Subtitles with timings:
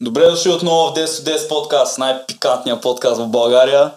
[0.00, 3.90] Добре дошли отново в 10 10 подкаст, най-пикантният подкаст в България.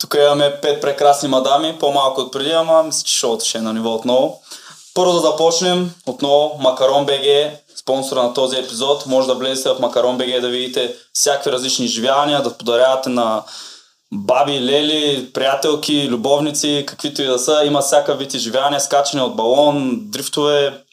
[0.00, 3.72] Тук имаме пет прекрасни мадами, по-малко от преди, ама мисля, че шоуто ще е на
[3.72, 4.40] ниво отново.
[4.94, 9.06] Първо да започнем отново Макарон БГ, спонсора на този епизод.
[9.06, 13.42] Може да влезете в Макарон БГ да видите всякакви различни изживявания, да подарявате на
[14.12, 17.62] баби, лели, приятелки, любовници, каквито и да са.
[17.64, 20.83] Има всяка вид изживявания, скачане от балон, дрифтове,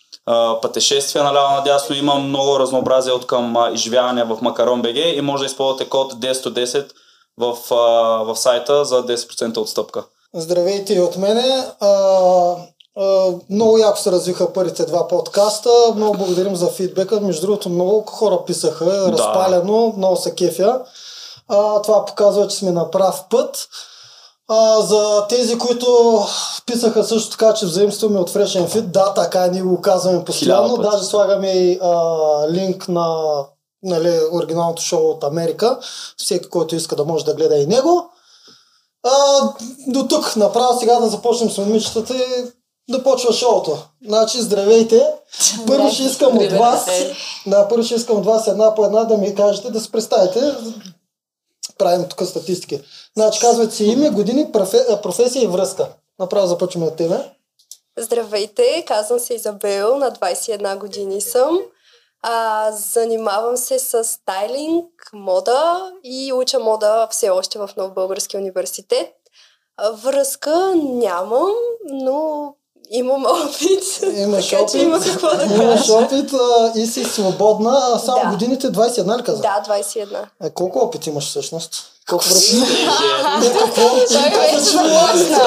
[0.61, 1.95] пътешествия наляво надясно.
[1.95, 6.91] Има много разнообразие от към изживявания в Макарон БГ и може да използвате код 1010
[7.37, 7.57] в,
[8.25, 10.03] в сайта за 10% отстъпка.
[10.33, 11.65] Здравейте и от мене.
[11.79, 12.55] А,
[13.49, 15.69] много яко се развиха първите два подкаста.
[15.95, 17.21] Много благодарим за фидбека.
[17.21, 18.85] Между другото, много хора писаха.
[18.85, 19.11] Да.
[19.11, 19.93] Разпалено.
[19.97, 20.81] Много се кефя.
[21.47, 23.67] А, това показва, че сме на прав път.
[24.53, 26.19] А, за тези, които
[26.65, 30.77] писаха също така, че взаимстваме от Fresh Fit, да, така ние го казваме постоянно.
[30.77, 31.95] Даже слагаме и а,
[32.49, 33.35] линк на
[33.83, 35.79] нали, оригиналното шоу от Америка.
[36.17, 38.09] Всеки, който иска да може да гледа и него.
[39.03, 39.11] А,
[39.87, 42.51] до тук направо сега да започнем с момичетата и
[42.89, 43.77] да почва шоуто.
[44.07, 45.07] Значи, здравейте!
[45.67, 46.89] Първо ще искам от вас,
[47.47, 50.55] да, първо ще искам от вас една по една да ми кажете, да се представите.
[51.77, 52.81] Правим тук статистики.
[53.17, 54.51] Значи, казвате си име, години,
[55.03, 55.87] професия и връзка.
[56.19, 57.15] Направо започваме от тебе.
[57.97, 61.59] Здравейте, казвам се Изабел, на 21 години съм.
[62.23, 69.13] А, занимавам се с стайлинг, мода и уча мода все още в Нов Български университет.
[69.77, 71.51] А, връзка нямам,
[71.91, 72.53] но
[72.89, 74.17] имам опит.
[74.17, 77.79] Имаш така, опит, има какво да имаш опит а, и си свободна.
[77.93, 78.29] А само да.
[78.29, 79.41] годините 21 ли каза?
[79.41, 80.25] Да, 21.
[80.43, 81.91] Е, колко опит имаш всъщност?
[82.11, 82.65] Колко време?
[83.75, 85.43] Той вече започна.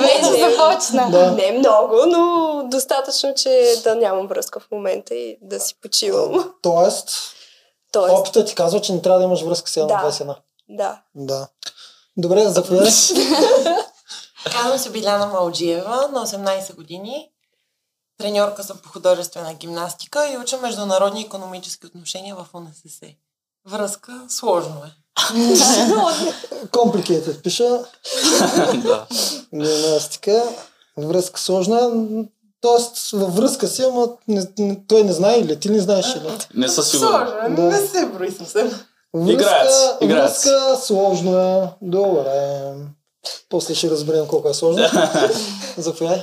[0.00, 1.32] Вече започна.
[1.32, 6.52] Не много, но достатъчно, че да нямам връзка в момента и да си почивам.
[6.62, 7.10] Тоест,
[7.92, 8.14] Тоест...
[8.14, 10.36] опитът ти казва, че не трябва да имаш връзка сега на 21.
[10.68, 11.00] Да.
[11.14, 11.48] Да.
[12.16, 12.92] Добре, заповядай.
[14.52, 17.30] Казвам се Биляна Малджиева, на 18 години.
[18.18, 23.06] Треньорка съм по художествена гимнастика и уча международни економически отношения в УНСС.
[23.66, 24.97] Връзка сложно е.
[26.72, 27.78] Complicated пиша.
[28.74, 29.06] да.
[29.54, 30.42] Гимнастика.
[30.96, 31.90] Връзка сложна.
[32.60, 36.32] Тоест, във връзка си, ама не, не, той не знае или ти не знаеш или?
[36.54, 37.32] Не със сигурност.
[37.50, 37.62] Да.
[37.62, 38.70] Не се брои съвсем.
[39.14, 40.30] Връзка, играят, играят.
[40.30, 41.68] връзка сложно е.
[41.82, 42.72] Добре.
[43.48, 44.86] После ще разберем колко е сложно.
[45.76, 46.22] Заповядай.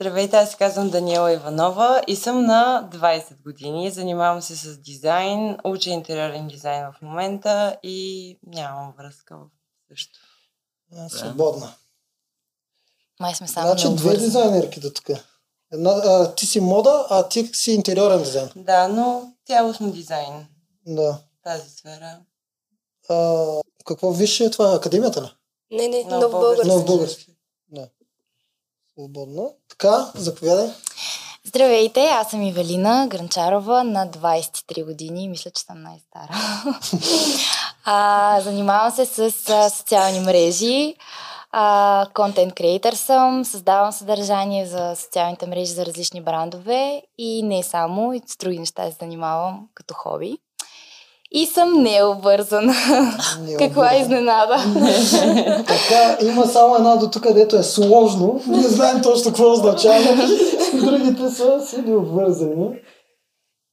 [0.00, 3.90] Здравейте, аз се казвам Даниела Иванова и съм на 20 години.
[3.90, 9.36] Занимавам се с дизайн, уча интериорен дизайн в момента и нямам връзка
[9.88, 10.18] също.
[10.96, 11.74] А, свободна.
[13.20, 15.06] Май сме само Значи две дизайнерки до тук.
[15.72, 18.50] Една, а, ти си мода, а ти си интериорен дизайн.
[18.56, 20.46] Да, но цялостно дизайн.
[20.86, 21.18] Да.
[21.44, 22.20] Тази сфера.
[23.08, 23.44] А,
[23.84, 24.74] какво висше е това?
[24.74, 25.28] Академията ли?
[25.76, 26.68] Не, не, нов, нов български.
[26.68, 27.33] Нов български.
[28.98, 29.54] Свободно.
[29.68, 30.70] Така, заповядай.
[31.44, 35.28] Здравейте, аз съм Ивелина Гранчарова на 23 години.
[35.28, 36.32] Мисля, че съм най-стара.
[37.84, 40.94] а, занимавам се с а, социални мрежи.
[42.14, 48.22] Контент креатор съм, създавам съдържание за социалните мрежи за различни брандове и не само, и
[48.26, 50.38] с други неща се занимавам като хоби.
[51.36, 52.74] И съм необвързана.
[53.58, 54.56] Каква изненада.
[55.66, 58.40] така, има само една до тук, където е сложно.
[58.46, 60.28] Не знаем точно какво означава.
[60.74, 62.68] Другите са си необвързани.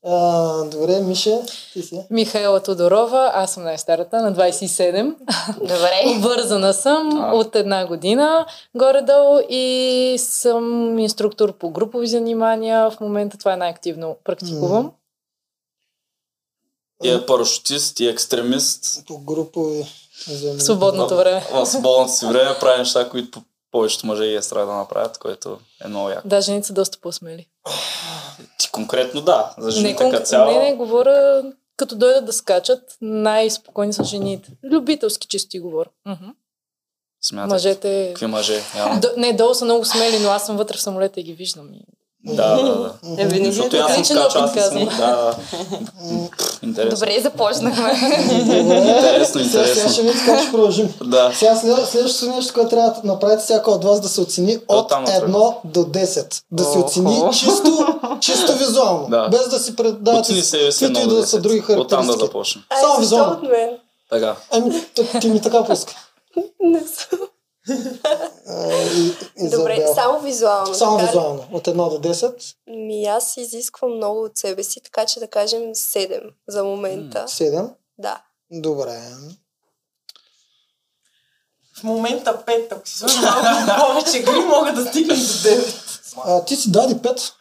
[0.05, 1.39] А, добре, Миша,
[1.73, 2.01] ти си.
[2.09, 5.16] Михаела Тодорова, аз съм най-старата, на 27.
[5.59, 6.16] Добре.
[6.17, 7.35] Обвързана съм а.
[7.35, 8.45] от една година
[8.75, 12.89] горе-долу и съм инструктор по групови занимания.
[12.89, 14.91] В момента това е най-активно практикувам.
[17.03, 19.06] И е парашутист, и екстремист.
[19.07, 19.85] По групови.
[20.28, 21.47] В свободното време.
[21.51, 25.17] В, в свободното си време прави неща, които повечето мъже и е страда да направят,
[25.17, 26.28] което е много яко.
[26.28, 27.47] Да, жените са доста по-смели.
[28.57, 30.51] Ти конкретно да, за жените не, като цяло.
[30.51, 31.44] Не, не, говоря
[31.78, 34.52] като дойдат да скачат, най-спокойни са жените.
[34.64, 35.90] Любителски чисто ти говоря.
[37.22, 37.47] Смятай.
[37.47, 38.08] Мъжете...
[38.08, 38.61] Какви мъже?
[39.02, 41.73] Д- не, долу са много смели, но аз съм вътре в самолета и ги виждам.
[41.73, 41.81] И...
[42.26, 43.22] Да, да, да.
[43.22, 44.90] Е, винаги Защото аз съм скачал, аз съм...
[44.97, 45.35] Да,
[46.62, 47.00] интересно.
[47.00, 47.91] Добре, започнахме.
[48.32, 49.76] интересно, интересно.
[49.76, 50.94] Сега ще видите как ще продължим.
[51.03, 51.32] Да.
[51.35, 55.56] Сега следващото нещо, което трябва да направите всяка от вас да се оцени от 1
[55.66, 56.44] до 10.
[56.52, 59.08] Да се оцени чисто, чисто визуално.
[59.09, 59.29] Да.
[59.29, 61.96] Без да си предавате каквито и да са други характеристики.
[61.96, 62.64] Оттам да започнем.
[62.82, 63.41] Само визуално.
[64.09, 64.35] Така.
[64.52, 64.85] Ами,
[65.22, 65.94] ти ми така пуска.
[66.59, 67.20] Не съм.
[69.38, 70.73] И, Добре, само визуално.
[70.76, 71.46] Само така визуално.
[71.52, 72.56] От 1 до 10.
[72.68, 77.26] Ми аз изисквам много от себе си, така че да кажем 7 за момента.
[77.28, 77.70] 7.
[77.97, 78.22] Да.
[78.52, 79.02] Добре.
[81.73, 85.76] В момента 5, ако си сложа малко повече гри, мога да стигна до 9.
[86.26, 87.32] А, ти си даде 5.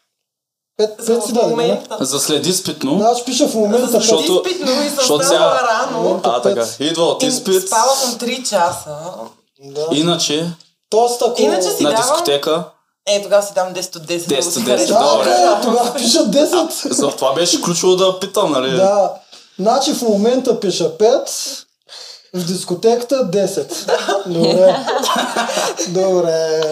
[0.78, 1.50] 5, За 5 си даде, не?
[1.50, 1.96] момента.
[2.00, 2.98] За след изпитно.
[2.98, 4.00] Да, аз пиша в момента За 5.
[4.00, 6.20] Защото- след изпитно и съм защото сега- рано.
[6.24, 6.66] А, така.
[6.80, 7.66] Идва от изпит.
[7.66, 8.96] Спала съм 3 часа.
[9.62, 9.86] Да.
[9.92, 10.50] Иначе,
[10.90, 11.42] Тоест, ако...
[11.42, 12.64] Иначе си на давам- дискотека,
[13.06, 14.18] Е, тогава си дам 10 от 10.
[14.18, 15.30] 10 да от го 10, си Да, добре.
[15.30, 16.90] да, тогава пиша 10.
[16.90, 18.70] за това беше ключово да питам, нали?
[18.70, 19.14] Да.
[19.58, 21.64] Значи в момента пиша 5.
[22.34, 23.86] В дискотеката 10.
[24.26, 24.76] Добре.
[25.88, 26.62] Добре.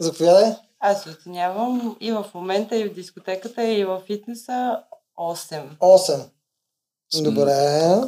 [0.00, 0.52] Заповядай.
[0.80, 4.78] Аз се оценявам и в момента, и в дискотеката, и в фитнеса
[5.18, 5.62] 8.
[5.80, 6.20] 8.
[7.14, 8.00] Добре.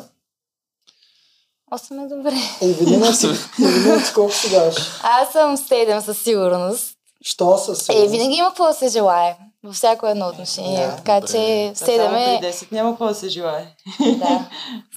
[1.72, 2.32] 8 е добре.
[2.62, 3.26] Евелина ти,
[3.62, 4.74] Евелина ти колко си даваш?
[5.02, 6.92] Аз съм 7 със сигурност.
[7.22, 8.10] Що със Е, сигурност?
[8.10, 9.36] винаги има какво да се желае.
[9.64, 10.86] Във всяко едно отношение.
[10.86, 11.26] Да, така добре.
[11.26, 12.40] че Само 7 е...
[12.40, 13.66] при 10 няма какво да се желае.
[14.00, 14.48] Да,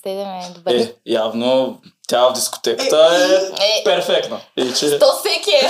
[0.05, 0.75] 7 е добре.
[0.75, 1.77] Е, явно
[2.07, 3.83] тя в дискотеката е Е.
[3.83, 4.39] перфектна.
[4.57, 4.99] И че...
[4.99, 5.69] То всеки е.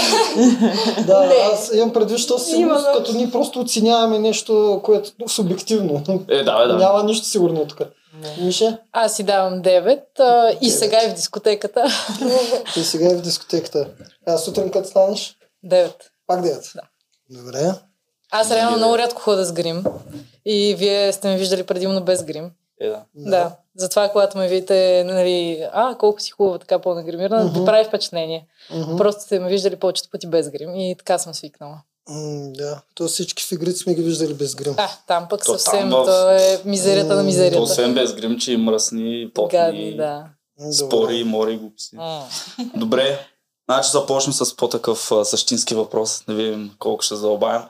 [1.02, 1.36] Да, Не.
[1.54, 6.04] аз имам предвид, що сигурност, като ние просто оценяваме нещо, което е субективно.
[6.30, 6.78] Е, да, бе, да.
[6.78, 7.82] Няма нищо сигурно тук.
[8.22, 8.46] Не.
[8.46, 10.80] Мише, Аз си давам 9 а, и Девет.
[10.80, 11.86] сега и в дискотеката.
[12.74, 13.88] ти сега е в дискотеката.
[14.28, 15.38] А сутрин като станеш?
[15.66, 15.94] 9.
[16.28, 16.76] Пак 9.
[16.76, 16.82] Да.
[17.30, 17.72] Добре.
[18.32, 19.84] Аз реално много рядко хода с грим.
[20.46, 22.52] И вие сте ме виждали предимно без грим.
[22.82, 23.04] Е, да.
[23.16, 23.56] Да.
[23.76, 27.60] Затова, когато ме видите, нали, а, колко си хубава, така по-нагримирана, Мгм.
[27.60, 28.48] ви прави впечатление.
[28.72, 28.98] Мгм.
[28.98, 31.82] Просто сте ме виждали повечето пъти без грим и така съм свикнала.
[32.10, 32.82] М, да.
[32.96, 34.74] То всички фигурите сме ги виждали без грим.
[34.78, 37.58] А, там пък То съвсем, там в- то е мизерията на мизерията.
[37.58, 40.26] То освен без гримчи, мръсни, потни, Гадни, да.
[40.78, 41.96] Спори, мори, глупости.
[41.96, 42.28] М.
[42.76, 43.28] Добре,
[43.70, 47.62] значи започнем с по-такъв а, същински въпрос, да видим колко ще задълбаем.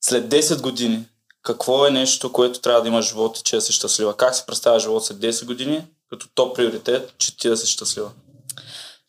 [0.00, 1.04] След 10 години,
[1.42, 4.16] какво е нещо, което трябва да има в живота ти, че да си щастлива?
[4.16, 8.10] Как си представя живот след 10 години, като топ приоритет, че ти да си щастлива?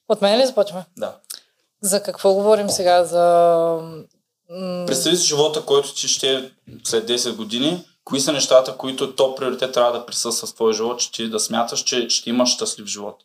[0.10, 0.86] От мен ли започваме?
[0.98, 1.16] Да.
[1.82, 3.06] За какво говорим сега?
[3.06, 3.80] За...
[4.88, 6.50] Представи си живота, който ти ще е
[6.84, 7.84] след 10 години.
[8.04, 11.40] Кои са нещата, които топ приоритет трябва да присъства в твоя живот, че ти да
[11.40, 13.16] смяташ, че ще имаш щастлив живот?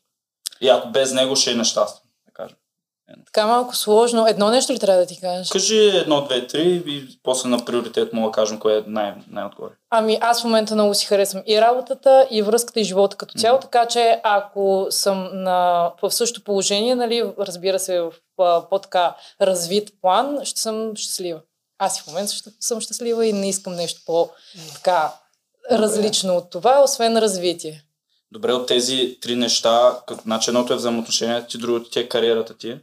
[0.60, 2.07] И ако без него ще е нещастен.
[3.26, 4.26] Така малко сложно.
[4.26, 5.48] Едно нещо ли трябва да ти кажеш?
[5.48, 9.72] Кажи едно, две, три и после на приоритет мога да кажем кое е най- най-отгоре.
[9.90, 13.56] Ами аз в момента много си харесвам и работата, и връзката, и живота като цяло,
[13.56, 13.62] Мгм.
[13.62, 18.12] така че ако съм на, в същото положение, нали, разбира се, в
[18.70, 21.40] по-така развит план, ще съм щастлива.
[21.78, 25.12] Аз и в момента съм щастлива и не искам нещо по-така
[25.70, 27.82] различно от това, освен развитие.
[28.32, 32.56] Добре, от тези три неща, като, значи едното е взаимоотношенията ти, другото ти е кариерата
[32.58, 32.78] ти.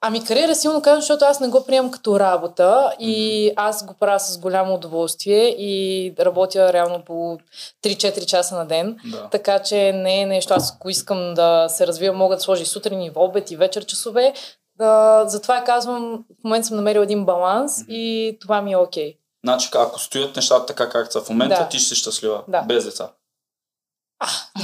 [0.00, 4.20] Ами кариера силно казвам, защото аз не го приемам като работа и аз го правя
[4.20, 7.38] с голямо удоволствие и работя реално по
[7.84, 8.96] 3-4 часа на ден.
[9.04, 9.28] Да.
[9.30, 12.66] Така че не е нещо, аз ако искам да се развивам, мога да сложа и
[12.66, 14.34] сутрин, и в обед, и вечер часове.
[14.78, 19.14] Да, затова казвам, в момента съм намерила един баланс и това ми е окей.
[19.44, 21.68] Значи, ако стоят нещата така, както са в момента, Да.
[21.68, 22.42] ти ще си щастлива.
[22.48, 22.62] Да.
[22.62, 23.10] Без деца.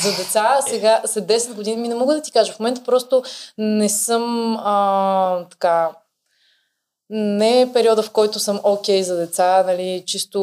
[0.03, 2.53] За деца сега, след 10 години, ми не мога да ти кажа.
[2.53, 3.23] В момента просто
[3.59, 5.91] не съм а, така...
[7.11, 10.41] Не е периода, в който съм окей за деца, нали, чисто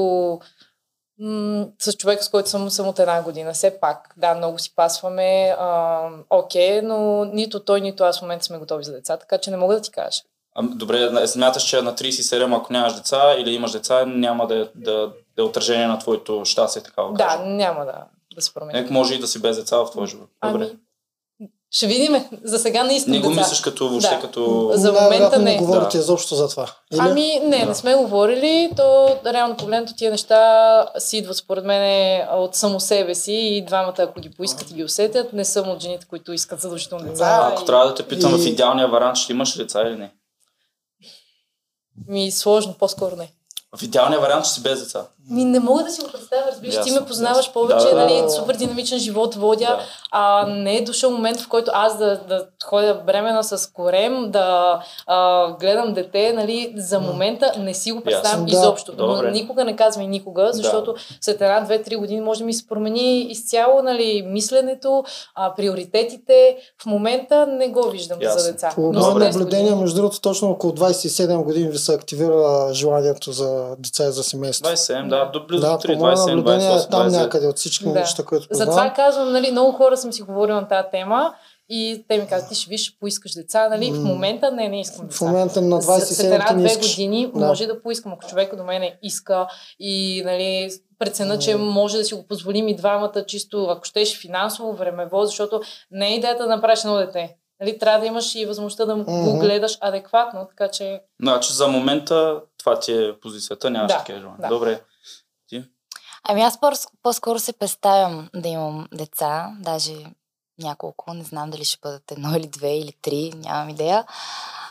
[1.19, 3.53] м- с човека, с който съм, съм от една година.
[3.53, 8.45] Все пак, да, много си пасваме, а, окей, но нито той, нито аз в момента
[8.45, 10.21] сме готови за деца, така че не мога да ти кажа.
[10.55, 14.69] А, добре, смяташ, че на 37, ако нямаш деца или имаш деца, няма да, е-
[14.75, 14.91] да,
[15.35, 18.03] да е отражение на твоето щастие, така да Да, няма да,
[18.35, 18.79] да се промени.
[18.81, 20.29] Нека може и да си без деца в твоя живот.
[20.45, 20.63] Добре.
[20.63, 20.77] Ами,
[21.71, 22.29] ще видиме.
[22.43, 23.41] За сега не искам не го деца.
[23.41, 24.21] мислиш като въобще Да.
[24.21, 24.71] като...
[24.73, 25.51] За момента Най-вероятно не.
[25.51, 26.01] не говорите Да.
[26.01, 26.71] изобщо за това.
[26.93, 26.99] Или?
[27.01, 27.65] Ами не, Да.
[27.65, 28.69] не сме говорили.
[28.77, 30.39] То реално погледнато тия неща
[30.99, 31.81] си идват според мен
[32.31, 35.79] от само себе си и двамата, ако ги поискат и ги усетят, не съм от
[35.79, 37.25] жените, които искат задължително деца.
[37.25, 37.65] А, ако и...
[37.65, 40.11] трябва да те питам в И- идеалния вариант, ще имаш ли деца или не?
[42.07, 43.31] Ми сложно, по-скоро не.
[43.77, 45.05] В идеалния вариант ще си без деца.
[45.31, 47.53] Ми не мога да си го представя, разбираш, ти ме познаваш ясно.
[47.53, 48.29] повече, Да, да, нали, да.
[48.29, 49.79] супер динамичен живот водя, Да.
[50.11, 54.79] а не е дошъл момент, в който аз да, да ходя бремена с корем, да
[55.07, 58.59] а, гледам дете, нали, за момента не си го представям Ясно.
[58.59, 58.65] Да.
[58.65, 58.93] изобщо.
[58.97, 59.31] Но Добре.
[59.31, 62.67] никога не казвам и никога, защото след една, две, три години може да ми се
[62.67, 65.03] промени изцяло нали, мисленето,
[65.35, 66.57] а, приоритетите.
[66.81, 68.39] В момента не го виждам Ясно.
[68.39, 68.71] за деца.
[68.75, 73.31] По Но за 10 наблюдение, между другото, точно около 27 години ви се активира желанието
[73.31, 74.65] за деца и за семейство.
[74.71, 77.11] 27, да, до близо Да, до 3, по мое 27, наблюдение е 28, там 29.
[77.13, 77.89] някъде от всички Да.
[77.89, 78.93] момичета, които Затова познавам.
[78.95, 81.33] казвам, нали, много хора съм си говорила на тази тема
[81.69, 83.91] И те ми казват, ти ще виж, ще поискаш деца, нали?
[83.91, 85.17] В момента не, не искам деца.
[85.17, 86.89] В момента на След 27 ти не една-две искаш.
[86.89, 87.39] години Да.
[87.39, 88.13] може да поискам.
[88.13, 89.47] Ако човека до мене иска
[89.79, 94.73] и нали, прецена, че може да си го позволим и двамата, чисто ако щеш финансово,
[94.73, 95.61] времево, защото
[95.91, 97.35] не е идеята да направиш едно дете.
[97.61, 99.39] Нали, трябва да имаш и възможността да го Мгм.
[99.39, 104.41] гледаш адекватно, така че Значи за момента това ти е позицията, нямаш Да, такива желания.
[104.41, 104.47] да.
[104.47, 104.81] Добре.
[106.23, 106.71] Ами аз по-
[107.03, 109.93] по-скоро се представям да имам деца, даже
[110.59, 114.05] няколко, не знам дали ще бъдат едно или две или три, нямам идея.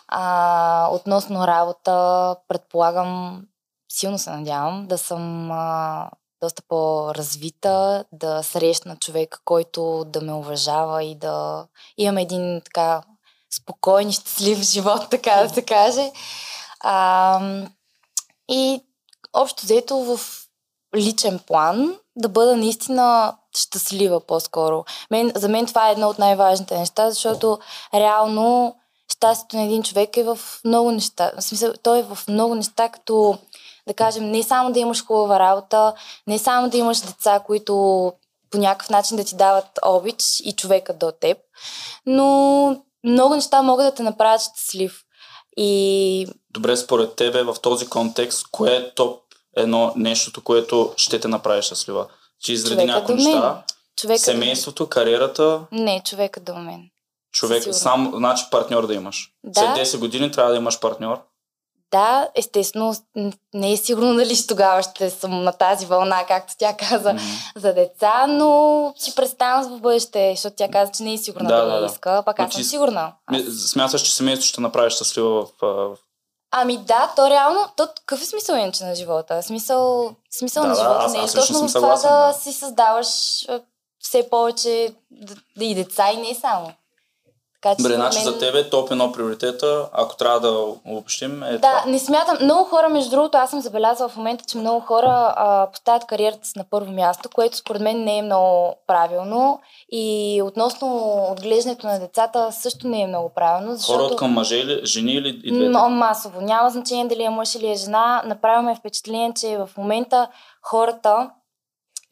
[0.08, 3.42] А, относно работа, предполагам,
[3.92, 6.10] силно се надявам да съм а,
[6.42, 11.66] доста по-развита, да срещна човек, който да ме уважава и да
[11.98, 13.02] имам един така
[13.56, 16.12] спокоен и щастлив живот, така да се каже.
[16.80, 17.40] А,
[18.48, 18.84] и
[19.32, 20.20] общо взето в
[20.96, 24.84] личен план да бъда наистина щастлива по-скоро.
[25.10, 27.58] Мен, за мен това е едно от най-важните неща, защото
[27.94, 28.76] реално
[29.12, 31.32] щастието на един човек е в много неща.
[31.38, 33.38] В смисъл, той е в много неща, като
[33.88, 35.94] да кажем, не само да имаш хубава работа,
[36.26, 37.72] не само да имаш деца, които
[38.50, 41.38] по някакъв начин да ти дават обич и човека до теб,
[42.06, 45.02] но много неща могат да те направят щастлив.
[45.56, 51.28] И Добре, според тебе в този контекст, кое е топ едно нещото, което ще те
[51.28, 52.06] направи щастлива?
[52.42, 53.62] Ще изреди някои неща.
[53.96, 54.18] човека...
[54.20, 56.90] Семейството, кариерата, Не, човека до мен.
[57.32, 57.78] човек, Сигурно.
[57.78, 59.30] сам, значи партньор да имаш.
[59.44, 59.60] Да.
[59.60, 61.18] След 10 години трябва да имаш партньор.
[61.90, 62.94] Да, естествено,
[63.54, 67.20] не е сигурно дали тогава ще съм на тази вълна, както тя каза, М.
[67.56, 71.64] за деца, но си представям в бъдеще, защото тя каза, че не е сигурна Да,
[71.64, 73.12] да, да, да, иска, пък аз съм сигурна.
[73.30, 75.48] Ми, Смяташ, че семейството ще направи щастлива в...
[75.62, 75.96] в...
[76.52, 79.42] Ами да, то реално, то какъв е смисъл иначе на живота?
[79.42, 82.32] Смисъл, смисъл Да, на да, живота аз- не е аз точно в това да, да.
[82.32, 83.06] си създаваш
[84.00, 86.72] все повече д- да и деца и не само.
[87.62, 90.50] Така че Добре, значи мен- за тебе топ едно приоритета, ако трябва да
[90.84, 91.84] обобщим, е Да, това.
[91.86, 92.38] не смятам.
[92.40, 96.46] Много хора, между другото, аз съм забелязала в момента, че много хора а, поставят кариерата
[96.46, 99.60] си на първо място, което според мен не е много правилно.
[99.92, 103.98] И относно отглеждането на децата също не е много правилно, защото...
[103.98, 105.68] Хора от към мъже или жени или и двете?
[105.68, 106.40] Но масово.
[106.40, 108.22] Няма значение дали е мъж или е жена.
[108.26, 110.28] Направо ме впечатление, че в момента
[110.62, 111.30] хората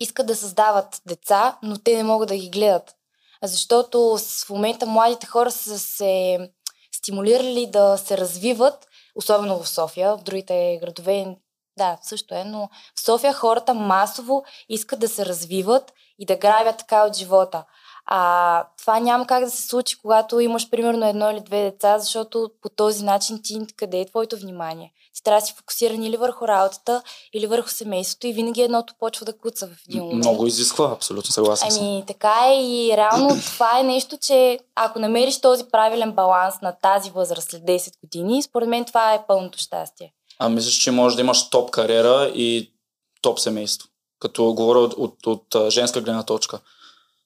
[0.00, 2.94] искат да създават деца, но те не могат да ги гледат.
[3.42, 6.38] Защото в момента младите хора са се
[6.92, 11.36] стимулирали да се развиват, особено в София, в другите градове
[11.78, 16.78] да, също е, но в София хората масово искат да се развиват и да грабят
[16.78, 17.64] така от живота.
[18.10, 22.50] А това няма как да се случи, когато имаш примерно едно или две деца, защото
[22.62, 24.92] по този начин ти къде е твоето внимание?
[25.14, 27.02] Ти трябва да си фокусиран или върху работата,
[27.34, 30.24] или върху семейството и винаги едното почва да куца в един момент.
[30.24, 31.86] Много изисква, абсолютно съгласен съм.
[31.86, 36.72] Ами така е и реално това е нещо, че ако намериш този правилен баланс на
[36.82, 40.12] тази възраст след 10 години, според мен това е пълното щастие.
[40.38, 42.72] А мислиш, че можеш да имаш топ кариера и
[43.22, 43.88] топ семейство?
[44.20, 46.60] Като говоря от, от, от, женска гледна точка.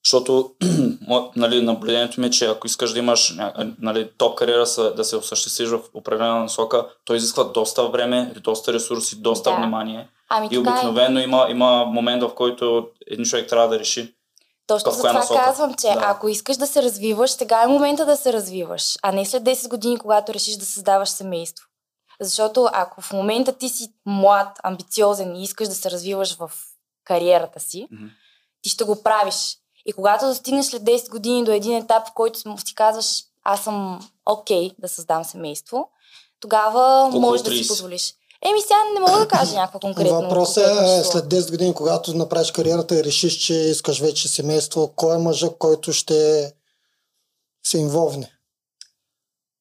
[0.05, 0.55] Защото
[1.37, 3.37] нали, наблюдението ми е, че ако искаш да имаш
[3.79, 4.65] нали, топ кариера,
[4.97, 9.57] да се осъществиш в определена насока, то изисква доста време, доста ресурси, доста Да.
[9.57, 10.09] внимание.
[10.29, 10.59] Ами И е.
[10.59, 14.15] обикновено има, има момент, в който един човек трябва да реши.
[14.67, 15.45] Точно за това насока?
[15.45, 16.01] казвам, че Да.
[16.05, 19.69] ако искаш да се развиваш, сега е момента да се развиваш, а не след 10
[19.69, 21.67] години, когато решиш да създаваш семейство.
[22.21, 26.51] Защото ако в момента ти си млад, амбициозен и искаш да се развиваш в
[27.05, 28.05] кариерата си, Мгм.
[28.63, 29.57] ти ще го правиш.
[29.87, 34.09] И когато достигнеш след 10 години до един етап, в който си казваш, аз съм
[34.27, 35.89] окей да създам семейство,
[36.41, 37.69] тогава Около можеш да си 30.
[37.69, 38.15] позволиш.
[38.45, 40.23] Еми сега не мога да кажа някакво конкретно.
[40.23, 45.15] Въпросът е след 10 години, когато направиш кариерата и решиш, че искаш вече семейство, кой
[45.15, 46.53] е мъжа, който ще
[47.67, 48.33] се инволвне?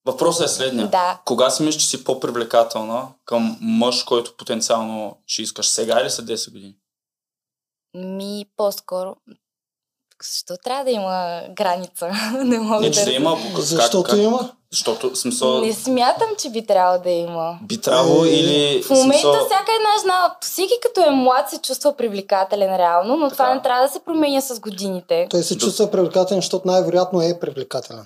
[0.06, 0.88] Въпросът е следния.
[0.88, 1.22] Да.
[1.26, 5.68] Кога си мислиш, че си по-привлекателна към мъж, който потенциално ще искаш?
[5.68, 6.76] Сега или след 10 години?
[7.94, 9.16] Ми по-скоро.
[10.24, 12.10] Защо трябва да има граница?
[12.36, 13.06] не мога Не, че да...
[13.06, 13.38] да има.
[13.46, 14.50] как- Защото как, има.
[14.72, 17.58] Защото, смисъл, Не смятам, че би трябвало да има.
[17.62, 18.84] би трябвало Е, или...
[18.84, 23.30] В момента смисъл, всяка една жена, всеки като е млад се чувства привлекателен реално, но
[23.30, 23.56] това Така.
[23.56, 25.28] не трябва да се променя с годините.
[25.30, 28.06] Той се чувства привлекателен, защото най-вероятно е привлекателен.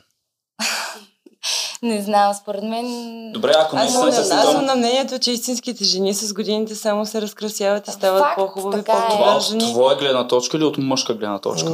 [1.84, 2.86] Не знам, според мен...
[3.32, 7.22] Добре, ако Аз съм, аз съм на мнението, че истинските жени с годините само се
[7.22, 9.12] разкрасяват и стават Факт, по-хубави, така е.
[9.12, 11.70] Това от твоя гледна точка или от мъжка гледна точка?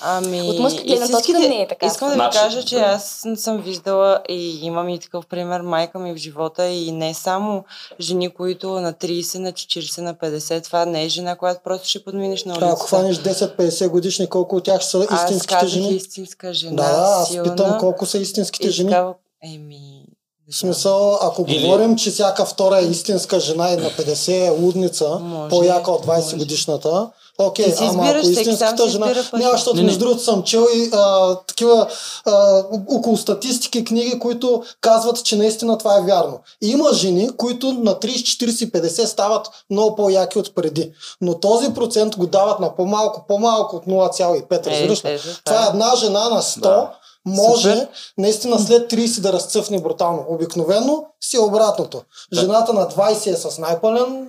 [0.00, 1.86] Ами, От мъжка гледна точка не е така.
[1.86, 2.86] Искам да ви Значи, кажа, че добре.
[2.86, 3.04] аз
[3.36, 7.64] съм виждала и имам и такъв пример, майка ми в живота и не само
[8.00, 12.04] жени, които на 30, на 40, на 50, това не е жена, която просто ще
[12.04, 12.86] подминеш на Ако улицата.
[12.86, 15.88] хванеш 10-50 годишни, колко от тях са аз истинските казах жени?
[15.88, 17.50] истинска жена, Да, да, аз силна.
[17.50, 18.90] питам колко са истинските жени.
[18.90, 19.14] такава-
[19.44, 20.04] Еми,
[20.48, 24.50] В смисъл, ако Или- говорим, че всяка втора е истинска жена и на 50 е
[24.50, 26.36] лудница, Може, по-яка от 20 може.
[26.36, 29.06] годишната, окей, Ти си ама ако истинската жена...
[29.06, 29.86] Не, защото Не, не.
[29.86, 31.88] между другото съм чел и а, такива
[32.26, 36.38] а, около статистики книги, които казват, че наистина това е вярно.
[36.62, 38.08] И има жени, които на 30,
[38.46, 40.92] 40, 50 стават много по-яки от преди.
[41.20, 45.08] Но този процент го дават на по-малко, по-малко от 0,5, Е, разбираш ли?
[45.10, 46.90] ето, Това е една жена на 100, Да.
[47.26, 47.88] Може Супер.
[48.18, 50.24] наистина след 30 да разцъфне брутално.
[50.28, 52.02] Обикновено си е обратното.
[52.32, 54.28] Жената на 20 е с най-пълен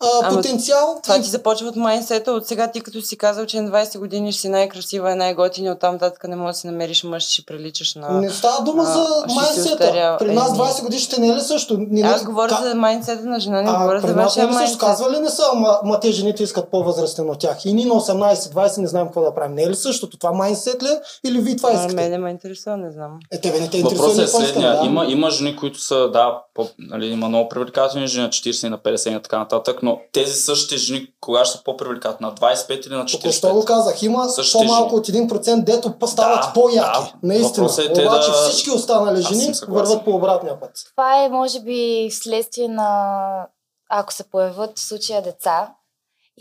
[0.00, 1.00] а, Ама потенциал.
[1.02, 2.32] Това ти започва от майнсета.
[2.32, 5.72] От сега ти като си казал, че на 20 години ще си най-красива и най-готина,
[5.72, 8.10] оттам нататък не можеш да си намериш мъж, ще приличаш на...
[8.10, 10.16] Не става дума А, за майнсета.
[10.18, 10.58] При нас Еми.
[10.58, 11.76] 20 годишните не е ли също?
[11.80, 14.46] Не, Аз говоря ка- за майнсета на жена, не а, говоря за нас вашия е
[14.46, 14.58] ли също?
[14.58, 14.78] майнсет.
[14.80, 17.64] Казва ли не са, ама, ма те жените искат по-възрастен от тях.
[17.64, 19.54] И ние на 18-20 не знаем какво да правим.
[19.54, 20.18] Не е ли същото?
[20.18, 21.00] Това майнсет ли е?
[21.24, 21.94] Или ви това А, искате?
[21.94, 23.18] Мене ме интересува, не знам.
[23.32, 24.72] Е, тебе не те интересува Въпросът е следния.
[24.72, 24.86] да?
[24.86, 28.70] Има, има жени, които са, да, по, нали, има много привлекателни жени на 40 и
[28.70, 32.26] на 50 и така нататък, но тези същите жени, кога ще са по-привлекателни?
[32.26, 33.64] На 25 или на Току-що го 45?
[33.64, 35.20] казах, има Същите по-малко жени.
[35.20, 37.00] от 1% дето стават Да, по-яки.
[37.00, 37.12] да.
[37.22, 37.68] Наистина.
[37.80, 40.70] Е те Обаче да- всички останали жени върват по обратния път.
[40.90, 43.46] Това е, може би, вследствие на
[43.88, 45.68] ако се появят в случая деца.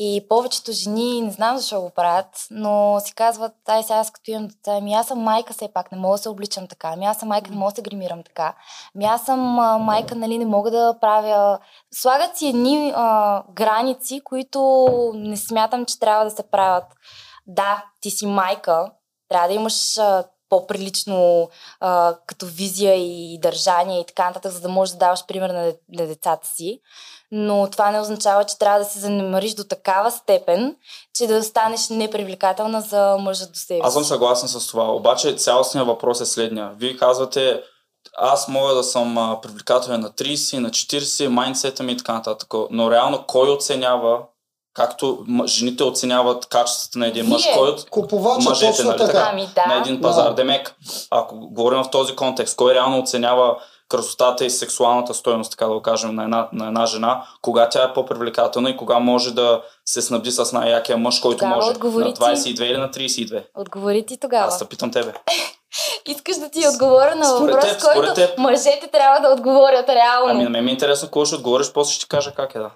[0.02, 4.32] И повечето жени, не знам защо го правят, но си казват, ай сега аз като
[4.32, 7.06] имам деца, ами аз съм майка все пак, не мога да се обличам така, ами
[7.06, 8.56] аз съм майка, не мога да се гримирам така,
[8.96, 11.60] ами аз съм а, майка, нали, не мога да правя...
[11.94, 16.86] Слагат си едни а, граници, които не смятам, че трябва да се правят.
[17.48, 18.92] Да, ти си майка,
[19.30, 24.70] трябва да имаш а, по-прилично а, като визия и държание и така нататък, за да
[24.70, 26.82] можеш да даваш пример на, на децата си.
[27.32, 30.76] Но това не означава, че трябва да се занемариш до такава степен,
[31.16, 33.82] че да станеш непривлекателна за мъжа до себе си.
[33.84, 34.92] Аз съм съгласен с това.
[34.92, 36.72] Обаче цялостният въпрос е следния.
[36.78, 37.62] Вие казвате,
[38.18, 42.54] аз мога да съм привлекателен на 30, на 40, майндсета ми и така нататък.
[42.72, 44.20] Но реално кой оценява,
[44.74, 49.30] както жените оценяват качествата на един мъж, кой от Купувача Мъжете, точно нали така?
[49.32, 49.66] Ами да.
[49.66, 50.30] на един пазар.
[50.30, 50.36] Да.
[50.36, 50.76] Демек,
[51.12, 53.58] ако говорим в този контекст, кой реално оценява
[53.90, 57.84] красотата и сексуалната стоеност, така да го кажем, на една, на една жена, кога тя
[57.84, 62.06] е по-привлекателна и кога може да се снабди с най-якия мъж, който Тогава може отговори
[62.06, 62.22] на ти.
[62.22, 63.44] 22 или на 32.
[63.56, 64.48] Отговори ти тогава.
[64.48, 65.14] Аз те питам тебе.
[66.06, 68.38] Искаш да ти отговоря на въпрос, теб, който теб.
[68.38, 70.32] мъжете трябва да отговорят реално.
[70.32, 72.60] Ами на мен ми е интересно какво ще отговориш, после ще ти кажа как е
[72.60, 72.72] да.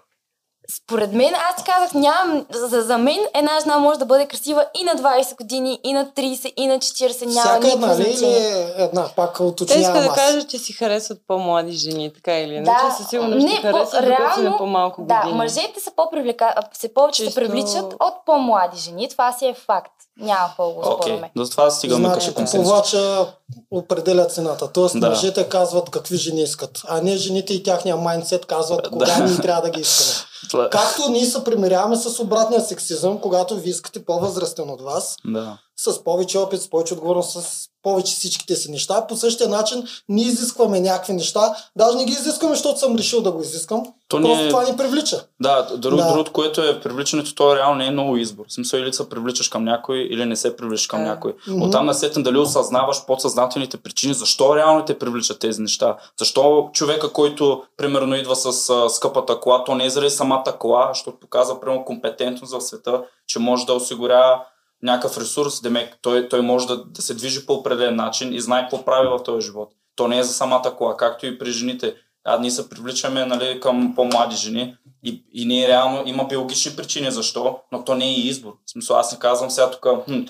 [0.73, 4.65] Според мен, аз ти казах, нямам, за, за мен една жена може да бъде красива
[4.73, 8.25] и на 20 години, и на 30, и на 40, няма Всяка една ли или
[8.25, 9.07] е една?
[9.15, 10.15] Пак Те иска уточнявам да аз.
[10.15, 12.85] кажат, че си харесват по-млади жени, така или иначе.
[12.85, 15.37] Да, Със сигурност ще не, по- харесват, на реално, по-малко Да, години.
[15.37, 16.53] мъжете са по-привлека...
[16.73, 19.09] се повече Чисто- се привличат от по-млади жени.
[19.09, 19.91] Това си е факт.
[20.17, 21.31] Няма какво го спорваме.
[21.35, 23.25] до това стигаме Значи, купувача
[23.71, 24.67] определя цената.
[24.67, 25.09] Тоест, Да.
[25.09, 29.23] мъжете казват какви жени искат, а не жените и тяхния майндсет казват кога Да.
[29.23, 30.27] ние трябва да ги искаме.
[30.71, 35.57] Както ние се примиряваме с обратния сексизъм, когато ви искате по-възрастен от вас, Да.
[35.77, 39.07] С повече опит, с повече отговорност, с повече всичките си неща.
[39.07, 41.55] По същия начин ние изискваме някакви неща.
[41.75, 43.83] Даже не ги изискваме, защото съм решил да го изискам.
[44.07, 45.25] То Просто ни е- това ни привлича.
[45.41, 46.23] Да, друг, Да.
[46.33, 48.45] което е привличането, то реално не е много избор.
[48.47, 51.03] В смисъл или се привличаш към някой, или не се привличаш към А.
[51.03, 51.33] някой.
[51.47, 51.61] Мгм.
[51.61, 55.97] Оттам насетен дали осъзнаваш подсъзнателните причини, защо реално те привличат тези неща.
[56.19, 60.89] Защо човека, който примерно идва с а, скъпата кола, то не е заради самата кола,
[60.93, 64.39] защото показва примерно компетентност в света, че може да осигурява
[64.83, 68.61] някакъв ресурс, демек той, той може да, да се движи по определен начин и знае
[68.61, 69.69] какво прави в този живот.
[69.95, 71.95] То не е за самата кола, както и при жените.
[72.25, 77.11] А ние се привличаме нали, към по-млади жени и, и ние реално има биологични причини
[77.11, 78.53] защо, но то не е и избор.
[78.65, 79.87] В смисъл, аз не казвам сега тук,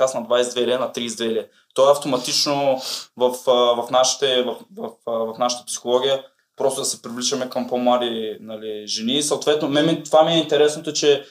[0.08, 1.46] са на 22 или на 32 или.
[1.74, 2.82] То е автоматично
[3.18, 6.24] в, в, нашите, в, в, а, в нашата психология
[6.58, 9.24] просто да се привличаме към по-млади нали, жени.
[9.24, 11.26] Съответно, мен, това ми е интересното, че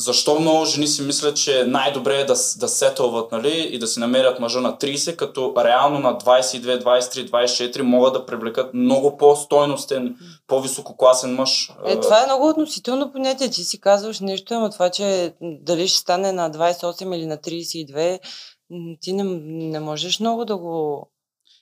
[0.00, 4.00] защо много жени си мислят, че най-добре е да, да сетълват нали, и да си
[4.00, 10.16] намерят мъжа на 30, като реално на 22, 23, 24 могат да привлекат много по-стойностен,
[10.46, 11.72] по-висококласен мъж.
[11.86, 13.50] Е, това е много относително понятие.
[13.50, 18.18] Ти си казваш нещо, ама това, че дали ще стане на 28 или на 32,
[18.70, 19.24] м, ти не,
[19.68, 21.08] не можеш много да го...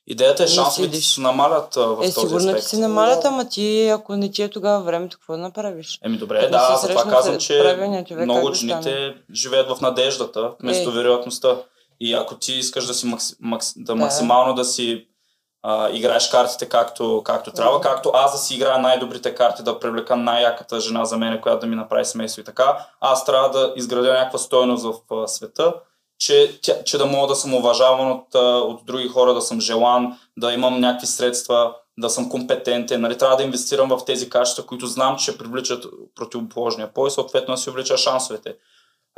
[0.07, 3.89] Идеята е шансовете се намалят а, в Е, този сигурно ти се намалят, ама ти,
[3.89, 5.99] ако не ти е тогава времето, какво да направиш?
[6.05, 7.59] Еми добре, Ако да, затова срещнат казвам, че
[8.09, 10.93] човек, много да жените живеят в надеждата, вместо Е.
[10.93, 11.57] вероятността.
[12.01, 13.95] И ако ти искаш да си макс, макс, да, Да.
[13.95, 15.07] максимално да си
[15.63, 20.17] а, играеш картите както, както трябва, както аз да си играя най-добрите карти, да привлека
[20.17, 24.13] най-яката жена за мен, която да ми направи семейство и така, аз трябва да изградя
[24.13, 25.75] някаква стойност в а, света,
[26.19, 30.53] че, че да мога да съм уважаван от, от други хора, да съм желан, да
[30.53, 33.01] имам някакви средства, да съм компетентен.
[33.01, 33.19] Нали?
[33.19, 37.59] Трябва да инвестирам в тези качества, които знам, че привличат противоположния пол и съответно да
[37.59, 38.55] си увелича шансовете.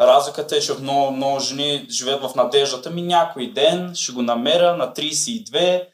[0.00, 4.76] Разликата е, че много, много жени живеят в надеждата ми някой ден ще го намеря
[4.76, 5.86] на 32,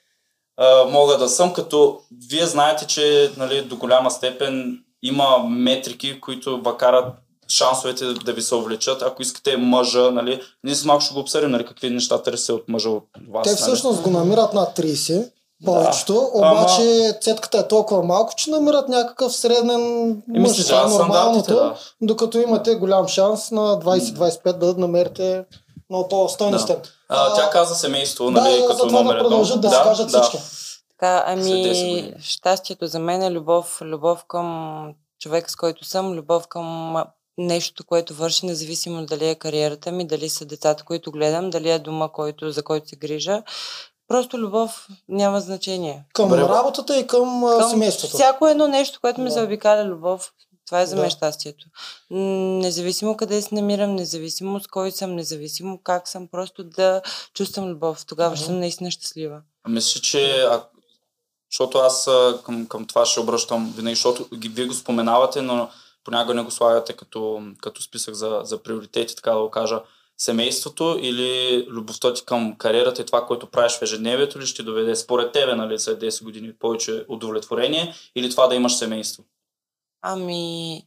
[0.57, 6.63] а, мога да съм, като вие знаете, че нали, до голяма степен има метрики, които
[6.63, 7.15] ва карат
[7.53, 9.03] шансовете да ви се увлечат.
[9.03, 12.69] Ако искате мъжа, нали, ние с малко ще го обсъдим, нали, какви неща търсите от
[12.69, 13.43] мъжа от вас.
[13.43, 13.59] Те нали.
[13.59, 15.31] всъщност го намират над 30,
[15.65, 19.81] повечето, Ама- обаче цетката е толкова малко, че намират някакъв среден
[20.29, 21.75] Еми, мъж, си, това е да, нормалното, да.
[22.01, 25.45] докато имате голям шанс на 20-25 да намерите
[25.91, 26.77] много по-стойностен.
[27.09, 29.29] А, тя каза семейство, нали, да, като номер да едно.
[29.29, 30.39] продължат да, си кажат всички.
[31.01, 34.89] Така, След 10 ами, щастието за мен е любов, любов към
[35.21, 36.97] човек, с който съм, любов към
[37.39, 41.71] а, нещото, което върши, независимо дали е кариерата ми, дали са децата, които гледам, дали
[41.71, 43.43] е дома, който, за който се грижа.
[44.09, 46.05] Просто любов няма значение.
[46.15, 48.15] Към Добре, работата и към, към семейството.
[48.15, 49.35] всяко едно нещо, което ме Да.
[49.35, 50.33] заобикаля любов,
[50.67, 51.11] това е за мен Да.
[51.11, 51.67] щастието.
[52.11, 57.03] Независимо къде се намирам, независимо с кой съм, независимо как съм, просто да
[57.35, 58.07] чувствам любов.
[58.07, 59.41] Тогава ще съм наистина щастлива.
[59.69, 60.65] Мисля, че а,
[61.51, 62.09] защото аз
[62.45, 65.69] към, към това ще обръщам винаги, защото ги, вие го споменавате, но
[66.05, 69.83] понякога не го слагате като, като списък за, за приоритети, така да го кажа.
[70.19, 74.97] Семейството или любовта ти към кариерата и това, което правиш в ежедневието ли ще доведе
[74.97, 79.25] според тебе, нали, след 10 години повече удовлетворение или това да имаш семейство?
[80.03, 80.83] Ами,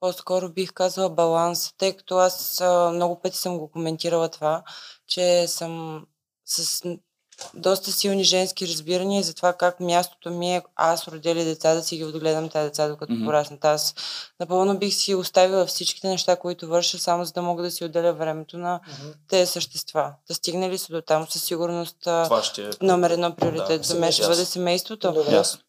[0.00, 4.62] по-скоро бих казала баланс, тъй като аз много пъти съм го коментирала това,
[5.06, 6.04] че съм
[6.44, 6.84] с
[7.54, 11.96] доста силни женски разбирания за това как мястото ми е аз родили деца да си
[11.96, 13.24] ги отгледам тези деца докато mm-hmm.
[13.24, 13.64] пораснат.
[13.64, 13.94] Аз
[14.40, 18.12] напълно бих си оставила всичките неща, които върша, само за да мога да си отделя
[18.12, 19.08] времето на Мгм.
[19.28, 20.12] тези същества.
[20.28, 22.70] Да стигне ли се до там, със сигурност Това ще е...
[22.82, 25.12] номер едно приоритет Да, за мен ще бъде семейството.
[25.12, 25.34] Добре.
[25.34, 25.60] Ясно.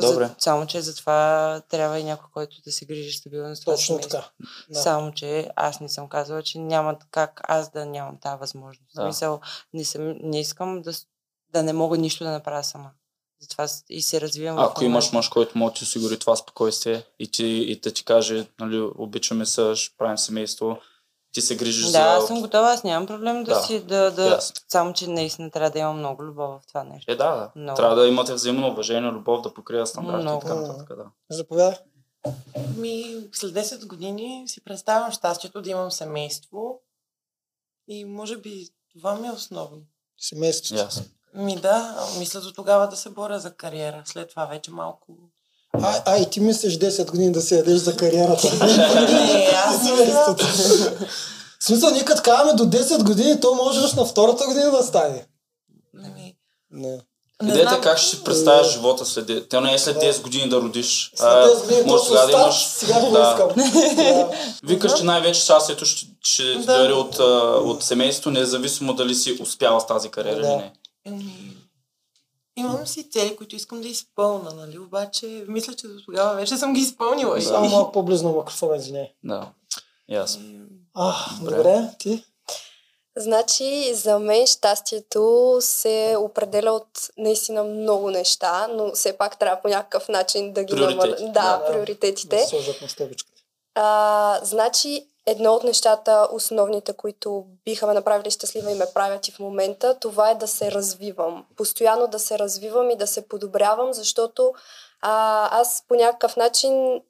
[0.00, 0.26] Добре.
[0.26, 3.72] За, само, че за това трябва и някой, който да се грижи стабилно за това
[3.72, 4.18] Точно семейство.
[4.18, 4.28] така.
[4.70, 4.82] Да.
[4.82, 8.94] Само, че аз не съм казала, че няма как аз да нямам тази възможност.
[8.94, 9.04] Да.
[9.04, 9.40] Мисъл,
[9.74, 10.92] не, съм, не искам да,
[11.52, 12.90] да не мога нищо да направя сама.
[13.40, 14.56] Затова и се развивам.
[14.56, 17.92] в Ако имаш мъж, който може да ти осигури това спокойствие и, ти, и да
[17.92, 20.78] ти каже, нали, обичаме се, правим семейство,
[21.32, 21.98] ти се грижиш Да, за...
[21.98, 24.56] аз съм готова, аз нямам проблем да, Да, си, да, да, ясно.
[24.68, 27.12] само, че наистина трябва да имам много любов в това нещо.
[27.12, 27.50] Е, да, да.
[27.56, 27.76] Много.
[27.76, 30.40] Трябва да имате взаимно уважение, любов, да покрия стандарти и Много.
[30.40, 30.96] така нататък.
[30.96, 31.04] Да.
[31.30, 31.76] Заповядай.
[32.76, 36.80] Ми, след 10 години си представям щастието да имам семейство
[37.88, 39.82] и може би това ми е основно.
[40.18, 40.82] Семейството.
[40.82, 41.04] Ясно.
[41.34, 44.02] Ми да, мисля до тогава да се боря за кариера.
[44.04, 45.06] След това вече малко...
[45.82, 48.48] А, а, и ти мислиш 10 години да се ядеш за кариерата.
[48.64, 50.36] Не, аз мисля...
[51.60, 54.82] В смисъл, ние като казваме до 10 години, то може още на втората година да
[54.82, 55.26] стане.
[56.04, 56.34] Ами,
[56.70, 56.98] Не.
[57.42, 57.80] не Идеята е знам.
[57.80, 59.48] как ще си представяш живота след...
[59.48, 60.00] Те не е след Да.
[60.06, 61.12] 10 години да родиш.
[61.14, 62.64] След А, 10 години може сега да имаш...
[62.66, 63.06] сега да.
[63.30, 63.72] искам.
[63.96, 64.30] Да.
[64.64, 66.58] Викаш, че най-вече щастието ще, ще Да.
[66.58, 66.78] да.
[66.78, 67.18] дойде от,
[67.64, 70.46] от семейството, независимо дали си успяла с тази кариера Да.
[70.48, 70.72] или не.
[71.06, 71.56] Ами,
[72.56, 74.78] имам си цели, които искам да изпълна, нали?
[74.78, 77.40] Обаче, мисля, че до тогава вече съм ги изпълнила.
[77.40, 79.12] Само малко по-близо на микрофона, извиняй.
[79.24, 79.52] Да.
[80.08, 80.42] Ясно.
[80.94, 81.56] А, Добре.
[81.56, 82.24] добре, ти?
[83.16, 86.88] Значи, за мен щастието се определя от
[87.18, 91.16] наистина много неща, но все пак трябва по някакъв начин да ги намаля.
[91.20, 91.64] Да, да.
[91.68, 92.36] приоритетите.
[92.36, 93.42] Да сложат на стъпичката.
[93.74, 99.32] А, значи, едно от нещата, основните, които биха ме направили щастлива и ме правят и
[99.32, 101.46] в момента, това е да се развивам.
[101.56, 104.54] Постоянно да се развивам и да се подобрявам, защото
[105.00, 107.02] а, аз по някакъв начин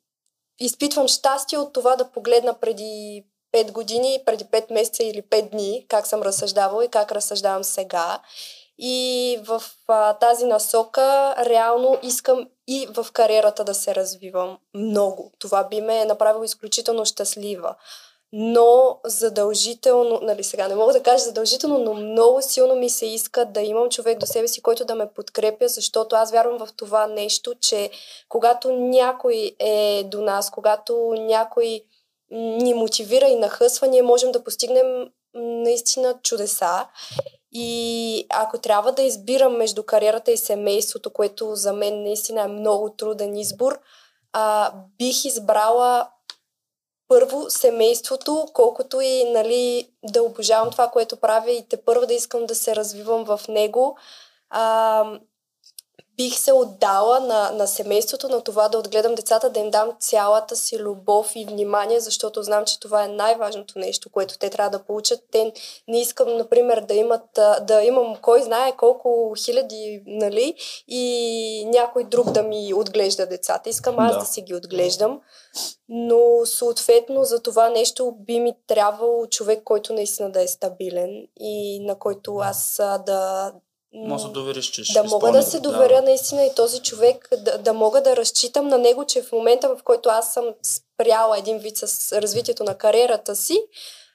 [0.60, 5.86] изпитвам щастие от това да погледна преди 5 години, преди 5 месеца или 5 дни,
[5.88, 8.20] как съм разсъждавала и как разсъждавам сега.
[8.84, 15.32] И в а, тази насока реално искам и в кариерата да се развивам много.
[15.38, 17.74] Това би ме направило изключително щастлива.
[18.32, 23.44] Но задължително, нали сега не мога да кажа задължително, но много силно ми се иска
[23.44, 27.06] да имам човек до себе си, който да ме подкрепя, защото аз вярвам в това
[27.06, 27.90] нещо, че
[28.28, 31.84] когато някой е до нас, когато някой
[32.30, 36.86] ни мотивира и нахъсва, ние можем да постигнем наистина чудеса.
[37.52, 42.90] И ако трябва да избирам между кариерата и семейството, което за мен наистина е много
[42.90, 43.80] труден избор,
[44.32, 46.08] а, бих избрала
[47.08, 52.46] първо семейството, колкото и нали, да обожавам това, което правя и те първо да искам
[52.46, 53.98] да се развивам в него.
[54.50, 55.04] А,
[56.22, 60.56] бих се отдала на, на семейството, на това да отгледам децата, да им дам цялата
[60.56, 64.84] си любов и внимание, защото знам, че това е най-важното нещо, което те трябва да
[64.84, 65.20] получат.
[65.30, 65.52] Те
[65.88, 67.24] не искам, например, да имат,
[67.60, 70.54] да имам кой знае колко хиляди, нали,
[70.88, 73.70] и някой друг да ми отглежда децата.
[73.70, 75.20] Искам аз да, да си ги отглеждам,
[75.88, 81.80] но съответно за това нещо би ми трябвало човек, който наистина да е стабилен и
[81.80, 83.52] на който аз да,
[83.94, 86.02] може да довериш, че ще Да мога да се доверя да.
[86.02, 89.82] наистина и този човек, да, да мога да разчитам на него, че в момента, в
[89.84, 93.58] който аз съм спряла един вид с развитието на кариерата си,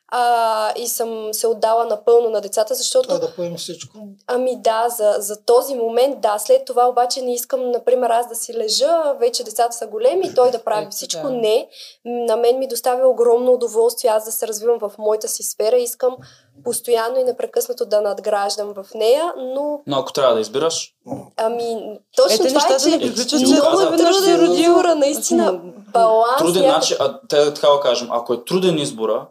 [0.10, 3.14] а, и съм се отдала напълно на децата, защото...
[3.14, 3.98] А да поемеш всичко.
[4.28, 6.38] Ами да, за, за този момент, да.
[6.40, 10.34] След това обаче не искам, например, аз да си лежа, вече децата са големи и
[10.34, 11.28] той да прави всичко.
[11.28, 11.30] Да.
[11.30, 11.68] Не.
[12.06, 15.78] На мен ми доставя огромно удоволствие аз да се развивам в моята си сфера.
[15.78, 16.18] Искам
[16.64, 19.82] постоянно и непрекъснато да надграждам в нея, но...
[19.88, 20.94] Но ако трябва да избираш?
[21.38, 25.60] Ами, точно Ете, това е, че приключват, много труден избора, наистина,
[25.94, 26.38] баланс.
[26.38, 26.96] Труден, значи,
[27.30, 29.28] така да кажем, ако е труден избора,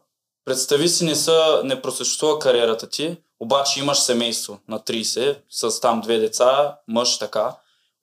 [0.46, 6.00] Представи си, не, са, не просъществува кариерата ти, обаче имаш семейство на 30, с там
[6.00, 7.56] две деца, мъж така.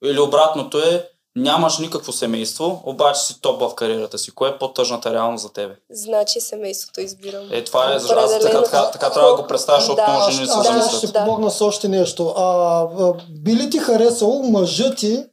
[0.04, 4.30] Или обратното е, нямаш никакво семейство, обаче си топ в кариерата си.
[4.30, 5.76] Кое е по-тъжната реалност за тебе?
[5.90, 7.48] Значи семейството избирам.
[7.50, 10.46] Е, това е, защото така, така, така трябва да го представя, защото да, много жени
[10.46, 10.92] се замислят.
[10.92, 12.28] Аз ще помогна с още нещо.
[12.28, 12.86] А,
[13.30, 15.24] би ли ти харесало мъжът ти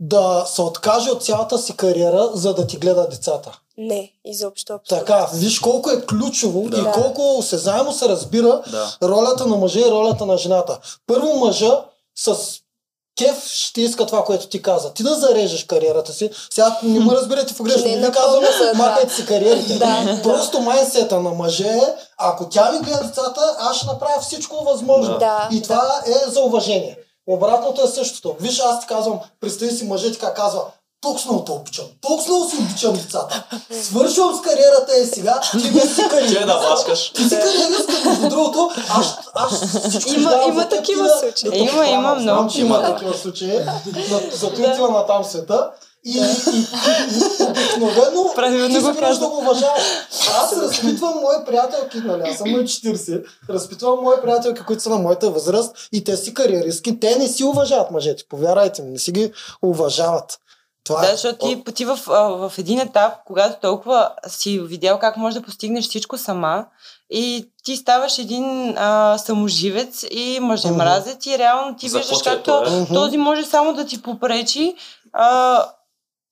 [0.00, 3.58] да се откаже от цялата си кариера, за да ти гледа децата?
[3.78, 5.06] Не, изобщо абсолютно.
[5.06, 6.78] Така, виж колко е ключово да.
[6.78, 8.96] и колко осезаемо се разбира да.
[9.02, 10.78] ролята на мъжа и ролята на жената.
[11.06, 11.84] Първо мъжа
[12.16, 12.36] с
[13.18, 14.92] кеф ще иска това, което ти каза.
[14.92, 16.30] Ти да зарежеш кариерата си.
[16.50, 17.88] Сега не ме разберете в грешно.
[17.88, 19.74] Не, не казвам, махайте си кариерите.
[19.74, 24.64] да, Просто майнсета на мъже е, ако тя ми гледа децата, аз ще направя всичко
[24.64, 25.18] възможно.
[25.18, 26.12] Да, и това да.
[26.12, 26.98] е за уважение.
[27.30, 28.36] Обратното е същото.
[28.40, 30.62] Виж, аз ти казвам, представи си мъже ти как казва,
[31.00, 31.84] толкова много те обичам.
[32.00, 33.44] Толкова много си обичам децата.
[33.82, 35.40] Свършвам с кариерата е сега.
[35.50, 36.38] Ти не си кариерист.
[36.38, 37.12] Ти да башкаш.
[37.12, 38.70] Ти си кариерист, между другото.
[38.88, 41.50] Аз, аз всичко има, има такива случаи.
[41.50, 42.48] Да има, има много.
[42.50, 43.60] Знам, има такива случаи.
[44.32, 45.70] За отива на там света.
[46.04, 46.22] И, и, и,
[47.18, 49.82] и обикновено ти се можеш да го уважаваш.
[50.42, 54.98] Аз разпитвам мои приятелки, нали, аз съм на 40, разпитвам мои приятелки, които са на
[54.98, 59.12] моята възраст и те си кариеристки, те не си уважават мъжете, повярвайте ми, не си
[59.12, 59.32] ги
[59.62, 60.38] уважават.
[60.84, 65.16] Това да, е защото ти, ти в, в един етап, когато толкова си видял как
[65.16, 66.66] можеш да постигнеш всичко сама
[67.10, 72.44] и ти ставаш един а, саможивец и мъже мразят и реално ти виждаш как
[72.88, 74.74] този може само да ти попречи
[75.12, 75.64] а,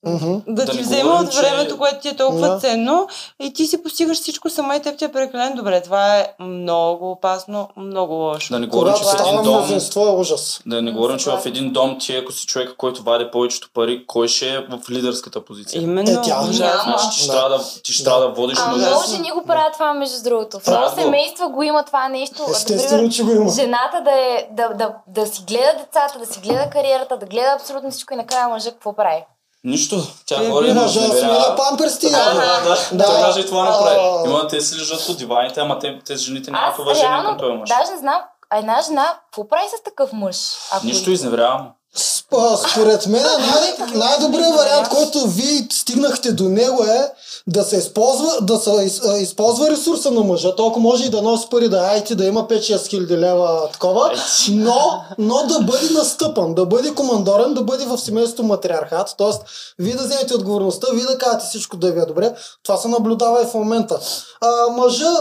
[0.07, 0.43] Mm-hmm.
[0.47, 1.79] Да, да ти взема от времето, че...
[1.79, 2.61] което ти е толкова yeah.
[2.61, 3.09] ценно
[3.41, 5.83] и ти си постигаш всичко сама и теб ти е прекалено добре.
[5.83, 8.55] Това е много опасно, много лошо.
[8.55, 9.65] Да не говорим, че в един дом...
[9.97, 10.61] е ужас.
[10.67, 14.05] Да не говорим, че в един дом ти, ако си човек, който вади повечето пари,
[14.07, 15.83] кой ще е в лидерската позиция?
[15.83, 16.11] Именно.
[16.11, 19.31] Е, тя Значи, ти ще трябва да, ти ще трябва да водиш а, много жени
[19.31, 20.59] го правят това, между другото.
[20.59, 22.43] В много семейства го има това нещо.
[22.51, 23.51] Естествено, че го има.
[23.51, 27.57] Жената да, е, да, да, да си гледа децата, да си гледа кариерата, да гледа
[27.61, 29.25] абсолютно всичко и накрая мъжа какво прави.
[29.67, 30.03] Нищо.
[30.27, 32.11] Тя е, ходи на смена памперсти.
[32.11, 33.05] Да, да, да.
[33.05, 33.97] Той даже и това направи.
[34.27, 37.69] Има, те си лежат по диваните, ама те, тези жените нямат уважение към този мъж.
[37.69, 40.37] Даже знам, а една жена, какво прави с такъв мъж?
[40.73, 40.87] Ако...
[40.87, 41.71] Нищо изневерявам.
[42.71, 47.13] Според мен най- най-добрият вариант, който вие стигнахте до него е
[47.49, 50.57] да се използва, да се из, използва ресурса на мъжа.
[50.57, 54.13] Толкова може и да носи пари, да айти, да има 5-6 хиляди лева такова,
[54.51, 59.15] но, но да бъде настъпан, да бъде командорен, да бъде в семейството матриархат.
[59.19, 59.43] Тоест,
[59.79, 62.35] вие да вземете отговорността, вие да кажете всичко да ви е добре.
[62.63, 64.01] Това се наблюдава и в момента.
[64.41, 65.13] А, мъжа,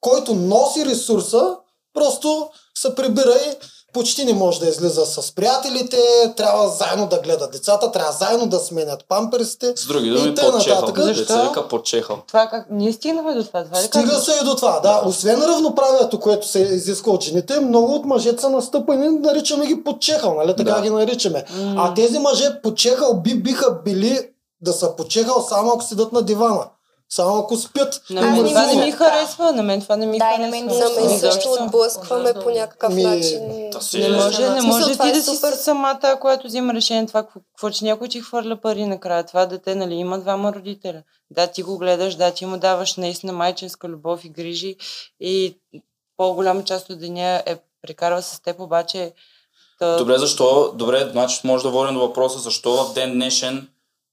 [0.00, 1.56] който носи ресурса,
[1.94, 3.56] просто се прибира и
[3.96, 5.96] почти не може да излиза с приятелите,
[6.36, 9.72] трябва заедно да гледа децата, трябва заедно да сменят памперсите.
[9.76, 10.92] С други думи, подчехал.
[10.92, 12.18] Деца вика подчехал.
[12.28, 12.66] Това как?
[12.70, 13.64] Ние стигнахме до това.
[13.64, 15.02] това Стига се и до това, да.
[15.06, 20.34] Освен равноправието, което се изисква от жените, много от мъжете са настъпани, наричаме ги подчехал,
[20.34, 20.56] нали?
[20.56, 20.82] Така да.
[20.82, 21.44] ги наричаме.
[21.44, 21.74] Mm.
[21.76, 24.28] А тези мъже подчехал би биха били
[24.60, 26.64] да са подчехал само ако седат на дивана.
[27.10, 28.02] Само ако спят.
[28.10, 30.44] На мен това не ми харесва, на мен това не ми да, харесва.
[30.44, 33.02] На мен, на мен също отблъскваме по някакъв ми...
[33.02, 33.48] начин.
[33.94, 38.08] Не може, не може ти да си самата, която взима решение това, какво, че някой
[38.08, 39.26] ти хвърля пари накрая.
[39.26, 41.02] Това дете, нали, има двама родителя.
[41.30, 44.76] Да, ти го гледаш, да, ти му даваш наистина майчинска любов и грижи
[45.20, 45.58] и
[46.16, 49.12] по-голяма част от деня е прекарва с теб, обаче...
[49.80, 50.72] Добре, защо?
[50.74, 53.68] Добре, значи може да водим до въпроса защо в ден днешен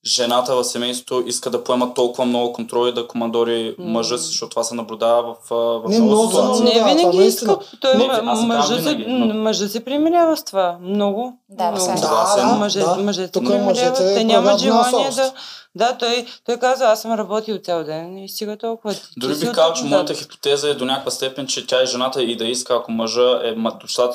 [0.06, 4.50] жената в семейството иска да поема толкова много контрол и да командори мъжа си, защото
[4.50, 6.64] това се наблюдава в, в Не, много ситуации.
[6.64, 7.58] Не да, това винаги наистина.
[7.62, 7.78] иска.
[7.82, 10.78] Той, Не, мъжа, винаги, се, но- мъжа се примирява с това.
[10.82, 11.38] Много.
[11.50, 11.92] Да, много.
[11.92, 11.96] е.
[11.96, 12.96] Да, Да, да, Мъже, да.
[12.96, 13.98] мъжете Тук примиряват.
[13.98, 15.32] Те нямат правят желание да...
[15.76, 18.96] Да, той, той каза, аз съм работил цял ден и стига толкова.
[19.18, 22.24] Дори си би казал, че моята хипотеза е до някаква степен, че тя и жената
[22.24, 23.56] и да иска, ако мъжа е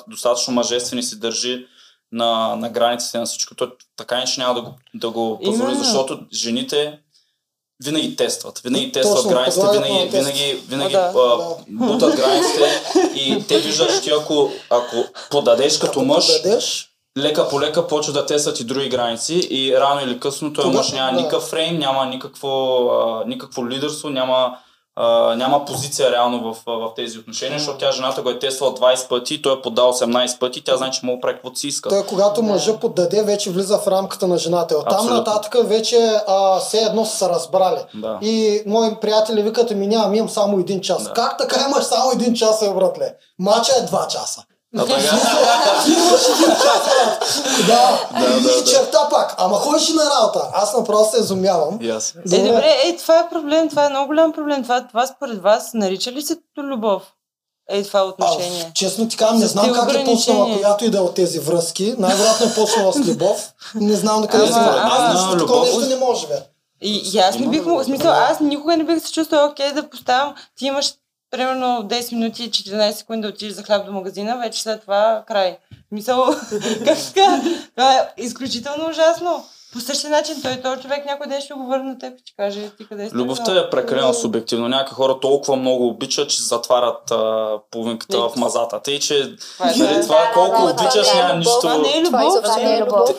[0.08, 1.66] достатъчно мъжествен и се държи
[2.12, 5.84] на, на границите на всичко, то така иначе няма да го, да го позволи, Именно.
[5.84, 6.98] защото жените
[7.84, 8.58] винаги тестват.
[8.58, 11.54] Винаги тестват Точно, границите, винаги, винаги, винаги А, да, а, да.
[11.68, 12.82] бутат границите
[13.14, 14.96] и те виждат, че ти ако, ако
[15.30, 20.00] подадеш като мъж, Дадеш, лека по лека почва да тестват и други граници и рано
[20.00, 21.16] или късно той Кога- мъж няма да.
[21.16, 22.48] никакъв фрейм, няма никакво,
[22.90, 24.58] а, никакво лидерство, няма,
[25.00, 29.08] а, няма позиция реално в, в тези отношения, защото тя жената го е тествала 20
[29.08, 31.88] пъти, той е поддал 18 пъти, тя знае, че мога да прави каквото си иска.
[31.88, 34.78] той когато мъжа поддаде, вече влиза в рамката на жената.
[34.78, 35.16] Оттам Абсолютно.
[35.16, 37.80] нататък вече а, все едно са се разбрали.
[37.94, 38.18] Да.
[38.22, 41.04] И мои приятели викат, ми нямам, имам само един час.
[41.04, 41.12] Да.
[41.12, 43.14] Как така имаш само един час, е, братле?
[43.38, 44.44] Мача е два часа.
[44.76, 44.98] А така.
[47.66, 48.64] Да, Да, и, да, и да.
[48.64, 49.34] черта пак.
[49.38, 50.50] Ама ходиш и на работа.
[50.54, 51.78] Аз направо се изумявам.
[51.90, 52.14] аз.
[52.32, 54.62] Е, добре, е, това е проблем, това е много голям проблем.
[54.62, 57.02] Това, това според вас нарича ли се любов?
[57.70, 58.64] Е, това отношение.
[58.68, 61.38] А, честно ти казвам, не знам как е почнала която и да е от тези
[61.38, 61.94] връзки.
[61.98, 63.52] Най-вероятно е почнала с любов.
[63.74, 66.42] Не знам до къде се ама, Аз такова нещо не може, бе.
[66.82, 70.34] И, и аз не бих смисъл, аз никога не бих се чувствала окей да поставям,
[70.58, 70.92] ти имаш
[71.30, 75.24] примерно 10 минути и 14 секунди да отидеш за хляб до магазина, вече след това
[75.26, 75.58] край.
[75.92, 76.26] Мисъл,
[76.84, 77.42] как така?
[77.76, 79.44] Това е изключително ужасно.
[79.72, 82.36] По същия начин той, този човек някой ден ще го върне на теб и ще
[82.36, 83.14] каже ти къде си.
[83.14, 84.68] Любовта е прекалено субективно.
[84.68, 88.80] Някои хора толкова много обичат, че затварят а, половинката в мазата.
[88.82, 91.58] Тъй, че Това е, нали, това Да, колко да, това обичаш е няма нищо.
[91.60, 92.32] Това не е Това любов.
[92.32, 93.10] изобщо не е любов.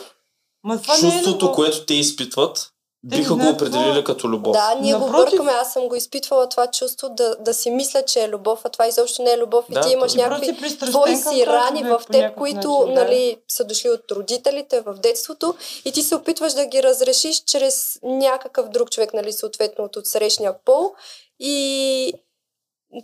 [0.82, 2.69] Това е Чувството, което те изпитват,
[3.04, 4.52] биха не го определили като любов.
[4.52, 5.30] Да, ние го Напротив.
[5.30, 5.52] бъркаме.
[5.52, 8.86] Аз съм го изпитвала това чувство да, да си мисля, че е любов, а това
[8.86, 9.64] изобщо не е любов.
[9.70, 13.04] И Да, ти имаш някакви твои си рани човек в теб, които начин, да.
[13.04, 17.98] нали, са дошли от родителите в детството и ти се опитваш да ги разрешиш чрез
[18.02, 20.92] някакъв друг човек, нали, съответно от отсрещния пол.
[21.40, 22.12] И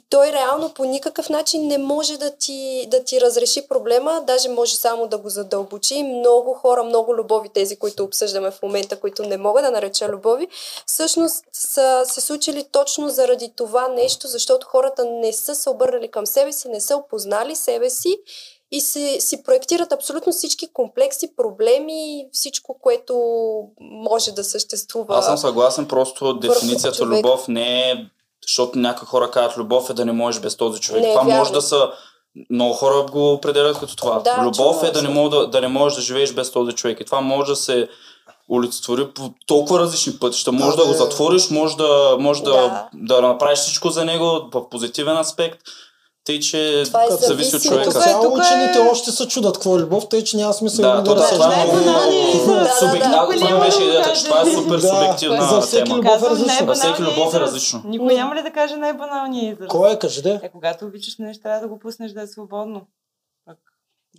[0.09, 4.77] той реално по никакъв начин не може да ти, да ти разреши проблема, даже може
[4.77, 6.03] само да го задълбочи.
[6.03, 10.49] Много хора, много любови, тези, които обсъждаме в момента, които не мога да нареча любови,
[10.87, 16.27] всъщност са се случили точно заради това нещо, защото хората не са се обърнали към
[16.27, 18.19] себе си, не са опознали себе си
[18.71, 23.15] и си, си проектират абсолютно всички комплекси, проблеми, всичко, което
[23.81, 25.19] може да съществува.
[25.19, 27.25] Аз съм съгласен, просто дефиницията човек.
[27.25, 27.95] любов не е,
[28.43, 31.03] защото някои хора казват любов е да не можеш без този човек.
[31.03, 31.39] Не това вярно.
[31.39, 31.91] може да са
[32.51, 34.21] много хора го определят като това.
[34.21, 37.01] Да, любов е да не, мога да, да не можеш да живееш без този човек.
[37.01, 37.89] И това може да се
[38.53, 40.53] олицетвори по толкова различни пътища.
[40.53, 42.89] Може да, Да, го затвориш, може да, може да, Да.
[42.95, 43.23] да.
[43.23, 45.61] направиш всичко за него в позитивен аспект.
[46.27, 47.85] Тъй, че Това е зависи от човека.
[47.85, 50.55] Тук е- цяло тук е- учените още се чудат какво е любов, тъй че няма
[50.55, 51.57] смисъл Да, да, да да, това е разсъждаваме.
[51.57, 52.47] много най-баналният израз.
[52.59, 52.99] Да, субект...
[53.01, 53.27] да, да.
[53.29, 55.97] Да, това беше идеята, че да това е супер Да, субективна за всеки тема.
[55.97, 56.67] любов е различно.
[56.67, 57.83] За всеки любов е различно.
[57.85, 59.69] Никой няма ли да каже най-баналния израз?
[59.69, 60.41] Кой е, кажи де?
[60.43, 62.81] Е, когато обичаш нещо, трябва да го пуснеш да е свободно.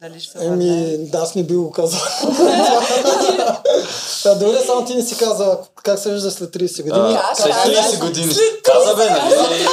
[0.02, 0.46] Дали ще?
[0.46, 2.00] Еми, да, аз не би го казал.
[4.24, 7.17] Та, добре, само ти не си каза как се вижда след 30 години.
[7.36, 7.65] След Как?
[7.65, 8.34] 30 години.
[8.63, 9.67] Каза бе, нали?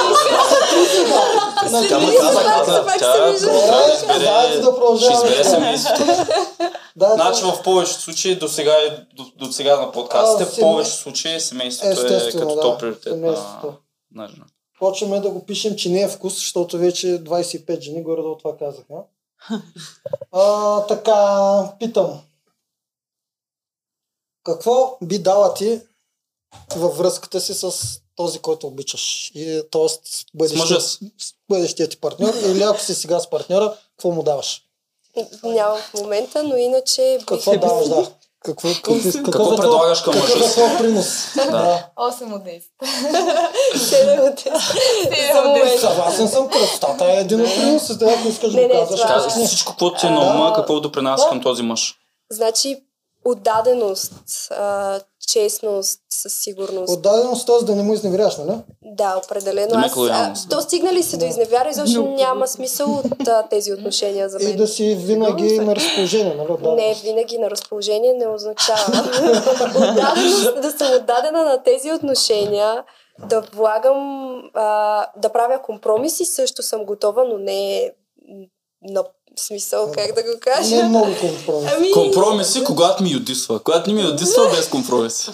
[1.71, 3.39] На Тя ма 30 каза, каза.
[3.39, 5.29] се Тя избере, ще продължаваме.
[5.29, 6.03] избере семейството.
[6.95, 8.73] Да, Значи в повечето случаи до сега,
[9.13, 12.61] до, до сега на подкастите, в повечето случаи семейството е като да.
[12.61, 14.45] топ приоритет на жена.
[14.79, 18.57] Почваме да го пишем, че не е вкус, защото вече 25 жени горе до това
[18.57, 18.93] казаха.
[20.31, 22.21] А, така, питам.
[24.43, 25.81] Какво би дала ти
[26.75, 29.31] във връзката си с този, който обичаш?
[29.35, 30.01] И, тоест,
[30.33, 30.79] бъдещия,
[31.49, 32.33] бъдещия ти партньор.
[32.45, 34.61] Или ако си сега с партньора, какво му даваш?
[35.43, 37.25] Нямам в момента, но иначе бих...
[37.25, 38.11] Какво даваш, да?
[38.45, 40.53] Какво, какво, какво, Какво предлагаш към какъв мъжа е си?
[40.53, 41.05] твой принос?
[41.35, 41.89] да.
[41.97, 42.61] 8 от 10.
[43.89, 45.33] Седем от тези.
[45.33, 45.79] За момента.
[45.79, 49.01] Съгласен съм, красотата е един от приносите, ако искаш да го казваш.
[49.01, 49.47] казваш, не.
[49.47, 51.95] Всичко, което ти е на ума, какво допринася към този мъж?
[52.31, 52.83] Значи,
[53.25, 54.13] отдаденост,
[55.27, 56.93] честност, със сигурност.
[56.93, 57.65] Отдаденост, т.е.
[57.65, 58.57] да не му изневеряваш, нали?
[58.81, 59.69] Да, определено.
[59.69, 63.47] Да Аз, а, то стигна ли се до изневяра, изобщо Много няма смисъл от а,
[63.49, 64.57] тези отношения за И мен.
[64.57, 66.57] да си винаги на разположение, нали?
[66.63, 66.71] Да.
[66.71, 68.85] Не, винаги на разположение не означава.
[69.75, 72.83] Отдаденост, да съм отдадена на тези отношения,
[73.29, 77.91] да влагам, а, да правя компромиси, също съм готова, но не
[78.81, 79.03] на,
[79.37, 80.75] В смисъл, как да го кажа?
[80.75, 81.71] Не е много компромис.
[81.77, 83.59] Ами, Компромиси, когато ми юдисва.
[83.59, 85.31] Когато не ми юдисва, без компромиси.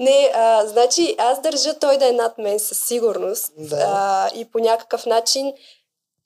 [0.00, 3.52] Не, а, значи аз държа той да е над мен със сигурност.
[3.58, 3.76] Да.
[3.76, 5.52] А, и по някакъв начин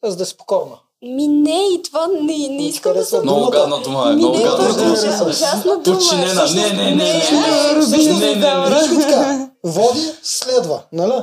[0.05, 0.79] За да е спокойна.
[1.03, 3.23] Ми не, и това не, не Не искам да съм...
[3.23, 4.13] Много гадна дума е.
[4.13, 4.93] Много не, гадна дума.
[4.93, 5.99] ужасна дума.
[5.99, 6.47] Подчинена.
[6.55, 8.35] Не, не, не, не, не.
[8.35, 9.51] Не, не, не.
[9.65, 11.23] Води, следва, нали?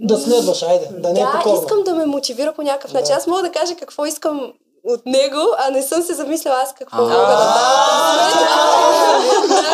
[0.00, 3.00] Да следваш, айде, да не е Да, искам да ме мотивира по някакъв Да.
[3.00, 3.14] начин.
[3.14, 4.52] Аз мога да кажа какво искам
[4.84, 7.38] от него, а не съм се замисляла аз какво мога да дам.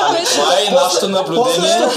[0.00, 1.70] Ами, това е и нашето После наблюдение.
[1.70, 1.90] съм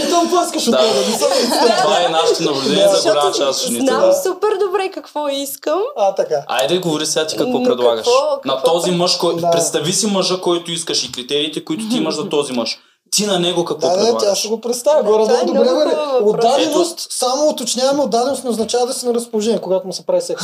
[1.81, 3.85] Това е нашето наблюдение за голяма част от жените.
[3.85, 5.81] знам супер добре какво искам.
[5.97, 6.35] А, така.
[6.47, 8.07] Айде говори сега ти какво предлагаш.
[8.45, 9.19] На този мъж,
[9.51, 12.79] представи си мъжа, който искаш и критериите, които ти имаш за този мъж.
[13.11, 14.39] Ти на него какво Да, да, тя предлагаш?
[14.39, 15.03] ще го представя.
[15.03, 16.21] Да, Горе това е добре, въпрос.
[16.23, 20.43] Отдаденост, само уточняваме, отдаденост не означава да си на разположение, когато му се прави секс.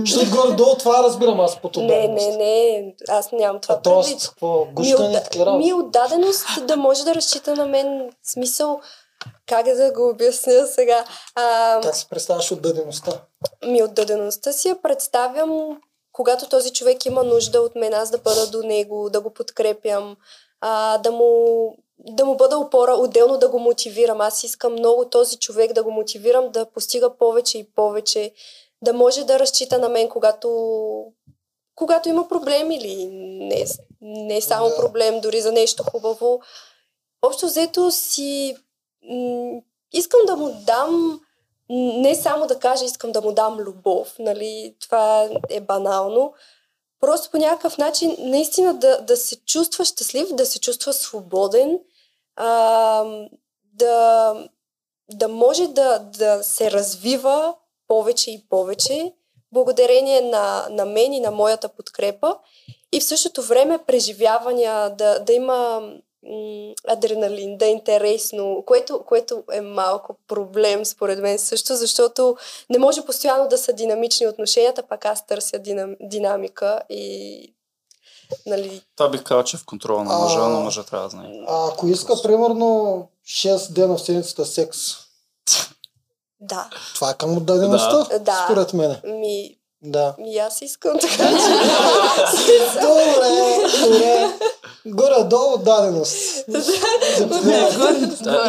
[0.00, 2.26] Защото горе-долу това разбирам аз под Не, отдаденост.
[2.28, 4.22] не, не, аз нямам това А предвид.
[4.24, 4.58] какво?
[4.58, 5.22] Ми, Гушкане и отда...
[5.22, 5.64] такива работи?
[5.64, 8.10] ми отдаденост да може да разчита на мен.
[8.24, 8.80] Смисъл,
[9.46, 11.04] как да го обясня сега?
[11.34, 13.12] А, Как се представяш отдадеността?
[13.66, 15.50] ми отдадеността си я представям,
[16.12, 20.16] когато този човек има нужда от мен, аз да бъда до него, да го подкрепям,
[20.60, 21.26] а, да, му,
[21.98, 24.20] да му бъда опора, отделно да го мотивирам.
[24.20, 28.32] Аз искам много този човек да го мотивирам да постига повече и повече,
[28.82, 31.04] да може да разчита на мен, когато,
[31.74, 33.64] когато има проблем или не,
[34.00, 34.76] не само Да.
[34.76, 36.40] проблем, дори за нещо хубаво.
[37.22, 38.56] Общо взето си
[39.10, 39.60] м-
[39.92, 41.20] искам да му дам
[41.70, 46.32] не само да кажа искам да му дам любов, нали, това е банално,
[47.00, 51.78] просто по някакъв начин наистина да, да се чувства щастлив, да се чувства свободен,
[52.38, 53.04] а,
[53.74, 54.34] да,
[55.10, 57.54] да може да, да се развива
[57.88, 59.12] повече и повече,
[59.52, 62.36] благодарение на, на мен и на моята подкрепа.
[62.92, 65.82] И в същото време преживявания, да, да има
[66.88, 72.36] адреналин, да е интересно, което, което е малко проблем според мен също, защото
[72.70, 77.54] не може постоянно да са динамични отношенията, пак аз търся динам, динамика и
[78.46, 80.48] нали, Това бих казал, че е в контрола на мъжа, А.
[80.48, 81.30] но мъжа трябва да знае.
[81.48, 84.78] А ако иска, примерно, 6 дена в седмицата секс,
[86.40, 88.44] да, това е към отдадеността, Да.
[88.44, 88.96] според мен.
[89.04, 90.14] ми, Да.
[90.18, 91.48] ми аз искам така, че
[92.80, 93.30] Добре,
[93.82, 94.30] добре.
[94.86, 95.58] Горе-долу.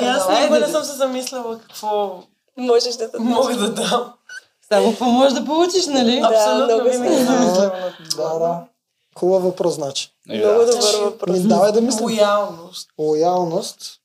[0.02, 2.20] И аз никога не съм се замисляла какво
[2.58, 3.22] можеш да дадеш.
[3.22, 4.14] мога да дам.
[4.72, 6.20] Само какво можеш да получиш, нали?
[6.20, 6.92] Да, Абсолютно.
[8.18, 8.64] Да, да.
[9.20, 10.12] Хубав въпрос, значи.
[10.30, 10.66] Е, Много да.
[10.68, 11.38] добър въпрос.
[11.38, 12.04] Ми, давай да мислим.
[12.04, 14.00] Лоялност, Лоялност.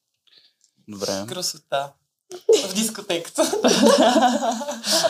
[0.88, 1.24] Добре.
[1.28, 1.92] красота.
[2.66, 3.44] В дискотеката.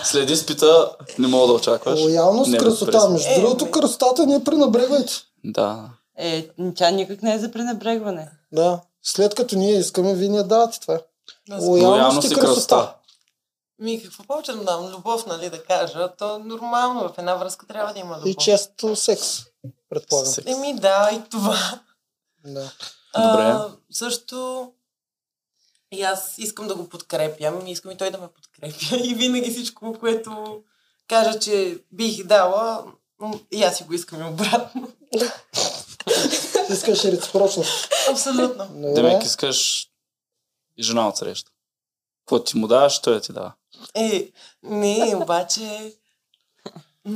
[0.04, 2.00] След изпита не мога да очакваш.
[2.00, 2.92] Лоялност, Не, красота.
[2.92, 3.28] разбира се.
[3.28, 5.12] Между Е, другото, красотата не пренебрегвайте.
[5.44, 5.88] Да.
[6.18, 8.30] Е, тя никак не е за пренебрегване.
[8.52, 8.80] Да.
[9.02, 11.00] След като ние искаме, вие ни давате това.
[11.48, 12.46] Да, Лоялност и красота.
[12.46, 12.94] красота.
[13.78, 14.86] Ми, какво повече да дам?
[14.88, 16.08] Любов, нали, да кажа.
[16.18, 18.26] То нормално, в една връзка трябва да има любов.
[18.26, 19.40] И често секс,
[19.88, 20.34] предполагам.
[20.46, 21.80] Еми да, и това.
[22.44, 22.72] Да.
[23.14, 23.42] Добре.
[23.42, 24.72] А, също
[25.92, 28.96] и аз искам да го подкрепям, искам и той да ме подкрепя.
[29.04, 30.62] И винаги всичко, което
[31.08, 32.84] кажа, че бих дала,
[33.52, 34.88] и аз си го искам и обратно.
[36.70, 37.88] Искаш реципрочност.
[38.10, 38.66] Абсолютно.
[38.66, 38.92] Добре.
[38.92, 39.88] Демек искаш
[40.76, 41.50] и жена от среща.
[42.20, 43.52] Какво ти му даваш, той да ти дава.
[43.94, 44.30] Е,
[44.62, 45.94] не, обаче...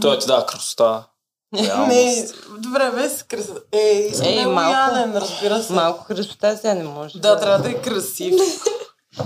[0.01, 1.07] Той ти дава красота.
[1.53, 2.27] Не,
[2.59, 3.61] добре, без красота.
[3.73, 5.21] Е, Ей, да е малко.
[5.21, 5.73] разбира се.
[5.73, 7.19] Малко красота сега не може.
[7.19, 8.35] Да, трябва да е красив.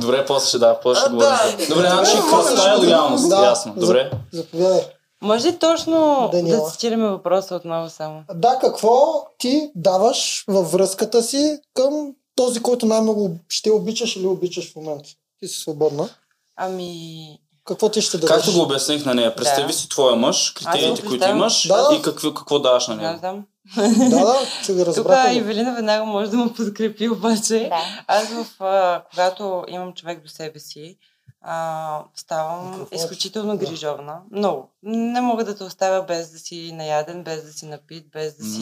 [0.00, 1.56] Добре, после ще да, после ще говорим.
[1.58, 1.66] да.
[1.74, 3.28] Добре, значи красота е лоялност.
[3.28, 3.44] Да.
[3.44, 3.74] Ясно.
[3.76, 4.10] Добре.
[4.32, 4.80] Заповядай.
[5.22, 6.64] Може ли точно Даниела.
[6.64, 8.22] да цитираме въпроса отново само?
[8.34, 14.72] Да, какво ти даваш във връзката си към този, който най-много ще обичаш или обичаш
[14.72, 15.08] в момента?
[15.40, 16.08] Ти си свободна.
[16.56, 18.36] Ами, Какво ти ще дадеш?
[18.36, 19.72] Както го обясних на нея, представи Да.
[19.72, 21.94] си твоя мъж, критериите, които имаш Да, да.
[21.96, 23.18] и какво, какво даваш на не него.
[23.20, 24.36] Да, да,
[24.66, 25.34] че ви Тук разбрах.
[25.36, 28.04] Ивелина веднага може да му подкрепи, обаче Да.
[28.06, 30.98] аз в, а, когато имам човек до себе си,
[31.44, 34.20] а, ставам изключително грижовна.
[34.30, 34.70] Много.
[34.82, 38.44] Не мога да те оставя без да си наяден, без да си напит, без да
[38.44, 38.60] си...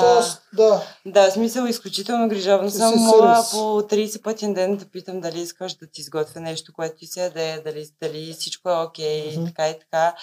[0.00, 0.82] Тоест, да.
[1.06, 2.94] Да, смисъл изключително грижовна съм.
[2.96, 6.96] Мога по 30 пъти на ден да питам дали искаш да ти изготвя нещо, което
[6.98, 9.46] ти се яде, дали, дали всичко е окей, Мгм.
[9.46, 10.14] така и така.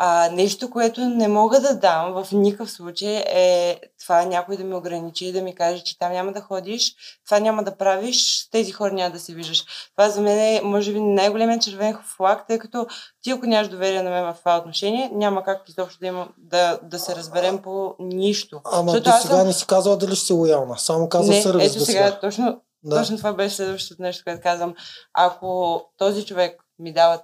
[0.00, 4.74] А, нещо, което не мога да дам в никакъв случай е това някой да ме
[4.76, 6.94] ограничи и да ми каже, че там няма да ходиш,
[7.26, 9.64] това няма да правиш, с тези хора няма да се виждаш.
[9.96, 12.86] Това за мен е, може би, най-големият червен флаг, тъй като
[13.22, 16.78] ти ако нямаш доверие на мен в това отношение, няма как изобщо да, има, да,
[16.82, 18.60] да се разберем по нищо.
[18.64, 20.78] Ама Защото до сега съм- не си казала дали ще си лоялна.
[20.78, 22.20] Само каза не, сервис ето сега, сега.
[22.20, 22.96] точно, Да.
[22.96, 24.74] точно това беше следващото нещо, което казвам.
[25.14, 27.20] Ако този човек ми дава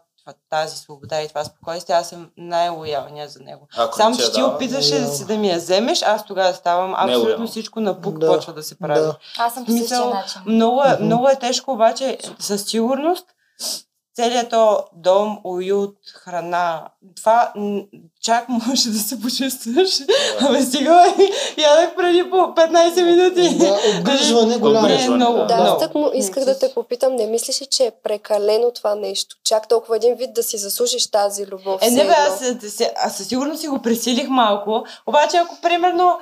[0.50, 3.68] тази свобода и това спокойствие, аз съм най-лоялният за него.
[3.76, 6.94] Ако Само, че ти дава, опитваше да, си да ми я вземеш, аз тогава ставам
[6.96, 9.00] абсолютно всичко на пук Да, почва да се прави.
[9.00, 9.18] да.
[9.38, 10.40] Аз съм по същия Смисъл, начин.
[10.46, 13.24] Много е, много е тежко, обаче със сигурност
[14.16, 17.52] целият то дом, уют, храна, това
[18.22, 20.00] чак може да се почувстваш.
[20.40, 21.14] Абе, сега
[21.58, 23.58] ядах преди по 15 минути.
[23.58, 24.86] Да, обгрижване голямо.
[24.86, 25.46] Не, Обгрижване, много, да.
[25.46, 25.70] Да, много.
[25.70, 29.36] аз так му исках да те попитам, не мислиш ли, че е прекалено това нещо?
[29.44, 31.82] Чак толкова един вид да си заслужиш тази любов.
[31.82, 32.42] Е, не бе, аз,
[32.96, 36.18] аз със сигурност си го пресилих малко, обаче ако примерно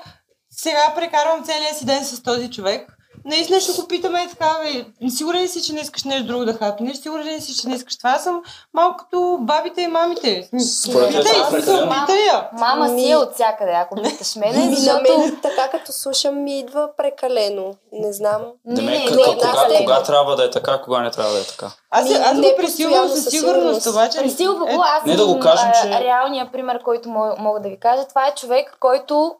[0.50, 5.42] сега прекарвам целия си ден с този човек, наистина ще го питаме така, бе, сигурен
[5.42, 7.98] ли си, че не искаш нещо друго да хапнеш, сигурен ли си, че не искаш
[7.98, 8.42] това, аз съм
[8.74, 10.48] малко като бабите и мамите.
[10.82, 12.48] Според Питай, питай я.
[12.52, 15.18] Мама си Ми- е от всякъде, ако питаш мене, Ми, на защото...
[15.18, 17.74] мен така като слушам ми идва прекалено.
[17.92, 18.42] Не знам.
[18.64, 21.40] Не, Демек, не, кога, аз не- кога трябва да е така, кога не трябва да
[21.40, 21.66] е така.
[21.90, 24.18] Аз, аз не го пресилвам със сигурност, обаче...
[24.18, 27.68] Пресилва е, го, аз не да го кажем, че- реалният пример, който мо- мога да
[27.68, 28.04] ви кажа.
[28.04, 29.34] Това е човек, който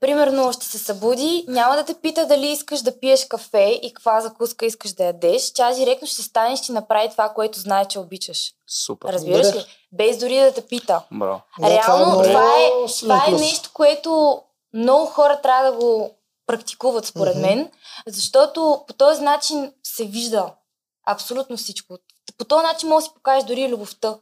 [0.00, 4.20] примерно ще се събуди, няма да те пита дали искаш да пиеш кафе и каква
[4.20, 5.52] закуска искаш да ядеш.
[5.52, 8.52] Тя директно ще стане и ще ти направи това, което знае, че обичаш.
[8.68, 9.12] Супер.
[9.12, 9.58] Разбираш Добре.
[9.58, 9.64] ли?
[9.92, 11.02] Без дори да те пита.
[11.12, 11.40] Браво.
[11.60, 14.42] Да, Реално, много това е, силен това е нещо, което
[14.74, 16.10] много хора трябва да го
[16.46, 17.46] практикуват, според Мгм.
[17.46, 17.70] мен,
[18.06, 20.52] защото по този начин се вижда
[21.06, 21.98] абсолютно всичко.
[22.38, 24.18] По този начин може да си покажеш дори любовта.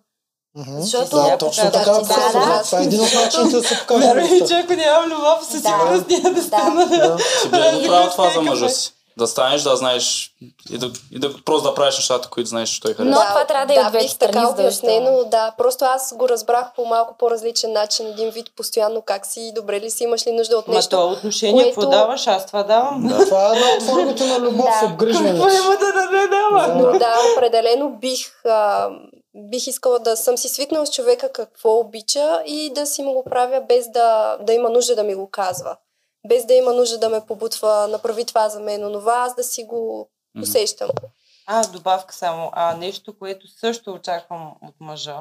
[0.56, 0.80] Мгм.
[0.80, 1.90] Защото- Да, точно Да, така.
[1.90, 2.62] да, това да, е- да.
[2.62, 4.06] Това е един от начините да се покаже.
[4.06, 4.46] Вярвай, любовта.
[4.46, 5.68] че ако нямам любов, със Да.
[5.68, 6.86] сигурност няма да стана.
[6.86, 7.16] Да.
[7.42, 8.92] Ти би ли го правил това за Разкай мъжа си.
[9.16, 10.34] Да станеш, да знаеш
[10.70, 13.10] и да, и да просто да правиш нещата, които знаеш, че той харесва.
[13.10, 15.52] Но това трябва да е от двете бих така обяснено, да.
[15.58, 19.90] Просто аз го разбрах по малко по-различен начин, един вид постоянно как си, добре ли
[19.90, 20.90] си, имаш ли нужда от Ма нещо.
[20.90, 23.06] то отношение, какво което- даваш, аз това давам.
[23.08, 23.24] Да.
[23.24, 24.86] Това е една от формите на любов, Да.
[24.86, 25.42] обгрижването.
[25.42, 26.74] Какво има да даде дава?
[26.74, 28.88] Но да, определено бих, а,
[29.34, 33.24] бих искала да съм си свикнала с човека какво обича и да си му го
[33.24, 35.76] правя без да, да има нужда да ми го казва.
[36.28, 39.64] Без да има нужда да ме побутва, направи това за мен, онова, аз да си
[39.64, 40.10] го
[40.42, 40.88] усещам.
[41.46, 42.50] А, добавка само.
[42.52, 45.16] А, нещо, което също очаквам от мъжа.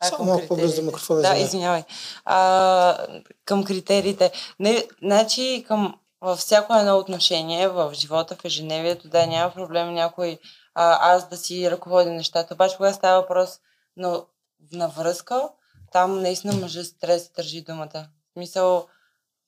[0.00, 1.44] А, Само към малко по-близо до микрофона, Да, извинявай.
[1.46, 1.82] извинявай.
[2.24, 3.06] А,
[3.44, 4.32] към критериите.
[4.58, 10.38] Не, значи, към, във всяко едно отношение, в живота, в ежедневието, да, няма проблем някой
[10.74, 12.54] а, аз да си ръководя нещата.
[12.54, 13.60] Обаче, когато става въпрос
[13.96, 14.22] на,
[14.88, 15.48] връзка,
[15.92, 16.68] там наистина да
[17.18, 18.08] се държи думата.
[18.30, 18.86] В смисъл,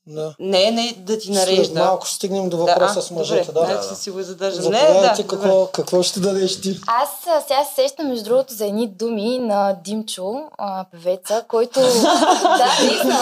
[0.07, 0.34] Да.
[0.38, 1.80] не не да ти След нарежда.
[1.80, 3.53] малко ще стигнем до въпроса а, с мъжете.
[3.53, 3.80] Добре, Да.
[3.80, 3.94] Да, да.
[3.94, 4.72] си го задържам.
[4.72, 5.72] Не, да, какво, добре.
[5.72, 6.80] какво ще дадеш ти?
[6.86, 11.80] Аз а, сега се сещам, между другото, за едни думи на Димчо, а, певеца, който...
[11.80, 13.18] да, наистина.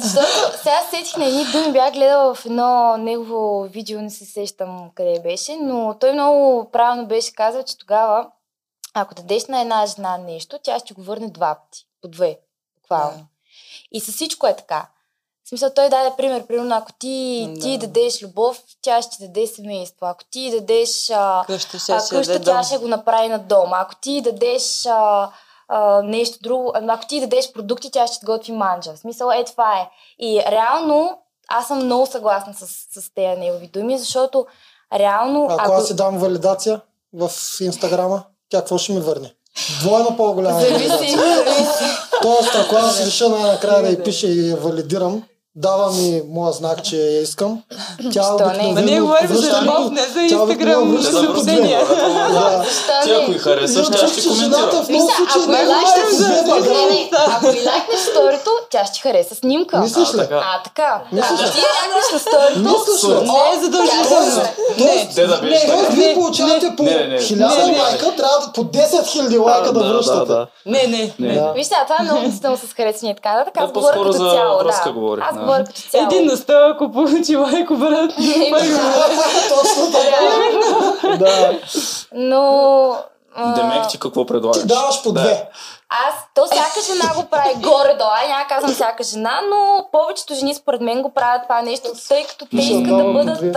[0.00, 4.24] Защото сега се сетих на едни думи, бях гледала в едно негово видео, не се
[4.24, 8.26] сещам къде беше, но той много правилно беше казал, че тогава,
[8.94, 11.86] ако дадеш на една жена нещо, тя ще го върне два пъти.
[12.02, 12.38] По две.
[12.82, 13.16] Буквално.
[13.18, 13.24] Да.
[13.92, 14.86] И със всичко е така.
[15.50, 17.60] Смисъл, той даде пример, примерно, ако ти, Да.
[17.60, 20.06] ти дадеш любов, тя ще ти даде семейство.
[20.06, 22.64] Ако ти дадеш а, Къща ще а, къща даде тя дом.
[22.64, 23.76] ще го направи на дома.
[23.80, 25.30] Ако ти дадеш а,
[25.68, 28.92] а, нещо друго, ако ти дадеш продукти, тя ще ти готви манджа.
[28.92, 29.88] В смисъл, е това е.
[30.18, 32.66] И реално, аз съм много съгласна с,
[33.00, 34.46] с тези негови думи, защото
[34.94, 36.80] реално, Ако аз си дам валидация
[37.14, 37.30] в
[37.60, 39.34] Инстаграма, тя какво ще ми върне?
[39.80, 41.16] Двойно по-голяма зависи.
[42.22, 45.22] Тоест, ако аз реша най-накрая да я пиша и я валидирам,
[45.56, 47.62] дава ми моя знак, че я искам.
[48.12, 48.34] Тя не?
[48.34, 51.80] обикновено Ма ние говорим за любов, не за Инстаграм за съобщения.
[52.32, 52.64] Да.
[53.04, 53.36] Ти ако не?
[53.36, 54.70] и харесаш, тя ще коментира.
[55.36, 59.78] ако не е лайкнеш, не, не, ако и лайкнеш сторито, тя ще хареса снимка.
[59.78, 60.18] Мислиш А, ли?
[60.18, 60.34] така.
[60.36, 61.00] А, така.
[61.12, 61.44] Мислиш ли?
[61.44, 63.14] Ти лайкнеш на сторито, Мислиш ли?
[63.14, 64.42] Не е задължително.
[64.78, 65.90] Не, да Тоест, така.
[65.90, 67.18] вие получавате по Не, не, не.
[67.18, 67.80] 1000 Не, не.
[67.80, 70.32] лайка, трябва да по 10 000 лайка да връщате.
[70.66, 71.28] не, не, Не.
[71.28, 71.34] не.
[71.34, 71.52] Да.
[71.52, 74.58] Вижте, това е много действително с харесване и така Да, говоря като цяло.
[74.58, 74.68] да.
[75.22, 75.39] Аз да.
[75.40, 76.06] Говоря като цяло.
[76.06, 78.12] Един на сто, ако получи лайк, брат.
[79.48, 81.16] Точно така.
[81.16, 81.58] Да.
[82.12, 82.96] Но...
[83.56, 84.62] Демек ти какво предлагаш?
[84.62, 85.48] Ти даваш по две.
[85.88, 88.10] Аз, то всяка жена го прави горе-долу.
[88.28, 92.46] Няма казвам всяка жена, но повечето жени според мен го правят това нещо, тъй като
[92.46, 93.56] те искат да бъдат...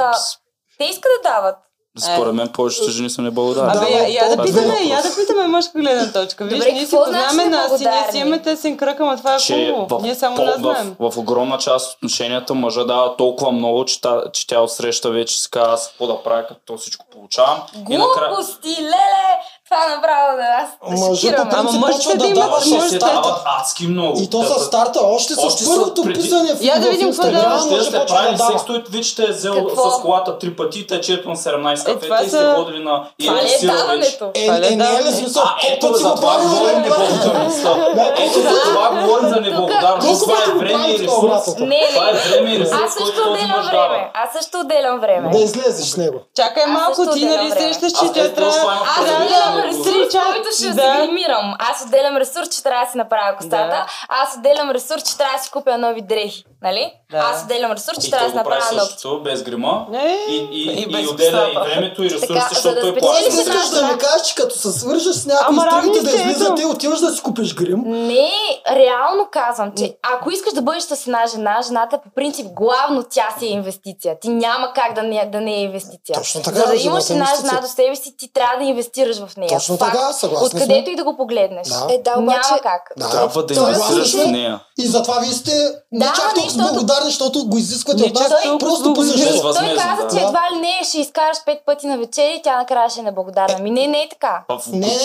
[0.77, 1.55] те искат да дават.
[1.99, 3.73] Според мен повечето жени са неблагодарни.
[3.73, 6.43] Да, Абе, я, я да питаме, я да питаме мъжка гледна точка.
[6.45, 9.35] Виж, Добре, ние си значи познаваме нас и ние си имаме тесен кръг, ама това
[9.35, 9.99] е че хубаво.
[9.99, 10.95] в, Ние само по- не знаем.
[10.99, 15.09] в, в, огромна част от отношенията мъжа дава толкова много, че, та, че тя отсреща
[15.11, 17.57] вече си казва аз какво да правя, като то всичко получавам.
[17.89, 18.27] И накрая...
[18.29, 19.39] Глупости, леле!
[19.73, 20.69] Това направо да аз
[21.15, 21.49] шокираме.
[21.49, 23.15] по Ама принцип почва да да дава Ще с се старта.
[23.15, 24.19] дават адски много.
[24.19, 24.59] И то Да, с да.
[24.59, 28.05] старта, още с първото писане в, Я да видим какво да- Инстаграм, Ще сте да
[28.05, 31.81] правили секс, той вече те е взел с колата три пъти, те черпил на 17
[31.81, 33.07] Е, това кафета и сте са- ходили на...
[33.19, 34.19] и Това е ли е сила вече.
[34.35, 35.43] Е, е, е не е ли смисъл?
[35.67, 37.75] Ето за това говорим неблагодарността.
[37.95, 40.21] Да, Ето за това говорим за неблагодарност.
[40.21, 41.45] Това е време и ресурс.
[41.47, 43.87] Това е време и ресурс, Аз също който този отделям мъж дава.
[43.87, 44.11] време.
[44.15, 45.29] Аз също отделям време.
[45.29, 46.17] Да излезеш с него.
[46.35, 48.73] Чакай малко, ти нали срещаш, че тя това трябва...
[48.89, 49.29] Аз предвид.
[49.63, 50.81] Ресурс, който ще да.
[50.81, 51.55] се гримирам.
[51.59, 53.67] Аз отделям ресурс, че трябва да си направя костата.
[53.67, 53.85] Да.
[54.09, 56.45] Аз отделям ресурс, че трябва да си купя нови дрехи.
[56.63, 56.93] Нали?
[57.11, 57.17] Да.
[57.17, 58.89] Аз отделям ресурс, че И трябва да направя ногти.
[58.89, 59.85] същото, без грима.
[59.89, 62.99] Не, И, и, и и, без отделя и времето, и Така, за защото да спечелиш
[62.99, 63.29] плаща.
[63.31, 66.01] Ти искаш да ми кажеш, че като се свържеш с някой Ама с другите равни
[66.01, 66.55] да сте, излиза, ето.
[66.55, 67.81] ти отиваш да си купиш грим.
[67.85, 68.31] Не,
[68.75, 73.27] реално казвам, че ако искаш да бъдеш с една жена, жената по принцип главно тя
[73.39, 74.19] си е инвестиция.
[74.19, 76.15] Ти няма как да не, да не е инвестиция.
[76.15, 79.17] Точно така, За да имаш е една жена до себе си, ти трябва да инвестираш
[79.25, 79.49] в нея.
[79.49, 80.61] Точно така, съгласни сме.
[80.61, 81.67] Откъдето и да го погледнеш.
[81.89, 82.39] Е, да, обаче...
[82.49, 82.81] Няма как.
[82.97, 83.09] Да.
[83.09, 84.59] Трябва да инвестираш в нея.
[84.79, 85.51] И затова вие сте
[85.91, 89.53] не чак не, толкова защото- благодарни, защото го изисквате от нас, толкова просто по същество.
[89.53, 92.99] Той каза, че едва ли не ще изкараш пет пъти на вечери, тя накрая ще
[92.99, 93.59] е неблагодарна.
[93.59, 94.43] Ми не, не е така.
[94.71, 94.97] Не,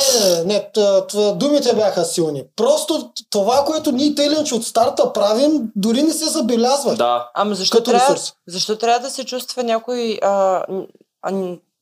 [0.44, 0.70] не,
[1.14, 2.44] не, думите бяха силни.
[2.57, 6.94] Просто това, което ние теленч от старта правим, дори не се забелязва.
[6.94, 7.30] Да.
[7.34, 8.16] Ама защо трябва,
[8.49, 10.64] защо трябва да се чувства някой, а,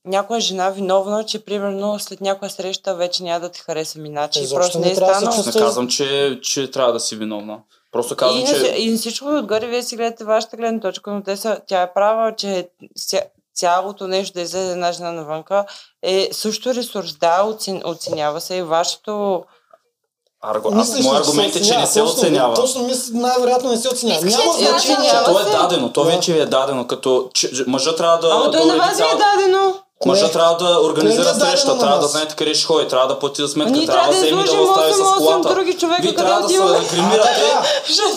[0.05, 4.43] някоя жена виновна, че примерно след някоя среща вече няма да те хареса миначе и
[4.43, 5.43] Изобщо просто не не е станало.
[5.45, 7.59] Не казвам, че, че трябва да си виновна.
[7.97, 8.59] Просто казвам, И, че...
[8.59, 8.75] че...
[8.77, 12.35] и всичко отгоре вие си гледате вашата гледна точка, но те са, тя е права,
[12.35, 12.67] че
[13.55, 15.65] цялото нещо да излезе една жена навънка
[16.03, 17.13] е също ресурс.
[17.13, 19.43] Да, оцен, оценява се и вашето...
[20.41, 20.69] Арго...
[20.69, 22.53] Аз, Мислиш ли, мой че аргумент е, че не се оценява.
[22.55, 24.25] Точно, мисля, най-вероятно не се оценява.
[24.25, 25.09] Няма значение.
[25.09, 28.29] че- То е дадено, то вече ви е дадено, като че, мъжът трябва да...
[28.33, 29.75] Ама да той на вас ви е дадено.
[29.99, 30.31] Кое?
[30.31, 32.11] трябва да Кое организира ни е дадено среща, на трябва да нас?
[32.11, 34.43] знае къде ще ходи, трябва да плати за сметка, Ние трябва трябва да да вземе
[34.43, 35.49] да го остави с 8-8 колата.
[35.49, 36.87] други човека, Вие трябва да се отиваме.
[36.87, 37.63] гримирате, А,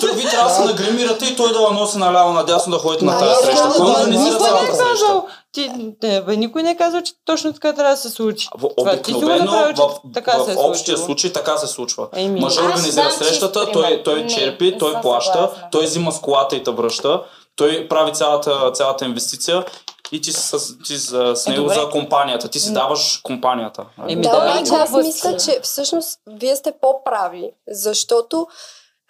[0.00, 3.04] Той- вие трябва да се нагримирате и той да я носи наляво надясно да ходите
[3.04, 3.68] на тази аз среща.
[3.68, 5.22] Кой да, организира цялата е среща?
[5.52, 5.70] Ти,
[6.02, 8.48] не, бе, никой не е казал, че точно така трябва да се случи.
[8.54, 11.06] В- Обикновено направил, че в, така се е в общия случило.
[11.06, 12.06] случай така се случва.
[12.14, 12.40] Еми.
[12.40, 17.22] Мъжът организира срещата, той, той черпи, той плаща, той взима с колата и те връща,
[17.56, 19.64] той прави цялата, цялата инвестиция
[20.12, 21.74] и ти, си с, ти с, с Е, него добре.
[21.74, 22.48] за компанията.
[22.48, 23.86] Ти си даваш компанията.
[24.08, 28.46] Еми, да, да, обаче аз мисля, че всъщност вие сте по-прави, защото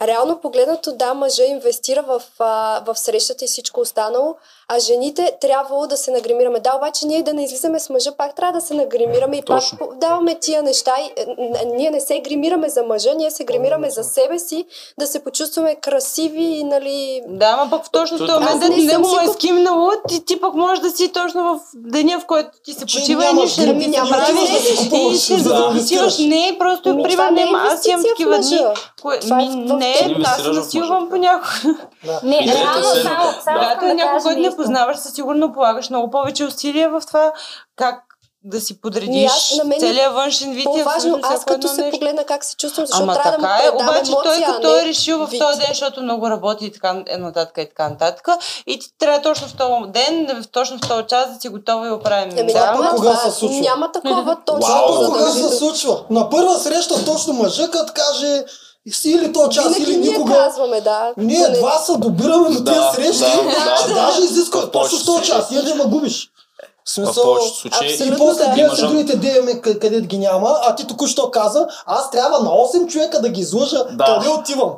[0.02, 2.22] реално погледнато, да, мъжа инвестира в,
[2.86, 4.36] в срещата и всичко останало,
[4.70, 6.60] а жените трябвало да се нагримираме.
[6.60, 9.78] Да, обаче ние да не излизаме с мъжа, пак трябва да се нагримираме и Точно.
[9.78, 10.94] пак даваме тия неща.
[10.98, 14.64] И, е, н- ние не се гримираме за мъжа, ние се гримираме за себе си,
[14.98, 17.22] да се почувстваме красиви и нали...
[17.28, 20.40] Да, ама пък в точно този момент, не не му е си скимнало, ти, ти
[20.40, 23.78] пък можеш да си точно в деня, в който ти се почива и нищо не
[23.78, 24.32] ти се няма прави.
[24.32, 26.14] да си купуваш, И ще за да да инвестираш.
[26.14, 26.18] отиваш.
[26.20, 28.56] Не, просто Ми, пример, това не е не, аз имам такива дни.
[28.56, 28.62] е
[29.76, 29.94] не,
[30.26, 31.50] аз насилвам понякога.
[32.22, 33.94] Не, реално само, само да кажа.
[34.60, 37.32] Познаваш, със сигурно полагаш много повече усилия в това
[37.76, 38.02] как
[38.44, 41.98] да си подредиш аз- на мен е целият външен вид По-важно, аз като се нещо.
[41.98, 44.46] погледна как се чувствам, защото Ама трябва да му така е, предам обаче той емоция,
[44.50, 47.68] а като е решил в този ден, защото много работи и така е нататък и
[47.68, 48.28] така нататък.
[48.66, 51.90] И ти трябва точно в този ден, точно в този час да си готова и
[51.90, 52.38] оправим.
[52.38, 53.60] Еми, Да, няма, ама кога се случва?
[53.60, 55.06] няма такова точно Вау.
[55.06, 56.04] Кога се случва?
[56.10, 57.74] На първа среща точно мъжът
[58.84, 60.34] каже или то час, Винаги или ние никога.
[60.34, 61.12] казваме, да.
[61.16, 63.94] Ние поне- два се добираме Да, тези срещи, да, че да.
[63.96, 65.38] даже изисква В точно в този час.
[65.38, 65.56] случаи.
[65.58, 66.26] Иначе ме губиш.
[66.26, 67.98] В В смисъл, повечето случаи.
[68.04, 68.50] и после да.
[68.50, 72.86] гледаш И другите деями, където ги няма, а ти току-що каза, аз трябва на 8
[72.86, 74.04] човека да ги излъжа, Да.
[74.04, 74.70] къде отивам.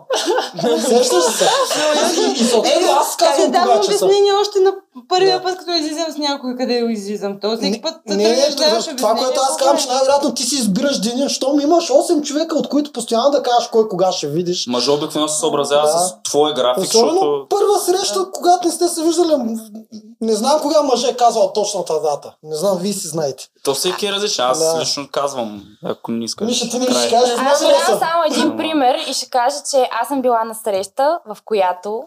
[0.80, 1.44] Сещаш се?
[2.38, 4.04] И, и съответно аз Как да казвам давам кога часа.
[4.04, 4.72] обяснение още на
[5.08, 5.44] първия Да.
[5.44, 7.40] път, като излизам с някой, къде излизам.
[7.40, 10.54] То всеки път не, не, да това, това, което аз казвам, че най-вероятно ти си
[10.54, 14.66] избираш деня, щом имаш 8 човека, от които постоянно да кажеш кой кога ще видиш.
[14.66, 15.98] Мъжът обикновено се съобразява Да.
[15.98, 17.46] с твоя график, Особено защото...
[17.48, 19.34] първа среща, когато не сте се виждали,
[20.20, 22.34] не знам кога мъже е казал точната дата.
[22.42, 23.44] Не знам, вие си знаете.
[23.64, 24.44] То всеки е различен.
[24.44, 24.80] Аз Да.
[24.80, 26.46] лично казвам, ако не искаш.
[26.46, 27.98] Миша, ти не ще кажеш Аз ще дам са.
[27.98, 32.02] само един пример и ще кажа, че аз съм била на среща, в която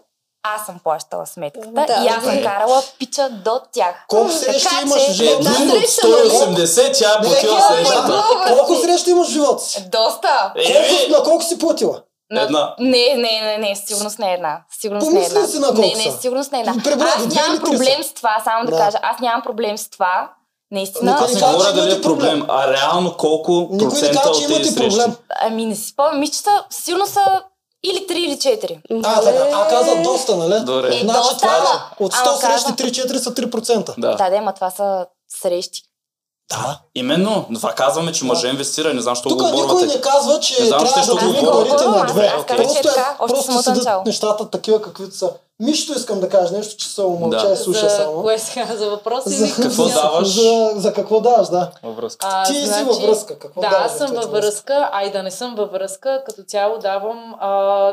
[0.54, 2.04] аз съм плащала сметката Да.
[2.04, 4.04] и аз съм карала пича до тях.
[4.08, 5.36] Колко срещи Така имаш в живота?
[5.38, 6.30] Една Един от среща, нали?
[6.30, 8.24] 180, тя е платила Не, срещата.
[8.48, 9.82] Колко срещи имаш в живота си?
[9.82, 10.52] Доста!
[10.54, 12.00] Колко, Еми, на колко си платила?
[12.30, 12.74] На- Една.
[12.78, 14.60] Не, не, не, не, сигурност не е една.
[14.80, 15.46] Сигурност не е една.
[15.46, 16.74] си на колко не, не, сигурност не е една.
[16.84, 18.08] Преброя, Аз нямам проблем са.
[18.08, 18.78] с това, само да, Да.
[18.78, 18.98] кажа.
[19.02, 20.30] Аз нямам проблем с това,
[20.70, 21.10] Наистина.
[21.12, 24.36] Никой Аз не говоря дали е проблем, а реално колко Никой не процента каза, от
[24.36, 24.88] че тези имате срещи?
[24.90, 25.16] проблем.
[25.30, 27.42] Ами не си спомням, мисля, че са, сигурно са
[27.86, 28.78] или 3 или 4.
[29.04, 29.48] А, така.
[29.54, 30.64] А каза доста, нали?
[30.64, 30.92] Добре.
[30.92, 33.94] Значи доста, това е, ама- от 100 ама срещи казвам- 3-4 са 3%.
[33.98, 34.14] Да.
[34.14, 35.06] Да, да, ма това са
[35.42, 35.82] срещи.
[36.50, 36.80] Да.
[36.94, 39.86] Именно, това казваме, че мъже инвестира, не знам, защо Тук го никой оборвате.
[39.86, 42.26] не казва, че Не знам, трябва защо да го парите на две.
[42.28, 44.02] аз казах, че е Просто, така, просто начало.
[44.06, 45.30] нещата такива, каквито са.
[45.60, 47.52] Мишто искам да кажа нещо, че се умълча Да.
[47.52, 48.22] и слуша за само.
[48.22, 48.76] кое сега?
[48.76, 50.28] За въпрос За, Какво за, даваш?
[50.28, 51.70] За, за какво даваш, да.
[51.82, 52.26] Във връзка.
[52.30, 55.22] А, Ти си във връзка, какво да, даваш аз съм във връзка, а и да
[55.22, 57.92] не съм във връзка, като цяло давам, а,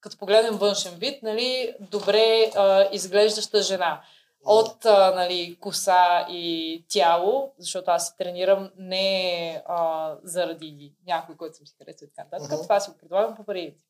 [0.00, 4.00] като погледнем външен вид, нали, добре а, изглеждаща жена.
[4.44, 11.56] От а, нали, коса и тяло, защото аз си тренирам не а, заради някой, който
[11.56, 12.52] съм си харесал и така нататък.
[12.52, 12.62] Мгм.
[12.62, 13.86] Това си го предлагам по принцип.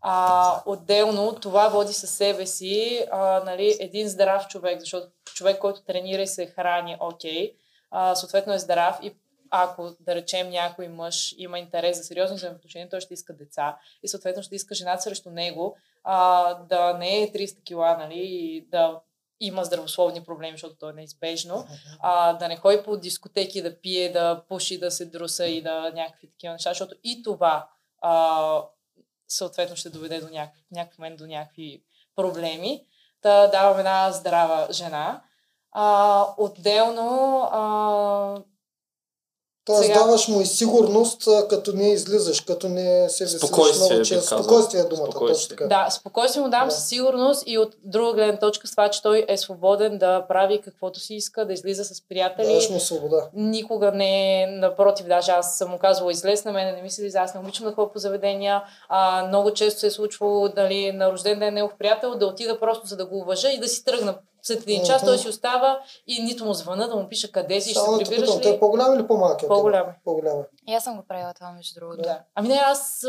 [0.00, 5.82] А, отделно това води със себе си а, нали, един здрав човек, защото човек, който
[5.82, 7.54] тренира и се храни окей,
[7.90, 9.14] а, съответно е здрав и
[9.50, 14.08] ако, да речем, някой мъж има интерес за сериозни взаимоотношения, той ще иска деца и
[14.08, 19.00] съответно ще иска жената срещу него а, да не е 300 кила, нали, и да
[19.40, 21.66] има здравословни проблеми, защото то е неизбежно,
[22.00, 25.92] а, да не ходи по дискотеки, да пие, да пуши, да се друса и да
[25.94, 27.68] някакви такива неща, защото и това
[28.00, 28.62] а,
[29.28, 31.82] съответно ще доведе до някакъв, някакъв момент до някакви
[32.16, 32.86] проблеми.
[33.22, 35.22] Та давам една здрава жена.
[35.72, 38.42] А, отделно а,
[39.70, 44.08] Тоест Сега- даваш му и сигурност, като не излизаш, като не се веселиш Спокойствие, много
[44.10, 44.38] казал.
[44.38, 45.34] Спокойствие е думата, Спокойствие.
[45.34, 45.66] точно така.
[45.84, 46.74] Да, спокойствие му давам Да.
[46.74, 50.60] със сигурност и от друга гледна точка с това, че той е свободен да прави
[50.60, 52.46] каквото си иска, да излиза с приятели.
[52.46, 53.28] Даваш му свобода.
[53.34, 57.18] Никога не, напротив, даже аз съм му казвала, излез на мене, не ми се излиза,
[57.18, 58.62] аз не обичам да ходя по заведения.
[58.88, 62.86] А, много често се е случвало дали, на рожден ден негов приятел да отида просто
[62.86, 64.14] за да го уважа и да си тръгна.
[64.42, 67.70] След един час той си остава и нито му звъна да му пише къде си,
[67.70, 68.60] ще се да прибираш питам, той е ли.
[68.60, 69.40] по-голям или по-малък?
[69.48, 69.86] По-голям.
[70.04, 70.44] По-голям е.
[70.72, 72.02] И аз съм го правила това, между другото.
[72.02, 72.20] Да.
[72.34, 73.06] Ами не, аз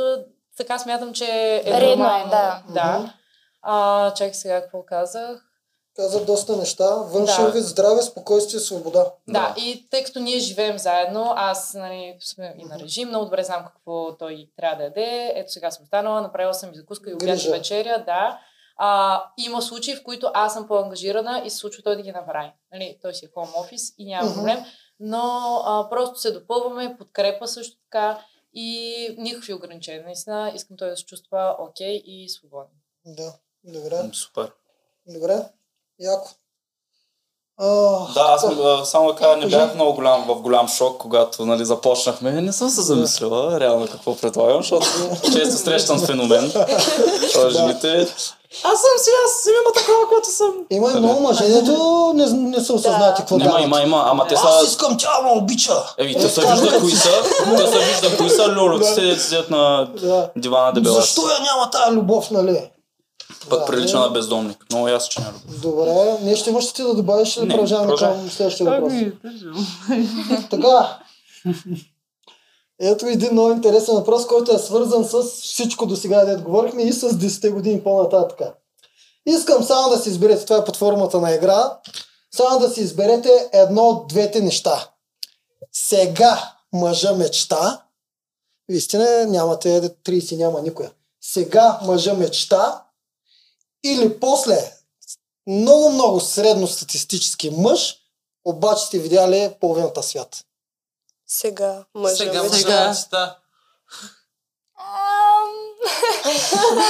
[0.58, 1.26] така смятам, че
[1.66, 2.64] е Редно е, да.
[2.74, 3.14] да.
[3.62, 5.48] А, чакай сега какво казах.
[5.96, 6.96] Каза доста неща.
[6.96, 7.52] Външен Да.
[7.52, 9.06] вид, здраве, спокойствие, свобода.
[9.28, 13.44] Да, и тъй като ние живеем заедно, аз нали, сме и на режим, много добре
[13.44, 15.34] знам какво той трябва да яде.
[15.36, 18.40] Ето сега съм станала, направила съм и закуска и обяд вечеря, да.
[18.84, 22.52] А, има случаи, в които аз съм по-ангажирана и се случва той да ги направи.
[22.74, 24.58] Нали, той си е home office и няма проблем,
[25.00, 25.22] но
[25.66, 30.04] а, просто се допълваме, подкрепа също така и никакви ограничения.
[30.04, 32.72] Наистина искам той да се чувства окей и свободен.
[33.06, 34.10] Да, добре.
[34.14, 34.52] Супер.
[35.08, 35.50] Добре.
[36.00, 36.30] Яко.
[37.64, 37.68] А,
[38.14, 38.45] Да, аз
[38.89, 42.32] само да кажа, не бях много голям, в голям шок, когато нали, започнахме.
[42.32, 44.88] Не съм се замислила реално какво предлагам, защото
[45.34, 46.51] често срещам феномен.
[47.34, 48.07] Това жените.
[48.64, 50.51] Аз съм си, аз си има такова, което съм.
[50.70, 53.62] Има и много мъже, дето не, не са осъзнати какво Има, дават.
[53.64, 54.66] има, има, ама те Аз са...
[54.66, 55.74] искам тя ме обича.
[55.97, 57.09] Еми, те са вижда кои са,
[57.57, 60.30] те са вижда кои са, люлюци седят, седят на Да.
[60.38, 60.95] дивана дебела.
[60.95, 62.70] Защо я няма тази любов, нали?
[63.50, 64.06] Пък Да, прилича не.
[64.06, 64.66] на бездомник.
[64.70, 65.62] Много ясно, че няма любов.
[65.62, 68.94] Добре, нещо имаш ли ти да добавиш или да Не, продължаваме към следващия въпрос?
[68.94, 70.08] Ами,
[70.50, 71.00] Така.
[72.80, 76.94] Ето един много интересен въпрос, който е свързан с всичко до сега, дето говорихме и
[76.94, 78.42] с 10 години по-нататък.
[79.26, 81.78] Искам само да си изберете, това е под формата на игра,
[82.32, 84.89] само да си изберете едно от двете неща.
[85.72, 87.82] Сега мъжа мечта,
[88.70, 90.92] истина нямате 30, няма никоя.
[91.22, 92.82] Сега мъжа мечта
[93.84, 94.72] или после
[95.48, 97.96] много-много средностатистически мъж,
[98.46, 100.46] обаче сте видяли половината свят.
[101.28, 103.38] Сега мъжа Сега мъжа мечта.
[104.80, 105.50] Ам,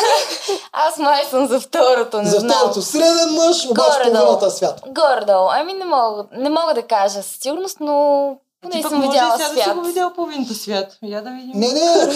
[0.71, 2.57] Аз май съм за второто, не За знам.
[2.57, 4.15] второто среден мъж, обаче Горе-долу.
[4.17, 4.81] половината свят.
[4.87, 5.49] Горе-долу.
[5.49, 9.49] Ами не мога, не мога да кажа със сигурност, но поне пък съм видяла сега
[9.49, 9.63] да свят.
[9.63, 10.97] си го видял половината свят.
[11.03, 11.51] Я да видим.
[11.55, 12.13] Не, не,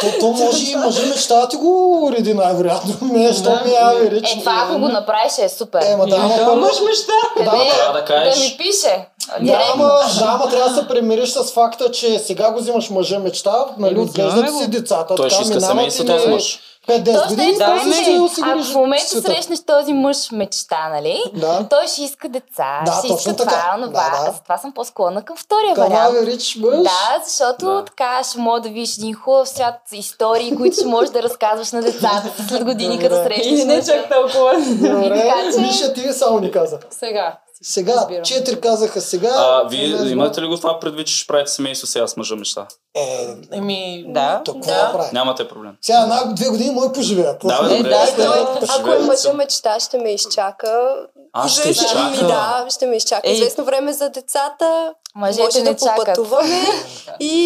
[0.00, 2.94] то, то може и мъжа мечта да ти го уреди най-вероятно.
[3.02, 4.32] Не, що ми я верич.
[4.32, 5.82] Е, това ако го направиш е супер.
[5.82, 6.56] Е, ма да, ама първо...
[6.56, 7.12] мъж мечта.
[7.44, 8.34] Да, трябва да кажеш.
[8.38, 9.08] да ми пише.
[9.38, 9.72] Да, Директно.
[9.74, 9.86] ама,
[10.18, 13.92] да, ама трябва да се примириш с факта, че сега го взимаш мъжа мечта, нали,
[13.94, 16.60] Еми, отглеждат си децата, Той ще иска минават семейство, и този не- мъж.
[16.88, 19.26] 5-10 Точно години, е това, после че ще осигуриш ако в момента света.
[19.26, 21.22] срещнеш този мъж мечта, нали?
[21.34, 21.66] Да.
[21.70, 23.50] Той ще иска деца, Да, ще точно иска така.
[23.50, 24.10] това, онова.
[24.10, 24.32] Да, да.
[24.32, 26.14] Затова съм по-склонна към втория Кама вариант.
[26.14, 26.76] верич мъж.
[26.76, 27.84] Да, защото Да.
[27.84, 31.82] така ще мога да видиш един хубав свят, истории, които ще можеш да разказваш на
[31.82, 33.08] децата след години, Добре.
[33.08, 33.46] като срещнеш.
[33.46, 34.52] Или не чак толкова.
[34.70, 36.78] Добре, Миша, ти само ни каза.
[36.90, 37.36] Сега.
[37.62, 38.24] Сега, Разбирам.
[38.24, 39.30] четири казаха сега.
[39.30, 40.08] А, вие Не знам.
[40.08, 42.66] имате ли го това предвид, че ще правите семейство сега с мъжа мечта?
[42.94, 44.42] Е, Еми, Да.
[44.46, 44.66] какво Да.
[44.76, 45.08] да прави?
[45.12, 45.72] Нямате проблем.
[45.82, 47.36] Сега една, две години мой поживеят.
[47.44, 50.96] Да, бе, Е, да, сте- той- Ако мъжа мечта ще ме изчака,
[51.36, 52.10] Аз ще Известно- изчакам.
[52.12, 53.20] Ми, да, ще ме изчака.
[53.24, 53.32] Ей.
[53.32, 54.94] Известно време за децата.
[55.14, 55.96] Мъжете може не да чакат.
[55.96, 56.64] попътуваме.
[57.20, 57.36] И,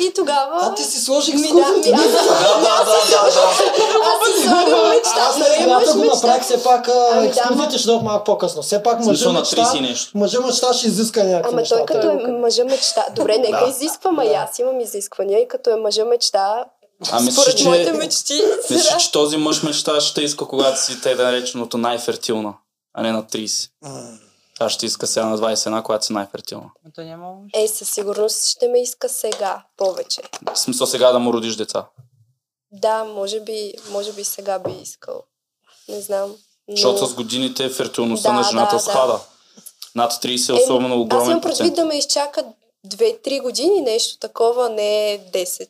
[0.00, 0.58] и тогава...
[0.62, 3.52] А ти си сложих Ми, да, Да, да, да, да, да.
[4.02, 5.20] аз си слагам мечта.
[5.20, 8.62] Аз Нали на имаш го направих, все пак Ами ма- ще дойдат малко по-късно.
[8.62, 10.18] Все пак мъжа мечта, 30 и нещо.
[10.18, 13.04] мъжа мечта ще изиска някакви Ама той като е мъжа мечта.
[13.12, 13.70] Добре, нека Да.
[13.70, 16.64] изисквам, а и аз имам изисквания и като е мъжа мечта,
[17.12, 18.96] А мислиш, според че, моите мечти, мислиш, да.
[18.98, 22.54] че този мъж мечта ще иска, когато си те да нареченото най-фертилна,
[22.96, 23.70] а не на 30.
[24.60, 26.70] Аз ще иска сега на 21, когато си най-фертилна.
[27.54, 30.22] Е, със сигурност ще ме иска сега повече.
[30.54, 31.86] В смисъл сега да му родиш деца.
[32.72, 35.22] Да, може би, може би сега би искал.
[35.88, 36.34] Не знам.
[36.68, 36.76] Но...
[36.76, 38.90] Защото с годините фертилността Да, на жената да, да.
[38.90, 39.20] спада.
[39.94, 42.44] Над 30 е Е, особено Аз огромен имам предвид да ме изчака
[42.86, 45.68] 2-3 години, нещо такова, не 10.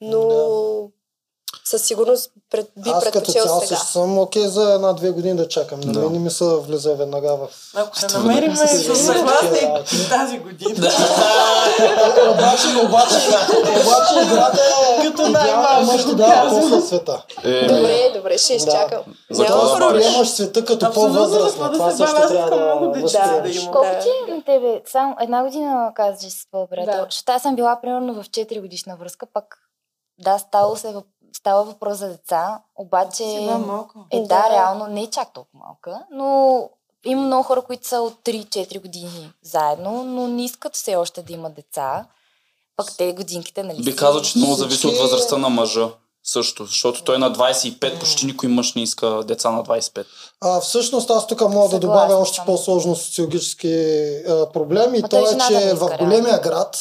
[0.00, 0.90] Но
[1.64, 3.66] със сигурност пред, би Аз като цяло сега.
[3.68, 5.80] също съм окей за една-две години да чакам.
[5.80, 6.10] На Да.
[6.10, 7.48] не ми се влиза веднага в...
[7.76, 8.56] Ако се намерим да.
[8.58, 9.74] с съгласие
[10.08, 10.90] тази година.
[12.30, 13.16] обаче, обаче,
[13.72, 14.60] обаче играта
[14.98, 15.86] е Като най-малко
[16.18, 16.60] казвам.
[16.62, 17.22] после света.
[17.44, 19.02] Е, Добре, добре, ще изчакам.
[19.30, 20.02] За Няма това проблем.
[20.02, 21.64] Приемаш света като по-възрастна.
[21.64, 22.50] да Това също трябва
[22.88, 23.54] да възприемаш.
[23.56, 23.70] да.
[23.72, 23.98] Колко Да.
[23.98, 24.82] ти е на тебе?
[24.86, 26.46] Само една година каза, че си с.
[26.52, 27.04] Да.
[27.04, 29.44] Защото аз съм била примерно в 4 годишна връзка, пък
[30.18, 30.94] да, става, се,
[31.36, 33.16] става въпрос за деца, обаче...
[33.24, 34.06] Си била малко.
[34.10, 34.48] Е, да, Да.
[34.52, 36.68] реално не е чак толкова малка, но
[37.04, 41.32] има много хора, които са от 3-4 години заедно, но не искат все още да
[41.32, 42.06] имат деца.
[42.76, 43.82] Пък те годинките, нали?
[43.82, 45.88] Би казал, че много зависи от възрастта на мъжа.
[46.24, 50.04] Също, защото той на 25, почти никой мъж не иска деца на 25.
[50.40, 53.74] А, всъщност аз тук мога да добавя още по-сложно социологически
[54.28, 56.76] а, проблем и то е, че в големия град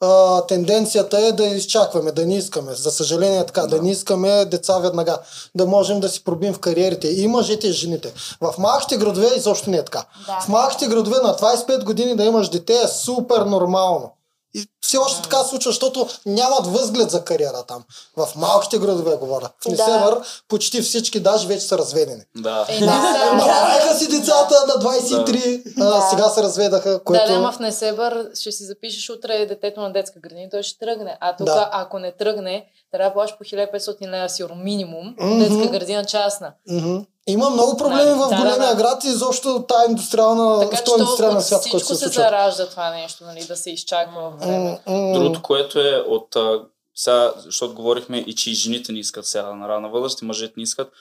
[0.00, 2.74] а, тенденцията е да изчакваме, да не искаме.
[2.74, 3.82] За съжаление така, да.
[3.82, 5.18] не искаме деца веднага,
[5.54, 8.12] да можем да си пробим в кариерите и мъжете и жените.
[8.40, 10.04] В малките градове изобщо не е така.
[10.26, 10.40] Да.
[10.40, 14.12] В малките градове на 25 години да имаш дете е супер нормално.
[14.54, 17.84] И все още така се случва, защото нямат възглед за кариера там.
[18.16, 19.50] В малките градове говоря.
[19.60, 19.70] В Да.
[19.70, 22.22] Несевър почти всички даже вече са разведени.
[22.36, 22.66] Да.
[22.68, 22.88] Е, само.
[23.36, 26.06] Направиха си децата на 23, а, Да.
[26.10, 27.26] сега се разведаха, Да, което...
[27.26, 30.78] да, ама в Несебър ще си запишеш утре детето на детска градина и той ще
[30.78, 31.18] тръгне.
[31.20, 31.68] А тук, Да.
[31.72, 35.14] ако не тръгне, трябва да плащаш по 1500 лева сигурно минимум.
[35.20, 35.38] Мгм.
[35.38, 36.52] Детска градина частна.
[36.70, 36.98] Мгм.
[37.28, 38.74] Има много проблеми Нали, в големия да, да.
[38.74, 42.90] град и изобщо тая индустриална, Така индустриален от свят, който всичко се се заражда това
[42.90, 44.80] нещо, нали, да се изчаква в време.
[45.14, 46.60] Другото, което е от а,
[46.94, 50.54] сега, защото говорихме и че и жените не искат сега на рана възраст, и мъжете
[50.56, 50.92] не искат.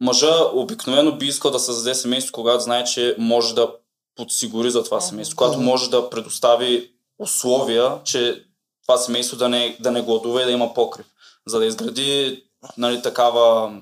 [0.00, 3.68] Мъжа обикновено би искал да създаде семейство, когато знае, че може да
[4.16, 8.44] подсигури за това семейство, когато може да предостави условия, че
[8.86, 11.06] това семейство да не, да не гладува и да има покрив.
[11.46, 12.42] За да изгради
[12.78, 13.72] нали, такава,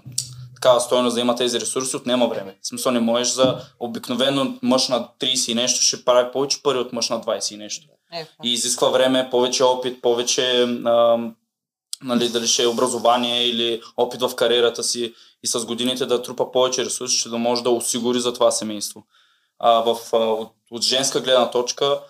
[0.63, 2.59] такава стойност, да има тези ресурси, отнема време.
[2.63, 6.79] В смисъл не можеш за обикновено мъж на 30 и нещо ще прави повече пари
[6.79, 11.19] от мъж на 20 и нещо Е, и изисква време, повече опит, повече а,
[12.03, 16.53] нали, дали ще е образование или опит в кариерата си и с годините да трупа
[16.53, 19.03] повече ресурси, ще да може да осигури за това семейство.
[19.59, 22.01] А, в, а, от, от женска гледна точка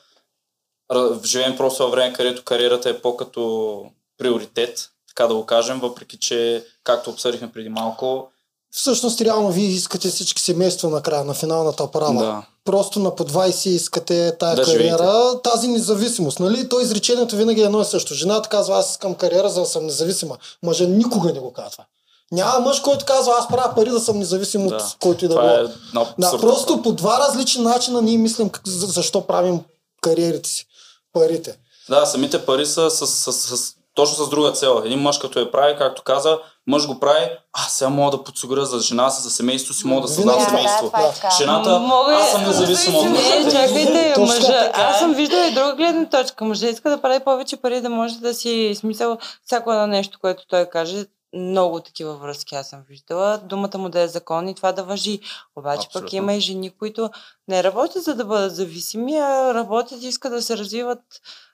[1.25, 3.85] живеем просто във време, където кариерата е по-като
[4.19, 8.32] приоритет, така да го кажем, въпреки че, както обсъдихме преди малко,
[8.75, 12.25] Всъщност, реално, вие искате всички семейства накрая, на финалната права.
[12.25, 16.41] да, Просто на по 20 искате тая Да кариера, тази независимост.
[16.41, 16.69] Нали?
[16.69, 18.15] То изречението винаги е едно и също.
[18.15, 20.37] Жената казва, аз искам кариера, за да съм независима.
[20.63, 21.85] Мъжа никога не го казва.
[22.33, 24.75] Няма мъж, който казва, аз правя пари да съм независим да.
[24.77, 25.41] от който и да го.
[25.41, 25.63] е
[25.95, 29.61] на Да, просто по два различни начина ние мислим как, за- защо правим
[30.01, 30.67] кариерите си,
[31.13, 31.57] парите.
[31.89, 34.83] Да, самите пари са с, с, с, с, точно с друга цел.
[34.85, 38.65] Един мъж като я прави, както каза, мъж го прави, а сега мога да подсигуря
[38.67, 40.35] за жена си, за семейството си, мога да създам.
[40.35, 40.87] Да, да, семейство.
[40.87, 41.13] това е.
[41.39, 43.51] Жената, Мога аз съм независима от Не, мъжа.
[43.51, 44.71] чакайте, Точно мъжа.
[44.75, 46.45] Аз съм виждала и друга гледна точка.
[46.45, 50.47] Мъжа иска да прави повече пари, да може да си смисъл всяко едно нещо, което
[50.49, 51.05] той каже.
[51.37, 53.39] Много такива връзки аз съм виждала.
[53.39, 55.21] Думата му да е закон и това да въжи.
[55.57, 56.17] Обаче пък Абсолютно.
[56.19, 57.11] има и жени, които
[57.49, 60.99] не работят за да бъдат зависими, а работят и искат да се развиват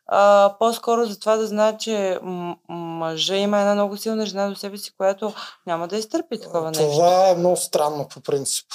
[0.09, 4.56] а, по-скоро за това да знаят, че м- мъжа има една много силна жена до
[4.56, 5.32] себе си, която
[5.66, 6.90] няма да изтърпи такова нещо.
[6.92, 8.66] Това е много странно по принцип.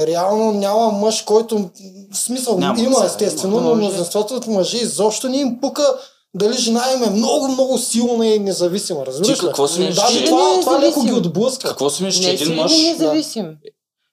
[0.00, 1.68] Реално няма мъж, който м,
[2.14, 3.68] смисъл Няма, има сега естествено, има.
[3.68, 5.94] но мнозинството от мъжи изобщо не им пука
[6.34, 9.06] дали жена им е много, много силна и независима.
[9.06, 9.48] Разбираш Ти ли?
[9.48, 11.68] какво мислиш, Даже това, не е това леко ги отблъска.
[11.68, 12.72] Какво мислиш, че Не един мъж...
[12.72, 13.56] и независим.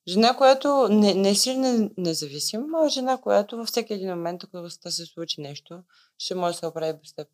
[0.09, 4.41] Жена, която не, не е силен и независим, а жена, която във всеки един момент,
[4.43, 5.79] ако се случи нещо,
[6.17, 7.27] ще може да се оправи без теб.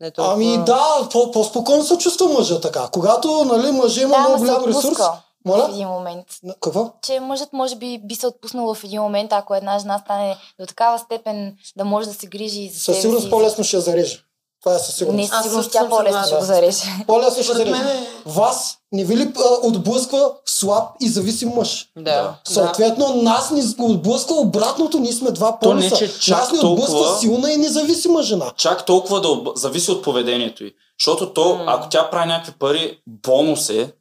[0.00, 0.34] Не толкова...
[0.34, 2.88] Ами да, по- по-спокойно се чувства мъжа така.
[2.92, 5.02] Когато нали, мъжа има Да, много голям ресурс, отпуска.
[5.04, 5.68] в Моля?
[5.72, 6.26] един момент.
[6.60, 6.92] Какво?
[7.02, 10.66] Че мъжът може би би се отпуснал в един момент, ако една жена стане до
[10.66, 13.30] такава степен да може да се грижи за Със сигурност си.
[13.30, 14.24] по-лесно ще я зареже.
[14.62, 15.32] Това е със Не, сигурност.
[15.34, 16.82] сигурност също тя по-лесно ще го зареже.
[17.06, 17.70] По-лесно ще зареже.
[17.72, 18.06] мен.
[18.26, 21.88] Вас не ви ли а, отблъсква слаб и зависим мъж?
[21.96, 22.34] Да.
[22.44, 25.96] Съответно, нас ни отблъсква обратното, ние сме два То не, полюса.
[25.98, 28.52] че чак Нас ни отблъсква толкова- силна и независима жена.
[28.56, 29.48] Чак толкова да об...
[29.56, 30.72] зависи от поведението й.
[30.98, 31.64] Защото то, М.
[31.68, 33.92] ако тя прави някакви пари, бонус е.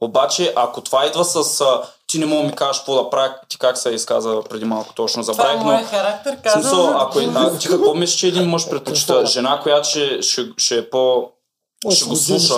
[0.00, 3.34] Обаче, ако това идва с а, ти не мога да ми кажеш какво да правя,
[3.48, 6.62] ти как се изказа преди малко точно, Това е забравих, но моят характер, казвам.
[6.62, 10.42] смисъл, ако е, а, ти какво мислиш, че един мъж предпочита жена, която ще, ще,
[10.56, 11.28] ще е по...
[11.86, 12.54] Ой, ще го слуша.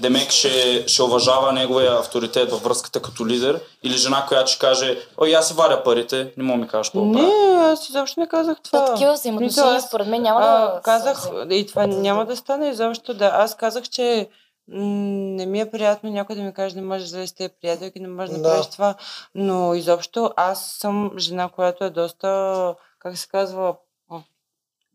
[0.00, 4.98] Демек ще, ще уважава неговия авторитет във връзката като лидер, или жена, която ще каже,
[5.20, 7.18] ой, аз си варя парите, не мога да ми кажеш какво да.
[7.18, 8.86] Не, аз изобщо не казах това.
[8.86, 10.80] То такива взаимоотношения, според мен, няма а, да...
[10.80, 13.14] казах, и това няма да стане изобщо.
[13.14, 14.28] Да, аз казах, че
[14.68, 18.08] не ми е приятно някой да ми каже, не можеш да си те приятелки, не
[18.08, 18.48] можеш да, Да.
[18.48, 18.94] правиш това.
[19.34, 23.74] Но изобщо аз съм жена, която е доста, как се казва,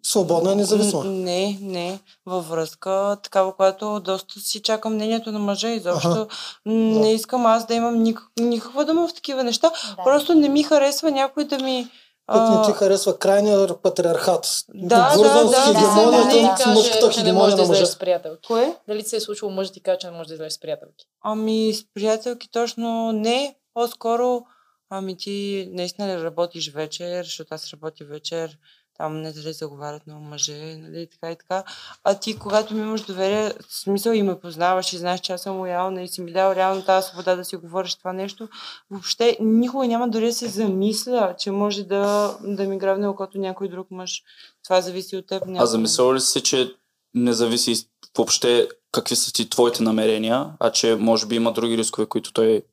[0.05, 1.03] Свободна и независима.
[1.03, 1.99] Не, не.
[2.25, 5.69] Във връзка, такава, която доста си чакам мнението на мъжа.
[5.69, 6.27] Изобщо Аха.
[6.65, 9.71] м, не искам аз да имам никак, никаква дума в такива неща.
[9.97, 10.03] Да.
[10.03, 11.87] Просто не ми харесва някой да ми...
[12.27, 14.47] Пък не ти харесва крайния патриархат.
[14.73, 16.57] Да, Обвързан да, с да, хегемонията, да, да.
[16.57, 17.85] с мъжката хегемония да на мъжа.
[17.85, 18.47] с приятелки.
[18.47, 18.75] Кое?
[18.87, 21.05] Дали се е случило мъж да ти каже, че не можеш да излезеш с приятелки?
[21.23, 23.55] Ами с приятелки точно не.
[23.73, 24.41] По-скоро,
[24.89, 28.57] ами ти наистина ли работиш вечер, защото аз работя вечер,
[28.97, 31.63] там не дали заговарят много мъже, нали, така и така.
[32.03, 35.41] А ти, когато ми имаш доверие, в смисъл и ме познаваш и знаеш, че аз
[35.41, 38.49] съм лоялна и си ми дал реално тази свобода да си говориш това нещо,
[38.91, 43.69] въобще никога няма дори да се замисля, че може да, да ми грабне окото някой
[43.69, 44.23] друг мъж.
[44.63, 45.43] Това зависи от теб.
[45.43, 45.67] А някога.
[45.67, 46.75] замислял ли си, че
[47.13, 47.87] не зависи
[48.17, 52.63] въобще какви са ти твоите намерения, а че може би има други рискове, които той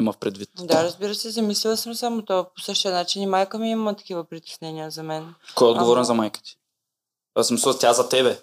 [0.00, 0.50] има в предвид?
[0.58, 2.44] Да, разбира се, замислила съм само това.
[2.44, 5.34] По същия начин и майка ми има такива притеснения за мен.
[5.54, 6.56] Кой е отговорен Ама- за майка ти?
[7.34, 8.40] Аз мисля, тя за тебе.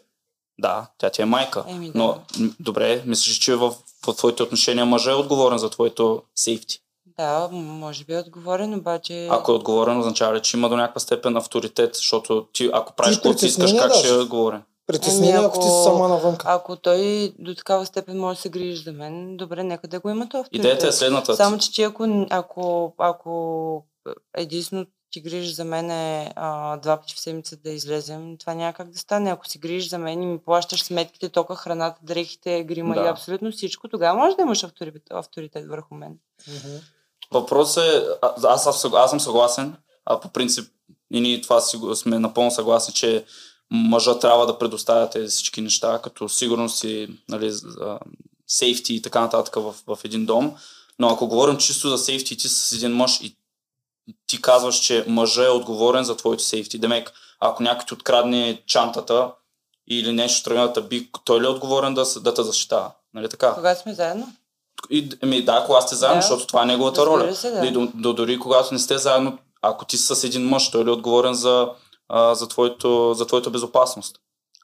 [0.59, 1.63] Да, тя ти е майка.
[1.67, 1.97] Еми, да.
[1.97, 2.21] Но,
[2.59, 3.75] добре, мислиш, че в,
[4.07, 6.79] в твоите отношения мъжът е отговорен за твоето сейфти.
[7.17, 9.27] Да, може би е отговорен, обаче...
[9.31, 13.15] Ако е отговорен, означава ли, че има до някаква степен авторитет, защото ти, ако правиш
[13.15, 14.63] каквото си искаш, как ще е отговорен?
[14.87, 16.45] Притеснение, Ами, ако ти си ако- сама навънка.
[16.49, 20.09] Ако той до такава степен може да се грижи за мен, добре, нека да го
[20.09, 20.65] има това авторитет.
[20.65, 21.35] Идеята е следната.
[21.35, 23.83] Само, че ти ако, ако, ако
[24.33, 28.73] единствено ти грижиш за мен е а, два пъти в седмица да излезем, това няма
[28.73, 29.31] как да стане.
[29.31, 33.01] Ако си грижиш за мен и ми плащаш сметките, тока, храната, дрехите, грима Да.
[33.01, 36.17] и абсолютно всичко, тогава може да имаш авторитет, авторитет върху мен.
[37.31, 39.75] Въпросът е, а- аз, аз, аз съм съгласен,
[40.05, 40.71] а по принцип
[41.13, 41.61] и ние това
[41.95, 43.25] сме напълно съгласни, че
[43.71, 47.53] мъжа трябва да предоставя тези всички неща, като сигурност и нали,
[48.47, 50.55] сейфти и така нататък в, в един дом.
[50.99, 53.35] Но ако говорим чисто за сейфти, ти с един мъж и
[54.27, 56.79] ти казваш, че мъжа е отговорен за твоето сейфти.
[56.79, 59.31] Демек, ако някой ти открадне чантата
[59.87, 62.91] или нещо тръгне да те би, той ли е отговорен да, да те защитава?
[63.13, 63.53] Нали така?
[63.53, 64.27] Когато сме заедно?
[64.89, 66.21] И, ами, да, когато сте заедно, Да.
[66.21, 67.35] защото това е неговата роля.
[67.35, 67.65] се, да.
[67.65, 70.85] И до, до, дори когато не сте заедно, ако ти си с един мъж, той
[70.85, 71.69] ли е отговорен за,
[72.11, 74.15] а, за, твоето, за твоята безопасност?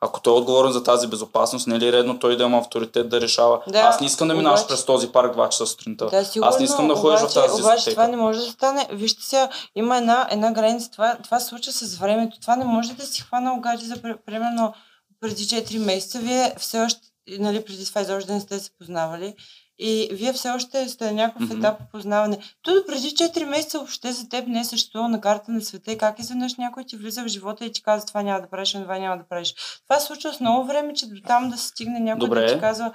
[0.02, 3.10] Ако той е отговорен за тази безопасност, не е ли редно той да има авторитет
[3.10, 3.60] да решава?
[3.68, 6.06] Да, Аз не искам да минаваш обаче- през този парк 2 часа сутринта.
[6.06, 7.91] Да, сигурно, Аз не искам да ходиш в тази Обаче дискотека.
[7.91, 8.88] това не може да стане.
[8.91, 10.91] Вижте сега, има една, една граница.
[10.91, 12.38] Това, това се случва с времето.
[12.41, 14.74] Това не може да си хвана огади за пр- примерно
[15.20, 16.20] преди 4 месеца.
[16.20, 19.34] Вие все още, нали, преди това изобщо да не сте се познавали.
[19.80, 21.57] И вие все още сте на някакъв Мгм.
[21.57, 22.38] етап по познаване.
[22.61, 25.97] То преди 4 месеца въобще за теб не е съществувало на карта на света и
[25.97, 28.97] как изведнъж някой ти влиза в живота и ти казва това няма да правиш, това
[28.99, 29.55] няма да правиш.
[29.84, 32.41] Това се случва с много време, че до там да се стигне някой Добре.
[32.41, 32.93] да ти казва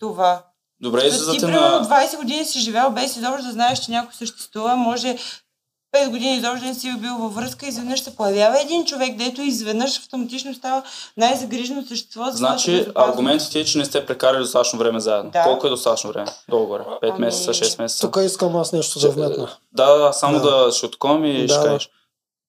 [0.00, 0.44] това.
[0.82, 1.84] Добре, Ти, излизате примерно, на...
[1.84, 4.76] 20 години си живял без изобщо да знаеш, че някой съществува.
[4.76, 5.16] Може
[5.94, 9.42] 5 години изобщо не си бил във връзка и изведнъж се появява един човек, дето
[9.42, 10.82] изведнъж автоматично става
[11.16, 12.24] най-загрижено същество.
[12.24, 15.30] за Значи, аргументът ти е, че не сте прекарали достатъчно време заедно.
[15.30, 15.42] Да.
[15.42, 16.28] Колко е достатъчно време?
[16.48, 16.82] Долу-горе.
[16.82, 18.00] 5 Ами, месеца, 6 месеца.
[18.06, 19.48] Тук искам аз нещо да вметна.
[19.72, 20.64] Да, да, само Да.
[20.64, 21.90] да, ще отковам и Да, ще кажеш.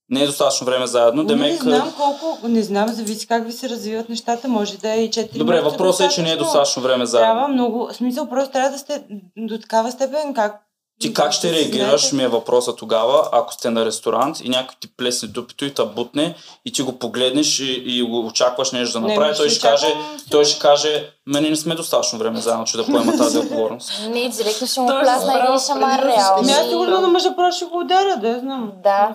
[0.09, 1.23] Не е достатъчно време заедно.
[1.23, 5.03] Не Демек, знам колко, не знам, зависи как ви се развиват нещата, може да е
[5.03, 7.33] и 4 Добре, въпросът е, че не е достатъчно време заедно.
[7.33, 9.03] Трябва много, в смисъл, просто трябва да сте
[9.37, 10.61] до такава степен, как...
[11.01, 14.87] Ти как ще реагираш, ми е въпроса тогава, ако сте на ресторант и някой ти
[14.97, 16.35] плесне дупито и те бутне
[16.65, 19.67] и ти го погледнеш и, и го очакваш нещо да Не, направи, ми той ще
[19.67, 19.95] каже,
[20.31, 23.91] той ще каже, Ме ние не сме достатъчно време заедно, че да поема тази отговорност.
[24.03, 26.37] Не, директно ще му плясна разбрал един шамар, реално.
[26.37, 28.71] Ами аз сигурно на мъжа просто ще го ударя, да знам.
[28.83, 29.09] Да.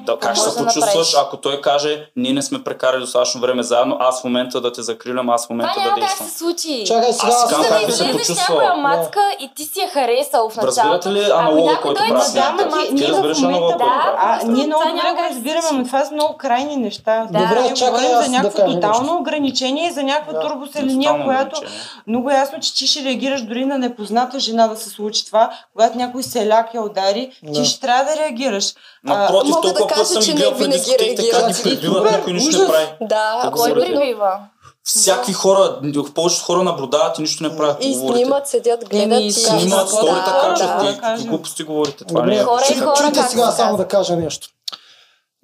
[0.00, 3.96] Да, как ще се почувстваш, ако той каже, ние не сме прекарали достатъчно време заедно,
[4.00, 6.28] аз в момента да те закрилям, аз в момента Това да няма как действам.
[6.28, 6.84] се случи.
[6.86, 8.58] Чакай сега, Аз аз казвам как да би се излезеш почувствал.
[8.58, 10.76] някоя мацка и ти си я харесал в началото.
[10.80, 14.44] Разбирате ли Ако аналога, който прави Ти ние разбираш в момента, аналога, който прави?
[14.46, 17.26] Ние много това добре как разбираме, но това са много крайни неща.
[17.26, 21.61] Добре, чакай за някакво тотално ограничение и за някаква турбоселения, която.
[22.06, 25.50] Много е ясно, че ти ще реагираш дори на непозната жена да се случи това.
[25.72, 27.52] Когато някой селяк я удари, Да.
[27.52, 28.72] ти ще трябва да реагираш.
[29.06, 31.62] А, Напротив, мога да кажа, съм че не винаги реагират.
[31.62, 32.86] пребиват, Супер, никой нищо не прави.
[33.00, 34.38] Да, Кой прибива?
[34.84, 35.80] Всякакви хора,
[36.14, 37.76] повечето хора наблюдават и нищо не правят.
[37.80, 38.20] И говорите.
[38.20, 39.32] снимат, седят, гледат Еми, и...
[39.32, 42.04] снимат, Снимат, Да, сторите да, качват да, и да глупости говорите.
[42.04, 42.44] Това не Добре, е.
[42.44, 44.48] Хора и хора, чуйте сега се само да кажа нещо.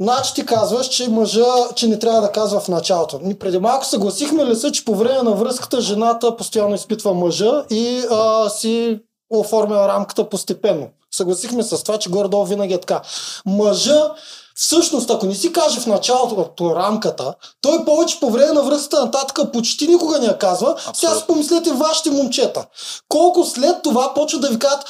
[0.01, 3.21] Значи ти казваш, че мъжа, че не трябва да казва в началото.
[3.23, 7.65] Ни преди малко съгласихме ли се, че по време на връзката жената постоянно изпитва мъжа
[7.71, 10.89] и а, си оформя рамката постепенно.
[11.11, 13.03] Съгласихме с това, че горе-долу винаги е така.
[13.47, 14.15] Мъжа,
[14.61, 19.53] всъщност, ако не си каже в началото рамката, той повече по време на връзката нататък
[19.53, 20.75] почти никога не я казва.
[20.79, 21.27] Сега си Абсолютно.
[21.27, 22.65] помислете вашите момчета.
[23.09, 24.85] Колко след това почват да ви кажат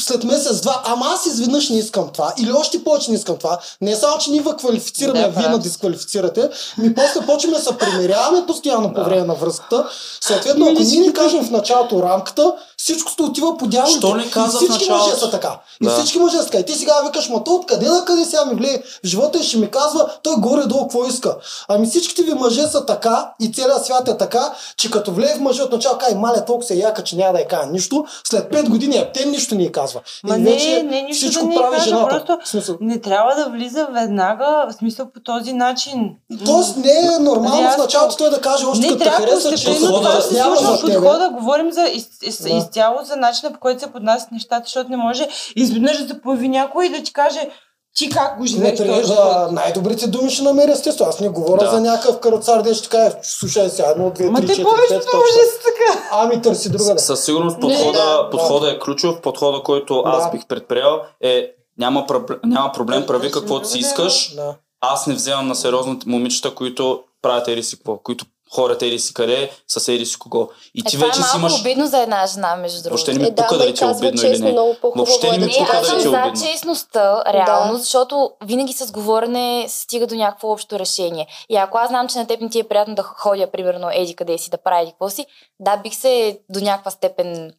[0.00, 3.58] след месец-два, ама аз изведнъж не искам това, или още повече не искам това.
[3.80, 7.62] Не е само, че ние квалифицираме, Да, а вие на дисквалифицирате, ми после почваме да
[7.62, 9.88] се примеряваме постоянно по време на връзката.
[10.20, 12.54] Съответно, Ми, ако ние не кажем в началото рамката,
[12.84, 13.98] всичко се отива по дяволите.
[13.98, 15.58] Що не И каза всички мъже са така.
[15.82, 15.90] И Да.
[15.90, 16.58] всички мъже са така.
[16.58, 19.42] И ти сега викаш, ма то откъде на къде сега ми влее в живота и
[19.42, 21.36] ще ми казва, той горе-долу какво иска.
[21.68, 25.40] Ами всичките ви мъже са така и целият свят е така, че като влее в
[25.40, 28.52] мъже от начало, кай, мале, толкова се яка, че няма да я кажа нищо, след
[28.52, 30.00] 5 години а те нищо ни казва.
[30.24, 32.08] Ма и не, вече не, нищо всичко да прави кажа, жената.
[32.08, 36.10] просто В смисъл, не трябва да влиза веднага, в смисъл по този начин.
[36.44, 39.56] Тоест не е нормално в началото той да каже още Не като те трябва хареса,
[39.56, 41.30] че подхода да подхода.
[41.32, 42.69] Говорим за из, из, Да.
[42.70, 46.48] Изцяло за начина по който се поднасят нещата, защото не може изведнъж да се появи
[46.48, 47.50] някой и да ти каже
[47.96, 49.52] ти как го Не, живееш този трябва, живот.
[49.52, 51.10] най-добрите думи ще намеря естествено.
[51.10, 51.70] Аз не говоря Да.
[51.70, 55.06] за някакъв каруцар, де ще кажа, слушай сега, едно, две, Ма три, те четири, повечето
[55.06, 56.08] пет, мъже са така.
[56.12, 56.98] Ами търси друга.
[56.98, 59.20] Със сигурност Не, подхода, да, подхода е ключов.
[59.20, 60.30] Подхода, който аз Да.
[60.30, 64.34] бих предприел е няма, проблем, няма проблем, прави Да, каквото си искаш.
[64.34, 64.54] Да.
[64.80, 68.24] Аз не вземам на сериозно момичета, които правят ери си какво, които
[68.54, 70.48] хората ери си къде, с ери си кого.
[70.74, 71.60] И Е, ти това е вече си малко имаш...
[71.60, 72.90] обидно за една жена, между другото.
[72.90, 74.46] Въобще не ми Е, да, пука ма дали и ти е казва обидно или честно,
[74.46, 74.52] не.
[74.52, 76.46] много по-хубаво Въобще не е ми да пука аз дали ти е за обидно.
[76.46, 77.78] честността, реално, Да.
[77.78, 81.26] защото винаги с говорене се стига до някакво общо решение.
[81.48, 84.14] И ако аз знам, че на теб не ти е приятно да ходя, примерно, еди
[84.14, 85.26] къде си, да правя еди какво си,
[85.60, 87.52] да, бих се до някаква степен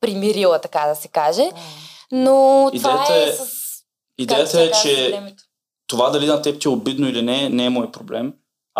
[0.00, 1.50] примирила, така да се каже.
[2.12, 2.30] Но
[2.72, 3.46] това Идеята е е- с...
[4.18, 5.20] Идеята е, че
[5.86, 8.32] това дали на теб ти е обидно или не, не е мой проблем.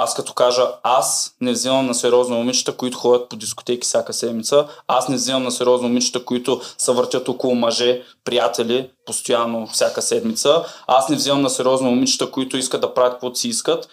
[0.03, 4.67] Аз като кажа, аз не взимам на сериозно момичета, които ходят по дискотеки всяка седмица.
[4.89, 10.65] Аз не взимам на сериозно момичета, които се въртят около мъже, приятели, постоянно всяка седмица.
[10.87, 13.89] Аз не взимам на сериозно момичета, които искат да правят каквото си искат.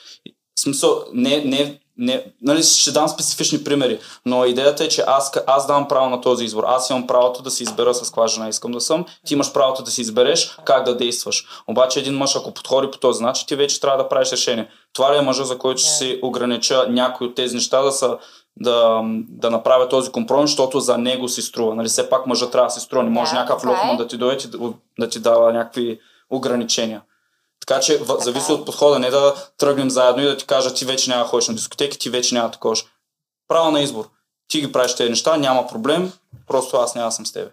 [0.55, 5.31] В смисъл, не, не, не, нали, ще дам специфични примери, но идеята е, че аз,
[5.47, 6.63] аз давам право на този избор.
[6.67, 9.05] Аз имам правото да си избера с каква жена искам да съм.
[9.25, 11.45] Ти имаш правото да си избереш как да действаш.
[11.67, 14.69] Обаче един мъж, ако подходи по този начин, ти вече трябва да правиш решение.
[14.93, 18.17] Това ли е мъжа, за който ще си огранича някои от тези неща да са
[18.59, 21.75] да, да направя този компромис, защото за него си струва.
[21.75, 23.03] Нали, все пак мъжа трябва да си струва.
[23.03, 23.75] Не може Да, някакъв така е.
[23.75, 27.01] лохман да ти дойде да, да ти дава някакви ограничения.
[27.59, 28.55] Така че в, зависи е.
[28.55, 31.47] от подхода, не да тръгнем заедно и да ти кажа, ти вече няма да ходиш
[31.47, 32.85] на дискотеки, ти вече няма ходиш.
[33.47, 34.09] Право на избор.
[34.47, 36.13] Ти ги правиш тези неща, няма проблем,
[36.47, 37.51] просто аз няма съм с тебе.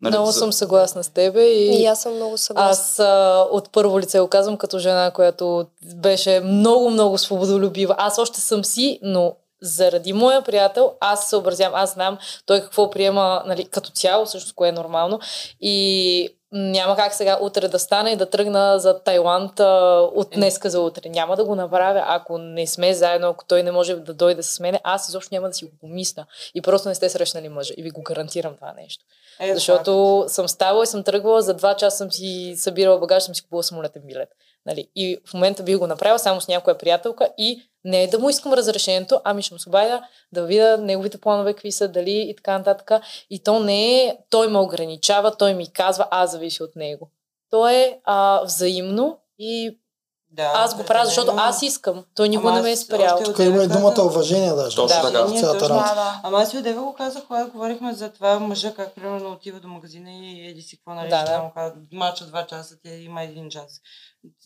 [0.00, 2.70] Нали, Много за- съм съгласна с тебе и, И аз съм много съгласна.
[2.70, 7.94] аз а, от първо лице го казвам като жена, която беше много, много свободолюбива.
[7.98, 12.90] Аз още съм си, но заради моя приятел, аз се съобразявам, аз знам той какво
[12.90, 15.20] приема нали, като цяло, също кое е нормално.
[15.60, 20.70] И няма как сега утре да стана и да тръгна за Тайланд а, от днеска
[20.70, 21.08] за утре.
[21.08, 24.60] Няма да го направя, ако не сме заедно, ако той не може да дойде с
[24.60, 26.26] мене, аз изобщо няма да си го помисля.
[26.54, 27.74] И просто не сте срещнали мъжа.
[27.76, 29.04] И ви го гарантирам това нещо.
[29.40, 33.34] Е, Защото съм ставала и съм тръгвала, за два часа съм си събирала багаж, съм
[33.34, 34.28] си купила самолетен билет.
[34.66, 34.88] Нали?
[34.96, 38.30] И в момента бих го направила само с някоя приятелка и не е да му
[38.30, 40.02] искам разрешението, ами ще му се обадя
[40.32, 42.90] да видя неговите планове какви са, дали и така нататък.
[43.30, 47.10] И то не е, той ме ограничава, той ми казва, аз зависи от него.
[47.50, 49.78] То е а, взаимно и
[50.30, 52.04] да, аз го правя, защото аз искам.
[52.14, 53.20] Той никога не ме е спрял.
[53.24, 54.76] Тук има и думата уважение даже.
[54.76, 55.12] Точно Да.
[55.12, 55.40] така.
[55.40, 55.88] Цялата работа.
[55.88, 56.20] Да, да.
[56.22, 59.60] Ама аз и от Ева го казах, когато говорихме за това мъжа, как примерно отива
[59.60, 63.22] до магазина и еди си какво нали, Да, да, казва, мача два часа, тя има
[63.22, 63.80] един час.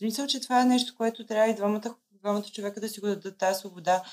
[0.01, 3.37] Мисля, че това е нещо, което трябва и двамата, двамата човека да си го дадат
[3.37, 4.03] тази свобода.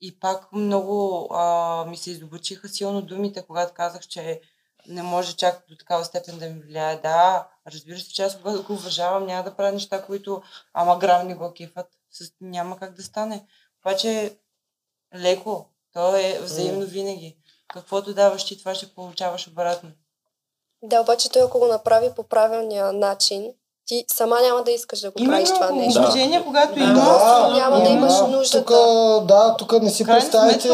[0.00, 4.40] И пак много а, ми се изобучиха силно думите, когато казах, че
[4.86, 7.00] не може чак до такава степен да ми влияе.
[7.00, 10.42] Да, разбира се, че аз го го уважавам, няма да правя неща, които
[10.72, 11.86] ама грам не го кефат.
[12.10, 12.32] С...
[12.40, 13.46] Няма как да стане.
[13.84, 14.38] Обаче
[15.14, 17.36] леко, то е взаимно винаги.
[17.68, 19.90] Каквото даваш ти, това ще получаваш обратно.
[20.82, 23.54] Да, обаче той ако го направи по правилния начин,
[23.88, 26.00] ти сама няма да искаш да го правиш това нещо.
[26.00, 26.80] уважение, когато Да.
[26.80, 26.94] има.
[26.94, 28.64] Да, няма да имаш да, нуждата.
[28.66, 30.68] Тук, да, тук не си крайна представите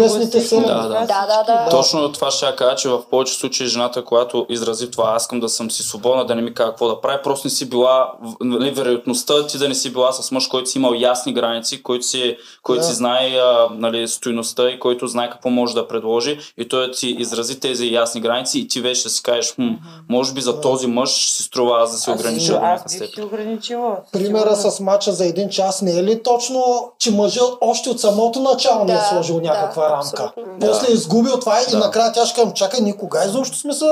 [0.00, 0.60] бесните сели.
[0.60, 1.06] Да, с да.
[1.06, 1.68] Да, да, да.
[1.70, 5.40] Точно това ще я кажа, че в повечето случаи жената, която изрази това, аз искам
[5.40, 8.12] да съм си свободна, да не ми кажа какво да прави, просто не си била,
[8.40, 12.06] нали, вероятността ти да не си била с мъж, който си имал ясни граници, който
[12.06, 12.86] си, който Да.
[12.86, 13.38] си знае
[13.70, 18.20] нали, стоиността и който знае какво може да предложи и той ти изрази тези ясни
[18.20, 19.68] граници и ти вече да си кажеш, хм,
[20.08, 22.92] може би за този мъж си струва аз да се огранича си- до Аз бих
[22.98, 23.24] степен.
[23.24, 23.96] ограничила.
[24.12, 26.64] Примера с мача за един час не е ли точно,
[26.98, 30.22] че мъжът още от самото начало не е Да, сложил да, някаква рамка?
[30.24, 30.58] абсолютно.
[30.60, 31.78] После е изгубил това и Да.
[31.78, 33.84] накрая тя ще кажем, чакай, никога изобщо сме се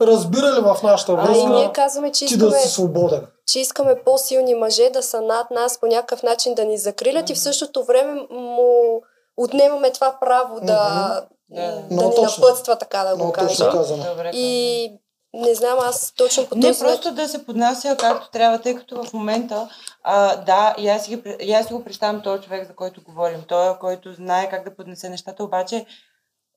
[0.00, 3.26] разбирали в нашата А и връзка, ние казваме, че ти да искаме, си свободен.
[3.46, 7.34] че искаме по-силни мъже да са над нас по някакъв начин да ни закрилят и
[7.34, 8.68] в същото време му
[9.36, 11.72] отнемаме това право да, Да, да.
[11.90, 12.22] да ни точно.
[12.42, 13.70] напътства, така да го Много точно кажем.
[13.72, 14.04] казано.
[14.06, 14.30] Добре.
[14.30, 14.92] И
[15.34, 16.86] не знам, аз точно по Не този начин.
[16.86, 19.68] просто да се поднася както трябва, тъй като в момента,
[20.02, 23.02] а, да, и аз, си ги, и аз си го представям този човек, за който
[23.02, 23.40] говорим.
[23.48, 25.86] Той, който знае как да поднесе нещата, обаче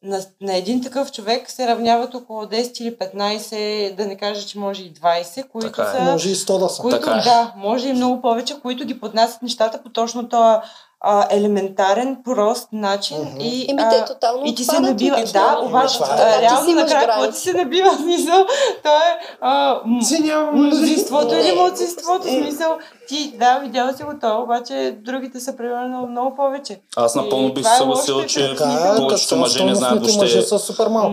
[0.03, 4.60] на, на един такъв човек се равняват около 10 или 15, да не кажа, че
[4.60, 5.95] може и 20, които Така е.
[5.95, 6.02] са...
[6.02, 6.81] Може и 100 да са.
[6.81, 7.22] които, Така е.
[7.22, 10.60] да, може и много повече, които ги поднасят нещата по точно този
[11.07, 13.18] а, елементарен, прост начин.
[13.18, 13.38] Мгм.
[13.40, 15.23] И, Еми, те тотално и ти се набива.
[15.34, 16.10] Да, обаче, Това е.
[16.14, 18.45] а, Така, ти си реално накрая, какво ти се набива смисъл?
[18.84, 22.77] То е а, м- мнозинството или младсинството, смисъл.
[23.07, 26.82] Ти, да, видяла си го това, обаче другите са примерно много повече.
[26.95, 28.56] Аз напълно бих се е съгласил, че е,
[28.98, 30.45] повечето мъже не знаят въобще.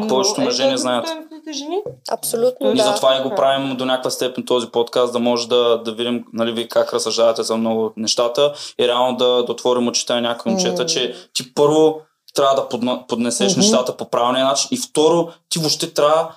[0.09, 1.07] Повечето мъже е, не да, знаят.
[1.43, 1.83] Стойностните жени.
[2.11, 2.83] Абсолютно, И да.
[2.83, 6.53] затова и го правим до някаква степен този подкаст, да може да, да видим нали,
[6.53, 10.53] вие как разсъждавате за много от нещата и реално да, да отворим очите на някои
[10.53, 10.89] момчета, М.
[10.89, 12.01] че ти първо
[12.35, 13.61] трябва да поднесеш Мгм.
[13.61, 16.35] нещата по правилния начин и второ ти въобще трябва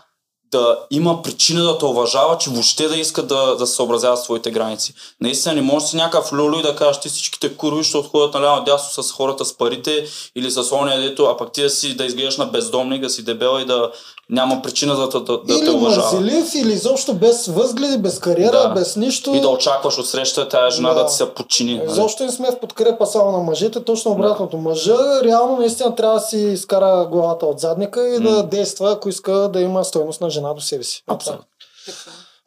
[0.52, 4.24] да има причина да те уважава, че въобще да иска да, да се съобразява с
[4.24, 4.94] твоите граници.
[5.22, 8.34] Наистина не можеш да си някакъв люлю и да кажеш ти всичките курви ще отходят
[8.34, 10.06] наляво дясно с хората с парите
[10.36, 13.24] или с ония дето, а пък ти да си да изглеждаш на бездомник, да си
[13.24, 13.92] дебел и да
[14.30, 16.20] няма причина да, да, да, да те или уважава.
[16.22, 18.70] мързелив, или изобщо без възгледи, без кариера, Да.
[18.70, 19.36] без нищо.
[19.36, 21.06] И да очакваш от среща тази жена да, Да.
[21.06, 21.78] ти се подчини.
[21.78, 21.90] нали?
[21.90, 24.58] Защо не сме в подкрепа само на мъжете, точно обратното.
[24.58, 29.32] Мъжа реално наистина трябва да си изкара главата от задника и да действа, ако иска
[29.32, 31.04] да има стойност на жена до себе си.
[31.08, 31.46] Абсолютно.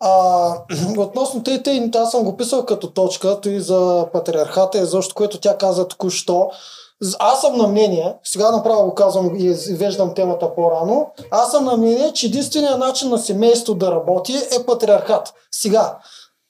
[0.00, 0.54] А,
[0.98, 5.40] относно тъй, тъй, аз съм го писал като точка, и за патриархата, и защо, което
[5.40, 6.50] тя каза току-що.
[7.18, 11.76] Аз съм на мнение, сега направо го казвам и извеждам темата по-рано, аз съм на
[11.76, 15.34] мнение, че единственият начин на семейство да работи е патриархат.
[15.50, 15.98] Сега,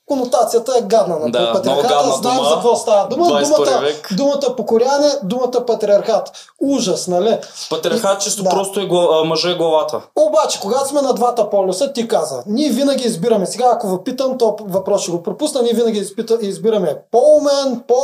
[0.08, 2.48] конотацията е гадна на Да, много патриархата, гадна знаем дума.
[2.48, 3.26] за какво става дума.
[3.26, 4.08] 21 Думата, век.
[4.12, 6.30] думата покоряне, думата патриархат.
[6.62, 7.38] Ужас, нали?
[7.70, 8.50] Патриархат чисто Да.
[8.50, 10.00] просто е гла- а, мъже главата.
[10.18, 14.56] Обаче, когато сме на двата полюса, ти каза, ние винаги избираме, сега ако въпитам, то
[14.62, 17.94] въпрос ще го пропусна, ние винаги изпита, избираме по-умен, по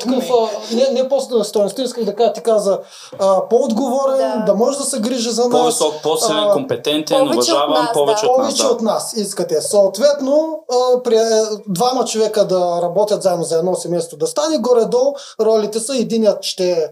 [0.00, 2.78] такъв, а, не, не по-стоеностен, исках да кажа, ти каза,
[3.18, 4.44] а, по-отговорен, да.
[4.46, 4.54] Да.
[4.54, 5.60] може да се грижи за нас.
[5.60, 8.30] По-висок, по-силен, компетентен, повече от уважаван, нас, повече да.
[8.30, 8.46] от нас.
[8.46, 8.68] повече Да.
[8.68, 9.60] от нас искате.
[9.60, 15.14] Съответно, а, при е, двама човека да работят заедно за едно семейство да стане, горе-долу
[15.40, 16.90] ролите са единият ще,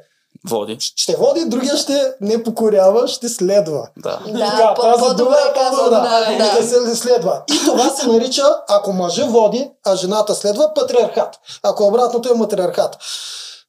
[0.49, 0.77] Води.
[0.81, 3.89] ще води, другия ще не покорява, ще следва.
[3.97, 4.19] Да.
[4.29, 6.01] Да, Така, по- тази по-добре дума е по-добра.
[6.21, 6.61] да, да.
[6.61, 7.43] Да се следва.
[7.55, 11.35] И това се нарича, ако мъжа води, а жената следва, патриархат.
[11.63, 12.97] Ако обратното е матриархат.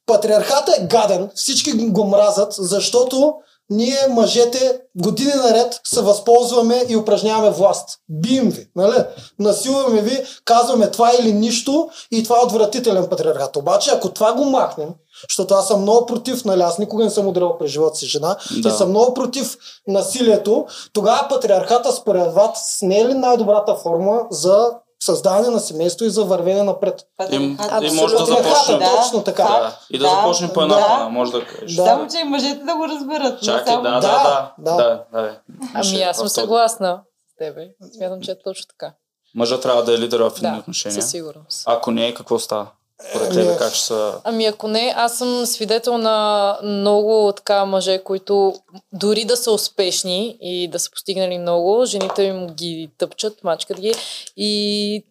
[0.06, 3.34] Патриархат е гаден, всички го мразят, защото
[3.70, 7.88] ние мъжете години наред се възползваме и упражняваме власт.
[8.08, 9.04] Бием ви, нали?
[9.38, 13.56] Насилваме ви, казваме това или нищо и това е отвратителен патриархат.
[13.56, 14.88] Обаче, ако това го махнем,
[15.28, 18.36] защото аз съм много против, нали, аз никога не съм удрял през живота си жена
[18.62, 18.68] Да.
[18.68, 19.56] и съм много против
[19.88, 26.10] насилието, тогава патриархата според вас не е ли най-добрата форма за създаване на семейство и
[26.10, 27.02] за вървене напред?
[27.30, 27.34] И,
[27.82, 28.78] и може да започнем.
[28.78, 28.96] Да.
[28.96, 29.42] точно така.
[29.42, 29.78] Да.
[29.90, 30.98] И да, Да, започнем по една да.
[30.98, 31.08] да.
[31.08, 31.74] може да кажеш.
[31.74, 31.84] Да.
[31.84, 33.32] Само, че и мъжете да го разберат.
[33.32, 35.04] не Чакай, само- да, да, Да, да.
[35.12, 35.22] да.
[35.22, 35.38] да.
[35.74, 37.68] Ами аз съм съгласна с тебе.
[37.96, 38.92] Смятам, че е точно така.
[39.34, 41.02] Мъжът трябва да е лидер в едни Да, отношения.
[41.02, 41.62] със сигурност.
[41.66, 42.66] Ако не е, какво става?
[43.10, 44.14] Според тебе как ще са...
[44.24, 48.54] Ами ако не, аз съм свидетел на много така мъже, които
[48.92, 53.94] дори да са успешни и да са постигнали много, жените им ги тъпчат, мачкат ги
[54.36, 55.04] и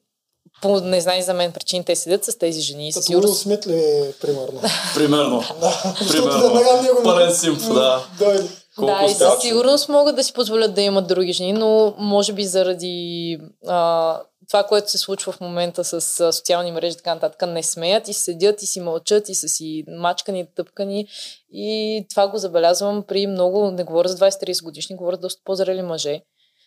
[0.61, 2.93] по незнай за мен причини те седят с тези жени.
[2.93, 4.61] Със Като Уил сигурност Смит ли, примерно?
[4.95, 5.43] Примерно.
[5.61, 7.03] Да, защото Примерно.
[7.03, 8.05] Пълен симп, да.
[8.19, 8.49] Дойде.
[8.75, 12.33] Колко да, и със сигурност могат да си позволят да имат други жени, но може
[12.33, 16.01] би заради а, това, което се случва в момента с
[16.34, 19.84] социални мрежи и така нататък, не смеят и седят и си мълчат и са си
[19.88, 21.07] мачкани, тъпкани.
[21.51, 26.22] И това го забелязвам при много, не говоря за 20-30 годишни, говоря доста по-зрели мъже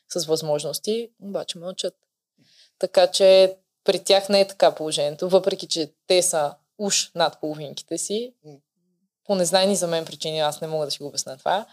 [0.09, 1.94] с възможности, обаче мълчат.
[2.78, 7.98] Така че при тях не е така положението, въпреки че те са уж над половинките
[7.98, 8.34] си.
[9.24, 11.66] По незнайни за мен причини, аз не мога да си го обясня това,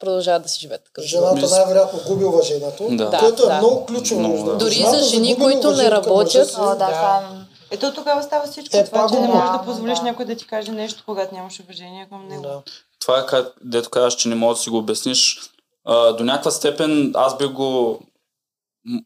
[0.00, 1.04] продължават да си живеят такъв.
[1.04, 3.18] Жената най-вероятно губи уважението, Да.
[3.18, 3.58] което е Да.
[3.58, 4.20] много ключово.
[4.20, 4.56] Много, да.
[4.56, 6.54] Дори Жената за жени, които не работят.
[6.58, 7.20] О, да, Да.
[7.32, 7.48] е...
[7.70, 10.04] Ето тогава става всичко Е, това, че не можеш да позволиш Да.
[10.04, 12.42] някой да ти каже нещо, когато нямаш уважение към него.
[12.42, 12.62] Да.
[13.00, 15.40] Това е как, дето казваш, че не можеш да си го обясниш.
[15.84, 18.00] А, до някаква степен аз би го...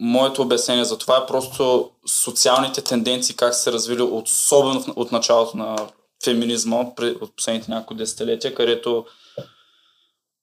[0.00, 1.90] Моето обяснение за това е просто
[2.22, 5.76] социалните тенденции, как са се развили, особено от началото на
[6.24, 6.76] феминизма,
[7.20, 9.04] от последните няколко десетилетия, където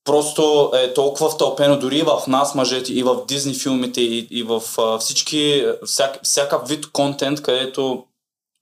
[0.09, 4.43] просто е толкова втълпено дори и в нас, мъжете, и в Дизни филмите, и, и
[4.43, 8.03] в а, всички, всяк, всякакъв вид контент, където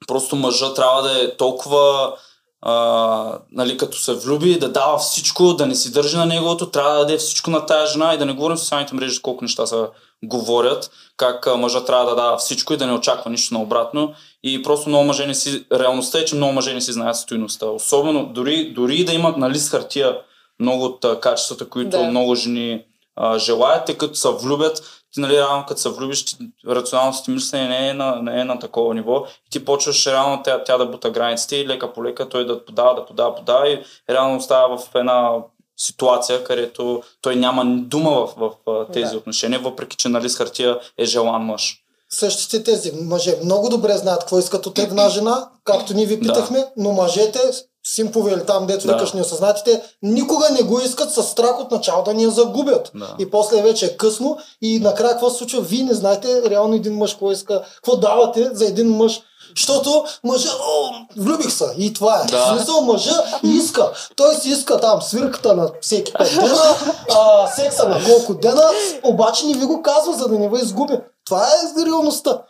[0.08, 2.14] просто мъжа трябва да е толкова
[2.62, 6.94] а, нали, като се влюби, да дава всичко, да не си държи на неговото, трябва
[6.94, 9.66] да даде всичко на тая жена и да не говорим в социалните мрежи колко неща
[9.66, 9.76] се
[10.24, 14.14] говорят, как мъжа трябва да дава всичко и да не очаква нищо наобратно.
[14.44, 15.66] И просто много мъже не си...
[15.74, 17.66] Реалността е, че много мъже не си знаят стоиността.
[17.66, 20.18] Особено, дори, дори да имат на лист хартия
[20.60, 22.04] много от а, качествата, които Да.
[22.04, 22.86] много жени
[23.16, 26.36] а, желаят, те като се влюбят, ти нали реално като се влюбиш, ти,
[26.68, 30.44] рационалното ти мислене не е, на, не е на такова ниво и ти почваш реално
[30.44, 33.70] тя, тя да бута границите и лека по лека той да подава, да подава, подава
[33.70, 35.32] и реално остава в една
[35.78, 39.18] ситуация, където той няма дума в, в, в тези Да.
[39.18, 41.84] отношения, въпреки че нали с хартия е желан мъж.
[42.10, 46.66] Същите тези мъже много добре знаят какво искат от една жена, както ние ви питахме,
[46.78, 47.40] но мъжете,
[47.86, 48.94] симпове или там, дето Да.
[48.94, 52.92] викаш неосъзнатите, никога не го искат с страх от начало да ни я загубят.
[52.96, 53.16] Да.
[53.20, 55.62] И после вече е късно и накрая какво се случва?
[55.62, 59.22] Вие не знаете реално един мъж какво иска, какво давате за един мъж.
[59.58, 60.90] Защото мъжа, о,
[61.22, 62.32] влюбих се и това е.
[62.32, 62.56] Да.
[62.56, 63.92] Смисъл мъжа иска.
[64.16, 66.76] Той си иска там свирката на всеки пет дена,
[67.16, 68.64] а, секса на колко дена,
[69.04, 71.00] обаче не ви го казва, за да не ви изгуби.
[71.26, 72.42] Това е реалността.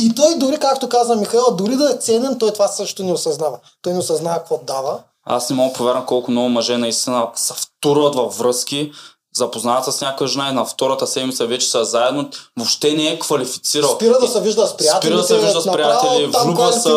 [0.00, 3.58] И той дори, както каза Михаил, дори да е ценен, той това също не осъзнава.
[3.82, 4.98] Той не осъзнава какво дава.
[5.24, 8.92] Аз не мога повярвам колко много мъже наистина се втурват във връзки,
[9.32, 12.30] запознават с някаква жена и на втората седмица вече са заедно.
[12.58, 13.90] Въобще не е квалифицирал.
[13.90, 15.06] Спира да се вижда с приятелите.
[15.06, 16.90] Спира да се вижда с приятели, влюбва се,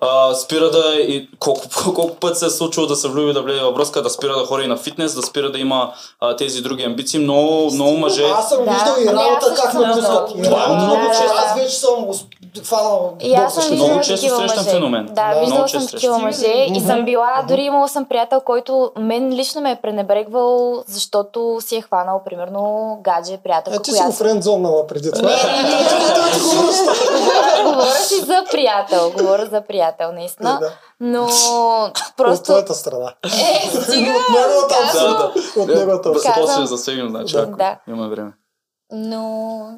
[0.00, 3.60] а, спира да и колко, колко път се е случило да се влюби, да влезе
[3.60, 6.82] във връзка, да спира да хори на фитнес, да спира да има а, тези други
[6.84, 7.20] амбиции.
[7.20, 8.24] Много, много мъже.
[8.24, 9.98] Аз съм Да, виждал и ами работа как много.
[10.38, 11.34] И Това е много често.
[11.36, 11.94] Аз вече съм
[12.66, 15.06] хванал И аз съм Много често срещам феномен.
[15.06, 15.40] Да, Да.
[15.40, 19.34] виждала Много съм често такива мъже и съм била, дори имала съм приятел, който мен
[19.34, 22.62] лично ме е пренебрегвал, защото си е хванал, примерно,
[23.02, 24.16] гадже, приятелка, Е, ти си го която...
[24.18, 25.28] френдзонала преди това.
[25.28, 30.60] Не, не, не, говоря, си за приятел, говоря за приятел, наистина.
[31.00, 32.42] Но От просто...
[32.44, 33.14] твоята страна.
[33.24, 33.28] Е,
[33.70, 34.10] стига!
[34.10, 35.12] От неговата казвам.
[35.12, 35.62] Да, да.
[35.62, 37.78] От неговата Казвам- после засегнем, значи, ако Да.
[37.88, 38.32] имаме време.
[38.92, 39.20] Но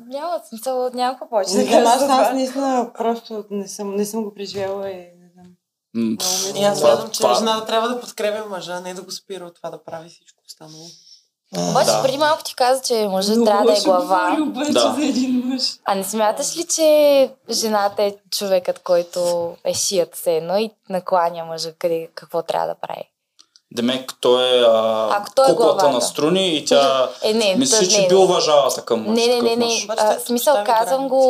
[0.07, 4.35] няма смисъл, няма какво повече да аз, аз наистина просто не съм, не съм го
[4.35, 6.17] преживяла и не знам.
[6.55, 9.45] И аз смятам, че това- жената трябва да подкрепя мъжа, а не да го спира
[9.45, 10.85] от това да прави всичко останало.
[11.61, 12.03] Обаче Да.
[12.03, 14.37] преди малко ти каза, че мъжът трябва да е глава.
[14.43, 14.95] обаче Да.
[14.99, 15.63] за един мъж.
[15.85, 19.21] А не смяташ ли, че жената е човекът, който
[19.65, 23.03] е шият се едно и накланя мъжа къде, какво трябва да прави?
[23.73, 25.89] Демек, той е, а, Ако той е куклата главата.
[25.91, 28.21] на струни и тя Е, не, мисли, той- че не, би не.
[28.21, 29.07] уважава такъв мъж.
[29.09, 29.87] Не, не, не, не.
[29.91, 31.25] А, смисъл, казвам го,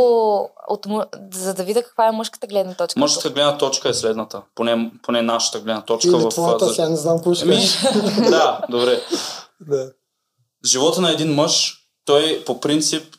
[0.68, 0.86] от,
[1.32, 3.00] за да видя каква е мъжката гледна точка.
[3.00, 4.42] Мъжката гледна точка е следната.
[4.54, 6.08] Поне, поне нашата гледна точка.
[6.08, 7.78] Или в, твоята, за- сега не знам какво ще Еми, кажеш.
[8.30, 9.00] да, добре.
[9.60, 9.90] Да.
[10.64, 13.16] Живота на един мъж, той по принцип,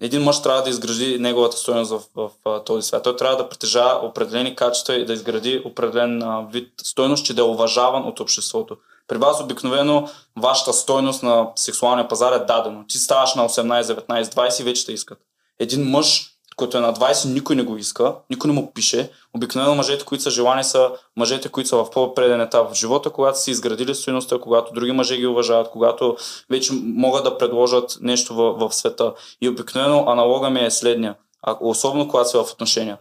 [0.00, 3.02] един мъж трябва да изгради неговата стоеност в, в, в този свят.
[3.02, 7.40] Той трябва да притежава определени качества и да изгради определен а, вид стойност, че да
[7.40, 8.76] е уважаван от обществото.
[9.08, 12.84] При вас обикновено вашата стойност на сексуалния пазар е дадено.
[12.88, 15.18] Ти ставаш на 18, 19, 20 и вече те искат.
[15.58, 16.29] Един мъж,
[16.60, 19.10] който е на 20, никой не го иска, никой не му пише.
[19.36, 23.38] Обикновено мъжете, които са желани, са мъжете, които са в по-преден етап в живота, когато
[23.38, 26.16] са изградили стоеността, когато други мъже ги уважават, когато
[26.50, 29.12] вече могат да предложат нещо в, в света.
[29.40, 31.14] И обикновено аналога ми е следния.
[31.42, 32.98] А, особено когато си в отношения.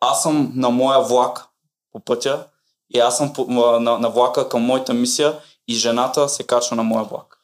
[0.00, 1.44] Аз съм на моя влак
[1.92, 2.46] по пътя
[2.94, 3.46] и аз съм по,
[3.80, 5.38] на, на влака към моята мисия
[5.68, 7.38] и жената се качва на моя влак.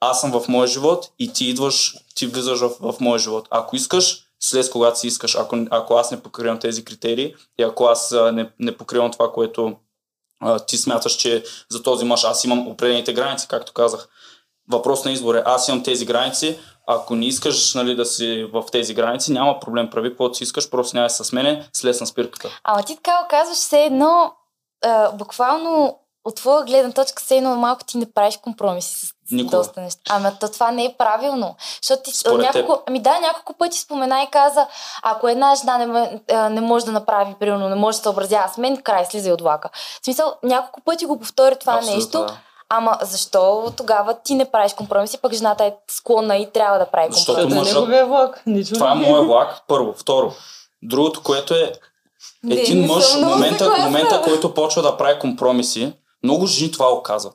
[0.00, 3.48] Аз съм в моя живот и ти идваш, ти влизаш в, в моя живот.
[3.50, 7.84] Ако искаш, след когато си искаш, ако, ако аз не покривам тези критерии и ако
[7.84, 9.76] аз не, не покривам това, което
[10.40, 14.08] а, ти смяташ, че за този мъж аз имам определените граници, както казах.
[14.70, 18.64] Въпрос на избор е, аз имам тези граници, ако не искаш нали, да си в
[18.72, 22.60] тези граници, няма проблем, прави каквото си искаш, просто няма с мене, слез на спирката.
[22.64, 24.32] Ама ти така казваш все едно,
[24.82, 29.56] а, буквално от твоя гледна точка, все едно малко ти не правиш компромиси с Никога.
[29.56, 30.00] доста неща.
[30.08, 31.56] Ама то това не е правилно.
[31.82, 34.66] Защото ти Според няколко, ами да, няколко пъти спомена и каза,
[35.02, 36.20] ако една жена не,
[36.50, 39.40] не може да направи, примерно, не може да се съобразява с мен, край слизай от
[39.40, 39.70] влака.
[40.02, 42.18] В смисъл, няколко пъти го повтори това Абсолютно, нещо.
[42.18, 42.36] да.
[42.68, 47.12] Ама защо тогава ти не правиш компромиси, пък жената е склонна и трябва да прави
[47.12, 47.70] Защото компромиси?
[47.70, 48.42] Това е мъжът- неговия влак.
[48.46, 49.94] Нищо Това е не моя влак, първо.
[49.98, 50.32] Второ,
[50.82, 51.72] другото, което е
[52.50, 55.92] един не мъж, в момента, момента, който почва да прави компромиси,
[56.22, 57.34] много жени това го казват.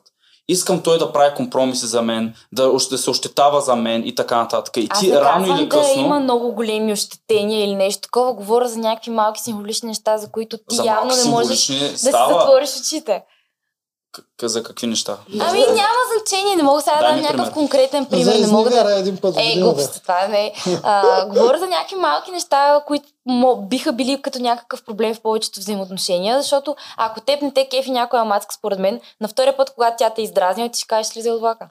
[0.50, 4.36] Искам той да прави компромиси за мен, да, да се ощетава за мен и така
[4.36, 4.76] нататък.
[4.76, 6.02] И Аз ти не рано или да късно...
[6.02, 8.32] има много големи ощетения или нещо такова.
[8.32, 11.96] Говоря за някакви малки символични неща, за които ти за явно не можеш да си
[11.96, 13.22] затвориш очите.
[14.12, 15.16] К- за какви неща?
[15.40, 17.52] Ами няма значение, не мога сега да дам някакъв пример.
[17.52, 18.24] конкретен пример.
[18.34, 18.98] За Не мога да...
[18.98, 20.52] един път Е, глупост, това не е.
[20.82, 23.08] А, говоря за някакви малки неща, които
[23.58, 28.24] биха били като някакъв проблем в повечето взаимоотношения, защото ако теб не те кефи някоя
[28.24, 31.40] мацка, според мен, на втория път, когато тя те издразнила, ти ще кажеш слизай от
[31.40, 31.68] влака.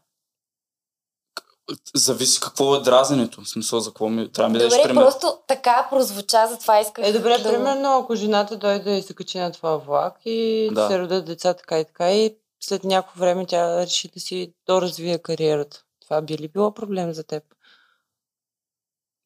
[1.95, 3.41] Зависи какво е дразненето.
[3.41, 5.03] В смисъл за какво ми трябва да дадеш Добре, пример.
[5.03, 7.49] просто така прозвуча, затова исках Е, добре, да...
[7.49, 10.87] примерно, ако жената дойде и се качи на твоя влак и Да.
[10.87, 15.17] се родят деца така и така и след някакво време тя реши да си доразвие
[15.17, 15.81] кариерата.
[16.01, 17.43] Това би ли било проблем за теб?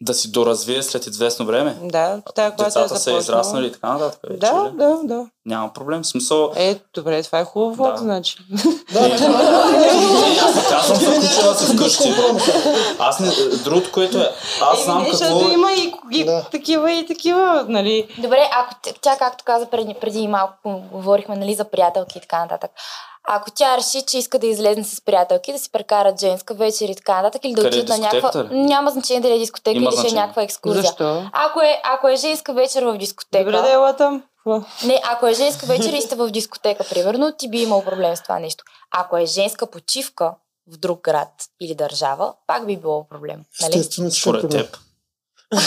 [0.01, 1.77] Да си доразвие след известно време.
[1.81, 3.19] Да, тая, която е Децата са започнала.
[3.19, 4.19] израснали и така нататък.
[4.23, 4.77] вече, Да, ли?
[4.77, 5.25] да, да.
[5.45, 6.03] Няма проблем.
[6.03, 7.97] В смисъл, Е, добре, това е хубав влак, Да.
[7.97, 8.37] значи.
[8.93, 9.13] Да, Не,
[10.41, 12.13] аз не казвам за ключа си вкъщи.
[12.99, 15.53] Аз не, другото, което е, аз Е, знам какво защото е...
[15.53, 16.45] има и, и Да.
[16.51, 18.07] такива и такива, нали?
[18.17, 20.55] Добре, ако тя, както каза преди, преди малко,
[20.91, 22.71] говорихме нали, за приятелки и така нататък.
[23.27, 26.95] Ако тя реши, че иска да излезе с приятелки, да си прекарат женска вечер и
[26.95, 28.43] така нататък, или да е отидат на някаква...
[28.51, 30.83] Няма значение дали е дискотека Има или ще е някаква екскурзия.
[30.83, 31.29] Защо?
[31.33, 33.43] Ако е, ако е женска вечер в дискотека...
[33.43, 34.23] Добре да ела там.
[34.85, 38.21] Не, ако е женска вечер и сте в дискотека, примерно, ти би имал проблем с
[38.21, 38.63] това нещо.
[38.91, 40.33] Ако е женска почивка
[40.73, 41.29] в друг град
[41.61, 43.45] или държава, пак би било проблем.
[43.61, 43.79] Нали?
[43.79, 44.77] Естествено, ще Според теб.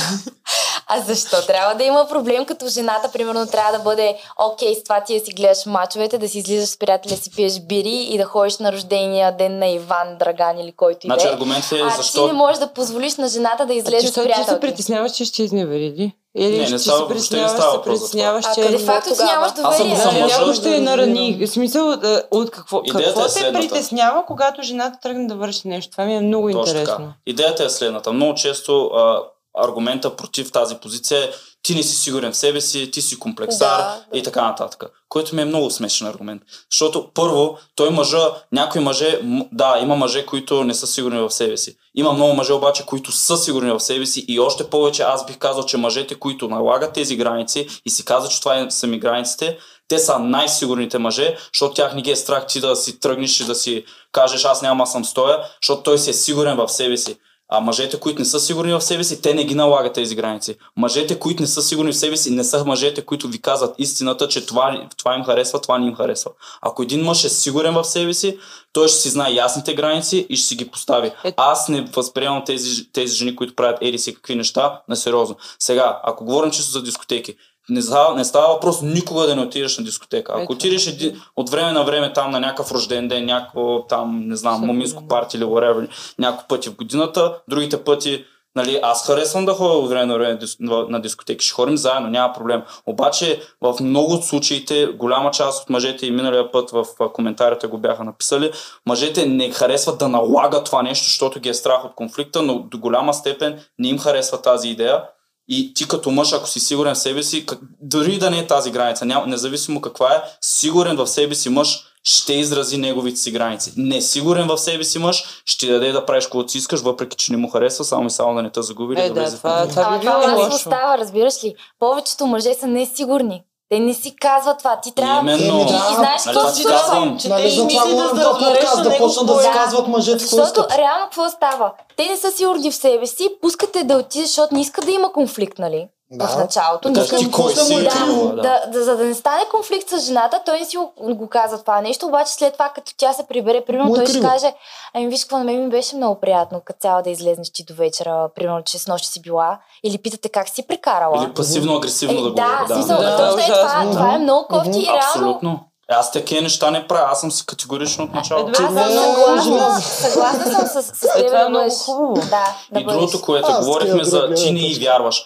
[0.89, 5.01] А защо трябва да има проблем, като жената, примерно, трябва да бъде окей с това
[5.01, 8.25] ти да си гледаш мачовете, да си излизаш с приятеля си, пиеш бири и да
[8.25, 11.33] ходиш на рождения ден на Иван Драган или който и Значи да е.
[11.33, 12.27] аргументът е А ти защо...
[12.27, 15.25] не можеш да позволиш на жената да ти, излезе с що ти се притесняваш, че
[15.25, 18.63] ще изневери Или Не, не ще става- се притесняваш, се притесняваш, А че...
[18.63, 20.05] къде Де факто ти нямаш Аз съм доверие.
[20.05, 20.39] Да, мъжа.
[20.39, 21.39] някой ще е нарани.
[21.41, 23.69] В смисъл, да, от какво, Идеята какво е те следната.
[23.69, 25.91] притеснява, когато жената тръгне да върши нещо?
[25.93, 26.97] Това ми е много Точно интересно.
[26.97, 27.09] така.
[27.27, 28.13] Идеята е следната.
[28.13, 29.21] Много често а,
[29.57, 31.31] аргумента против тази позиция
[31.63, 34.19] ти не си сигурен в себе си, ти си комплексар Да, да.
[34.19, 34.85] и така нататък.
[35.09, 36.43] Който ми е много смешен аргумент.
[36.73, 39.21] Защото първо, той мъжа, някои мъже,
[39.53, 41.77] да, има мъже, които не са сигурни в себе си.
[41.95, 45.39] Има много мъже обаче, които са сигурни в себе си и още повече аз бих
[45.39, 48.99] казал, че мъжете, които налагат тези граници и си казват, че това е- са ми
[48.99, 49.59] границите,
[49.89, 53.45] те са най-сигурните мъже, защото тях не ги е страх ти да си тръгнеш и
[53.45, 56.97] да си кажеш аз няма аз съм стоя, защото той си е сигурен в себе
[56.97, 57.17] си.
[57.49, 60.57] А мъжете, които не са сигурни в себе си, те не ги налагат тези граници.
[60.77, 64.29] Мъжете, които не са сигурни в себе си, не са мъжете, които ви казват истината,
[64.29, 66.31] че това, това им харесва, това не им харесва.
[66.63, 68.39] Ако един мъж е сигурен в себе си,
[68.73, 71.13] той ще си знае ясните граници и ще си ги постави.
[71.25, 75.37] Е- Аз не възприемам тези, тези жени, които правят ери си какви неща, на сериозно.
[75.59, 77.37] Сега, ако говорим чисто за дискотеки,
[77.69, 80.33] не става, не става въпрос никога да не отидеш на дискотека.
[80.33, 80.53] Ако Ето.
[80.53, 84.67] отидеш един, от време на време там на някакъв рожден ден, някакво там, не знам,
[84.67, 85.89] моминско парти или whatever,
[86.19, 88.25] няколко пъти в годината, другите пъти
[88.57, 91.45] Нали, аз харесвам да ходя от време на време на- дискотеки.
[91.45, 92.63] Ще ходим заедно, няма проблем.
[92.87, 97.79] Обаче в много от случаите, голяма част от мъжете и миналия път в коментарите го
[97.79, 98.53] бяха написали,
[98.87, 102.79] мъжете не харесват да налагат това нещо, защото ги е страх от конфликта, но до
[102.79, 105.03] голяма степен не им харесва тази идея.
[105.49, 108.47] И ти като мъж, ако си сигурен в себе си, как, дори да не е
[108.47, 113.31] тази граница, няма, независимо каква е, сигурен в себе си мъж ще изрази неговите си
[113.31, 113.73] граници.
[113.77, 117.39] Несигурен в себе си мъж ще даде да правиш каквото си искаш, въпреки че не
[117.39, 119.53] му харесва, само и само да не те загуби Е, да да, влезе в това,
[119.53, 119.71] конфликт.
[119.75, 120.59] това Ама би това било масово лошо.
[120.59, 121.55] става, разбираш ли?
[121.79, 123.43] Повечето мъже са несигурни.
[123.69, 124.81] Те не си казват това.
[124.81, 125.21] Ти трябва...
[125.21, 125.53] Именно.
[125.53, 125.89] Еми, И, да.
[125.93, 126.79] и знаеш Нали, какво се ти случва?
[126.81, 127.19] казвам.
[127.19, 129.33] Че Нали, те за това мислят говорим да този разбереш подкаст, на да почнат да
[129.33, 130.79] какво си казват мъжете какво Защото искат.
[130.79, 131.73] реално какво става?
[131.97, 135.13] Те не са сигурни в себе си, пускате да отидеш, защото не искат да има
[135.13, 135.89] конфликт, нали?
[136.11, 136.27] Да.
[136.27, 136.89] в началото.
[136.89, 137.75] Да кажеш ти искам- кой му си.
[137.77, 138.35] е криво, да.
[138.37, 141.59] да, да, за да не стане конфликт с жената, той не си го, го казва
[141.59, 144.55] това нещо, обаче след това, като тя се прибере, примерно, е той ще каже,
[144.95, 147.75] ами виж какво, на мен ми беше много приятно, като цяло да излезнеш ти до
[147.75, 151.19] вечера, примерно, че с нощи си била, или питате как си прекарала.
[151.19, 152.65] Или пасивно-агресивно да Е, да, говори.
[152.65, 153.91] в смисъл, Да, е това, ужасно.
[153.91, 155.61] това е много кофти и реално.
[155.91, 157.09] Е, Аз такива неща не правя.
[157.13, 158.51] Аз съм си категорично от началото.
[158.53, 162.15] Аз съм е съгласна, съгласна съм с, с Е, теб това е да много хубаво.
[162.15, 165.25] Да, да И другото, което говорихме за ти не и вярваш.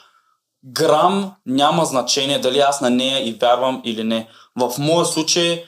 [0.65, 4.29] Грам няма значение дали аз на нея и вярвам или не.
[4.57, 5.65] В моя случай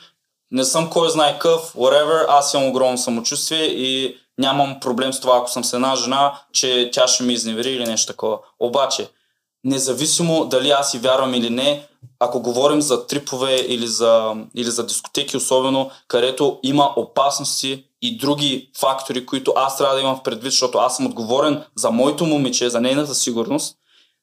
[0.51, 5.37] не съм кой знае къв, whatever, аз имам огромно самочувствие и нямам проблем с това,
[5.37, 8.39] ако съм с една жена, че тя ще ми изневери или нещо такова.
[8.61, 9.09] Обаче,
[9.65, 11.87] независимо дали аз и вярвам или не,
[12.19, 18.71] ако говорим за трипове или за, или за дискотеки особено, където има опасности и други
[18.79, 22.71] фактори, които аз трябва да имам в предвид, защото аз съм отговорен за моето момиче,
[22.71, 23.77] за нейната сигурност,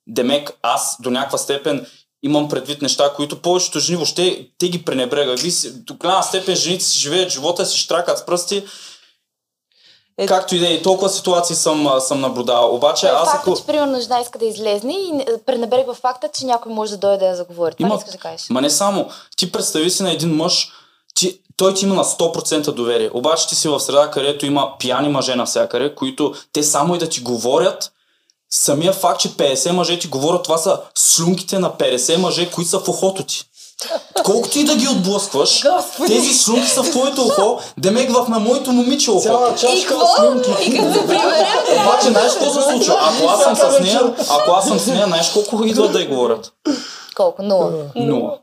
[0.10, 1.86] Демек, аз до някаква степен
[2.24, 5.34] имам предвид неща, които повечето жени въобще те ги пренебрега.
[5.34, 8.64] Ви си, до голяма степен жените си живеят живота, си штракат с пръсти.
[10.18, 12.76] Е, Както и да е, толкова ситуации съм, съм наблюдавал.
[12.76, 13.60] Обаче е аз факта, ако...
[13.60, 17.28] че примерно жена иска да излезне и не- пренебрегва факта, че някой може да дойде
[17.28, 17.76] да заговори.
[17.76, 18.50] Това Има- искаш да кажеш.
[18.50, 19.10] Ма не само.
[19.38, 20.72] Ти представи си на един мъж,
[21.16, 23.10] ти, той ти има на 100% доверие.
[23.14, 27.10] Обаче ти си в среда, където има пияни мъже навсякъде, които те само и да
[27.10, 27.92] ти говорят,
[28.54, 32.80] самия факт, че 50 мъже ти говорят, това са слюнките на 50 мъже, които са
[32.80, 33.44] в ухото ти.
[34.24, 35.64] Колкото и да ги отблъскваш,
[36.08, 39.22] тези слюнки са в твоето ухо, демек в на моето момиче ухо.
[39.22, 40.50] Цяла чашка слюнки.
[40.62, 41.46] И като се приберем,
[41.82, 42.98] Обаче, знаеш какво се случва?
[43.02, 46.08] Ако аз съм с нея, ако аз съм с нея, знаеш колко идват да й
[46.08, 46.52] говорят?
[47.16, 47.44] колко?
[47.44, 47.72] Нула.
[47.96, 48.38] Нула.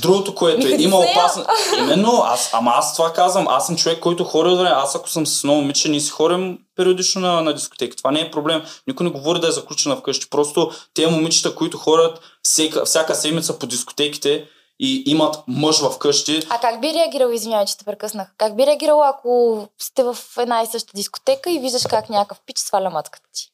[0.00, 1.44] Другото, което е, има опасно...
[1.78, 4.70] Именно, аз, ама аз това казвам, аз съм човек, който хори от време.
[4.74, 7.96] Аз ако съм с едно момиче, ние си хорим периодично на, на дискотеки.
[7.96, 8.62] Това не е проблем.
[8.86, 10.30] Никой не говори да е заключена вкъщи.
[10.30, 14.48] Просто те момичета, които ходят всека, всяка седмица по дискотеките
[14.80, 18.66] и имат мъж в къщи, А как би реагирал, извинявай, че те прекъснах, как би
[18.66, 23.28] реагирал, ако сте в една и съща дискотека и виждаш как някакъв пич сваля матката
[23.34, 23.52] ти?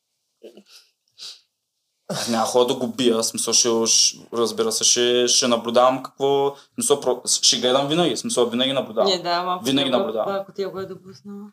[2.30, 7.56] Няма хора да го бия, смисъл ще, разбира се, ще, ще наблюдавам какво, смисъл, ще
[7.56, 9.10] гледам винаги, смисъл винаги наблюдавам.
[9.10, 9.64] Не, да, малко.
[9.64, 10.34] Винаги тя наблюдавам.
[10.34, 11.46] Ако тя го е допуснала.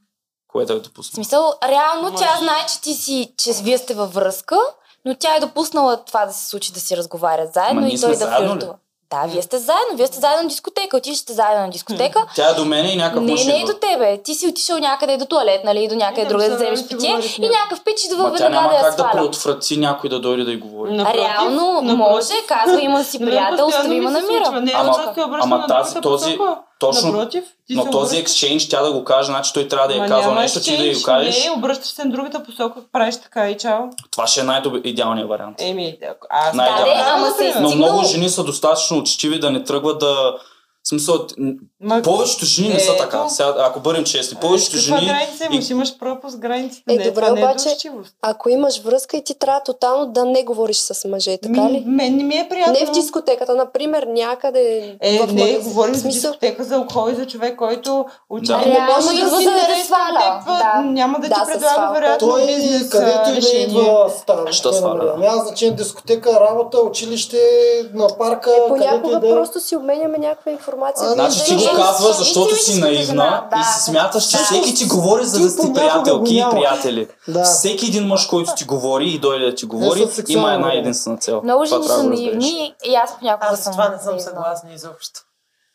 [0.47, 1.15] Кое да е В допусна?
[1.15, 2.23] смисъл, реално Може.
[2.23, 4.57] тя знае, че ти си, че вие сте във връзка,
[5.05, 8.17] но тя е допуснала това да се случи, да си разговарят заедно Ма и той
[8.17, 8.75] да флиртува.
[9.11, 12.25] Да, вие сте заедно, вие сте заедно на дискотека, отивате заедно на дискотека.
[12.35, 14.21] Тя е до мене и някакъв Не, мъж не е до тебе.
[14.23, 17.19] Ти си отишъл някъде до туалет, нали, до някъде друга да да, вземеш да, питие
[17.37, 20.43] и някакъв пич идва тя веднага няма да я как да предотврати някой да дойде
[20.43, 20.97] да й говори.
[21.13, 24.45] Реално може, казва, има си На мен приятел, постоянно остави ми ме се на мира.
[24.45, 24.61] случва.
[24.61, 24.71] Не,
[25.41, 26.37] Ама- тази- този-.
[26.79, 29.99] Точно- Напротив, ти Но този екшенж, тя да го каже, значи той трябва да я
[29.99, 31.45] казва няма нещо, ти да exchange, кажеш.
[31.45, 33.81] Не, обръщаш се на другата посока, правиш така и чао.
[34.11, 35.55] Това ще е най-идеалният вариант.
[35.59, 35.97] Еми,
[36.29, 36.55] аз...
[36.55, 36.85] Най- Да,
[37.53, 37.61] Да.
[37.61, 40.35] Но много жени са достатъчно учтиви да не тръгват да...
[40.85, 41.27] В смисъл,
[41.81, 43.03] Ма, повечето жени не са Ето.
[43.03, 43.29] така.
[43.29, 45.07] Сега, ако бъдем честни, повечето Каква жени...
[45.07, 45.69] граница имаш?
[45.69, 46.93] Имаш пропуск границите.
[46.93, 47.75] Е, не, добре, това не е обаче-.
[48.21, 51.83] Ако имаш връзка и ти трябва тотално да не говориш с мъже, така Ми, ли?
[51.87, 52.73] мен не ми е приятно.
[52.73, 55.61] Не в дискотеката, например, някъде Е, в не, магазин.
[55.63, 58.47] говорим В за смисъл, дискотека за алкохол и за човек, който учи.
[58.47, 58.57] Да.
[58.57, 60.81] Не Реално може да идва си за да Да.
[60.81, 64.51] няма да, Да, ти предлага вероятно Той бизнес където и да идва става.
[64.53, 65.17] Що сваля, да.
[65.17, 67.37] Няма значение дискотека, работа, училище,
[67.93, 69.31] на парка, е, и понякога да е.
[69.31, 70.74] просто си обменяме някаква информация.
[70.97, 74.43] А, Значи ти го да, защото си наивна да, и си смяташ, че да.
[74.43, 77.07] всеки ти говори за да сте приятелки и приятели.
[77.27, 77.43] Да.
[77.43, 81.41] Всеки един мъж, който ти говори и дойде да ти говори, има една единствена цел.
[81.43, 85.19] Много жени са наивни и аз понякога Аз съм това не съм съгласна изобщо.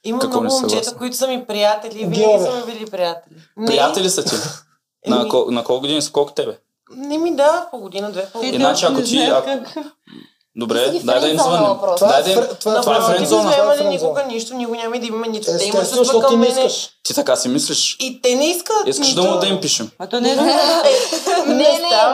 [0.05, 2.47] Има Какво много момчета, които са ми приятели, винаги Геове.
[2.47, 3.35] са ми били приятели.
[3.67, 4.35] Приятели са ти.
[5.07, 6.13] На, кол- на колко години са?
[6.13, 6.59] Колко тебе?
[6.97, 8.57] Не ми да, по година, две, по година.
[8.57, 9.33] Иначе, ако ти-
[10.57, 11.95] Добре, дай да им френдзона въпрос.
[11.97, 13.07] Това е да това е това е френдзона.
[13.07, 13.51] Френдзона.
[13.51, 13.91] вземали френдзона.
[13.91, 16.61] никога нищо, никога няма и да имаме нито те имат чувства към не мене.
[16.61, 16.89] искаш.
[17.03, 17.97] Ти така си мислиш?
[18.01, 18.77] И те не искат.
[18.87, 19.23] Искаш нито...
[19.23, 19.91] да му да им пишем.
[19.99, 20.43] А то не е да
[21.47, 22.11] Не, не, не е Да,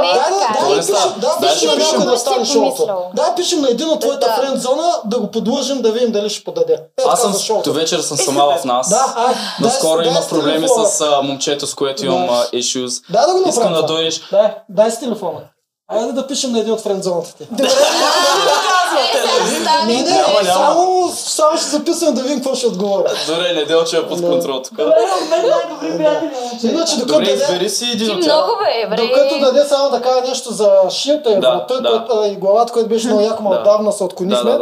[0.60, 1.14] да, не да, става.
[1.40, 2.86] пишем, да, някой да стане шоуто.
[3.14, 4.32] Да, пишем на един от твоята Да.
[4.34, 6.72] френд зона да го подложим да видим дали ще подаде.
[6.72, 8.88] Е, Аз съм до вечер съм сама в нас.
[8.88, 12.58] Да, ай, дай- Наскоро дай има с проблеми с момчето, с което имам Да.
[12.58, 13.02] issues.
[13.10, 13.50] Дай да го направим.
[13.50, 13.86] Искам да това.
[13.86, 14.20] дойдеш.
[14.30, 15.40] Дай, дай с телефона.
[15.88, 17.46] Айде да пишем на един от френдзоната ти.
[19.86, 20.44] Не, не, Няма, няма.
[20.44, 23.10] само, само ще записвам да видим какво ще отговоря.
[23.26, 24.78] Добре, неделче е под контрол тук.
[26.62, 28.34] Иначе докато Добре, избери си един от тях.
[28.34, 28.96] много бе, бре.
[28.96, 31.74] докато даде само да кажа нещо за шията и врата,
[32.26, 34.58] и главата, което беше много яко, отдавна се отклонихме.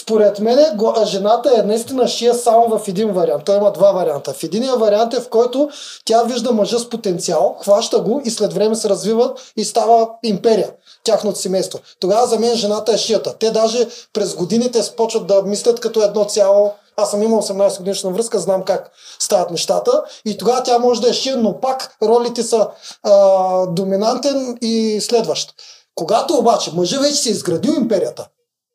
[0.00, 0.58] Според мен
[1.04, 3.44] жената е наистина шия само в един вариант.
[3.44, 4.32] Той има два варианта.
[4.32, 5.68] В единия вариант е в който
[6.04, 10.70] тя вижда мъжа с потенциал, хваща го и след време се развиват и става империя.
[11.04, 11.78] Тяхното семейство.
[12.00, 13.34] Тогава за мен жената е шията.
[13.38, 16.72] Те даже през годините спочват да мислят като едно цяло.
[16.96, 20.02] Аз съм имал 18 годишна връзка, знам как стават нещата.
[20.24, 22.68] И тогава тя може да е шия, но пак ролите са
[23.02, 25.54] а, доминантен и следващ.
[25.94, 28.28] Когато обаче мъжът вече се е изградил империята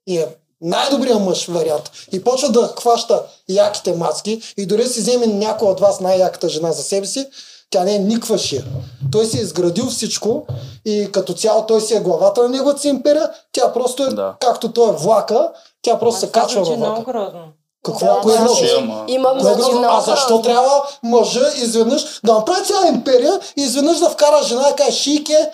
[0.08, 0.28] и е
[0.62, 5.80] най-добрият мъж вариант и почва да хваща яките маски и дори си вземе някой от
[5.80, 7.28] вас най-яката жена за себе си,
[7.70, 8.64] тя не е никаква шия.
[9.12, 10.46] Той си е изградил всичко
[10.86, 14.34] и като цяло той си е главата на неговата си империя, тя просто е, Да.
[14.40, 17.12] както той е влака, тя просто се качва че във е много влака.
[17.12, 17.40] грозно.
[17.86, 18.06] Какво?
[18.06, 18.56] Да, Кое е да, много?
[18.58, 19.04] Шия, ма.
[19.08, 19.88] Има Кое е много, грозно?
[19.90, 24.76] А защо трябва мъжа изведнъж да направи цяла империя и изведнъж да вкара жена и
[24.76, 25.50] каже, шийке,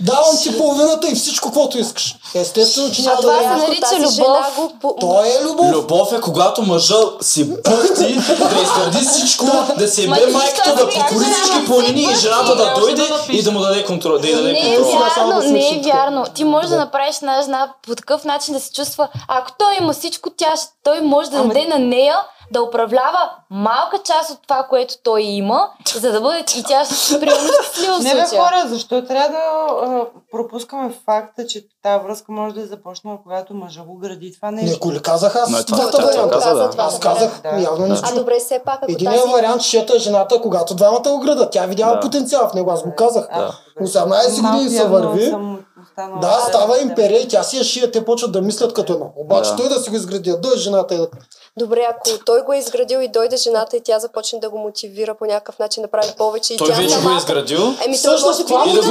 [0.00, 2.14] давам ти половината и всичко, каквото искаш.
[2.34, 3.68] Естествено, че няма това да се е.
[3.68, 4.14] нарича любов.
[4.14, 5.72] жена го по- То е любов.
[5.72, 9.46] Любов е когато мъжа си пъхти, да изгради всичко,
[9.78, 13.42] да ебе ти майката, да покори всички да планини се и жената да дойде и
[13.42, 14.18] да му даде контрол.
[14.18, 16.24] Да даде Не е вярно, не е вярно.
[16.34, 19.92] Ти можеш да направиш една жена по такъв начин да се чувства, ако той има
[19.92, 20.52] всичко, тя,
[20.84, 22.16] той може да даде на нея
[22.52, 23.18] да управлява
[23.50, 28.14] малка част от това, което той има, за да бъде и тя приема щастлива Не
[28.14, 29.38] бе хора, защо трябва да
[29.86, 30.00] а,
[30.32, 34.70] пропускаме факта, че тази връзка може да е започнала, когато мъжа го гради това нещо?
[34.70, 36.38] Не, коли казах аз Но е това, двата това, това варианта.
[36.40, 36.70] каза, да.
[36.70, 37.48] това, Аз казах, Да.
[37.60, 38.00] явно не Да.
[38.04, 38.14] А чу.
[38.14, 39.32] добре, все пак, ако Единият тази...
[39.34, 41.52] вариант, шията е жената, когато двамата го градат.
[41.52, 42.00] Тя видява Да.
[42.00, 43.26] потенциал в него, аз го казах.
[43.30, 43.52] А, Да.
[43.70, 43.90] добре.
[43.90, 45.26] 18 Малко години се върви.
[45.26, 48.92] съм останала Да, става империя и тя си я шия, те почват да мислят като
[48.92, 49.12] едно.
[49.16, 49.56] Обаче Да.
[49.56, 51.08] той да си го изгради, да е жената и да...
[51.58, 55.14] Добре, ако той го е изградил и дойде жената и тя започне да го мотивира
[55.14, 57.58] по някакъв начин да прави повече и Той тя вече го е изградил.
[57.58, 58.86] Еми, той Всъщност, това И да го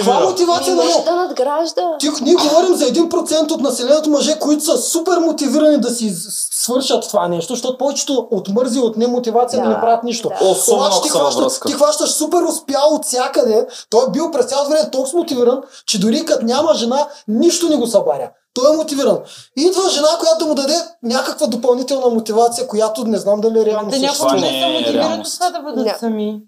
[0.00, 1.96] това мотивация Ми на да надгражда.
[1.98, 6.12] Ти, ние говорим за 1% от населението мъже, които са супер мотивирани да си
[6.50, 10.28] свършат това нещо, защото повечето от мързи от немотивация да, Да, не правят нищо.
[10.28, 10.48] да.
[10.48, 13.66] Особено Обаче ти хващаш, ти хващаш супер успял от всякъде.
[13.90, 17.76] Той е бил през цялото време толкова мотивиран, че дори като няма жена, нищо не
[17.76, 18.30] го събаря.
[18.54, 19.18] Той е мотивиран.
[19.56, 23.98] Идва жена, която му даде някаква допълнителна мотивация, която не знам дали е реално Те
[23.98, 24.24] също.
[24.24, 25.34] някои не се е мотивират от реалност.
[25.34, 25.96] това да бъдат Не.
[26.00, 26.40] сами.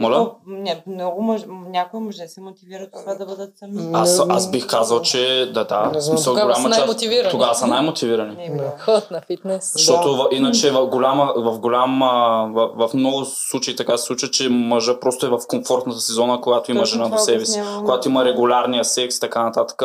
[0.00, 0.30] Моля?
[0.46, 3.90] Не, много мъж, някои мъже се мотивират от това да бъдат сами.
[3.92, 5.90] Аз, аз бих казал, че да, да.
[5.94, 6.00] Не знам.
[6.00, 7.30] в смисъл, Тогава са голяма част-.
[7.30, 8.48] Тогава са най-мотивирани.
[8.48, 8.70] Не.
[8.78, 9.72] Ходят на фитнес.
[9.72, 12.06] Защото в, иначе в, голяма, в, голяма,
[12.54, 16.40] в, в много случаи така се случва, че мъжа просто е в комфортната си зона,
[16.40, 19.82] когато има Точно жена до себе си, когато има регулярния секс и така нататък.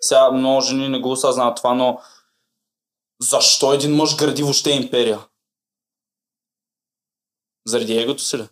[0.00, 1.98] Сега много жени не го осъзнават това, но
[3.20, 5.18] защо един мъж гради въобще империя?
[7.66, 8.48] Заради егото си ли?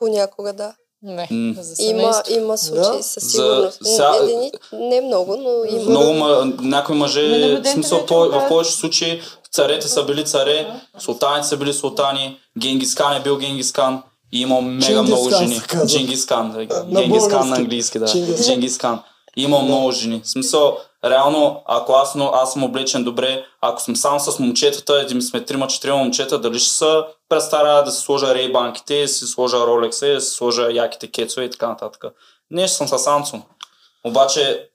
[0.00, 0.72] Понякога, да.
[1.02, 1.54] Не, М.
[1.54, 2.32] за Има, семейство.
[2.34, 3.02] има случаи Да.
[3.02, 3.78] със За- сигурност.
[3.84, 5.90] сега- Едини, не много, но има.
[5.90, 9.20] Много ма, някои мъже, Ами, в смисъл по, в повечето случаи
[9.52, 10.66] царете са били царе,
[10.98, 14.02] султаните са били султани, Генгискан е бил Генгискан
[14.32, 15.60] и има мега много жени.
[15.86, 16.52] Джингискан,
[16.88, 18.06] Генгискан на английски, да.
[18.06, 18.46] Чингис.
[18.46, 19.00] Джингискан.
[19.36, 20.20] Има много жени.
[20.24, 25.00] В смисъл, реално, ако аз, но, аз съм облечен добре, ако съм сам с момчетата,
[25.00, 29.56] един сме трима-четирима момчета, дали ще са престара да си сложа рейбанките, да си сложа
[29.56, 32.04] ролекса, да си сложа яките кецове и така нататък.
[32.50, 33.44] Не, ще съм с Самсунг.
[34.04, 34.69] Обаче,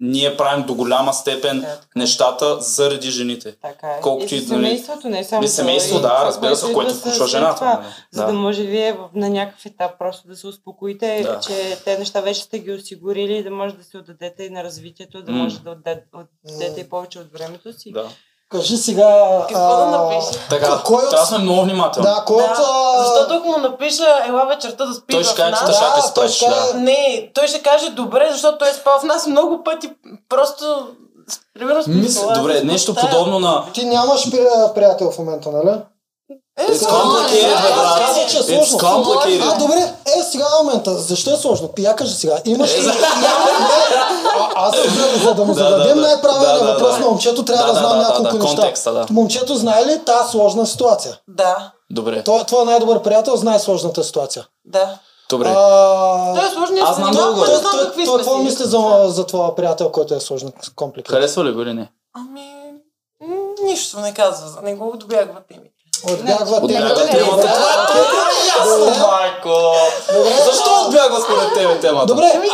[0.00, 3.56] ние правим до голяма степен Да, нещата заради жените.
[3.62, 4.00] Така е.
[4.00, 7.54] Колкото и и семейството, не само И семейство, и да, разбира се, което включва жената.
[7.54, 7.74] това.
[7.74, 7.86] нали?
[8.10, 11.40] За да може вие на някакъв етап просто да се успокоите, Да.
[11.40, 15.22] че те неща вече сте ги осигурили да може да се отдадете и на развитието,
[15.22, 17.92] да може да отдадете и повече от времето си.
[17.92, 18.08] Да.
[18.50, 19.08] Кажи сега...
[19.40, 20.40] Какво да а, напише?
[20.50, 22.08] Така, Кой от- трябва да сме много внимателни.
[22.08, 22.36] Да, кой.
[22.38, 22.54] Да,
[22.98, 25.96] защото ако му напиша ела вечерта да спи Той в ще каже, че нас, тъшак
[25.96, 26.36] е Да, той спеш.
[26.36, 26.78] ще каже- Да.
[26.78, 29.90] не, той ще каже добре, защото той е спал в нас много пъти.
[30.28, 30.86] Просто,
[31.54, 35.50] примерно, спи Мисля, в добре, нещо в подобно на Ти нямаш при- приятел в момента,
[35.52, 35.76] нали?
[36.60, 36.86] Е, It's е.
[36.86, 38.28] complicated, бе, брат.
[38.28, 38.78] Че е It's сложно.
[38.80, 39.52] complicated.
[39.54, 39.76] А, добре,
[40.08, 40.94] е сега е момента.
[40.94, 41.68] Защо е сложно?
[41.68, 42.38] Пия кажи сега.
[42.44, 42.88] Имаш Е, ли...
[44.34, 46.00] А, аз за, за да му Да, зададем да, да.
[46.02, 49.06] най-правилния въпрос на момчето, трябва Да, знам няколко неща.
[49.10, 51.18] Момчето знае ли тази сложна ситуация?
[51.28, 54.46] Да, Добре, Той, твой най-добър приятел знае сложната ситуация.
[54.64, 54.98] да.
[55.30, 55.48] добре.
[55.48, 57.56] А, Той е сложният Аз знам много, но не бе.
[57.56, 61.20] знам той, какви той какво мисли за, за твоя приятел, който е сложна компликация?
[61.20, 61.88] Харесва ли го или не?
[62.14, 62.50] Ами,
[63.62, 65.74] нищо не казва за него, отбягва темите.
[66.04, 67.06] Отбягва темата.
[67.10, 67.42] темата.
[67.42, 69.72] Това е ясно, майко!
[70.12, 70.44] Добре.
[70.44, 72.06] Защо отбягва според тебе темата?
[72.06, 72.48] Добре, Ами,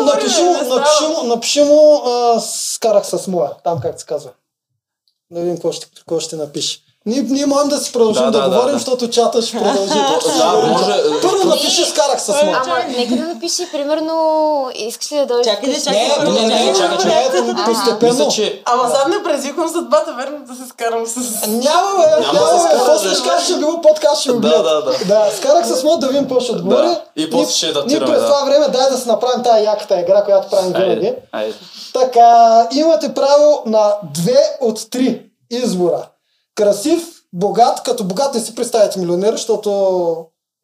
[0.00, 2.02] напиши му, напиши му, напиши му
[2.40, 4.30] скарах с моя, там как се казва.
[5.30, 6.78] Да видим какво ще, какво ще напише.
[7.06, 8.78] Ние, ние можем да си продължим Да, да, да, да, говорим, да.
[8.78, 9.92] защото чата ще продължи.
[10.38, 11.02] Да, може...
[11.22, 12.56] Първо напиши скарах с мод.
[12.64, 16.08] Ама нека да напиши, примерно, искаш ли да дойдеш Чакай чакай.
[16.24, 17.64] Не, Не, не, не, чакай, чакай.
[17.64, 18.30] постепенно.
[18.64, 21.46] Ама сега не презиквам съдбата, верно да се скарам с...
[21.46, 22.84] Няма, бе, Няма се бе.
[22.86, 25.04] После ще кажеш, че било подкаст, ще го Да, да, да.
[25.04, 26.96] Да, скарах с мод да видим какво ще отговори.
[27.16, 28.26] И после ще Ние датираме, през да.
[28.26, 31.14] това време дай да си направим тази яката игра, която правим винаги.
[31.92, 36.06] Така, имате право на две от три избора.
[36.54, 39.70] Красив, богат, като богат не си представяте милионер, защото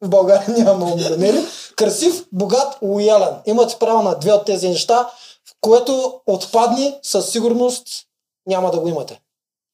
[0.01, 1.45] в България няма милионери.
[1.75, 3.35] Красив, богат, лоялен.
[3.45, 5.09] Имате право на две от тези неща,
[5.49, 7.87] в което отпадни със сигурност
[8.47, 9.21] няма да го имате.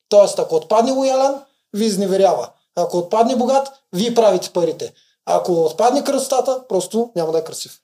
[0.09, 1.35] Тоест, ако отпадне лоялен,
[1.73, 2.49] ви изневерява.
[2.75, 4.93] Ако отпадне богат, вие правите парите.
[5.25, 7.79] Ако отпадне красотата, просто няма да е красив.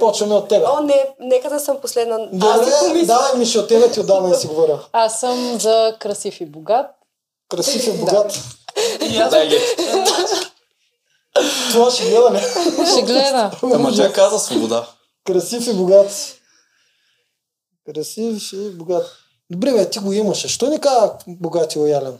[0.00, 0.64] Почваме от тебе.
[0.66, 2.18] О, не, нека да съм последна.
[2.32, 4.80] Добре, давай ми ще от тебе, ти отдавна не си говоря.
[4.92, 6.86] Аз съм за красив и богат.
[7.48, 8.38] Красив и богат.
[9.30, 9.58] Дай ги.
[11.72, 12.40] Това ще гледа ли?
[12.92, 13.50] Ще гледа.
[13.62, 14.86] Ама тя каза свобода.
[15.26, 16.34] Красив и богат.
[17.86, 19.06] Красив и богат.
[19.50, 20.48] Добре, бе, ти го имаше.
[20.48, 22.18] Що не каза богат и лоялен?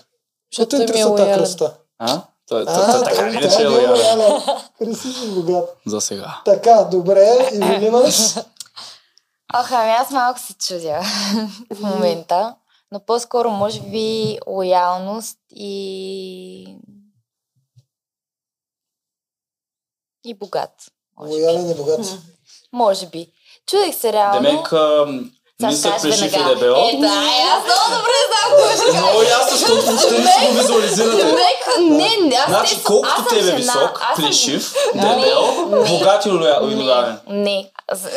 [0.59, 1.39] Ми е тази лоялен.
[1.39, 1.75] кръста?
[1.99, 2.23] А?
[2.49, 4.43] Той, той, А, той така той- или той е не лоялен.
[4.79, 5.77] Красив и богат.
[5.87, 6.41] За сега.
[6.45, 7.49] Така, добре.
[7.53, 7.99] Евелина?
[9.55, 11.01] Ох, ами аз малко се чудя
[11.75, 12.55] в момента,
[12.93, 16.77] но по-скоро може би лоялност и...
[20.25, 20.73] и богат.
[21.21, 22.01] Лоялен и богат.
[22.73, 23.33] Може би.
[23.67, 24.43] Чудех се реално.
[24.43, 24.73] Демек,
[25.61, 26.53] Сега нисък кажеш веднага.
[26.53, 29.03] Е, да, е, аз много добре знам.
[29.03, 31.37] Много ясно, защото въобще не си го визуализирате.
[31.81, 37.19] Не, не, аз Значи, те- колкото тебе жена, висок, плешив, дебел, богат и лоялен.
[37.29, 37.71] Не,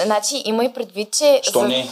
[0.05, 1.41] Значи има и предвид, че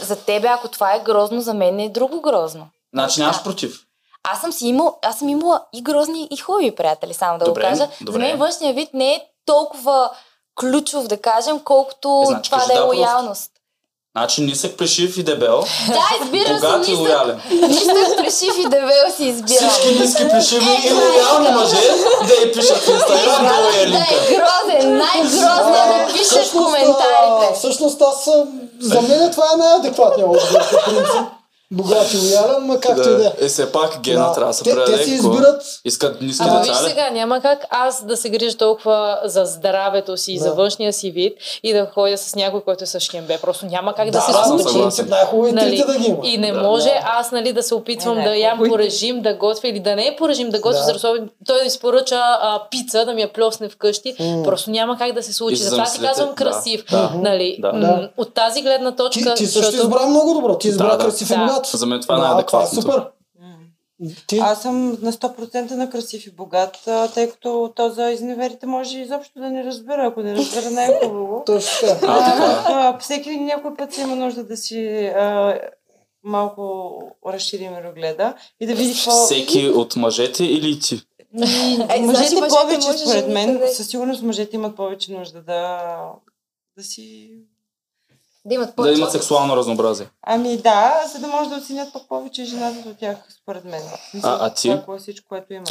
[0.02, 2.66] за, тебе, ако това е грозно, за мен е друго грозно.
[2.94, 3.80] Значи нямаш против.
[4.22, 7.62] Аз съм си имал, аз съм имала и грозни, и хубави приятели, само да Добре,
[7.62, 7.88] го кажа.
[8.00, 8.12] добре.
[8.12, 10.10] За мен външния вид не е толкова
[10.60, 13.50] ключов, да кажем, колкото Е, значи това да е лоялност.
[14.16, 17.40] Значи нисък, плешив и дебел, Да, избирам си богат и нисък, лоялен.
[17.50, 19.70] нисък, плешив и дебел си избирам.
[19.70, 21.76] Всички ниски, плешиви Е, и лоялни мъже
[22.28, 24.14] да й пишат в Инстаграм, долу е Да е линка.
[24.28, 27.54] грозен, най-грозният да пише в Всъщност, а, коментарите.
[27.58, 28.44] Всъщност аз съм...
[28.80, 31.20] За мен това е най-адекватният отговор, по принцип.
[31.72, 33.44] Богат и лоялен, ма както и да е.
[33.44, 36.76] Е, все пак гена трябва да се те, те си избират Искат ниски Ама виж
[36.76, 40.40] сега, няма как аз да се грижа толкова за здравето си, Да.
[40.40, 41.32] за външния си вид
[41.62, 43.38] и да ходя с някой, който е с хембе.
[43.38, 45.10] Просто няма как да, Да, се да, случи.
[45.10, 45.84] най-хубаво и Нали?
[45.86, 46.18] да ги има.
[46.24, 46.60] И не Да.
[46.60, 49.96] може аз нали, да се опитвам Не, да ям по режим, да готвя или да
[49.96, 50.86] не е по режим, да готвя, Да.
[50.86, 50.92] да.
[50.92, 51.16] защото
[51.46, 54.14] той да изпоръча а, пица, да ми я плесне вкъщи.
[54.20, 54.42] М.
[54.44, 55.56] Просто няма как да се случи.
[55.56, 56.84] се Затова ти казвам да, красив.
[56.90, 57.10] да.
[57.14, 57.56] Нали?
[57.60, 58.08] Да.
[58.16, 60.58] От тази гледна точка, ти също избра много добро.
[60.58, 61.04] Ти избра Да, да.
[61.04, 61.59] красив и Да.
[61.60, 61.78] Богат.
[61.78, 62.80] За мен това е Да, най-адекватното.
[62.80, 63.10] Това е супер.
[64.26, 68.98] Ти, Аз съм на 100% на красив и богат, тъй като то за изневерите може
[68.98, 70.06] изобщо да не разбера.
[70.06, 71.42] Ако не разбера, не е хубаво.
[71.46, 72.06] точно така.
[72.66, 75.58] А, всеки някой път си има нужда да си а,
[76.24, 76.92] малко
[77.26, 79.10] разшири мирогледа и да види какво...
[79.10, 80.94] Всеки от мъжете или ти?
[80.94, 83.60] Е, значи мъжете мъжете повече, според мен.
[83.72, 85.96] Със сигурност мъжете имат повече нужда да,
[86.76, 87.30] да си...
[88.44, 88.98] Да имат Да повече.
[88.98, 90.06] имат сексуално разнообразие.
[90.24, 93.82] Ами да, за да може да оценят пък повече жената от тях, според мен.
[94.22, 94.68] А- а ти?
[94.70, 95.66] Това класическо, което има.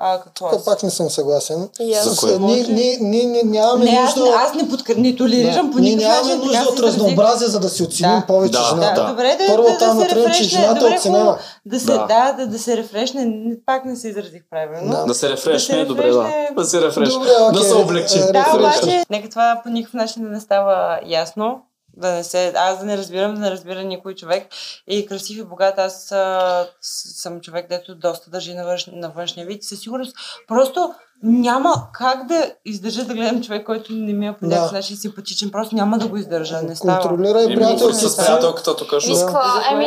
[0.00, 0.64] А, какво Тук аз?
[0.64, 1.68] пак не съм съгласен.
[1.96, 2.20] Аз.
[2.20, 2.38] Кое?
[2.38, 4.34] ние, ние, ние нямаме Не, аз, нужда...
[4.36, 4.92] аз не, подкр...
[4.96, 5.72] не толерирам Да.
[5.72, 6.46] по Ние никакъв нямаме начин.
[6.46, 8.26] нужда така от разнообразие, за да си оценим Да.
[8.26, 9.02] повече Да, жената.
[9.02, 10.44] Да, добре, да, Първо да, там да се направим, че рефрешне.
[10.50, 11.20] жената е Добре, оценена.
[11.20, 11.38] хубаво.
[11.66, 11.98] Да се, Да.
[11.98, 12.32] да.
[12.34, 13.24] да, да, се рефрешне.
[13.24, 14.90] Не- Пак не се изразих правилно.
[14.92, 15.04] Да.
[15.04, 16.48] Да се рефрешне, Да добре, да.
[16.52, 17.14] Да се рефрешне.
[17.14, 17.28] Добре.
[17.52, 18.18] Да се облегчи.
[18.18, 21.60] Е, Да, обаче, нека това по никакъв начин да не става ясно.
[21.98, 24.48] Да не се, аз да не разбирам, да не разбира никой човек.
[24.86, 29.46] И красив и богат, аз а, съм човек, дето доста държи на, външ, на външния
[29.46, 29.64] вид.
[29.64, 30.16] Със сигурност,
[30.48, 34.46] просто няма как да издържа да гледам човек, който не ми е по Да.
[34.46, 35.50] някакъв начин симпатичен.
[35.50, 36.62] Просто няма да го издържа.
[36.62, 37.00] Не става.
[37.00, 39.38] Контролирай Еми, приятелки с приятелката тук Виж какво,
[39.70, 39.86] ами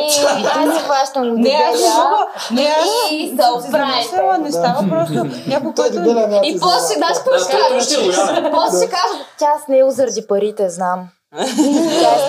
[0.55, 2.27] аз се хващам от Не, аз не мога.
[2.51, 3.27] Не, аз И
[4.45, 5.13] се става просто.
[5.47, 5.97] Някой, който...
[6.43, 8.51] И после Да, ще лоялен.
[8.51, 11.09] После ще кажа, тя с него заради парите, знам.
[11.31, 11.43] Тя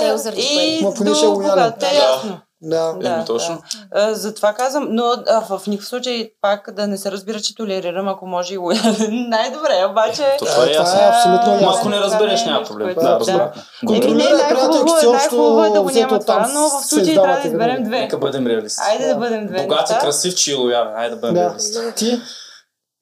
[0.04, 1.94] е с него И е до когато е Да.
[1.94, 2.40] ясно.
[2.64, 2.94] Да.
[3.04, 3.54] Еми, точно.
[3.54, 4.00] Да.
[4.00, 8.08] А, затова казвам, но а, в никакъв случай пак да не се разбира, че толерирам,
[8.08, 8.96] ако може и лоялен.
[9.28, 10.36] Най-добре, обаче...
[10.38, 11.70] То това е това е абсолютно ясно.
[11.70, 12.86] Ако не разбереш, е няма проблем.
[12.86, 13.62] което- Да, разбрахме.
[13.82, 17.14] Еми, не, Контролирай най-хубаво, е, най-хубаво е да го няма това, но в се случай
[17.14, 17.98] трябва да изберем две.
[18.00, 18.82] Нека бъдем реалисти.
[18.88, 20.96] Айде да бъдем две Богат и красив, че и лоялен.
[20.96, 21.40] Айде да бъдем Да.
[21.40, 21.78] реалисти.
[21.96, 22.20] Ти?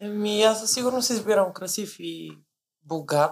[0.02, 2.30] Еми, аз със сигурност избирам красив и
[2.84, 3.30] богат.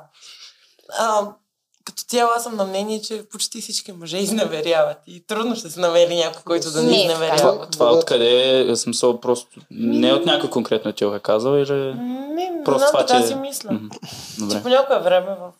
[1.89, 4.97] Като цяло аз съм на мнение, че почти всички мъже изневеряват.
[5.06, 7.36] И трудно ще се намери някой, който да не, Не, изневерява.
[7.39, 9.60] Това, това откъде е смисъл просто...
[9.70, 11.73] Не от някой конкретно ти го е казал или...
[11.73, 13.73] Не, не Просто знам, това, така че- си мисля.
[13.73, 14.51] Мгм.
[14.51, 15.52] Че по някое време в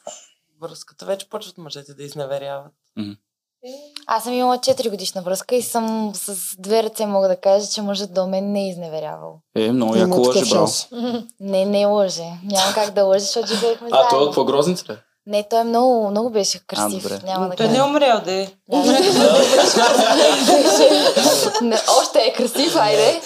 [0.63, 2.73] връзката вече почват мъжете да изневеряват.
[3.65, 3.75] И
[4.07, 7.83] Аз съм имала 4 годишна връзка и съм с две ръце мога да кажа, че
[7.83, 9.41] мъжът до мен не е изневерявал.
[9.57, 10.69] Е, много яко лъжи, браво.
[11.41, 12.27] Не, не лъже.
[12.45, 14.97] Няма как да лъже, защото живеехме А от какво грозните ли?
[15.29, 17.03] Не, той е много, много беше красив.
[17.03, 17.19] добре.
[17.25, 18.49] Няма да Той не е умрял да е.
[18.69, 18.79] Да.
[21.63, 23.21] Не, Още е красив, айде.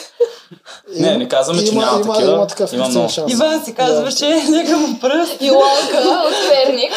[0.91, 2.33] Не, не казваме, че има, няма има, такива.
[2.33, 3.09] Има такъв Има има много.
[3.09, 3.33] шанс.
[3.33, 5.37] Иван се казваше, нека му пръст.
[5.41, 6.93] И Лолка от Перник.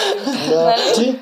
[0.49, 0.61] Да.
[0.61, 0.93] Нали?
[0.95, 1.19] Ти?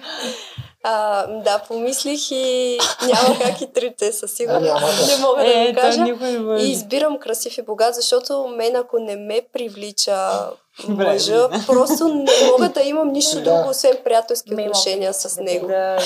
[0.84, 4.66] А, да, помислих и няма как и трите със А, сигурност.
[4.66, 5.08] да.
[5.08, 6.06] Не мога да Е, го кажа.
[6.60, 10.30] И избирам красив и богат, защото мен ако не ме привлича
[10.88, 13.44] мъжа, просто не мога да имам нищо Да.
[13.44, 15.68] друго, освен приятелски отношения с него.
[15.68, 15.98] Да,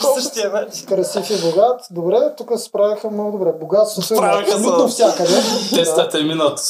[0.00, 0.40] Просто.
[0.88, 1.80] Красив и богат.
[1.90, 3.52] Добре, тук се справяха много добре.
[3.52, 4.56] Богатството е Справиха се.
[4.56, 5.34] абсолютно всякъде.
[5.74, 6.60] Тестът е минат.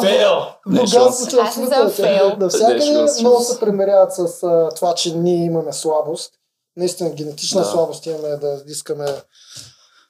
[0.00, 0.32] Фейл.
[0.32, 0.70] Е.
[0.70, 2.32] Богатството е абсолютно съм фейл.
[2.38, 3.06] навсякъде.
[3.20, 4.40] Много се примеряват с
[4.76, 6.32] това, че ние имаме слабост.
[6.76, 7.66] Наистина генетична Да.
[7.66, 9.06] слабост имаме да искаме.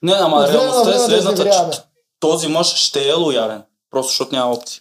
[0.02, 1.80] Не, ама реалността е следната, че
[2.20, 3.62] този мъж ще е лоялен.
[3.90, 4.80] Просто защото няма опции.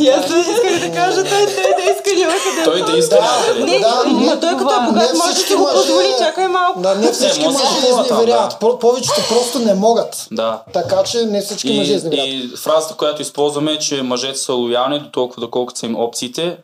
[0.00, 2.64] И аз да исках да кажа, той, той да иска някъде.
[2.64, 3.64] Той да иска някъде.
[3.64, 6.80] Не, Да, не, той като е богат не може да си го позволи, чакай малко.
[6.80, 8.50] Да, не всички да мъже изневеряват.
[8.50, 8.58] да.
[8.58, 10.28] По- Повечето просто не могат.
[10.32, 10.62] Да.
[10.72, 12.28] Така че не всички мъже И, изневеряват.
[12.28, 16.56] и фразата, която използваме е, че мъжете са лоялни до толкова, доколкото са им опциите,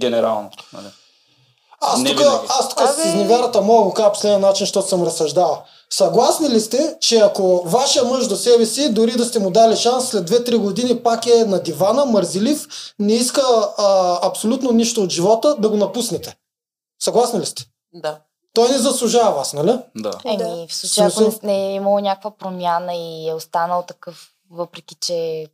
[0.00, 0.50] генерално.
[0.72, 0.86] Нали?
[1.80, 4.88] Аз Не тук, аз тук с изневярата мога да го кажа по последния начин, защото
[4.88, 5.62] съм разсъждал.
[5.92, 9.76] Съгласни ли сте, че ако вашия мъж до себе си, дори да сте му дали
[9.76, 12.66] шанс, след 2-3 години пак е на дивана, мързелив,
[12.98, 13.42] не иска
[13.78, 16.36] а, абсолютно нищо от живота, да го напуснете?
[17.02, 17.64] Съгласни ли сте?
[17.94, 18.18] Да.
[18.54, 19.78] Той не заслужава вас, нали?
[19.96, 20.12] Да.
[20.24, 21.40] Еми, в случая, ако Смисъл?
[21.42, 25.46] не, е имало някаква промяна и е останал такъв, въпреки че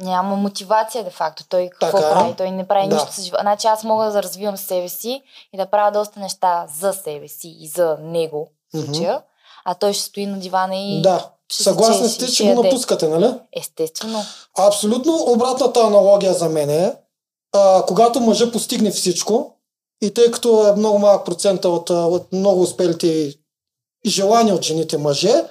[0.00, 1.44] няма мотивация де факто.
[1.48, 2.12] Той какво Така е.
[2.12, 2.34] прави?
[2.36, 2.94] Той не прави Да.
[2.94, 3.42] нищо с живота.
[3.42, 5.22] Значи аз мога да развивам себе си
[5.52, 9.22] и да правя доста неща за себе си и за него в случая,
[9.64, 11.30] а той ще стои на дивана и Да.
[11.52, 12.62] Съгласни сте, че го яде.
[12.62, 13.34] напускате, нали?
[13.60, 14.22] Естествено.
[14.58, 16.94] Абсолютно обратната аналогия за мен е,
[17.52, 19.56] а, когато мъжа постигне всичко,
[20.02, 23.34] и тъй като е много малък процент от, от много успелите
[24.06, 25.44] желания от жените мъже,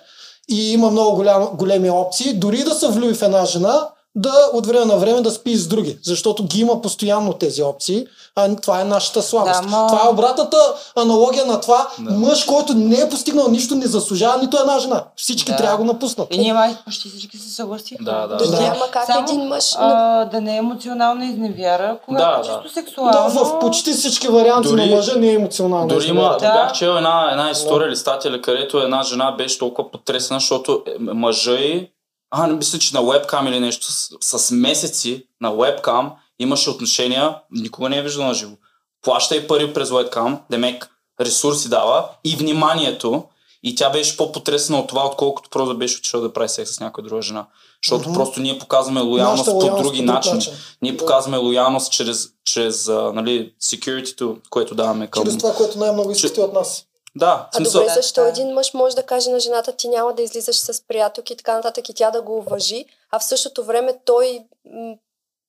[0.49, 4.65] и има много голям, големи опции, дори да се влюби в една жена, да от
[4.65, 8.05] време на време да спи с други, защото ги има постоянно тези опции,
[8.37, 9.61] а това е нашата слабост.
[9.61, 10.57] Да, ма- Това е обратната
[10.95, 12.11] аналогия на това, Да.
[12.11, 15.03] мъж, който не е постигнал нищо, не заслужава нито една жена.
[15.15, 15.57] Всички Да.
[15.57, 16.27] трябва да го напуснат.
[16.31, 18.03] И ние май почти всички се съгласиха.
[18.03, 18.37] Да, да.
[18.37, 18.61] Да, Да.
[18.61, 19.63] няма как Само, един мъж...
[19.77, 22.69] А, да не е емоционална изневяра, когато Да, чисто да.
[22.71, 23.11] сексуално.
[23.13, 25.87] Да, в почти всички варианти Дори- на мъжа не е емоционално.
[25.87, 26.53] Дори има, Да.
[26.53, 31.13] бях чел една, една история или статия, където една жена беше толкова потресена, защото е,
[31.13, 31.89] мъжа й,
[32.31, 37.35] а, не мисля, че на вебкам или нещо, с, с месеци на вебкам имаше отношения,
[37.51, 38.55] никога не е виждал на живо.
[39.01, 40.89] Плаща и пари през вебкам, демек
[41.21, 43.23] ресурси дава и вниманието,
[43.63, 47.07] и тя беше по-потресена от това, отколкото просто беше отишла да прави секс с някоя
[47.07, 47.45] друга жена.
[47.85, 48.17] Защото Мгм.
[48.19, 50.35] просто ние показваме лоялност Нашата по лоялност други начини.
[50.35, 50.53] начин.
[50.81, 50.97] Ние Да.
[50.97, 55.23] показваме лоялност чрез, чрез нали, security което даваме към...
[55.23, 56.85] Чрез това, което най-много искате от нас.
[57.19, 60.21] Да, А смисъл, добре, защо един мъж може да каже на жената, ти няма да
[60.21, 63.97] излизаш с приятелки и така нататък и тя да го уважи, а в същото време
[64.05, 64.43] той,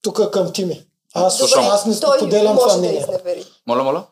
[0.03, 0.87] Тук към Тими.
[1.15, 1.69] Аз, Слушам.
[1.69, 3.45] аз не споделям може това да изневери.
[3.67, 4.05] моля, моля.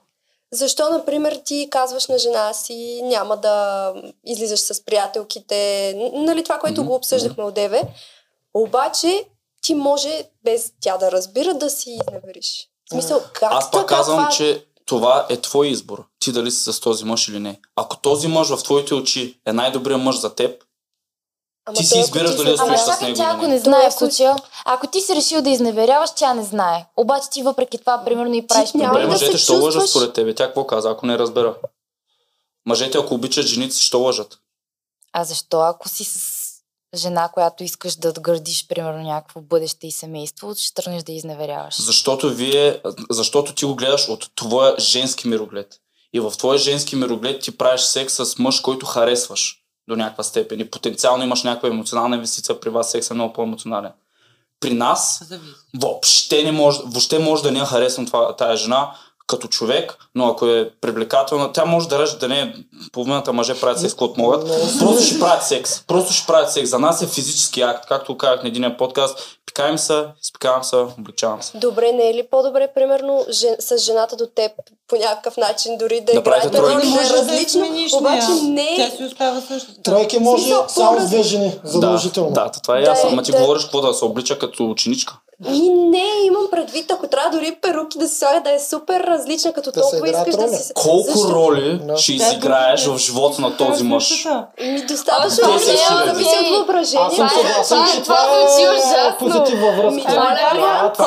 [0.52, 3.94] Защо, например, ти казваш на жена си, няма да
[4.24, 7.82] излизаш с приятелките, нали това, което Мгм, го обсъждахме от деве,
[8.54, 9.24] обаче
[9.62, 12.68] ти може, без тя да разбира, да си изневериш.
[12.86, 14.30] В смисъл, как Аз пак така казвам, това...
[14.30, 16.04] че това е твой избор.
[16.18, 17.60] Ти дали си с този мъж или не.
[17.76, 20.64] Ако този мъж в твоите очи е най-добрият мъж за теб,
[21.66, 23.58] Ама ти си ако избираш ти дали да стоиш с него тя или ако не.
[23.58, 26.86] знае в ако- случая, ако ти си решил да изневеряваш, тя не знае.
[26.96, 30.34] Обаче ти въпреки това, примерно, и правиш няма Добре, да мъжете ще лъжат според тебе.
[30.34, 31.54] Тя какво каза, ако не разбера?
[32.66, 34.38] Мъжете, ако обичат жените, си, ще лъжат.
[35.12, 36.37] А защо, ако си с
[36.94, 41.82] жена, която искаш да градиш, примерно, някакво бъдеще и семейство, ще тръгнеш да изневеряваш?
[41.82, 45.74] Защото вие, защото ти го гледаш от твоя женски мироглед.
[46.12, 50.60] И в твоя женски мироглед ти правиш секс с мъж, който харесваш до някаква степен.
[50.60, 53.92] И потенциално имаш някаква емоционална инвестиция при вас, секс е много по-емоционален.
[54.60, 55.22] При нас
[55.80, 58.94] въобще не може, въобще може да не харесвам това, тая жена
[59.28, 62.52] като човек, но ако е привлекателна, тя може да режда да не е
[62.92, 64.48] половината мъже правят секс, каквото могат.
[64.78, 65.82] Просто ще правят секс.
[65.86, 66.70] Просто ще правят секс.
[66.70, 71.42] За нас е физически акт, както казах на един подкаст, Изпикаем се, изпикавам се, обличавам
[71.42, 71.58] се.
[71.58, 74.52] Добре, не е ли по-добре, примерно, жен, с жената до теб
[74.88, 76.86] по някакъв начин, дори да Да играе правите да тройки.
[76.86, 79.82] е може да различно, смениш обаче не Тя е си остава същата.
[79.82, 82.30] Тройки може само две жени, задължително.
[82.30, 83.10] Да, да, това е Да, ясно.
[83.10, 83.38] е, Ма ти да.
[83.38, 85.18] говориш какво да се облича като ученичка.
[85.40, 89.52] Ми, не, имам предвид, ако трябва дори перуки да си слага да е супер различна,
[89.52, 90.56] като Да се толкова искаш да роли.
[90.56, 90.72] си...
[90.74, 91.28] Колко Защо?
[91.30, 91.96] роли Да.
[91.96, 94.08] ще е изиграеш друга- в живота на този е мъж?
[94.08, 94.46] същата.
[94.60, 94.82] Ми, е,
[95.22, 97.28] да си- зависи от Аз съм въображението.
[97.30, 98.18] съгласен, това- че това
[99.04, 100.12] е позитивна Ми, връзка.
[100.12, 100.16] е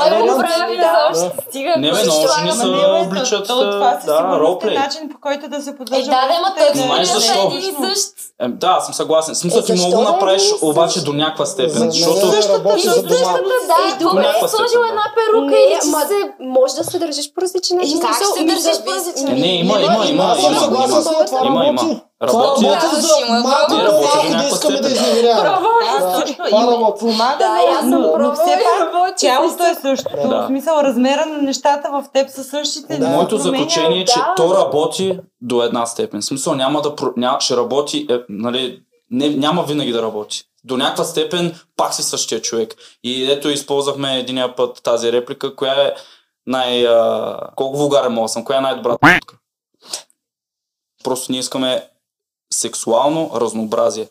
[0.08, 1.08] е Кой го прави Да.
[1.12, 1.42] изобщо?
[1.50, 1.74] Стига.
[1.78, 2.68] Не, бе, много жени се
[3.02, 3.54] обличат, да,
[4.64, 6.04] е начин, по който да се Е, поддържа.
[6.04, 7.52] да, да, ма той е защо?
[7.52, 7.76] и.
[8.40, 9.36] Е, да, съм съгласен.
[9.36, 11.92] Смисъл, Е, ти много да направиш, е обаче до някаква степен.
[11.92, 12.20] Защото.
[12.22, 12.32] Да,
[14.00, 15.14] добре, някаква е сложила една да.
[15.16, 16.18] перука Не, или че ама се...
[16.40, 17.98] може да се държиш по различен начин.
[17.98, 20.56] Е, как ще ми държиш по различен Е, не, има, Не, има, има, Аз съм
[20.56, 21.82] съгласен с това, Има, има.
[21.82, 22.66] работи.
[22.66, 22.66] Работи.
[23.02, 25.58] За има малко по-малко да искаме да изневеряваме.
[27.00, 30.28] Помага, Да, аз съм но, все пак работи, тялото е същото.
[30.28, 32.96] В смисъл, размера на нещата в теб са същите.
[32.96, 36.22] Се Моето заключение е, че то работи до една степен.
[36.22, 36.96] В смисъл няма да
[37.40, 38.80] ще работи, е, нали,
[39.12, 40.44] не, няма винаги да работи.
[40.64, 42.76] До някаква степен пак си същия човек.
[43.04, 45.94] И ето използвахме единия път тази реплика, коя е
[46.48, 46.88] най...
[46.88, 49.38] А, колко вулгарен мога съм, коя е най-добрата путка.
[51.04, 51.88] Просто ние искаме
[52.54, 54.08] сексуално разнообразие.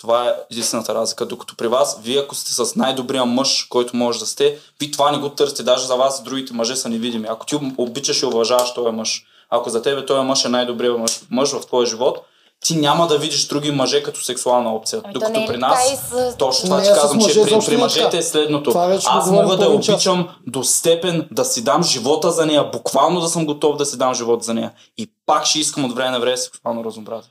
[0.00, 1.26] Това е единствената разлика.
[1.26, 5.12] Докато при вас, вие ако сте с най-добрия мъж, който може да сте, ви това
[5.12, 5.62] не го търсите.
[5.62, 7.26] Даже за вас другите мъже са невидими.
[7.30, 11.20] Ако ти обичаш и уважаваш този мъж, ако за тебе този мъж е най-добрият мъж,
[11.30, 12.18] мъж в твоя живот,
[12.64, 15.00] ти няма да видиш други мъже като сексуална опция.
[15.04, 16.36] Ами то Докато не е при ли нас, с...
[16.38, 18.72] точно това Не, ти казвам, мъже че при, при е мъжете е следното.
[19.06, 23.46] Аз мога да обичам до степен да си дам живота за нея, буквално да съм
[23.46, 24.72] готов да си дам живота за нея.
[24.98, 27.30] И пак ще искам от време на време сексуално разнообразие.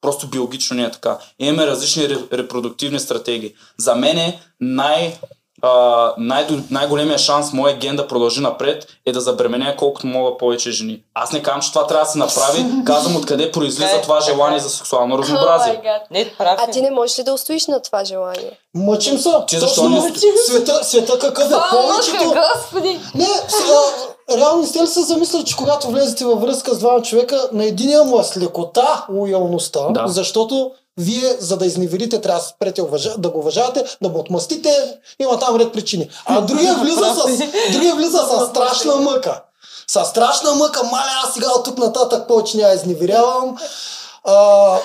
[0.00, 1.18] Просто биологично не е така.
[1.38, 3.54] Имаме различни ре- репродуктивни стратегии.
[3.78, 5.18] За мен е най,
[5.62, 5.70] а,
[6.18, 11.02] най- най-големия шанс моят ген да продължи напред е да забременя колкото мога повече жени.
[11.14, 14.24] Аз не казвам, че това трябва да се направи, казвам откъде произлиза Е, това така
[14.26, 14.60] желание е.
[14.60, 15.80] за сексуално разнообразие.
[16.10, 16.70] Не, прав А е.
[16.70, 18.50] ти не можеш ли да устоиш на това желание?
[18.74, 19.30] Мъчим се.
[19.46, 20.00] Ти защо не-
[20.46, 21.54] Света, света какъв е?
[21.70, 22.24] Повечето...
[22.24, 22.98] мъжка, господи!
[23.14, 23.78] Не, сега,
[24.36, 28.04] реално сте ли се замислили, че когато влезете във връзка с двама човека, на единия
[28.04, 30.04] му е с лекота, лоялността, Да.
[30.06, 30.70] защото
[31.00, 34.70] вие, за да изневерите, трябва да, спрете, уважа- да го уважавате, да му отмъстите,
[35.18, 36.08] има там ред причини.
[36.26, 37.38] А другия влиза с,
[37.72, 39.42] другия влиза с страшна мъка.
[39.86, 43.56] С страшна мъка, маля, аз сега от тук нататък повече няма изневерявам.
[44.24, 44.76] А,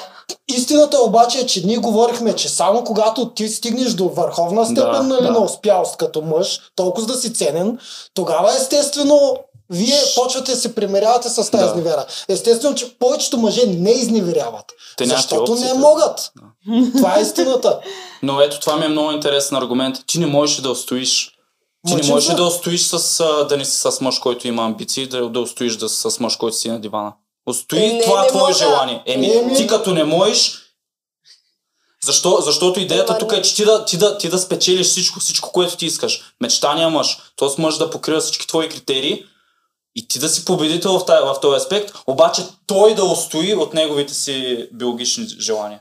[0.47, 5.03] истината обаче е, че ние говорихме, че само когато ти стигнеш до върховна степен Да,
[5.03, 5.31] нали, да.
[5.31, 7.79] на успялост като мъж, толкова да си ценен,
[8.13, 9.37] тогава естествено
[9.69, 11.65] вие почвате да се примерявате с тази Да.
[11.65, 12.05] изневера.
[12.27, 14.65] Естествено, че повечето мъже не изневеряват.
[14.97, 16.31] Те защото не могат.
[16.95, 17.79] Това е истината.
[18.23, 19.97] Но ето това ми е много интересен аргумент.
[20.07, 21.31] Ти не можеш да устоиш.
[21.87, 22.35] Ти не Мъчим можеш се.
[22.35, 23.17] да устоиш с,
[23.49, 26.35] да не си с мъж, който има амбиции, да, да устоиш да си с мъж,
[26.35, 27.13] който си на дивана.
[27.47, 28.53] Устои Е, не, това не твое мога.
[28.53, 29.03] желание.
[29.05, 29.55] Еми, Еми.
[29.55, 30.57] ти като не можеш,
[32.05, 33.37] защо, защото идеята тук не.
[33.37, 36.21] е, че ти да, ти, да, ти да спечелиш всичко, всичко, което ти искаш.
[36.41, 37.17] Мечтания мъж.
[37.35, 39.23] Тоест мъж да покрива всички твои критерии
[39.95, 43.73] и ти да си победител в, тая, в този аспект, обаче той да устои от
[43.73, 45.79] неговите си биологични желания.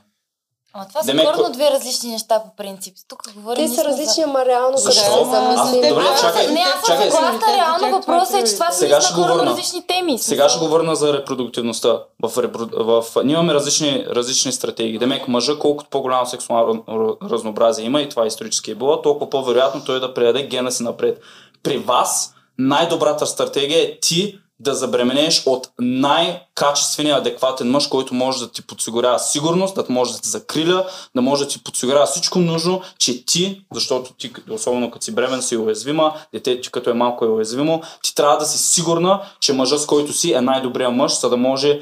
[0.77, 2.95] Ама това са Демек, коренно две различни неща по принцип.
[3.07, 5.01] Тук говорим Те са за- различни, ама реално като Защо?
[5.01, 5.89] се Аз- замислим.
[5.89, 7.11] добре, Аз- чакай, Не, аз съм чакай.
[7.11, 7.39] съгласна.
[7.57, 10.19] Реално въпросът е, че това са наистина коренно различни теми.
[10.19, 11.99] Сега ще говоря за репродуктивността.
[12.23, 12.59] В, репро...
[12.73, 13.23] в...
[13.23, 14.99] Ние имаме различни, различни стратегии.
[14.99, 16.83] Демек мъжа, колкото по-голямо сексуално
[17.23, 21.21] разнообразие има, и това исторически е било, толкова по-вероятно той да предаде гена си напред.
[21.63, 28.51] При вас най-добрата стратегия е ти да забременееш от най-качествения адекватен мъж, който може да
[28.51, 32.81] ти подсигурява сигурност, да може да те закриля, да може да ти подсигурява всичко нужно,
[32.99, 37.25] че ти, защото ти, особено като си бремен, си уязвима, детето ти като е малко
[37.25, 41.19] е уязвимо, ти трябва да си сигурна, че мъжът с който си е най-добрият мъж,
[41.19, 41.79] за да може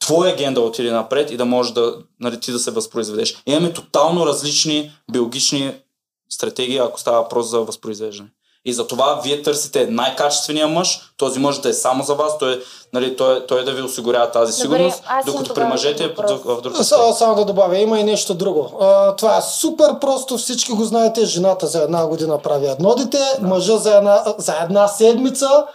[0.00, 3.42] твоя ген да отиде напред и да може да, нали, ти да се възпроизведеш.
[3.46, 5.74] Имаме тотално различни биологични
[6.28, 8.28] стратегии, ако става въпрос за възпроизвеждане.
[8.68, 12.62] И затова вие търсите най-качествения мъж, този мъж да е само за вас, той,
[12.92, 16.08] нали, той, той да ви осигурява тази Добре, сигурност, аз имам докато при мъжете е
[16.08, 16.30] въпрос.
[16.44, 18.78] в, друг Само, само да добавя, има и нещо друго.
[18.80, 21.24] А, това е супер просто, всички го знаете.
[21.24, 25.66] Жената за една година прави едно дете, мъжа за една, за една седмица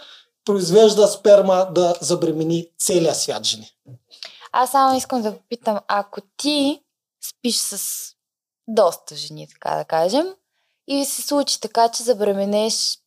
[0.44, 3.70] произвежда сперма да забремени целия свят жени.
[4.52, 6.80] Аз само искам да попитам, ако ти
[7.24, 7.80] спиш с
[8.68, 10.26] доста жени, така да кажем,
[11.00, 12.98] и се случи така, че забременеш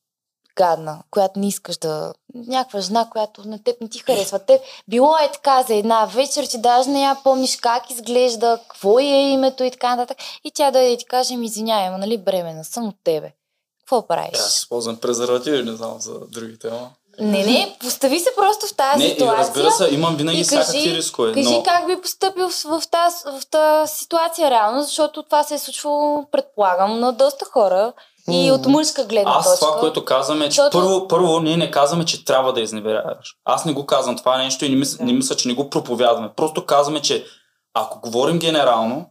[0.57, 2.13] гадна, която не искаш да...
[2.35, 4.39] Някаква жена, която на теб не ти харесва.
[4.39, 8.99] Теб било е така за една вечер, че даже не я помниш как изглежда, какво
[8.99, 10.17] е името и така нататък.
[10.43, 13.31] И тя да ти каже, ми извинявай, нали бремена съм от тебе.
[13.79, 14.39] какво правиш?
[14.39, 16.91] Аз използвам презервативи, не знам за другите, ама.
[17.19, 19.37] Не, не, постави се просто в тази Не, и ситуация.
[19.39, 21.63] разбира се, имам винаги и всякакви кажи- рискове, Кажи но...
[21.63, 26.25] как би поступил в, в, тази, в тази ситуация реално, защото това се е случвало,
[26.31, 27.93] предполагам, на доста хора
[28.29, 29.65] и от мъжка гледна Аз точка.
[29.65, 33.35] това, което казваме, е, че Защото- първо, първо ние не казваме, че трябва да изневеряваш.
[33.45, 36.29] Аз не го казвам това нещо и не мисля, не мисля, че не го проповядваме.
[36.35, 37.25] Просто казваме, че
[37.73, 39.05] ако говорим генерално,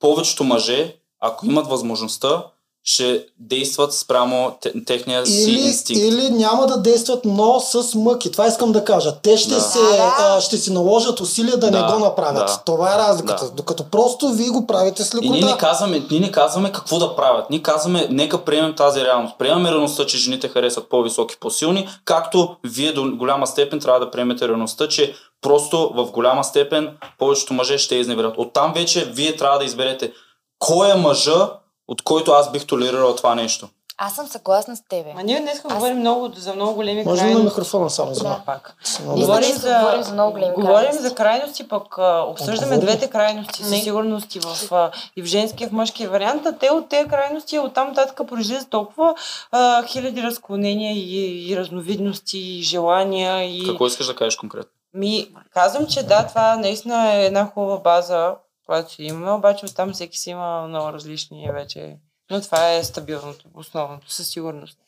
[0.00, 2.44] повечето мъже, ако имат възможността,
[2.90, 6.02] ще действат спрямо те- техния си Или, инстинкт.
[6.02, 8.32] или няма да действат, но с мъки.
[8.32, 9.14] Това искам да кажа.
[9.14, 9.60] Те ще, Да.
[9.60, 9.78] се,
[10.18, 12.46] а, ще си наложат усилия да, Да, не го направят.
[12.46, 12.62] да.
[12.66, 13.44] Това е разликата.
[13.44, 13.50] Да.
[13.50, 15.52] Докато просто вие го правите с И ние лекота.
[15.52, 17.50] не, казваме, ние не казваме какво да правят.
[17.50, 19.34] Ние казваме, нека приемем тази реалност.
[19.38, 24.48] Приемаме реалността, че жените харесват по-високи, по-силни, както вие до голяма степен трябва да приемете
[24.48, 26.88] реалността, че просто в голяма степен
[27.18, 28.34] повечето мъже ще изневерят.
[28.36, 30.12] Оттам вече вие трябва да изберете
[30.58, 31.50] кой е мъжа,
[31.88, 33.68] от който аз бих толерирал това нещо.
[34.00, 35.12] Аз съм съгласна с тебе.
[35.14, 37.44] Ма ние днес Аз- говорим много за много големи Може ли на крайности.
[37.44, 38.42] микрофона само за Да.
[38.46, 38.74] пак.
[39.02, 41.02] Много Говорим за, говорим за много големи говорим крайности.
[41.02, 42.80] за крайности, пък а, обсъждаме говорим.
[42.80, 43.76] двете крайности със Не.
[43.78, 46.46] сигурност и в, а, и в женския, и в мъжкия вариант.
[46.46, 49.14] А те от тези крайности оттам нататък произлизат толкова
[49.52, 53.56] а, хиляди разклонения и, и разновидности, и желания.
[53.56, 53.66] И...
[53.66, 54.70] Какво искаш да кажеш конкретно?
[54.94, 58.34] Ми, казвам, че да, това наистина е една хубава база,
[58.68, 61.96] която си имаме, обаче оттам всеки си има много различни вече.
[62.30, 64.78] Но това е стабилното, основното, със сигурност.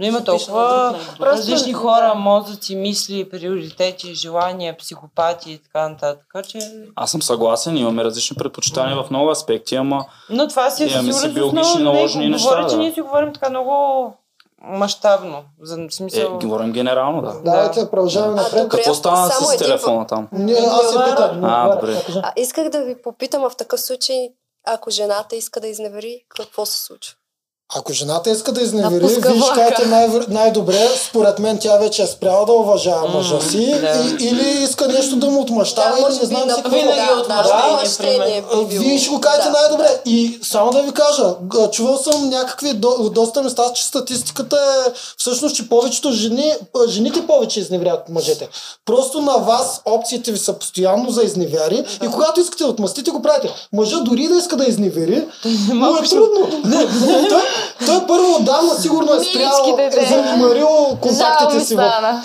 [0.00, 6.26] Но има толкова различни хора, мозъци, мисли, приоритети, желания, психопати и така нататък.
[6.32, 6.58] Така че...
[6.94, 10.94] Аз съм съгласен, имаме различни предпочитания в много аспекти, ама Но това си е със
[10.94, 12.82] Имаме си биологични наложени Не, неща, Говоря, че да.
[12.82, 14.14] ние си говорим така много
[14.62, 15.44] мащабно.
[15.62, 16.38] За е, смисъл...
[16.38, 17.40] говорим генерално, да.
[17.44, 18.68] Давайте, продължаваме А, напред.
[18.68, 20.28] Какво стана само с един телефона там?
[20.32, 21.44] Ние, аз се питам.
[21.44, 22.02] А, добре.
[22.22, 24.28] А, исках да ви попитам а в такъв случай,
[24.66, 27.16] ако жената иска да изневери, какво се случва?
[27.74, 29.54] Ако жената иска да изневери, виж влака.
[29.54, 34.16] кажете най- най-добре, според мен тя вече е спряла да уважава мъжа си да.
[34.20, 36.70] и, или иска нещо да му отмъщава или не знам си какво.
[36.70, 37.44] винаги да, да,
[38.52, 38.84] А, би било.
[38.84, 39.50] Вие ще го кажете Да.
[39.50, 40.00] най-добре.
[40.04, 41.34] И само да ви кажа,
[41.72, 46.52] чувал съм някакви до, доста места, че статистиката е всъщност, че повечето жени,
[46.88, 48.48] жените повече изневрят от мъжете.
[48.84, 53.22] Просто на вас опциите ви са постоянно за изневяри и когато искате да отмъстите, го
[53.22, 53.54] правите.
[53.72, 55.24] Мъжа дори да иска да изневери,
[55.74, 56.62] му е трудно.
[57.86, 60.68] Той първо отдавна сигурно е спрял, е занемарил
[61.00, 62.22] контактите си в стана.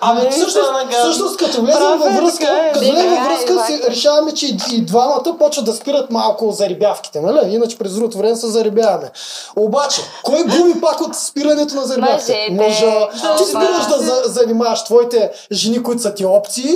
[0.00, 0.70] Ами Не, всъщност,
[1.00, 2.72] всъщност като влезем във връзка, е.
[2.72, 7.20] като влезем във връзка си решаваме, че и, и двамата почват да спират малко зарибявките,
[7.20, 7.54] нали?
[7.54, 9.10] Иначе през другото време се зарибяваме.
[9.56, 12.48] Обаче, кой губи пак от спирането на зарибявките?
[12.50, 16.74] Може, ти Да, спираш да за, занимаваш твоите жени, които са ти опции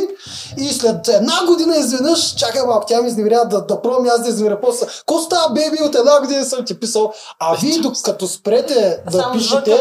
[0.58, 4.22] и след една година изведнъж, чакай малко, тя ми изневерява да, да пробвам и аз
[4.22, 4.86] да изневеря после.
[5.06, 7.12] Ко става, беби, от една година съм ти писал.
[7.38, 9.80] А вие докато спрете да Само пишете,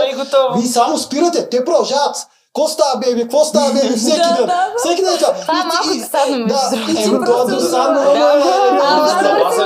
[0.56, 2.28] вие само спирате, те продължават.
[2.56, 3.22] Какво става, беби?
[3.22, 3.96] Какво става, беби?
[3.98, 4.50] Всеки ден.
[4.78, 5.34] Всеки ден е това.
[5.34, 7.02] Това е малко досадно, между другото.
[7.02, 8.02] еми, това е досадно,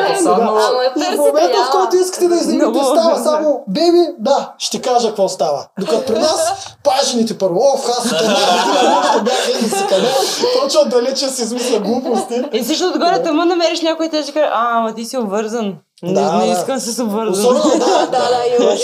[0.01, 4.81] е е И в момента, в който искате да Много, става само беби, да, ще
[4.81, 5.67] кажа какво става.
[5.79, 10.13] Докато при нас, пажените първо, оф, аз от една бях си къде,
[10.61, 12.41] точно отдалече си измисля глупости.
[12.53, 15.75] И също отгоре, тъма намериш някой и те ще каже, а, ама ти си обвързан.
[16.03, 16.51] Не, Да, не да.
[16.51, 17.45] искам да се обвързан.
[17.57, 18.77] Особено, да, Да, да,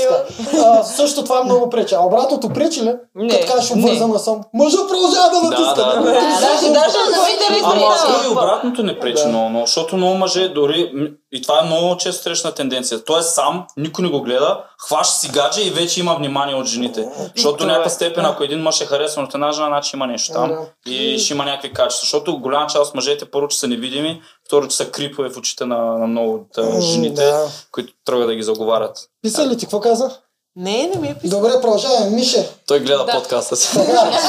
[0.45, 0.63] така.
[0.65, 1.95] А, Също това много пречи.
[1.95, 2.93] А обратното пречи ли?
[3.15, 3.81] Не, Като кажеш не.
[3.81, 4.41] обвързана съм.
[4.53, 5.73] Мъжът продължава да натиска.
[5.75, 6.11] да, да.
[6.11, 7.81] Даже, даже ако е Ама
[8.25, 9.29] и обратното не пречи Да.
[9.29, 10.91] много, много, защото много мъже дори,
[11.31, 15.15] и това е много често срещна тенденция, той е сам, никой не го гледа, хваща
[15.15, 17.05] си гадже и вече има внимание от жените.
[17.35, 17.67] Защото е.
[17.67, 20.91] някаква степен, ако един мъж е харесван от една жена, значи има нещо там Да.
[20.91, 22.05] и ще има някакви качества.
[22.05, 25.65] Защото голяма част от мъжете първо, че са невидими, второ, че са крипове в очите
[25.65, 27.47] на, на много от жените, да.
[27.71, 29.09] които тръгват да ги заговарят.
[29.21, 29.65] Писа ли ти?
[29.65, 30.17] Какво каза?
[30.55, 31.39] Не, не ми е писал.
[31.39, 32.09] Добре, продължаваме.
[32.09, 32.49] Мише.
[32.67, 33.11] Той гледа Да.
[33.11, 33.73] подкаста си.
[33.73, 34.19] Така,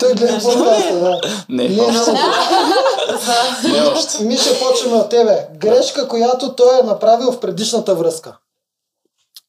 [0.00, 1.20] той гледа подкаста, да.
[1.48, 2.12] Не, Не, още.
[3.72, 4.24] не още.
[4.24, 5.48] Мише, почваме от тебе.
[5.54, 8.36] Грешка, която той е направил в предишната връзка.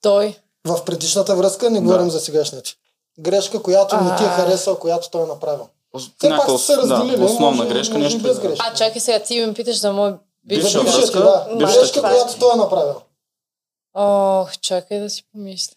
[0.01, 0.35] Той.
[0.67, 2.69] В предишната връзка не говорим за сегашната.
[3.19, 5.67] Грешка, която не ти е харесала, която той е направил.
[5.97, 7.17] Все пак са се разделили.
[7.17, 8.47] да, основна може- грешка, може нещо без да.
[8.47, 8.65] грешка.
[8.69, 10.11] А, чакай сега, ти ме питаш за мой
[10.43, 10.63] бивш.
[10.63, 11.47] Бивша ти, връзка, да.
[11.57, 12.95] бившата Грешка, която той е направил.
[13.93, 15.75] Ох, чакай да си помисля.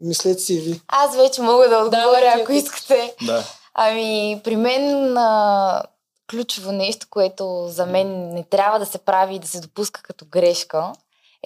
[0.00, 0.80] Мислете си и ви.
[0.88, 3.14] Аз вече мога да отговоря, ако ако искате.
[3.22, 3.44] Да.
[3.74, 5.82] Ами, при мен а,
[6.30, 10.24] ключово нещо, което за мен не трябва да се прави и да се допуска като
[10.30, 10.92] грешка,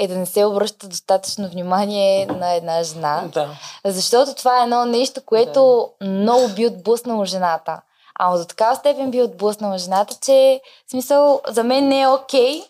[0.01, 3.25] е да не се обръща достатъчно внимание на една жена.
[3.33, 3.49] Да.
[3.85, 7.81] Защото това е едно нещо, което много би отблъснало жената.
[8.15, 12.63] Ама до такава степен би отблъснала жената, че в смисъл за мен не е окей.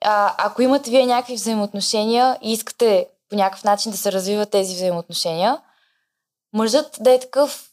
[0.00, 4.74] А, ако имате вие някакви взаимоотношения и искате по някакъв начин да се развиват тези
[4.74, 5.60] взаимоотношения.
[6.52, 7.70] Мъжът да е такъв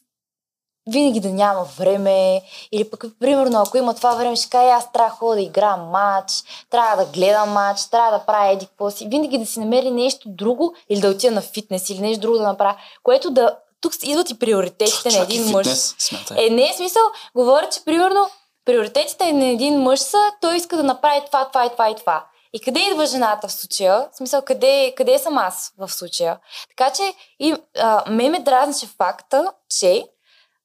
[0.86, 2.42] винаги да няма време,
[2.72, 5.76] или пък, примерно, ако има това време, ще каже, аз трябва да ходя да играя
[5.76, 6.32] матч,
[6.70, 9.08] трябва да гледам матч, трябва да правя еди какво си.
[9.08, 12.44] Винаги да си намери нещо друго, или да отида на фитнес, или нещо друго да
[12.44, 13.56] направя, което да...
[13.80, 15.66] Тук идват и приоритетите на Чак един и мъж.
[15.66, 16.46] фитнес, смятай.
[16.46, 17.02] Е, не е смисъл.
[17.36, 18.30] Говоря, че примерно
[18.64, 22.24] приоритетите на един мъж са, той иска да направи това, това и това и това.
[22.52, 24.08] И къде идва жената в случая?
[24.12, 26.38] В смисъл, къде, къде съм аз в случая?
[26.68, 30.04] Така че и, а, ме ме дразнеше факта, че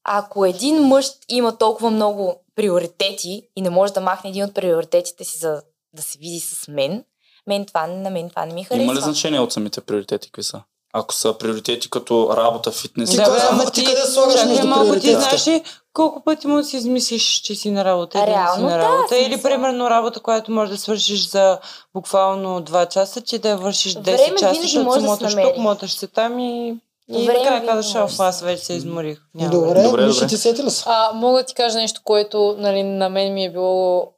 [0.04, 5.24] ако един мъж има толкова много приоритети и не може да махне един от приоритетите
[5.24, 5.62] си за
[5.94, 7.04] да се види с мен,
[7.48, 8.84] мен това, на мен това не ми харесва.
[8.84, 10.62] Има ли значение от самите приоритети, какви са?
[10.94, 14.48] Ако са приоритети като работа, фитнес, Ти Да, бе, ама ти ти, къде слагаш чакай
[14.48, 15.64] между малко, ти знаеш ли
[15.94, 18.78] колко пъти му си измислиш, че си на работа и да не си Реално, на
[18.78, 19.18] да, работа?
[19.18, 19.44] Или смисъл.
[19.44, 21.60] примерно работа, която можеш да свършиш за
[21.94, 25.92] буквално 2 часа, че да я вършиш 10 Време часа, защото да моташ тук, моташ
[25.92, 26.78] се там и...
[27.10, 29.20] И Време накрая винаги казваш, може а, да аз вече се изморих.
[29.36, 29.84] Няма Добре.
[29.84, 30.28] Добре, добре.
[30.28, 30.84] ти сети ли си?
[30.88, 34.14] А, мога да ти кажа нещо, което нали, на мен ми е било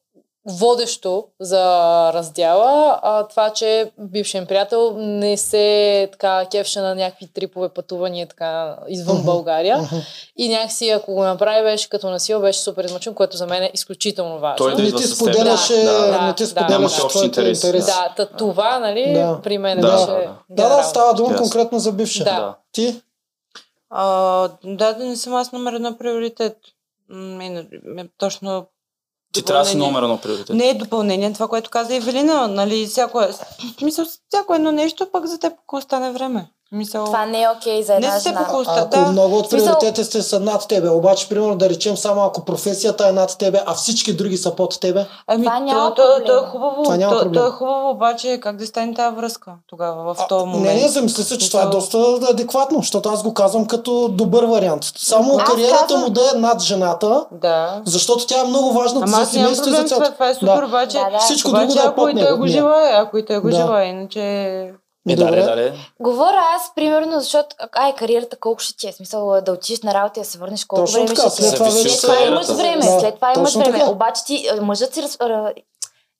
[0.45, 1.63] водещо за
[2.13, 2.99] раздяла.
[3.03, 8.77] А, това, че бившият ми приятел не се така кефше на някакви трипове пътувания така
[8.87, 9.23] извън.
[9.25, 9.79] България.
[10.37, 13.71] И някакси, ако го направи, беше като насила, беше супер измъчен, което за мен е
[13.73, 14.57] изключително важно.
[14.57, 16.47] Той да Не ти споделяше, Да, да, не ти да.
[16.49, 17.67] споделяше общи твоите интереси.
[17.67, 17.87] интереси.
[17.87, 19.39] Да, та, това, нали, Да.
[19.43, 20.05] при мен Да, беше...
[20.05, 20.35] да, да.
[20.69, 21.41] Да, да, става дума Ясно.
[21.43, 22.23] конкретно за бивши.
[22.23, 22.55] Да.
[22.71, 23.01] Ти?
[23.89, 26.57] А, да, да не съм аз номер едно приоритет.
[28.17, 28.65] Точно
[29.31, 30.55] Ти трябва да си номер едно приоритет.
[30.55, 32.47] Не е допълнение това, което каза Евелина.
[32.47, 33.29] Нали, всяко, е-
[33.81, 36.47] мисъл, всяко едно нещо, пък за теб ако остане време.
[36.73, 38.41] Мисъл, Това не е окей за една не жена.
[38.41, 38.79] ако А, остане.
[38.81, 43.07] ако Да, много от приоритетите са над тебе, обаче, примерно да речем само ако професията
[43.07, 46.17] е над тебе, а всички други са под тебе, Ами, Това то, няма то, то,
[46.17, 46.37] проблем.
[46.37, 46.83] е хубаво.
[46.83, 47.33] Това няма то, проблем.
[47.35, 50.81] то е хубаво, обаче как да стане тази връзка тогава, в този не, момент?
[50.81, 54.83] не, замисли се, че това е доста адекватно, защото аз го казвам като добър вариант.
[54.97, 57.81] Само Аз кариерата казвам- му да е над жената, Да.
[57.85, 60.13] защото тя е много важна Ама за семейството и за проблем с това, цялото.
[60.13, 60.65] това е супер, Да.
[60.65, 61.17] обаче, Да, да.
[61.19, 62.37] Всичко обаче друго да е ако и под той него.
[62.37, 62.51] го Не.
[62.51, 64.73] желая, ако и той го желая, иначе...
[65.09, 65.31] Е, Добре.
[65.31, 65.73] дале, дале.
[65.99, 68.91] Говоря аз, примерно, защото, ай, кариерата колко ще ти е?
[68.91, 71.45] Смисъл да отидеш на работа и да се върнеш колко Точно време така, ще ти
[71.45, 71.47] е?
[71.47, 72.31] след това След това кариерата.
[72.33, 73.79] имаш време, Да, след това имаш време.
[73.79, 73.91] така.
[73.91, 75.01] Обаче ти, мъжът си...
[75.01, 75.53] раз- ра-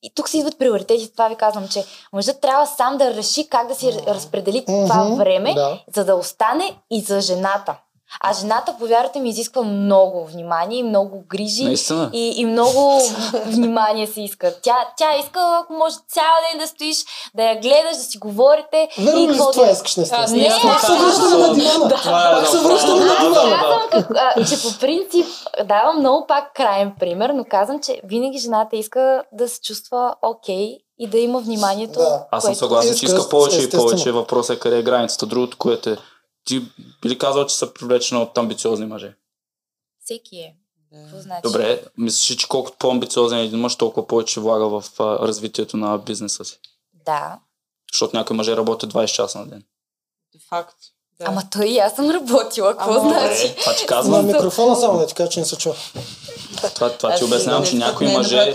[0.03, 1.83] И тук си идват приоритети, това ви казвам, че
[2.13, 5.79] мъжът трябва сам да реши как да си разпредели това време, да.
[5.95, 7.75] за да остане и за жената.
[8.19, 11.63] А жената, повярвайте ми, изисква много внимание и много грижи.
[11.63, 12.09] Наистина.
[12.13, 13.01] И, и много
[13.45, 14.53] внимание се иска.
[14.61, 16.97] Тя, тя иска, ако може цял ден да стоиш,
[17.35, 18.89] да я гледаш, да си говорите.
[18.99, 19.97] Верно и ли това да- искаш?
[20.11, 21.89] Аз Не, не, аз Пак се връщаме на дивана.
[21.89, 23.49] Това е Пак се да, връщаме да, на да, дивана.
[23.49, 23.59] да, да.
[23.61, 25.25] Казвам, как, а, че по принцип
[25.65, 30.77] давам много пак крайен пример, но казвам, че винаги жената иска да се чувства окей
[30.99, 31.99] и да има вниманието.
[31.99, 32.25] Да.
[32.31, 34.11] Аз съм съгласен, че Иска, повече и повече.
[34.11, 35.25] Въпросът е къде е границата.
[35.25, 35.97] Другото, което е,
[36.51, 36.59] ти
[37.01, 39.15] би ли казал, че са привлечена от амбициозни мъже?
[40.03, 40.55] Всеки е.
[40.93, 41.41] Какво значи?
[41.43, 45.97] Добре, мислиш, че колкото по-амбициозен е един мъж, толкова повече влага в а, развитието на
[45.97, 46.59] бизнеса си.
[46.93, 47.39] Да.
[47.93, 49.63] Защото някои мъже работят 20 часа на ден.
[50.49, 50.77] Факт.
[51.22, 51.27] Да.
[51.27, 52.72] Ама той и аз съм работила.
[52.72, 53.48] Какво Ама, значи?
[53.48, 54.26] Добре, това ти На казвам.
[54.26, 55.76] микрофона само да ти кажа, че не се чува.
[56.76, 58.53] Това, това ти обяснявам, че някои мъже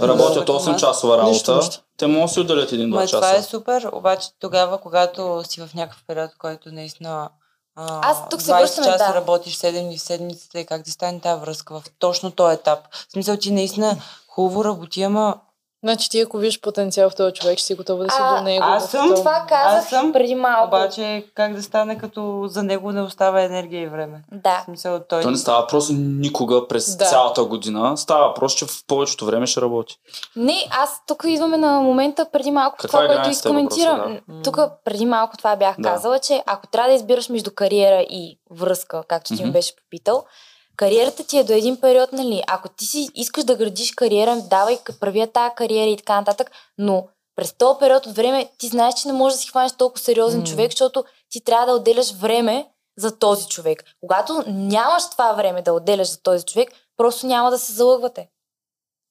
[0.00, 1.60] работят ме 8 часова работа.
[1.96, 3.48] Те могат да си отделят 1-2 Ма, това е часа.
[3.50, 7.28] супер, обаче тогава, когато си в някакъв период, който наистина
[7.76, 9.14] а, Аз тук се 20 връщаме, часа да.
[9.14, 12.78] работиш 7 дни в седмицата и как да стане тази връзка в точно този етап.
[13.08, 13.96] В смисъл, ти наистина
[14.28, 15.34] хубаво работи, ама
[15.84, 18.42] Значи ти ако виждаш потенциал в този човек, ще си готова да си А, до
[18.42, 18.64] него.
[18.64, 20.66] аз съм този- Това казах Аз съм, преди малко.
[20.66, 24.22] обаче как да стане, като за него не остава енергия и време.
[24.32, 24.62] В Да.
[24.64, 25.22] смисъл, той...
[25.22, 27.04] То не става въпрос никога през Да.
[27.04, 27.96] цялата година.
[27.96, 29.98] Става въпрос, че в повечето време ще работи.
[30.36, 33.98] Не, аз тук идваме на момента преди малко Каква това, е което изкоментирам.
[33.98, 35.82] въпроса, Тук преди малко това бях Да.
[35.84, 39.44] казала, че ако трябва да избираш между кариера и връзка, както ти Мгм.
[39.44, 40.24] ме беше попитал,
[40.76, 42.42] кариерата ти е до един период, нали?
[42.48, 46.50] Ако ти си искаш да градиш кариера, давай, прави я тази кариера и така нататък,
[46.78, 47.06] но
[47.36, 50.40] през този период от време ти знаеш, че не можеш да си хванеш толкова сериозен
[50.40, 50.46] М.
[50.46, 52.66] човек, защото ти трябва да отделяш време
[52.98, 53.84] за този човек.
[54.00, 58.28] Когато нямаш това време да отделяш за този човек, просто няма да се залъгвате.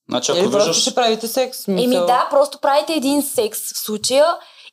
[0.10, 0.82] Значи, ако Или просто виждаш...
[0.82, 1.68] ще правите секс.
[1.68, 4.26] Еми да, просто правите един секс в случая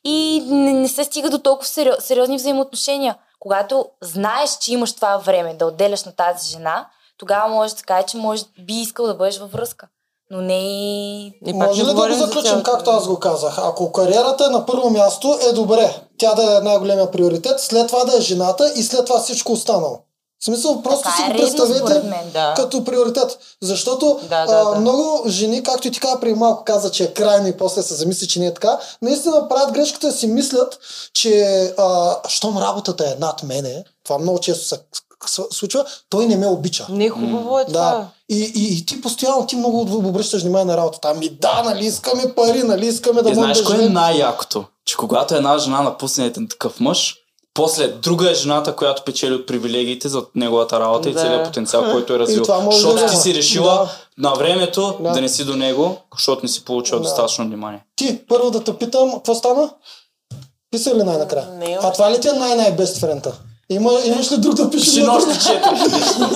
[0.03, 3.17] и не, не се стига до толкова сериоз, сериозни взаимоотношения.
[3.41, 6.87] Когато знаеш, че имаш това време да отделяш на тази жена,
[7.17, 9.87] тогава може да кажа, че може, би искал да бъдеш във връзка.
[10.29, 11.33] Но не и...
[11.53, 13.57] Може ли да го за заключим, цялата- както аз го казах?
[13.57, 16.01] Ако кариерата е на първо място, е добре.
[16.17, 19.99] Тя да е най-големия приоритет, след това да е жената и след това всичко останало.
[20.41, 22.31] В смисъл, просто Така си е го представете мен.
[22.33, 22.53] Да.
[22.55, 23.37] като приоритет.
[23.61, 24.79] Защото Да, да, а, да.
[24.79, 27.95] много жени, както и ти каза преди малко, каза, че е крайно и после се
[27.95, 30.79] замисли, че не е така, наистина правят грешката да си мислят,
[31.13, 34.77] че а, щом работата е над мене, това много често се
[35.51, 36.87] случва, той не ме обича.
[36.89, 37.79] Не хубаво е това.
[37.79, 38.07] Да.
[38.29, 41.11] И, и, и ти постоянно, ти много обръщаш внимание на работата.
[41.15, 44.65] Ами да, нали искаме пари, нали искаме да И можем знаеш да кое е най-якото?
[44.85, 47.15] Че когато една жена напусне един такъв мъж,
[47.53, 51.19] после друга е жената, която печели от привилегиите за неговата работа и Да.
[51.19, 52.43] целият потенциал, който е развил.
[52.71, 53.17] Защото да ти е.
[53.17, 55.11] си решила на времето Да.
[55.11, 55.21] да.
[55.21, 57.03] не си до него, защото не си получил Да.
[57.03, 57.83] достатъчно внимание.
[57.95, 59.69] Ти, първо да те питам, какво стана?
[60.71, 61.47] Писа ли най-накрая?
[61.49, 63.31] Не, а това ли ти е най-най-бест френта?
[63.69, 65.61] Има, имаш ли друг да пишем Ще на четири.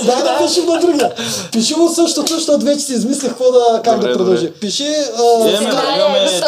[0.05, 1.13] Дай да пишем на другия.
[1.51, 4.45] Пиши му същото, защото вече си измислих какво да, как Добре, да продължи.
[4.45, 4.59] добре.
[4.59, 6.41] Пиши, а, Имаме, ска- имаме,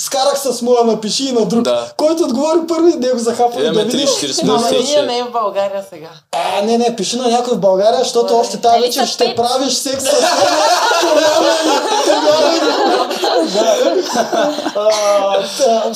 [0.00, 1.62] скарах с моя, напиши и на друг.
[1.62, 1.92] Да.
[1.96, 3.86] Който отговори първи, него захапва да.
[3.86, 4.74] 3-4 Но смърти.
[4.74, 6.10] Мария не е в България сега.
[6.32, 8.40] А, не, не, пиши на някой в България, защото Добре.
[8.40, 10.10] още тази вечер ще правиш секс с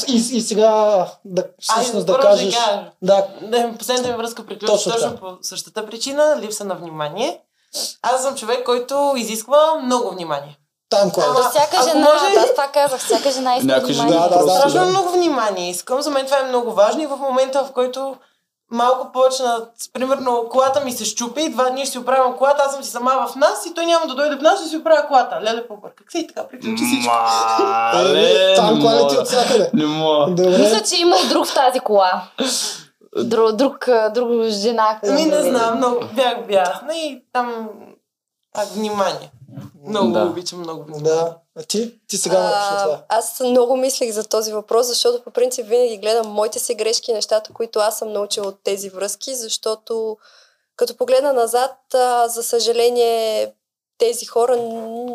[0.33, 2.55] и, сега да, всъщност да кажеш...
[3.03, 3.27] Да,
[3.79, 7.41] последната ми връзка приключи Точно по същата причина, липса на внимание.
[8.03, 10.59] Аз съм човек, който изисква много внимание.
[10.93, 11.29] Таймклайд.
[11.31, 14.29] Ама- Всяка ако жена, може- аз това казах, всяка жена иска Някои жени внимание.
[14.29, 14.51] Да, да, да.
[14.53, 16.03] Страшно много внимание искам.
[16.03, 18.17] За мен това е много важно и в момента, в който
[18.71, 19.61] малко почна,
[19.93, 23.27] примерно, колата ми се щупи, два дни ще си оправям колата, аз съм си сама
[23.29, 25.41] в нас и той няма да дойде в нас, ще си оправя колата.
[25.43, 27.15] Леле, побърках се и така приключи всичко.
[27.61, 29.21] Мале, Там не клалите мога.
[29.21, 29.71] от всякъде.
[29.75, 30.27] Не мога.
[30.59, 32.23] Мисля, че има и друг в тази кола.
[33.17, 34.99] Друг, друг, а, друг жена.
[35.09, 37.69] Ами не знам, много бях бясна и там
[38.53, 39.31] пак внимание.
[39.89, 40.25] Много Да.
[40.25, 41.13] обичам, много внимание.
[41.13, 41.37] Да.
[41.57, 42.01] А ти?
[42.09, 43.05] Ти сега напиши това.
[43.09, 47.13] А, аз много мислех за този въпрос, защото по принцип винаги гледам моите си грешки
[47.13, 50.17] нещата, които аз съм научила от тези връзки, защото
[50.77, 53.53] като погледна назад, а, за съжаление,
[53.99, 54.57] тези хора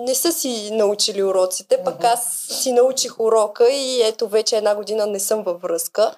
[0.06, 5.06] не са си научили уроците, пък аз си научих урока и ето вече една година
[5.06, 6.16] не съм във връзка.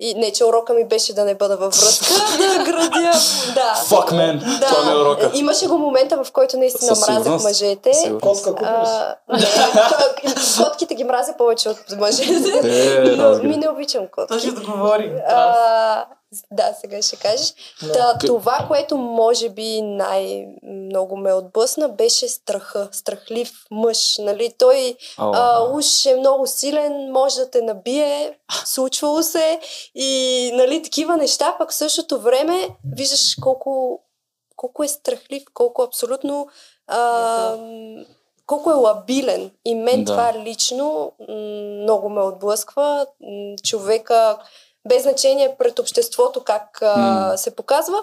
[0.00, 3.12] И не, че урока ми беше да не бъда във връзка, да градя.
[3.54, 3.74] Да.
[3.88, 4.60] Fuck, man.
[4.68, 5.30] Това ми е урока.
[5.34, 7.92] Имаше го момента, в който наистина Със мразех мъжете.
[8.22, 8.54] Котка.
[8.62, 10.34] А, не,
[10.64, 12.60] котките ги мразя повече от мъжете.
[12.64, 14.28] Е, но ми не обичам котки.
[14.28, 15.12] Той ще договори.
[15.28, 16.04] А,
[16.50, 17.54] да, сега ще кажеш.
[17.82, 17.92] Да.
[17.92, 22.88] Та, това, което може би най-много ме отблъсна, беше страха.
[22.92, 24.18] Страхлив мъж.
[24.18, 24.52] Нали?
[24.58, 29.60] Той О, а, уж е много силен, може да те набие, случвало се
[29.94, 34.00] и нали, такива неща, пък в същото време виждаш колко,
[34.56, 36.48] колко е страхлив, колко абсолютно
[36.86, 37.56] а,
[38.46, 39.50] колко е лабилен.
[39.64, 40.12] И мен Да.
[40.12, 41.34] това лично м,
[41.82, 43.06] много ме отблъсква.
[43.20, 44.38] М, Човека,
[44.84, 47.98] без значение пред обществото как а, се показва,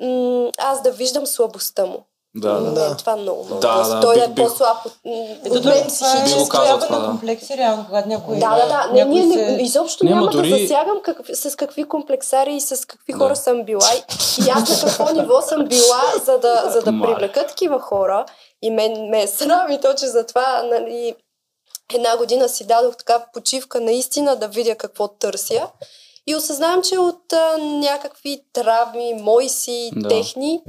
[0.00, 2.04] м, аз да виждам слабостта му.
[2.34, 2.60] Да, да.
[2.60, 2.96] Мен Да.
[2.96, 5.12] Това много ме Да, да, Той да е бих- бих- по-слаб от, м,
[5.44, 6.48] Ето от мен това е го психически.
[6.50, 7.06] това, на да.
[7.06, 8.36] комплекси, реално, когато някой...
[8.36, 8.92] Да, да, да.
[8.94, 12.60] Не, ние не, се- изобщо Няма няма, дори- да засягам как, с какви комплексари и
[12.60, 13.18] с какви Да.
[13.18, 13.80] хора съм била.
[13.94, 13.98] И,
[14.40, 18.24] и аз на какво ниво съм била, за да, за да привлека такива хора.
[18.62, 21.14] И мен ме е срам и точно затова нали,
[21.94, 25.68] една година си дадох така почивка наистина да видя какво търся.
[26.26, 30.08] И осъзнавам, че от а, някакви травми, мои си, Да.
[30.08, 30.62] техни,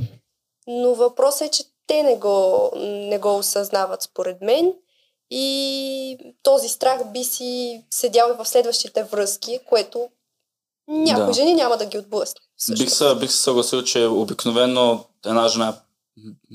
[0.68, 4.74] но въпросът е, че те не го, не го осъзнават според мен.
[5.30, 10.10] И този страх би си седял и в следващите връзки, което
[10.88, 11.34] някои Да.
[11.34, 12.42] жени няма да ги отблъсне.
[12.58, 12.86] всъщност.
[12.86, 15.76] Бих се, бих се съгласил, че обикновено една жена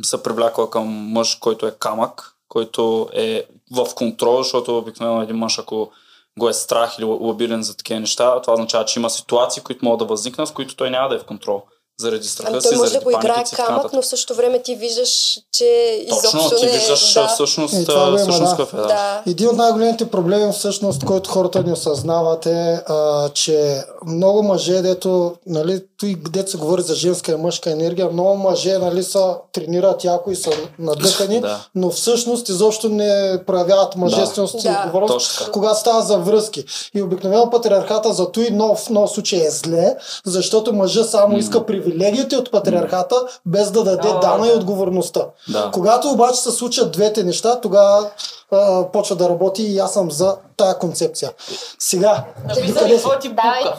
[0.03, 5.59] се привлякла към мъж, който е камък, който е в контрол, защото обикновено един мъж,
[5.59, 5.91] ако
[6.39, 9.99] го е страх или лабилен за такива неща, това означава, че има ситуации, които могат
[9.99, 11.63] да възникнат, в които той няма да е в контрол.
[12.01, 14.37] Заради страха Ами си, той може заради да го играе и камък, но в същото
[14.37, 18.51] време ти виждаш, че Точно, изобщо ти не виждаш да, всъщност, И това има, всъщност
[18.51, 18.51] да.
[18.51, 18.77] какъв е.
[18.77, 18.87] Да.
[18.87, 19.23] да.
[19.27, 25.35] Един от най-големите проблеми, всъщност, който хората не осъзнават е, а, че много мъже, дето,
[25.47, 30.05] нали, той, дето се говори за женска и мъжка енергия, много мъже, нали, са, тренират
[30.05, 31.61] яко и са надъхани, Да.
[31.75, 34.83] но всъщност изобщо не проявяват мъжественост и Да.
[34.85, 35.51] отговорност, Точно така.
[35.53, 36.65] когато става за връзки.
[36.95, 39.95] И обикновено патриархата за той но в много случай е зле,
[40.25, 43.17] защото мъжа само иска привилегиите от патриархата,
[43.47, 44.53] без да даде О, дана да.
[44.53, 45.21] и отговорността.
[45.49, 45.71] Да.
[45.73, 48.11] Когато обаче се случат двете неща, тогава
[48.53, 51.31] а, почва да работи и аз съм за тая концепция.
[51.79, 53.77] Сега, Написали какво ти пука.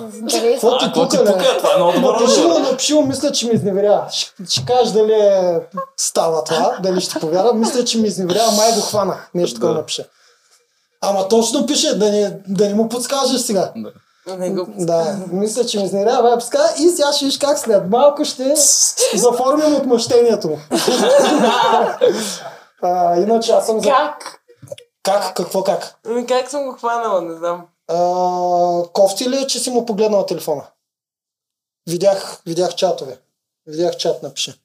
[0.84, 1.58] Какво ти А, пука?
[1.58, 2.72] Това е много добър Напиши му, отговор.
[2.72, 4.06] напиши му, мисля, че ми изневерява.
[4.12, 5.60] Ще, ще кажеш дали е...
[5.98, 7.60] става това, дали ще повярвам.
[7.60, 9.30] Мисля, че ми изневерява, май го хванах.
[9.34, 9.80] Нещо такова Да.
[9.80, 10.06] напише.
[11.02, 13.72] Ама точно пише, да не, да не му подскажеш сега.
[13.76, 13.90] Да.
[14.28, 18.26] Не го Да, мисля, че ми изнерява вебска и сега ще виж как след малко
[18.26, 18.54] ще
[19.16, 20.58] заформим отмъщението
[22.82, 23.90] а, иначе аз съм за...
[23.90, 24.42] Как?
[25.04, 25.34] Как?
[25.36, 25.96] Какво как?
[26.08, 27.66] Ами как съм го хванала, не знам.
[27.88, 27.98] А,
[28.94, 30.64] кофти ли, е, че си му погледнала телефона?
[31.90, 33.18] Видях, видях чатове.
[33.68, 34.65] Видях чат напише.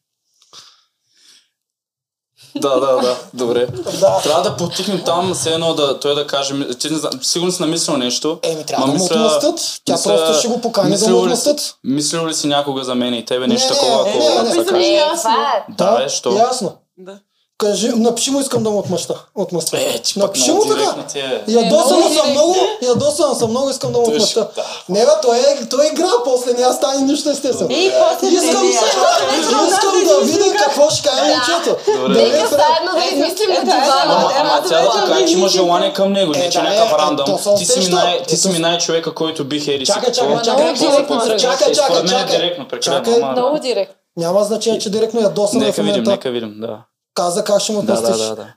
[2.56, 3.66] Да, да, да, добре.
[4.00, 4.20] Да.
[4.22, 7.62] Трябва да потихнем там, все едно да, той да каже, че не знам, сигурно си
[7.62, 8.38] намислил нещо.
[8.42, 9.80] Еми, трябва Ма да му мисля- отмъстят.
[9.84, 11.74] Тя мисля- просто ще го покани да му отмъстят.
[11.84, 14.34] Мислил ли си някога за мен и тебе нещо Не, такова, не, ако не, не,
[14.36, 14.42] така?
[14.54, 14.74] написам.
[14.76, 15.22] Е, ясно.
[15.22, 15.64] това е.
[15.70, 16.30] Да, бе, що?
[16.30, 16.72] Ясно.
[16.98, 17.18] Да.
[17.60, 19.14] Кажи, напиши му, искам да му отмъща.
[19.34, 19.76] отмъстя.
[19.80, 20.94] Е, пък напиши му така.
[21.14, 21.52] е.
[21.52, 24.48] Ядосана съм много, ядосана съм много, искам да му отмъща.
[24.56, 24.64] да.
[24.88, 27.70] Не, бе, той е, той е игра, после няма стане нищо естествено.
[27.70, 28.72] И после Искам, тези-
[29.68, 31.92] искам да видя какво ще каже момчето.
[32.02, 32.22] Добре.
[32.22, 34.30] Е заедно да измислим Ето, дивана.
[34.38, 37.80] Ама, тя каже, че има желание към него, Е, не че някакъв е, се
[38.28, 39.82] Ти си ми най-човека, който бих си.
[39.86, 43.94] Чакай, чакай, чакай, чакай, чакай, чакай, чакай, е Много директно.
[44.16, 46.78] Няма значение, че директно ядосана в Нека видим, нека видим, да.
[47.14, 48.52] Каза как ще му Да, да, да, да.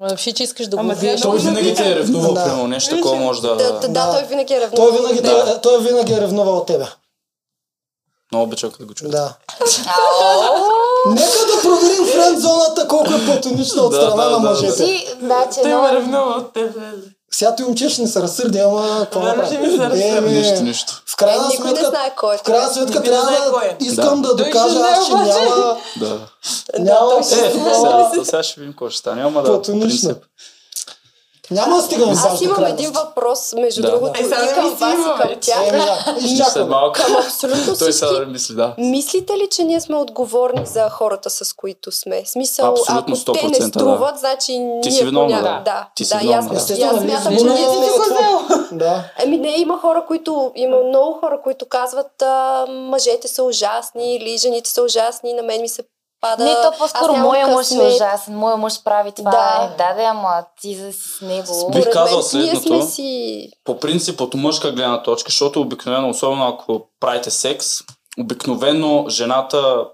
[0.00, 1.20] Напиши, че искаш да го убиеш.
[1.20, 2.44] тя Той винаги те е ревнувал, Да.
[2.44, 3.56] примерно, нещо такова може да...
[3.56, 4.88] Да, да, да, той винаги е ревнувал.
[4.90, 5.60] Той винаги, Да.
[5.60, 6.86] той винаги е ревнувал от тебе.
[8.32, 9.10] Много обичам като го чуя.
[9.10, 9.34] Да.
[11.06, 15.16] Нека да проверим френд зоната колко е платонична от страна на мъжете.
[15.20, 16.76] Да, че Той ме ревнува от теб.
[17.30, 19.56] Сега ти момче ще ни се разсърди, ама какво Верно, направи?
[19.56, 20.02] ще ми се разсърди.
[20.02, 21.02] Еми, Нищо, нищо.
[21.06, 22.38] В крайна Никой не сметка, знае кой е.
[22.38, 23.30] в крайна сметка не трябва
[23.60, 23.76] да е.
[23.80, 26.18] искам да Той докажа аз, че няма, Да.
[26.78, 27.50] няма Е, сега,
[28.24, 30.16] сега ще видим какво ще стане, ама да, по принцип.
[31.50, 33.90] Няма да стигам с Аз имам един въпрос, между Да.
[33.90, 35.20] другото, Е, сега и не към вас, и към.
[35.22, 35.70] Еми, тях.
[35.72, 36.66] да, След изчакваме.
[36.66, 36.92] малко.
[36.96, 37.92] Към абсолютно Той всички.
[37.92, 38.74] сега да мисли, да.
[38.78, 42.22] Мислите ли, че ние сме отговорни за хората, с които сме?
[42.26, 45.62] Смисъл, Абсолютно ако те 100%, не струват, значи ние си виновна, поня- да.
[45.64, 45.88] да.
[45.94, 46.72] Ти си да, виновна, аз, да.
[46.74, 48.66] аз смятам, че ние това.
[48.72, 49.04] Да.
[49.18, 54.38] Ами не, има хора, които, има много хора, които казват, а, мъжете са ужасни или
[54.38, 55.82] жените са ужасни, на мен ми се
[56.20, 56.44] пада.
[56.44, 57.92] Не, то по-скоро моя мъж е късмет.
[57.94, 58.34] ужасен.
[58.36, 59.30] Моя мъж прави това.
[59.30, 59.74] Да.
[59.78, 61.70] Да, да, ама ти за си с него.
[61.74, 62.60] Бих казал следното.
[62.66, 63.50] сме си...
[63.64, 67.66] По принцип, от мъжка гледна точка, защото обикновено, особено ако правите секс,
[68.20, 69.84] обикновено жената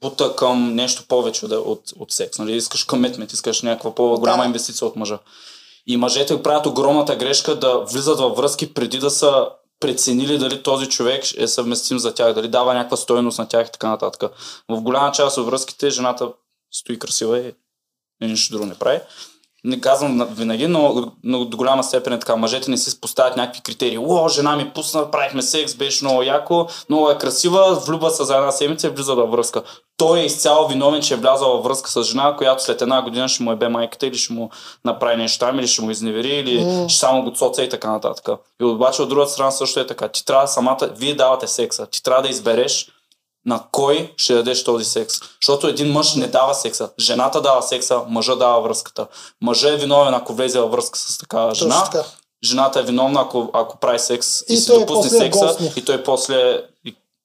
[0.00, 2.38] бута към нещо повече от, от, от секс.
[2.38, 2.56] Нали?
[2.56, 4.46] Искаш комитмент, искаш някаква по-голяма Да.
[4.46, 5.18] инвестиция от мъжа.
[5.86, 9.48] И мъжете правят огромната грешка да влизат във връзки преди да са
[9.80, 13.72] преценили дали този човек е съвместим за тях, дали дава някаква стоеност на тях и
[13.72, 14.32] така нататък.
[14.68, 16.32] В голяма част от връзките жената
[16.72, 17.54] стои красива и,
[18.20, 19.00] нищо друго не прави.
[19.66, 20.94] Не казвам на- винаги, но,
[21.24, 22.36] но до голяма степен е така.
[22.36, 23.98] Мъжете не си поставят някакви критерии.
[23.98, 28.36] О, жена ми пусна, правихме секс, беше много яко, много е красива, влюбва се за
[28.36, 29.62] една седмица и влиза във връзка.
[29.96, 33.28] Той е изцяло виновен, че е влязъл във връзка с жена, която след една година
[33.28, 34.50] ще му е бе майката или ще му
[34.84, 36.88] направи нещо там, или ще му изневери, или М.
[36.88, 38.28] ще само го цоца и така нататък.
[38.60, 40.08] И обаче от другата страна също е така.
[40.08, 42.88] Ти трябва самата, вие давате секса, ти трябва да избереш
[43.46, 45.14] на кой ще дадеш този секс.
[45.42, 46.90] Защото един мъж не дава секса.
[47.00, 49.06] Жената дава секса, мъжа дава връзката.
[49.40, 51.84] Мъжа е виновен, ако влезе във връзка с такава Точно жена.
[51.84, 52.04] така.
[52.44, 55.72] Жената е виновна, ако, ако прави секс и, И си той допусне после секса госни.
[55.76, 56.62] и той после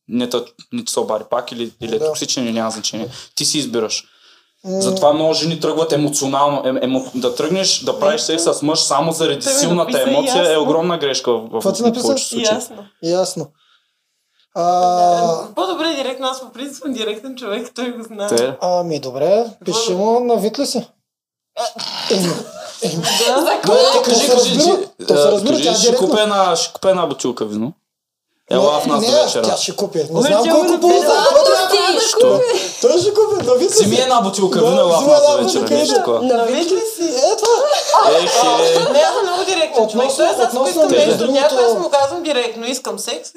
[0.08, 0.30] не,
[0.88, 2.06] се обади пак или, или е Да.
[2.06, 3.08] токсичен или няма значение.
[3.36, 4.04] Ти си избираш.
[4.66, 6.62] Затова много жени тръгват емоционално.
[6.66, 10.44] Ем, емо, да тръгнеш да правиш секс с мъж само заради ми силната написа емоция
[10.44, 10.64] е ясно.
[10.64, 12.44] огромна грешка в, в, в повечето случаи.
[12.44, 12.86] Ясно.
[13.04, 13.48] Ясно.
[14.56, 18.28] А, По-добре е директно, аз по принцип съм директен човек, той го знае.
[18.28, 20.88] Те, ами добре, пиши му на вид ли си?
[25.00, 25.40] Да.
[25.40, 25.88] кажи, кажи,
[26.56, 27.74] ще купя една бутилка вино.
[28.52, 29.42] Ела в нас не, до вечера.
[29.44, 29.98] тя ще купи.
[29.98, 31.26] Не Ой, знам колко полза.
[32.82, 34.02] Той ще купи, да вид ли Вземи си?
[34.02, 35.78] една бутилка ела в нас до вечера.
[35.78, 36.22] Нещо такова.
[36.22, 37.04] Навид ли си?
[37.04, 37.62] Е, това.
[38.10, 38.80] Ехе.
[38.94, 40.08] Не, аз съм много директен човек.
[40.08, 43.30] Тоест, аз ако искам нещо някой, аз му казвам директно, искам секс.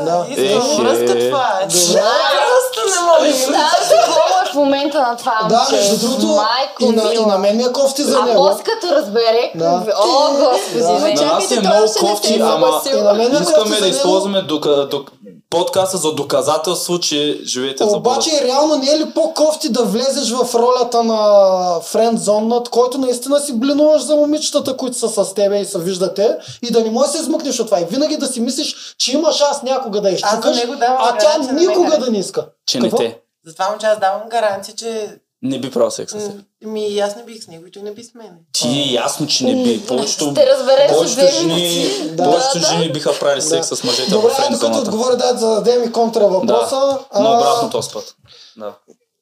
[0.00, 0.26] Да.
[0.28, 0.32] е.
[0.32, 0.82] Искам Ехе.
[0.82, 1.68] връзка, това е.
[1.68, 3.32] Просто не мога.
[3.34, 6.82] Се хубава в момента на това Да, между другото, Майко
[7.12, 8.46] и на, мен ми е кофти за А него.
[8.48, 9.52] после като разбере,
[9.96, 11.14] о, господи, не.
[11.14, 14.88] На нас е той много не кофти, е ама ми е искаме да използваме дока,
[14.88, 15.12] док,
[15.50, 20.54] подкаста за доказателство, че живеете за Обаче реално не е ли по-кофти да влезеш в
[20.54, 25.78] ролята на френдзоннат, който наистина си блинуваш за момичетата, които са с тебе и се
[25.78, 28.94] виждате и да не можеш да се измъкнеш от това и винаги да си мислиш,
[28.98, 32.46] че има шанс някога да изчукаш, а тя никога да не иска.
[32.66, 32.96] че не Какво?
[32.96, 33.20] те.
[33.46, 36.32] Затова му че аз давам гаранция, че Не би правил секс с теб.
[36.62, 38.30] Ми аз не бих с него и той не би с мен.
[38.52, 39.86] Ти е ясно, че не би.
[39.86, 41.88] Повечето, Ще разбереш за повечето жени.
[42.06, 42.66] Да, повечето да.
[42.66, 43.76] жени биха правили секс Да.
[43.76, 46.76] с мъжете Добре, в айде докато отговоря, дай да зададем и контра въпроса.
[46.76, 48.14] Да, но А, обратно този път.
[48.56, 48.72] Да.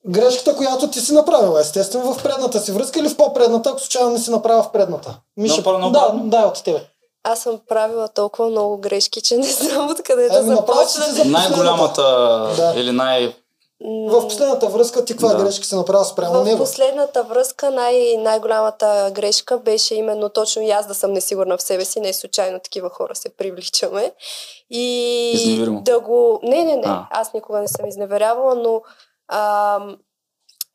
[0.08, 4.10] Грешката, която ти си направила, естествено, в предната си връзка или в по-предната, ако случайно
[4.10, 5.18] не си направила в предната?
[5.36, 6.20] Миша, да, обратно.
[6.24, 6.80] да, от тебе.
[7.24, 11.04] Аз съм правила толкова много грешки, че не знам откъде да Ами, започна.
[11.04, 12.02] за Най-голямата
[12.56, 12.72] Да.
[12.76, 13.34] или най...
[13.80, 15.44] В последната връзка ти каква Да.
[15.44, 16.58] грешка си направил спрямо В него?
[16.58, 21.84] последната връзка най- най-голямата грешка беше именно точно и аз да съм несигурна в себе
[21.84, 22.00] си.
[22.00, 24.12] Не случайно такива хора се привличаме.
[24.70, 24.84] И
[25.34, 25.80] Изневеримо.
[25.82, 26.40] да го...
[26.42, 26.82] Не, не, не.
[26.86, 27.06] А.
[27.10, 28.82] Аз никога не съм изневерявала, но
[29.28, 29.96] ам,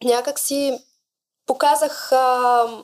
[0.03, 0.79] някак си
[1.47, 2.07] показах...
[2.11, 2.83] Д-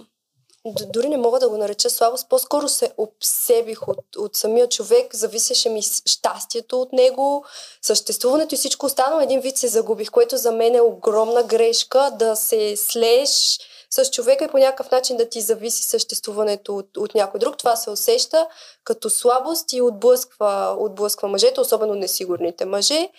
[0.94, 5.70] дори не мога да го нареча слабост, по-скоро се обсебих от, от самия човек, зависеше
[5.70, 7.46] ми щастието от него,
[7.82, 9.22] съществуването и всичко останало.
[9.22, 14.46] Един вид се загубих, което за мен е огромна грешка да се слееш с човека
[14.46, 17.58] и по някакъв начин да ти зависи съществуването от, от някой друг.
[17.58, 18.48] Това се усеща
[18.84, 23.10] като слабост и отблъсква, отблъсква мъжете, особено несигурните мъже.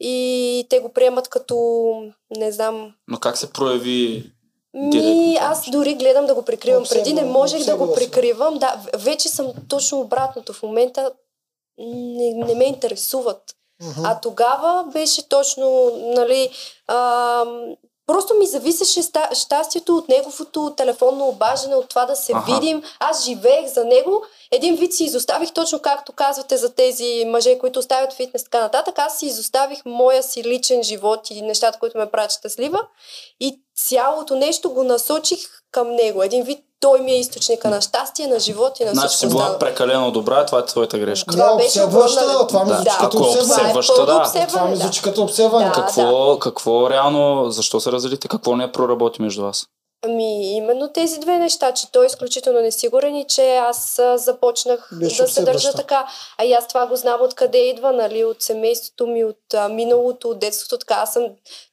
[0.00, 1.56] И те го приемат като,
[2.36, 4.32] не знам, Но как се прояви
[4.76, 6.82] ми, аз дори гледам да го прикривам.
[6.82, 8.58] Обсебва- Преди не можех да го прикривам.
[8.58, 10.52] Да, вече съм точно обратното.
[10.52, 11.10] В момента
[11.78, 13.42] не, не ме интересуват.
[13.82, 14.04] Мгм.
[14.04, 16.50] А тогава беше точно, нали,
[16.88, 17.74] ам,
[18.06, 19.00] просто ми зависеше
[19.34, 22.54] щастието от неговото телефонно обаждане, от това да се Аха.
[22.54, 22.82] видим.
[23.00, 24.22] Аз живеех за него.
[24.52, 28.60] Един вид си изоставих, точно както казвате за тези мъже, които оставят фитнес и така
[28.60, 28.98] нататък.
[28.98, 32.80] Аз си изоставих моя си личен живот и нещата, които ме правят щастлива.
[33.40, 35.38] И цялото нещо го насочих
[35.72, 36.22] към него.
[36.22, 39.30] Един вид той ми е източника на щастие, на живот и на Значи си всичко
[39.30, 39.58] била останало.
[39.58, 41.32] прекалено добра, това е твоята грешка.
[41.32, 42.76] Това Не, беше обсебваща, това ми Да.
[42.76, 43.52] звучи като е обсебване.
[43.54, 44.20] обсебваща, Това е да.
[44.20, 44.76] обсебване, Това ми да.
[44.76, 45.66] звучи като обсебване.
[45.66, 45.72] Да.
[45.72, 48.28] Какво, какво реално, защо се разделите?
[48.28, 49.66] Какво не проработи между вас?
[50.02, 55.22] Ами, именно тези две неща, че той е изключително несигурен и че аз започнах Беше
[55.22, 56.06] да се държа така.
[56.38, 60.28] А и аз това го знам откъде идва, нали, от семейството ми, от а, миналото,
[60.28, 60.78] от детството.
[60.78, 61.24] Така, аз съм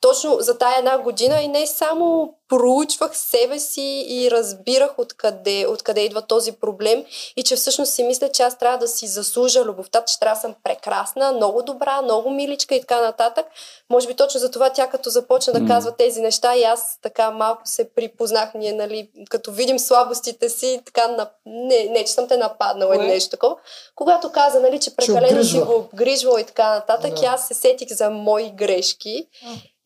[0.01, 6.01] точно за тая една година и не само проучвах себе си и разбирах откъде, откъде
[6.01, 7.05] идва този проблем
[7.35, 10.41] и че всъщност си мисля, че аз трябва да си заслужа любовта, че трябва да
[10.41, 13.45] съм прекрасна, много добра, много миличка и така нататък.
[13.89, 17.31] Може би точно за това тя като започна да казва тези неща и аз така
[17.31, 21.29] малко се припознах ние, нали, като видим слабостите си, така на...
[21.45, 23.55] не, не, че съм те нападнала или нещо такова.
[23.95, 27.21] Когато каза, нали, че прекалено си го обгрижвала и така нататък, Да.
[27.21, 29.27] и аз се сетих за мои грешки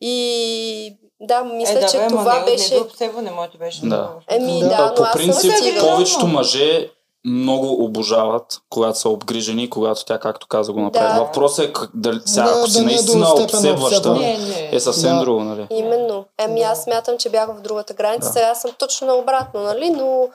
[0.00, 2.74] и да, мисля, е, да, че бе, ама това не, беше...
[2.74, 3.80] Не обсебване, моето беше.
[3.80, 3.86] Да.
[3.86, 4.68] много- Еми, Да.
[4.68, 5.90] да, но по аз принцип, съм стигала.
[5.90, 6.90] повечето мъже
[7.24, 11.14] много обожават, когато са обгрижени, когато тя, както каза, го направи.
[11.14, 11.20] Да.
[11.20, 14.38] Въпросът е как, дали, сега, Да, ако да си не е наистина на обсебваща, обсебване.
[14.38, 14.68] Не, не.
[14.72, 15.20] е съвсем Да.
[15.20, 15.66] друго, нали?
[15.70, 16.24] Именно.
[16.38, 18.32] Еми аз смятам, че бях в другата граница, Да.
[18.32, 19.90] сега съм точно наобратно, нали?
[19.90, 20.28] Но,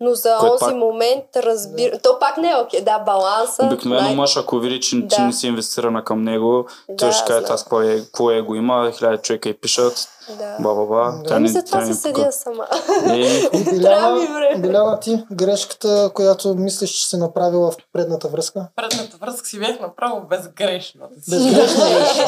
[0.00, 1.98] но за Кое онзи пак- момент разбира...
[1.98, 2.80] То пак не е окей.
[2.80, 3.64] Да, баланса.
[3.64, 5.22] Обикновено най- мъж, ако види, че, че Да.
[5.22, 6.66] не си инвестирана към него,
[6.98, 10.56] той Да, ще каже, аз какво е, е го има, хиляда човека и пишат, Да.
[10.60, 11.12] ба, ба, ба.
[11.24, 11.34] Да.
[11.34, 12.66] Ами не, за това се съдя сама.
[13.06, 13.50] Е,
[13.82, 14.56] Трябва ми време.
[14.58, 18.66] Биляна ти, грешката, която мислиш, че си направила в предната връзка?
[18.76, 21.04] Предната връзка си бях направо безгрешна.
[21.28, 22.26] Безгрешна беше.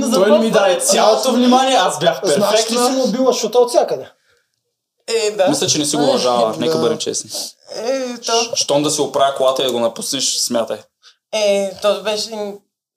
[0.14, 2.96] Той ми даде цялото внимание, аз бях Знаеш, ти си перфектна.
[2.96, 4.08] му била шута от всякъде.
[5.16, 5.48] Е, да.
[5.48, 6.80] Мисля, че не си го уважава, нека Да.
[6.80, 7.30] бъдем честни.
[7.76, 10.78] Е, то, Щом да си оправя колата и да го напуснеш, смятай.
[11.32, 12.30] е, то беше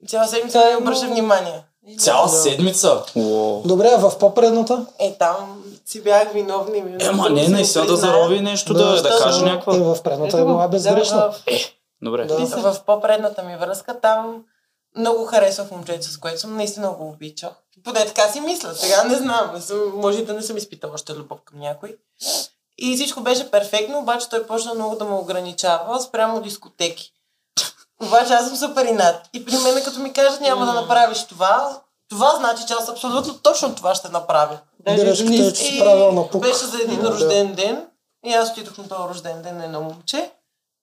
[0.08, 1.64] цяла седмица Той не е обръща внимание.
[2.00, 2.30] Цяла Да.
[2.30, 3.02] седмица?
[3.16, 3.62] Уау.
[3.66, 4.86] Добре, а в по-предната?
[5.00, 6.78] Е, там си бях виновна.
[6.78, 9.74] и ми- Ема не, го наистина да зарови нещо, да, да, защото- каже Е, някаква.
[9.74, 11.18] в предната е била безгрешна.
[11.18, 11.42] Да, в,
[12.02, 12.26] Добре.
[12.26, 12.36] Да.
[12.46, 14.44] в по-предната ми връзка там
[14.98, 17.52] много харесвах момчето, с което съм наистина го обичах.
[17.84, 18.76] Поне така си мисля.
[18.76, 19.52] Сега не знам.
[19.54, 21.98] Не съм, може да не съм изпитала още любов към някой.
[22.78, 27.14] И всичко беше перфектно, обаче той почна много да ме ограничава спрямо дискотеки.
[28.04, 29.30] Обаче аз съм супер инат.
[29.34, 33.38] И при мен, като ми кажат няма да направиш това, това значи, че аз абсолютно
[33.38, 34.60] точно това ще направя.
[34.80, 36.42] Даже е, жени- че си правил на пук.
[36.42, 37.88] беше за един рожден ден.
[38.26, 40.32] И аз отидох на този рожден ден на едно момче.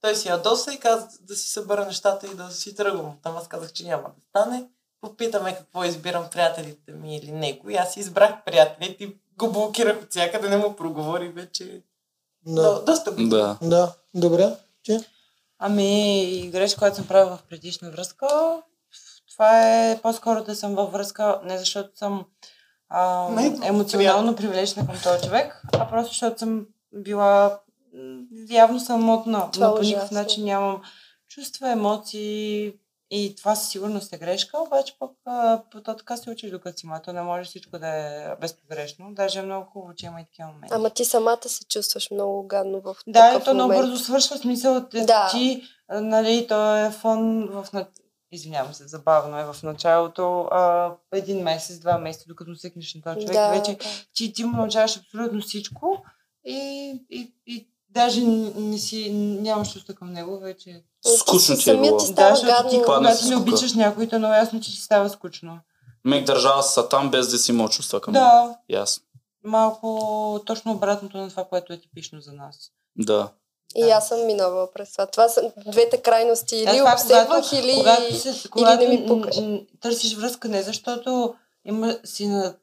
[0.01, 3.16] Той си ядоса и каза да си събера нещата и да си тръгвам.
[3.22, 4.64] Там аз казах, че няма да стане.
[5.01, 7.70] Попитаме какво избирам приятелите ми или него.
[7.70, 11.82] И аз си избрах приятелите и го блокирах от всякъде, не му проговори вече.
[12.47, 12.62] Да.
[12.62, 12.82] Да.
[12.82, 13.31] доста години.
[13.31, 13.59] Да.
[13.62, 14.56] Да, добре.
[14.82, 14.98] Ти?
[15.59, 18.27] Ами, грешка, която съм правила в предишна връзка,
[19.32, 22.24] това е по-скоро да съм във връзка, не защото съм
[22.89, 23.28] а,
[23.62, 27.60] емоционално привлечена към този човек, а просто защото съм била
[28.50, 30.82] явно самотна, Това но е по никакъв начин нямам
[31.28, 32.72] чувства, емоции
[33.10, 35.10] и това със сигурност е грешка, обаче пък
[35.70, 39.38] по то така се учиш докато си млад, не може всичко да е безпогрешно, даже
[39.38, 40.74] е много хубаво, че има и такива моменти.
[40.74, 44.74] Ама ти самата се чувстваш много гадно в Да, и то много бързо свършва смисъл.
[44.74, 45.04] Да.
[45.04, 45.28] Да.
[45.30, 47.86] Ти, нали, то е фон в...
[48.32, 50.40] Извинявам се, забавно е в началото.
[50.50, 53.84] А, един месец, два месеца, докато свикнеш на този човек, Да, вече да.
[54.14, 56.04] ти, ти му научаваш абсолютно всичко
[56.44, 59.10] и, и, и даже не си,
[59.40, 60.82] нямаш чувства към него вече.
[61.18, 61.96] Скучно ти е било.
[61.96, 62.70] ти става защото гадно.
[62.70, 65.58] ти, когато не обичаш някой, то е много ясно, че ти става скучно.
[66.04, 68.24] Мек държава са там без да си имал чувства към него.
[68.24, 69.04] Да, Ясно.
[69.44, 72.56] малко точно обратното на това, което е типично за нас.
[72.98, 73.28] Да.
[73.76, 75.06] И аз съм минала през това.
[75.06, 76.56] Това са двете крайности.
[76.56, 79.36] Или Аз това, обсебвах, или, когато, се, когато или не ми пукаш.
[79.36, 81.34] н- н- търсиш връзка, не защото
[81.64, 82.54] има, си, на,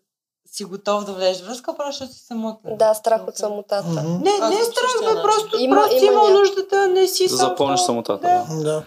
[0.58, 2.78] си готов да влезеш връзка, просто си самотен.
[2.78, 3.88] Да, страх от самотата.
[3.88, 4.24] Мгм.
[4.24, 7.24] Не, Аз не е страх, бе, просто, Има- просто има имал ня- нуждата, не си
[7.24, 8.28] Да сам запълниш самотата.
[8.50, 8.56] Да.
[8.56, 8.64] Да.
[8.64, 8.84] Да.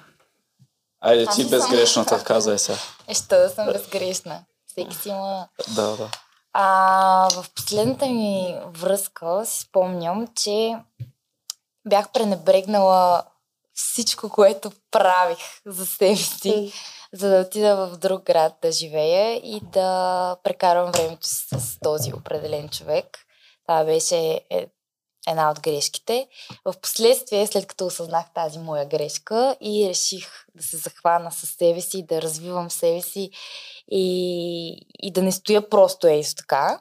[1.01, 1.59] Айде ти не съм.
[1.59, 2.79] безгрешната, казай сега.
[3.09, 4.45] Е, що да съм безгрешна.
[4.67, 5.49] Всеки си има...
[5.69, 6.09] Да, да.
[6.53, 6.65] А,
[7.33, 10.77] в последната ми връзка си спомням, че
[11.89, 13.23] бях пренебрегнала
[13.75, 16.71] всичко, което правих за себе си, М.
[17.13, 22.13] за да отида в друг град да живея и да прекарвам времето си с този
[22.13, 23.19] определен човек.
[23.67, 24.67] Това беше е,
[25.29, 26.29] една от грешките.
[26.65, 31.81] В последствие, след като осъзнах тази моя грешка и реших да се захвана с себе
[31.81, 33.31] си, да развивам себе си
[33.91, 36.81] и, и да не стоя просто ей така.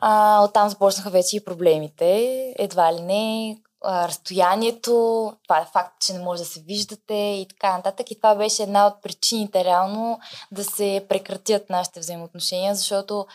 [0.00, 2.54] А, оттам започнаха вече и проблемите.
[2.58, 7.76] Едва ли не, разстоянието, това е факт, че не може да се виждате и така
[7.76, 8.10] нататък.
[8.10, 10.20] И това беше една от причините реално
[10.52, 13.26] да се прекратят нашите взаимоотношения, защото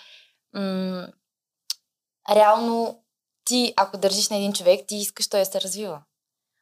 [0.53, 1.07] м-
[2.29, 3.03] реално
[3.45, 6.01] ти, ако държиш на един човек, ти искаш той да се развива.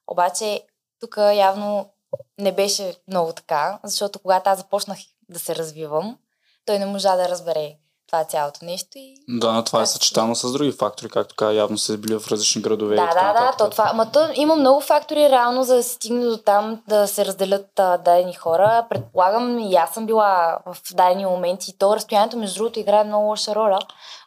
[0.08, 0.64] Обаче
[1.00, 1.90] тук явно
[2.38, 5.00] не беше много така, защото когато аз започнах
[5.30, 6.18] да се развивам,
[6.66, 7.78] той не можа да разбере
[8.12, 9.16] това цялото нещо и...
[9.30, 12.96] Да, това е съчетано с други фактори, както каза, явно са били в различни градове.
[12.96, 13.88] и Да, така да, да, то това.
[13.88, 17.80] Ама то има много фактори реално, за да се стигне до там да се разделят
[17.80, 18.86] а, дадени хора.
[18.90, 21.72] Предполагам, и аз съм била в дадени моменти.
[21.72, 23.80] И то разстоянието, между другото, играе много лоша роля.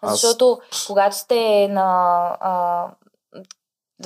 [0.03, 1.85] Аз- Защото когато сте на,
[2.41, 2.87] а,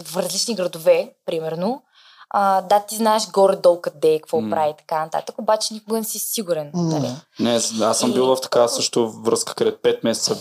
[0.05, 1.83] в различни градове, примерно,
[2.31, 4.51] а, да, ти знаеш горе-долу къде, какво М.
[4.51, 6.71] прави и така нататък, обаче никога не си сигурен.
[6.75, 7.11] Нали?
[7.41, 10.37] Не, аз съм И- бил в такава също връзка, където 5 месеца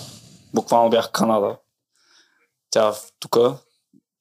[0.54, 1.56] буквално бях в Канада.
[2.72, 3.38] Тя тук.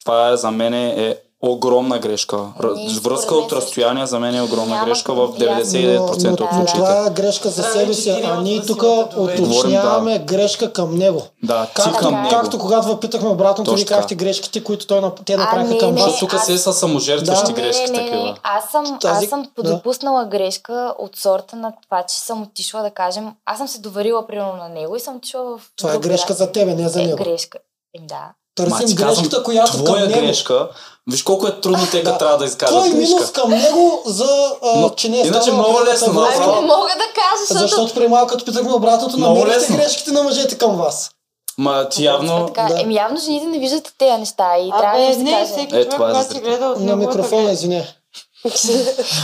[0.04, 2.36] Това е за мен е огромна грешка.
[2.36, 6.00] Р- Ами, Връзка от разстояние за мен е огромна Няма грешка как- в 99%
[6.32, 6.50] от Да, да.
[6.50, 6.72] случаите.
[6.72, 8.82] Това е грешка за себе си, а ние да тук
[9.16, 11.22] уточняваме грешка към него.
[11.42, 12.18] Да, ти Както, към е.
[12.18, 12.30] него.
[12.30, 13.84] както когато въпитахме ви така.
[13.86, 16.10] казахте грешките, които той, те направиха не, към не, вас.
[16.10, 17.60] Защото тук аз- се са саможертващи Да.
[17.60, 18.22] грешки не, не, такива.
[18.22, 18.34] Не.
[18.42, 19.70] Аз съм, Тази- аз съм да.
[19.70, 24.26] допуснала грешка от сорта на това, че съм отишла да кажем, аз съм се доверила
[24.26, 27.06] примерно на него и съм отишла в Това е грешка за тебе, не за е,
[27.06, 27.16] него.
[27.16, 27.58] грешка.
[27.94, 28.32] Еми да.
[28.54, 30.20] Търсим ти грешката, която към твоя него.
[30.20, 30.68] грешка,
[31.10, 32.18] виж колко е трудно те Да.
[32.18, 33.32] трябва да изкажат Кой минус грешка.
[33.32, 34.28] към него, за,
[34.64, 36.26] а, Но- че не е иначе много лесно.
[36.36, 37.60] Ами не мога да кажа, защото...
[37.60, 39.76] Защото преди малко като питахме обратното, лесно.
[39.76, 41.10] грешките на мъжете към вас.
[41.58, 42.46] Ма ти Е, явно...
[42.46, 42.80] така, да.
[42.80, 45.52] Еми явно жените не виждат тези неща и трябва да Абе, им се не, каже.
[45.52, 47.84] всеки Е, това е си гледа от На микрофона, извиня.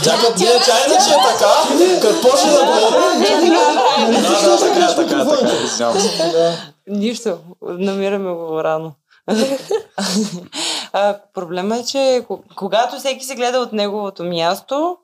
[0.03, 1.51] Тя като не, тя иначе е така,
[2.01, 3.17] като почне да говори...
[3.17, 3.49] Нали
[4.21, 6.29] Да, да, така, така, така.
[6.31, 6.57] Да.
[6.87, 8.91] Нищо, намираме го рано.
[11.33, 14.97] Проблема е, че ко- когато всеки се гледа от неговото място,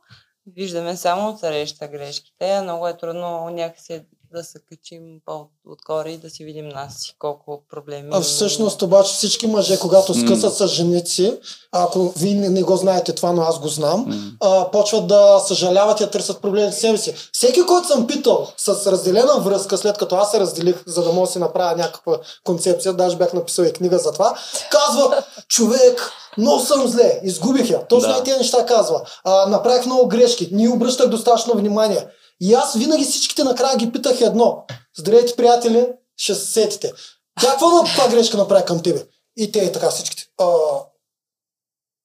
[0.48, 4.02] виждаме само отсреща грешките, много е трудно някакси
[4.34, 8.10] да се качим по-отгоре и да си видим нас си колко проблеми.
[8.12, 11.38] А всъщност обаче всички мъже, когато скъсат с жените си,
[11.72, 14.16] ако вие не, не го знаете това, но аз го знам, М.
[14.42, 17.16] а, почват да съжаляват и да търсят проблеми в себе си.
[17.32, 21.28] Всеки, който съм питал с разделена връзка, след като аз се разделих, за да мога
[21.28, 24.36] да си направя някаква концепция, даже бях написал и книга за това,
[24.72, 27.88] казва, човек, много съм зле, изгубих я.
[27.88, 28.20] Точно Да.
[28.20, 29.02] и тези неща казва.
[29.24, 32.08] А, направих много грешки, не обръщах достатъчно внимание.
[32.42, 34.66] И аз винаги всичките накрая ги питах едно.
[34.98, 35.88] Здравейте, приятели,
[36.18, 36.94] ще се сетите.
[37.42, 39.06] Тя какво на това грешка направи към тебе?
[39.38, 40.24] И те и така всичките.
[40.38, 40.48] А,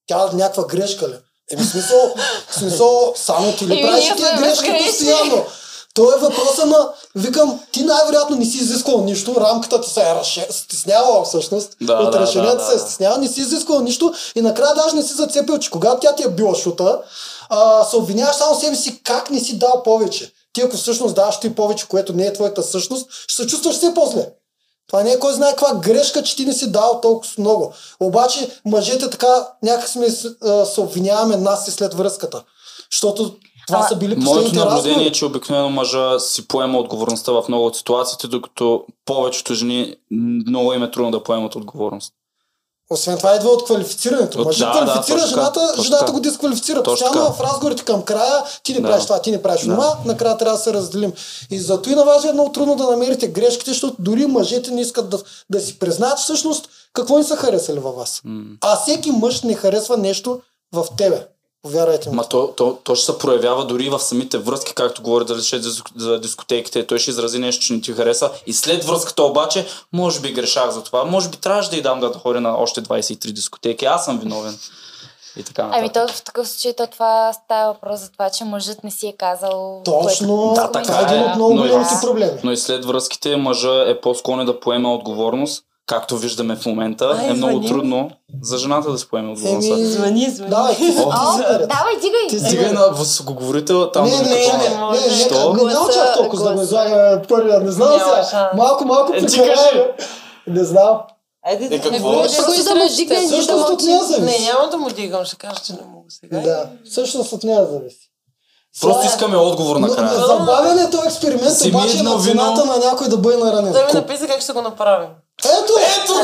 [0.07, 1.15] тя някаква грешка ли?
[1.53, 2.15] Еми смисъл,
[2.51, 4.87] смисъл, само ти ли правиш тия грешки безгрешни.
[4.87, 5.47] постоянно?
[5.95, 10.15] То е въпроса на, викам, ти най-вероятно не си изисквал нищо, рамката ти се е
[10.15, 12.81] разше- стеснявала всъщност, Да, от да, решението да, се е да.
[12.81, 16.23] стеснява, не си изисквал нищо и накрая даже не си зацепил, че когато тя ти
[16.23, 16.99] е била шута,
[17.49, 20.33] а, се обвиняваш само себе си как не си дал повече.
[20.53, 23.95] Ти ако всъщност даваш ти повече, което не е твоята същност, ще се чувстваш все
[23.95, 24.29] по-зле.
[24.89, 27.73] Това не е кой знае каква грешка, че ти не си дал толкова много.
[28.01, 30.29] Обаче мъжете така някак сме се
[30.81, 32.43] обвиняваме нас и след връзката.
[32.93, 33.37] Защото
[33.67, 37.67] това Ама, са били Моето наблюдение е, че обикновено мъжа си поема отговорността в много
[37.67, 42.13] от ситуациите, докато повечето жени м, много им е трудно да поемат отговорност.
[42.91, 44.39] Освен това идва от квалифицирането.
[44.39, 46.83] От- Мъжът да, да, квалифицира така, жената, точно жената го дисквалифицира.
[46.83, 48.89] Точно Постоянно в разговорите към края ти не Да.
[48.89, 49.75] правиш това, ти не правиш Да.
[49.75, 51.13] това, накрая трябва да се разделим.
[51.51, 54.81] И зато и на вас е много трудно да намерите грешките, защото дори мъжете не
[54.81, 55.19] искат да,
[55.51, 58.23] да си признаят всъщност какво не са харесали във вас.
[58.61, 60.41] А всеки мъж не харесва нещо
[60.73, 61.27] в тебе.
[61.65, 62.17] Повярвайте ми.
[62.17, 65.57] Ма то, то, то ще се проявява дори в самите връзки, както говори дали ще
[65.57, 65.61] е
[65.97, 66.87] за, дискотеките.
[66.87, 68.31] Той ще изрази нещо, че не ти хареса.
[68.47, 71.05] И след връзката обаче, може би грешах за това.
[71.05, 73.85] Може би трябваше да й дам да ходи на още 23 дискотеки.
[73.85, 74.59] Аз съм виновен.
[75.37, 75.79] И така нататък.
[75.79, 79.07] Ами то в такъв случай то това става въпрос за това, че мъжът не си
[79.07, 79.83] е казал.
[79.85, 82.41] Точно, Да, това така е един е, от много големите проблеми.
[82.45, 85.65] Но и след връзките мъжа е по-склонен да поеме отговорност.
[85.87, 87.69] Както виждаме в момента, Ай, е много звъним.
[87.69, 88.11] трудно
[88.43, 89.75] за жената да се поеме отговорността.
[89.75, 90.51] Еми, Звъни, звъни.
[90.51, 91.11] Давай, О.
[91.49, 92.27] Давай, дигай!
[92.29, 92.73] Ти си Стига наред.
[92.75, 94.39] на високоговорител, там Не, не, не, не, не,
[94.91, 95.53] не, не, Що?
[95.55, 97.93] не, Гласа- чак толкова да го излагаме първия, не знам
[98.25, 98.51] сега.
[98.57, 99.85] Малко, малко Е, ти кажи.
[100.47, 100.99] Не знам.
[101.47, 102.13] Айде, Е, какво?
[102.13, 102.53] Е, Просто го
[103.47, 106.41] да му нея Не, няма да му дигам, ще кажа, че не мога сега.
[106.41, 108.04] Да, всъщност от нея зависи.
[108.81, 110.27] Просто Сега- искаме отговор Но, накрая.
[110.27, 112.65] Забавен е този експеримент, Си обаче на цената вино.
[112.67, 113.73] на някой да бъде наранен.
[113.73, 115.09] Той ми написа как ще го направим.
[115.45, 116.15] Ето, ето,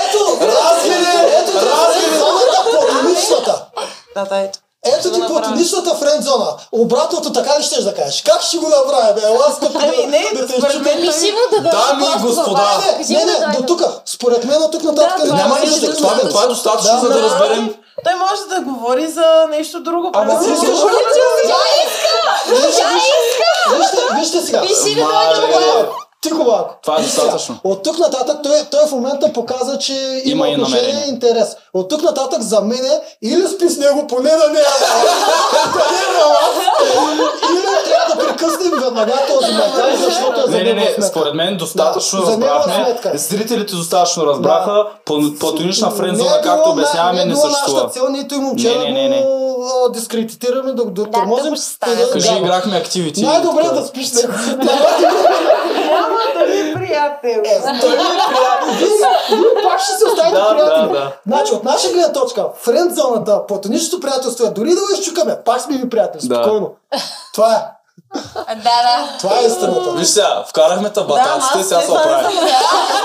[0.00, 2.24] ето, разгледа, ето, разгледа,
[2.70, 3.64] платоничната.
[4.16, 4.58] Да, да, ето.
[4.86, 6.46] Ето Ще ти платоничната френд зона.
[6.72, 8.22] Обратното така ли щеш да кажеш?
[8.22, 9.14] Как ще го направим?
[9.14, 11.70] Бе, ела, скъпи, Ами не, да те според мен Пиши му да.
[11.70, 12.62] Дами и господа.
[13.08, 13.82] Не, не, да до тук.
[14.06, 17.00] Според мен от тук нататък Да, няма е нищо, това, е- това е достатъчно, Да,
[17.00, 17.22] за да да.
[17.22, 17.74] разберем.
[18.04, 20.10] Той може да говори за нещо друго.
[20.14, 20.68] Ама ти искаш
[22.48, 22.82] Вижте,
[23.76, 24.60] вижте, вижте сега.
[24.62, 25.34] Пиши да Мале.
[25.34, 25.88] дойде.
[26.20, 26.74] Тихо, малко.
[26.82, 27.56] Това е достатъчно.
[27.64, 31.06] От тук нататък той, той в момента показа, че има, Има и отношение намерение.
[31.06, 31.48] и интерес.
[31.74, 34.62] От тук нататък за мен е или спи с него, поне да не е
[37.42, 41.56] Или трябва да прекъснем веднага този материал, защото е за Не, не, не, според мен
[41.56, 42.96] достатъчно Да, разбрахме.
[43.14, 44.84] Зрителите достатъчно разбраха.
[45.06, 47.78] Пл- Платонична Не е както на- обясняваме, не е съществува.
[47.78, 49.24] нашата цел, нито и момче Не, не, не,
[49.82, 51.54] да дискредитираме, да го да, Да, тормозим.
[51.86, 52.38] да- Кажи, да.
[52.38, 53.22] играхме активити.
[53.22, 54.32] Най-добре да спиш с него.
[55.78, 56.89] Няма да ми е
[57.22, 57.50] приятел.
[57.50, 57.98] Е, той ми е
[58.28, 58.72] приятел.
[58.78, 58.88] Вие,
[59.30, 60.82] вие пак ще се останете Да, приятели.
[60.82, 61.12] да, да.
[61.26, 65.60] Значи, от наша гледна точка, френд зоната, платоничното приятелство е дори да го изчукаме, пак
[65.60, 66.34] сме ви приятели, Да.
[66.34, 66.70] спокойно.
[67.34, 67.58] Това е.
[68.48, 69.08] Да, да.
[69.20, 69.92] Това е истината.
[69.92, 72.38] Виж сега, вкарахме табатаците, сега се оправим.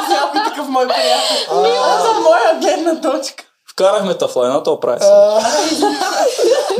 [0.09, 1.61] Някой такъв мой приятел.
[1.61, 3.43] Мила за моя гледна точка.
[3.75, 5.07] Вкарахме тафлайната, оправи се.
[5.07, 5.39] А,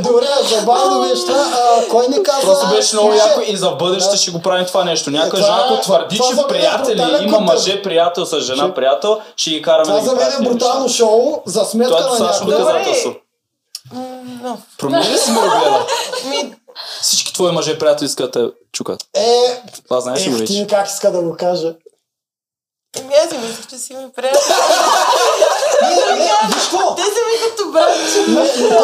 [0.00, 1.44] Добре, забавно беше това.
[1.54, 2.40] А, Кой не каза?
[2.42, 4.16] Просто беше много яко и за бъдеще Да.
[4.16, 5.10] ще го правим това нещо.
[5.10, 8.74] Някой това жена, е- ако твърди, това че е приятели има мъже приятел с жена
[8.74, 12.16] приятел, ще ги караме Това да ги за мен е брутално шоу за сметка Това
[12.16, 12.46] е на някой.
[12.52, 13.14] доказателство.
[14.78, 15.86] Промени ли си ми гледа?
[17.02, 19.00] Всички твои мъже приятели искат да те чукат.
[19.14, 20.66] Е, Това знаеш ли вече?
[20.66, 21.72] как иска да го каже.
[22.98, 24.40] Ми аз си мислех, че си ми приятел.
[25.82, 26.94] Не, не, какво?
[26.94, 28.18] Те са ми като братче.
[28.28, 28.76] Не, не,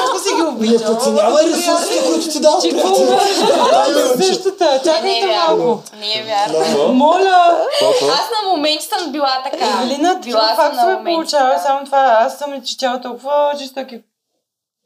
[0.00, 0.86] Ако си ги Не обичам.
[0.86, 3.06] подценявай ресурсите, които ти дават приятели.
[3.06, 4.22] Да, Иначе.
[4.24, 5.56] Същата, Не чакайте е вярно.
[5.58, 5.82] малко.
[5.94, 6.88] Не е вярно.
[6.88, 7.56] Моля!
[8.02, 9.64] Аз на моменти съм била така.
[9.74, 11.04] Евелина, ти била съм на се моменти.
[11.04, 12.18] получава само това.
[12.20, 14.00] Аз съм ли четяла толкова жестоки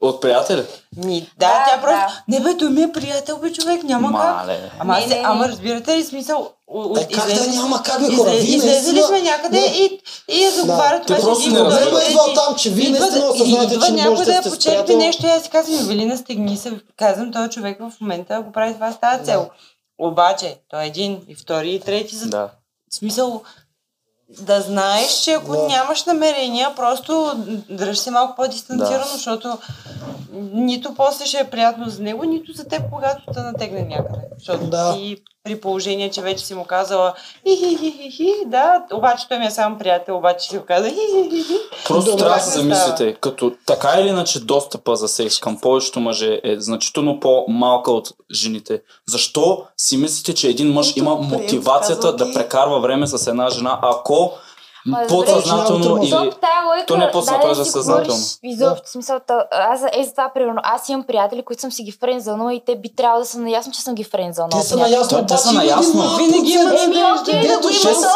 [0.05, 0.65] От приятели?
[0.97, 1.97] Ми, да, Да, тя просто...
[1.99, 2.23] да.
[2.31, 4.37] Не бе, той ми е приятел, бе, човек, няма как.
[4.37, 4.71] Мале.
[4.79, 5.23] Ама, Не, не, не.
[5.25, 6.51] ама разбирате ли смисъл?
[6.69, 8.31] О- Е, как да излезе- няма как, бе, хора?
[8.31, 9.67] изле- Вие Излезли наистина- сме някъде Не.
[9.67, 10.01] и,
[10.31, 11.69] и я заговарят Те това, просто че не идва
[12.21, 14.51] от там, че вие идва да- осъзнавате, идва че някой можете да да я сте
[14.51, 16.73] почерпи нещо и аз си казвам, Евелина, стегни се.
[16.97, 19.51] Казвам, този човек в момента го прави това с тази цел.
[19.99, 22.17] Обаче, той е един, и втори, и трети.
[22.17, 22.27] За...
[22.27, 22.49] Да.
[22.91, 23.43] В смисъл,
[24.31, 25.67] да знаеш, че ако Да.
[25.67, 27.33] нямаш намерения, просто
[27.71, 29.11] дръж се малко по-дистанцирано, Да.
[29.11, 29.59] защото
[30.53, 34.21] нито после ще е приятно за него, нито за теб, когато те натегне някъде.
[34.39, 34.95] Защото Да.
[34.95, 37.15] ти при положение, че вече си му казала
[37.47, 41.59] хи-хи-хи-хи, да, обаче той ми е само приятел, обаче си го каза хи-хи-хи.
[41.89, 46.01] Просто Добре, трябва да се замислите, като така или иначе достъпа за секс към повечето
[46.01, 48.83] мъже е значително по-малка от жените.
[49.09, 54.33] Защо си мислите, че един мъж има мотивацията да прекарва време с една жена, ако
[55.09, 56.15] подсъзнателно или...
[56.15, 56.37] Лойка,
[56.87, 58.21] То не е по-съзнателно, дай а си съзнателно.
[58.45, 61.93] Изобщо, в смисъл, аз е за това, примерно, аз имам приятели, които съм си ги
[61.93, 64.51] френдзонала и те би трябвало да са наясно, че съм ги френдзонала.
[64.53, 66.17] Те са наясно, Те- са наясно.
[66.19, 66.83] Винаги има процент.
[66.87, 68.09] Еми, окей, да го Дето има шест- 100%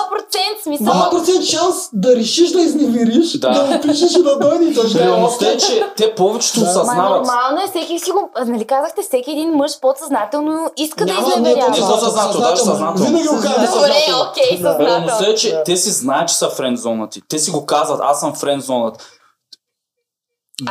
[0.62, 0.86] смисъл.
[0.86, 3.50] Малък процент шанс да решиш да изневериш, Да.
[3.50, 6.66] да му пишеш и да дойде и той ще Реалността е, че те повечето Да.
[6.66, 7.10] Осъзнават.
[7.10, 8.30] нормално е, всеки си го...
[8.46, 11.70] Нали казахте, всеки един мъж подсъзнателно иска да Няма, не е изневерява.
[11.70, 12.94] Не по-съзнателно, даже съзнателно.
[12.96, 14.30] Винаги го казвам Добре, съзнателно.
[14.30, 14.78] окей, Да.
[14.78, 15.32] Реалността съзнателно.
[15.32, 15.64] е, че Да.
[15.64, 17.22] те си знаят, че са френдзонати.
[17.28, 19.02] Те си го казват, аз съм френдзонат.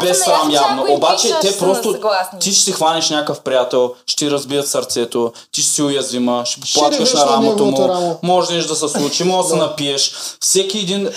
[0.01, 0.85] Без срам явно.
[0.90, 1.91] Обаче те просто...
[1.91, 2.40] съгласни.
[2.40, 6.61] Ти ще си хванеш някакъв приятел, ще ти разбият сърцето, ти ще си уязвима, ще
[6.67, 8.19] Ще плачкаш ревеш на рамото му, рамо.
[8.24, 10.14] може нещо да се случи, може да се напиеш.
[10.41, 11.09] Всеки един...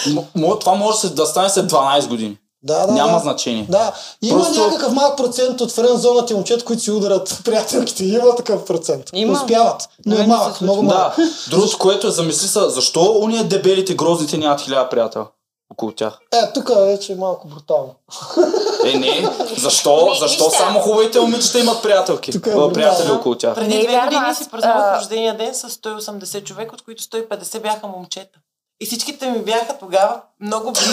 [0.60, 2.36] Това може да се- да стане след 12 години.
[2.62, 3.18] Да, да, Няма да.
[3.18, 3.66] значение.
[3.68, 8.05] Да, има Просто- някакъв малък процент от френ зоната и момчета, които си ударят приятелките.
[8.05, 9.05] Има такъв процент.
[9.12, 9.32] Има.
[9.32, 9.89] Успяват.
[10.06, 11.16] Но е малък, много малък.
[11.16, 15.26] Да, другото, което е замисли са, защо уния дебелите, грозните нямат хиляда приятел
[15.72, 16.18] около тях?
[16.32, 17.94] Е, тук вече е малко брутално.
[18.84, 19.28] Е, не.
[19.58, 20.06] Защо?
[20.06, 20.58] Ми, Защо вижте.
[20.58, 22.32] само хубавите момичета имат приятелки?
[22.32, 22.72] Тук е брутално.
[22.72, 23.55] приятели около тях.
[23.55, 27.60] Преди Не е две години си празнувах рождения ден с 180 човека, от които 150
[27.60, 28.39] бяха момчета.
[28.80, 30.90] И всичките ми бяха тогава много близки.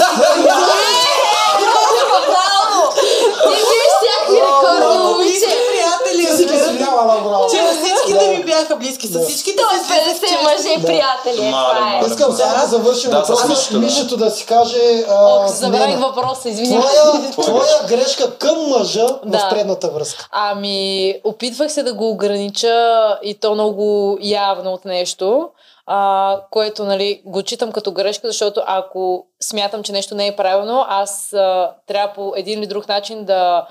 [3.44, 3.64] Ти виж
[3.94, 5.45] всякакви рекорди, момиче.
[5.69, 6.48] приятели.
[6.77, 7.48] Смяла, браво.
[7.52, 9.08] Че всичките ми бяха близки.
[9.08, 10.44] С всичките Той се слизах 50 често.
[10.44, 12.08] мъже приятели, е, това е.
[12.08, 13.48] Искам само да завършим Да, с въпроса.
[13.48, 13.80] Мишето, да.
[13.80, 14.77] Мишето да си каже...
[15.10, 16.90] а, Ох, забравих Нена, въпроса, извинявай.
[17.32, 19.38] Твоя, твоя грешка към мъжа Да.
[19.40, 20.27] в предната връзка.
[20.32, 22.88] Ами, опитвах се да го огранича
[23.24, 25.50] и то много явно от нещо,
[25.88, 30.86] а, което нали, го читам като грешка, защото ако смятам, че нещо не е правилно,
[30.88, 33.68] аз а, трябва по един или друг начин да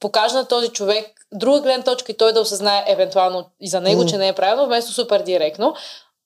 [0.00, 4.02] покажа на този човек друга гледна точка и той да осъзнае евентуално и за него,
[4.02, 4.08] М.
[4.08, 5.74] че не е правилно, вместо супер директно.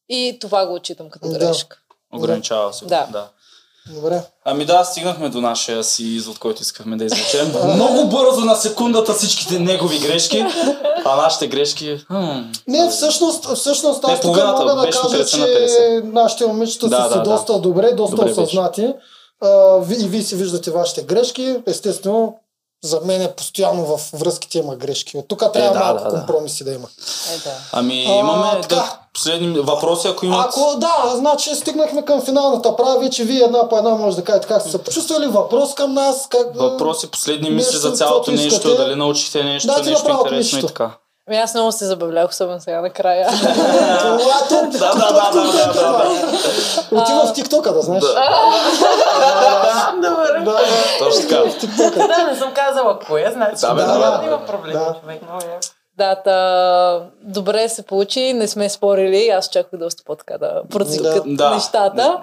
[0.08, 1.38] И това го отчитам като Да.
[1.38, 1.78] грешка.
[2.14, 2.84] Ограничава се.
[2.84, 3.06] Да.
[3.12, 3.28] да.
[3.94, 4.22] Добре.
[4.44, 7.52] Ами да, стигнахме до нашия си извод, който искахме да извлечем.
[7.74, 10.44] Много бързо на секундата всичките негови грешки,
[11.04, 11.98] а нашите грешки...
[12.06, 12.40] Хм.
[12.68, 16.02] Не, всъщност, всъщност аз тук мога да беше кажа, 50 на че 50.
[16.04, 17.22] нашите момичета Да, са си да, да.
[17.22, 18.40] доста добре, доста Добре беше.
[18.40, 18.94] осъзнати.
[19.42, 19.48] А,
[19.78, 21.56] ви- и вие си виждате вашите грешки.
[21.66, 22.34] Естествено,
[22.86, 25.16] за мен е постоянно в връзките има грешки.
[25.16, 26.16] От тук трябва да, малко да, да.
[26.16, 26.88] компромиси да има.
[27.34, 27.54] Е, да.
[27.72, 28.74] Ами А, имаме така.
[28.74, 30.46] да, последни въпроси, ако имат...
[30.48, 34.46] Ако да, значи стигнахме към финалната права, вече вие една по една може да кажете
[34.46, 36.46] как сте се почувствали, въпрос към нас, как...
[36.54, 38.74] Въпроси, последни мисли за цялото нещо, искате.
[38.74, 40.66] дали научихте нещо, Дайте нещо интересно и нищо.
[40.66, 40.90] така.
[41.28, 43.28] Ами аз много се забавлях, особено сега накрая.
[43.38, 47.02] Това е топ, Да, да, да, да, да.
[47.02, 48.04] Отива в тиктока, да знаеш.
[49.94, 50.40] Добре.
[50.44, 50.58] Да,
[50.98, 52.06] Точно така.
[52.06, 55.22] Да, не съм казала коя, значи Да, да, има проблем, човек.
[55.98, 61.50] Да, та, добре се получи, не сме спорили, аз чаках доста по-така да процедукат Да.
[61.50, 62.20] нещата.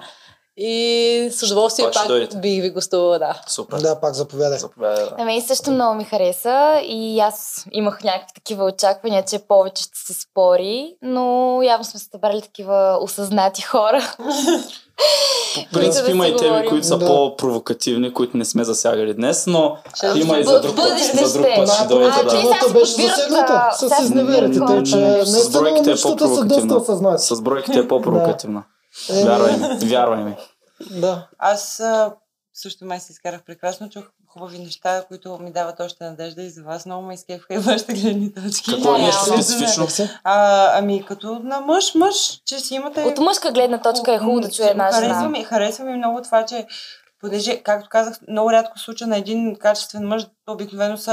[0.56, 3.40] И с удоволствие Пак пак бих ви гостувала, да.
[3.46, 3.78] Супер.
[3.78, 4.58] да, пак заповядай.
[4.58, 5.14] Заповядай, да.
[5.18, 9.98] На мен също много ми хареса и аз имах някакви такива очаквания, че повече ще
[10.04, 11.24] се спори, но
[11.62, 14.00] явно сме събрали такива осъзнати хора.
[15.68, 17.06] В принцип да има и теми, които са Да.
[17.06, 20.98] по-провокативни, които не сме засягали днес, но Ще има и за друг път.
[21.24, 21.54] За друг ще.
[21.56, 22.66] път ще а, да.
[22.66, 26.76] се беше засегната с изневерите, че С наистина бройките е момичетата са доста по-провокативна.
[26.76, 27.24] осъзнати.
[27.24, 28.62] С бройките е по-провокативна.
[29.10, 30.36] Е, Вярвай ми, вярвай ми.
[30.90, 31.28] Да.
[31.38, 31.82] Аз
[32.54, 36.62] също май се изкарах прекрасно, чух хубави неща, които ми дават още надежда и за
[36.62, 38.70] вас много ме изкефха и вашите гледни точки.
[38.70, 39.86] Какво е нещо специфично?
[40.24, 43.02] А, ами като на мъж, мъж, че си имате...
[43.02, 46.44] От мъжка гледна точка е хубаво да чуе една Харесва ми, харесва ми много това,
[46.44, 46.66] че
[47.20, 51.10] понеже, както казах, много рядко случа на един качествен мъж, обикновено са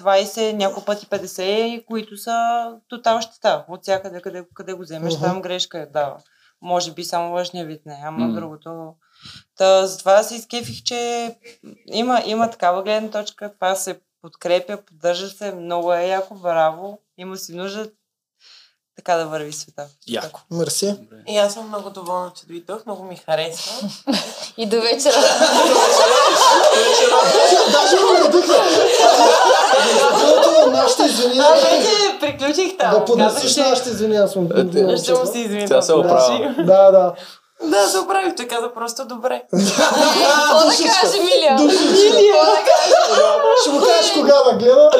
[0.00, 3.64] 20, няколко пъти 50, които са тотал щета.
[3.68, 5.24] От всякъде, къде, къде го вземеш, Мгм.
[5.24, 6.16] там грешка е, да.
[6.64, 8.34] Може би само външния вид не, ама М.
[8.34, 8.94] другото...
[9.56, 11.30] Та, затова се изкефих, че
[11.86, 17.36] има, има такава гледна точка, това се подкрепя, поддържа се, много е яко, браво, има
[17.36, 17.90] си нужда
[18.96, 19.86] така да върви света.
[20.08, 20.40] Яко.
[20.50, 20.94] Мерси.
[21.28, 23.88] И аз съм много доволна, че дойдох, много ми харесва.
[24.56, 25.14] И до вечера.
[27.72, 28.54] Даже го уредихме.
[30.10, 31.44] Другото, нашите извинения.
[31.44, 31.88] А, вече
[32.20, 32.90] приключих там.
[32.90, 34.28] Да поднесеш нашите извинения.
[34.28, 35.68] Съм Е, те- че Ще му се извиня.
[35.68, 36.54] Тя се оправя.
[36.58, 37.12] Да, да.
[37.62, 39.42] Да, се оправих, той каза просто добре.
[39.50, 41.58] Какво да каже, Милия?
[43.62, 44.90] Ще му кажеш кога да гледа.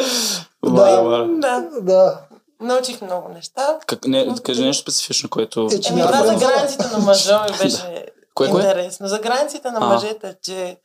[0.64, 2.18] Да, Да.
[2.60, 3.78] Научих много неща.
[3.86, 5.68] Как, не, кажи нещо специфично, което...
[5.73, 8.60] Е, че Еми, това за границите на мъжа ми беше Кое, кое?
[8.60, 9.08] интересно.
[9.08, 9.84] За границите на А.
[9.84, 10.76] мъжете, че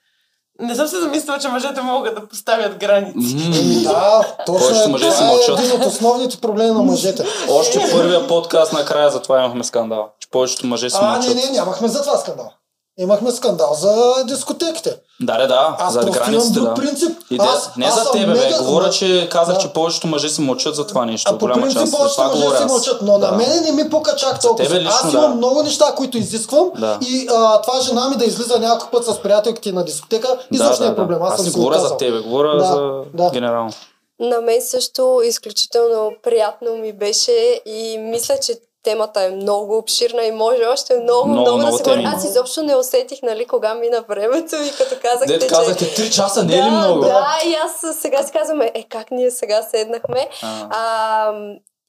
[0.59, 3.35] не съм се замислила, че мъжете могат да поставят граници.
[3.83, 4.87] Да, точно е.
[4.87, 5.59] мъже си Това е мълчат.
[5.59, 7.25] един от основните проблеми на мъжете.
[7.49, 10.09] Още първия подкаст накрая, затова имахме скандал.
[10.19, 11.35] Че повечето мъже си А, не, мълчат.
[11.35, 12.51] не, нямахме за това скандал.
[12.99, 13.93] Имахме скандал за
[14.25, 14.95] дискотеките.
[15.21, 16.73] Да, да, да, Аз за границите, друг да.
[16.73, 17.17] принцип.
[17.29, 18.31] И да, Аз- не аз за тебе, бе.
[18.33, 19.61] мега- Говоря, че казах, Да.
[19.61, 21.31] че повечето мъже си мълчат за това нещо.
[21.31, 21.91] А по голяма принцип част.
[21.91, 23.27] повечето мъже говоря си мълчат, но Да.
[23.27, 24.63] на мене не ми пука чак толкова.
[24.63, 25.17] тебе лично, Аз да.
[25.17, 26.97] имам много неща, които изисквам Да.
[27.01, 30.89] и а, това жена ми да излиза някой път с приятелките на дискотека, изобщо не
[30.89, 31.21] е проблем.
[31.21, 33.29] Аз, Аз съм говоря за тебе, говоря Да, за да.
[33.29, 33.71] генерално.
[34.19, 37.31] На мен също изключително приятно ми беше
[37.65, 41.77] и мисля, че темата е много обширна и може още много, Много, много, много да
[41.77, 42.03] се говори.
[42.15, 45.47] Аз изобщо не усетих, нали, кога мина времето и като казахте, Дед че...
[45.47, 46.99] казахте 3 часа, не е ли да, много?
[46.99, 50.29] Да, и аз сега си казвам, е, как ние сега седнахме.
[50.41, 51.33] А, А,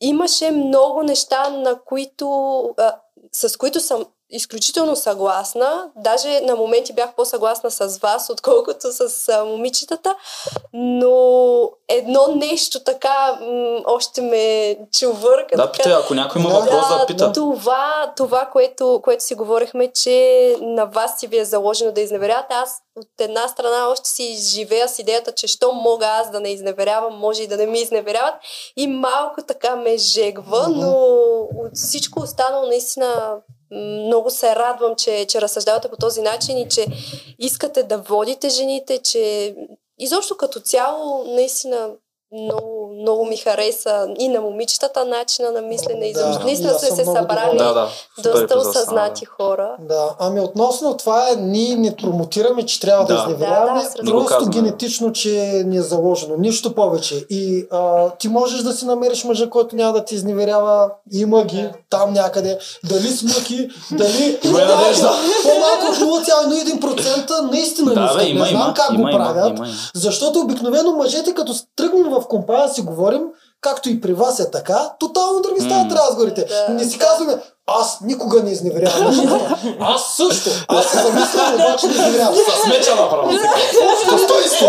[0.01, 2.97] имаше много неща, на които, а,
[3.33, 5.91] с които съм изключително съгласна.
[5.97, 10.17] Даже на моменти бях по-съгласна с вас, отколкото с а, момичетата.
[10.73, 15.57] Но едно нещо така м- още ме чувърка.
[15.57, 15.73] да, така.
[15.73, 17.33] питай, ако някой има Да, въпрос да пита.
[17.33, 22.55] Това, това което, което си говорихме, че на вас си ви е заложено да изневерявате.
[22.55, 26.49] Аз от една страна още си живея с идеята, че що мога аз да не
[26.49, 28.34] изневерявам, може и да не ми изневеряват.
[28.76, 30.91] И малко така ме жегва, но
[31.65, 33.36] от всичко останало наистина
[33.70, 36.86] много се радвам, че, че разсъждавате по този начин и че
[37.39, 39.55] искате да водите жените, че
[39.99, 41.90] изобщо като цяло наистина
[42.33, 46.07] много, много ми хареса и на момичетата начина на мислене.
[46.07, 47.89] И Да, да, наистина сте съм се събрали Да, да.
[48.23, 49.31] доста осъзнати да.
[49.31, 49.76] хора.
[49.81, 53.20] Да, ами относно това е, ние не промотираме, че трябва да, Да.
[53.20, 55.31] изневеряваме, Да, да, просто генетично, че
[55.67, 56.36] ни е заложено.
[56.39, 57.26] Нищо повече.
[57.31, 60.91] И а, ти можеш да си намериш мъжа, който няма да ти изневерява.
[61.12, 62.59] Има ги там някъде.
[62.84, 64.39] Дали с мъки, дали...
[64.44, 65.10] Има надежда.
[65.42, 68.34] По-малко от 0,1% наистина Да, не искат.
[68.34, 69.59] не знам има, как има, го има, правят.
[69.59, 69.76] има, има.
[69.94, 73.23] Защото обикновено мъжете, като тръгнем в компания да си говорим,
[73.60, 75.97] както и при вас е така, тотално други стават М.
[75.97, 76.44] разговорите.
[76.44, 77.05] Да, не си да.
[77.05, 79.07] казваме, аз никога не изневерявам.
[79.81, 80.50] аз също.
[80.68, 82.34] Аз се замислям, обаче не изневерявам.
[82.34, 83.31] С меча направо.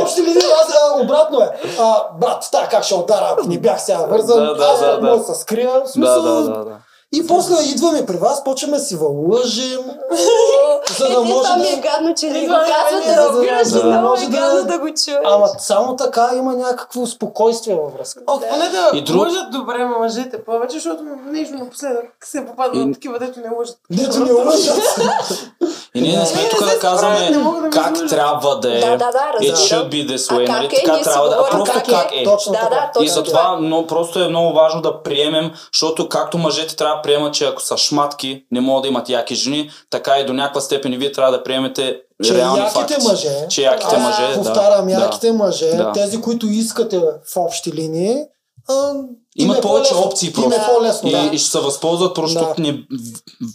[0.03, 1.49] Още ли аз а, обратно е.
[1.79, 4.85] А, брат, та как ще удара, ако не бях сега вързан, Да, да, аз да,
[4.85, 5.07] да, да.
[5.07, 5.71] мога да се скрия.
[5.71, 6.77] В Да, смисъл, да, да, да.
[7.13, 9.79] И после идваме при вас, почваме да си вълъжим,
[10.89, 11.81] за да Е, може това ми е да...
[11.81, 13.79] гадно, че не го е казвате, разбираш, да.
[13.79, 15.17] и много Може е да- гадно да го чуеш.
[15.25, 18.21] Ама само така има някакво спокойствие във връзка.
[18.27, 22.85] О, поне да И друг- лъжат добре мъжете повече, защото нещо напоследък се попадна И-
[22.85, 23.77] на такива, дето не лъжат.
[23.91, 24.99] Дето не лъжат.
[25.95, 28.79] И ние не сме Не, тук да казваме да как трябва да е.
[28.81, 30.65] Да, да, да, It should be this way, нали?
[30.65, 30.69] е?
[30.69, 31.35] Така трябва да.
[31.37, 31.91] А просто как е.
[31.91, 32.23] как е.
[32.23, 32.91] Точно Да, така.
[32.95, 37.07] да, И затова но просто е много важно да приемем, защото както мъжете трябва да
[37.07, 40.61] приемат, че ако са шматки, не могат да имат яки жени, така и до някаква
[40.61, 43.07] степен и вие трябва да приемете Че реални яките факти.
[43.07, 44.91] мъже, Че яките Аз мъже, повтарям, да.
[44.93, 45.91] яките мъже, Да.
[45.91, 48.17] тези, които искате в общи линии,
[48.69, 48.93] а,
[49.35, 50.07] им Имат е повече по-лесно.
[50.07, 50.61] опции Им просто.
[50.61, 51.29] е по-лесно, И, да.
[51.33, 52.55] и ще се възползват просто, Да.
[52.59, 52.83] не,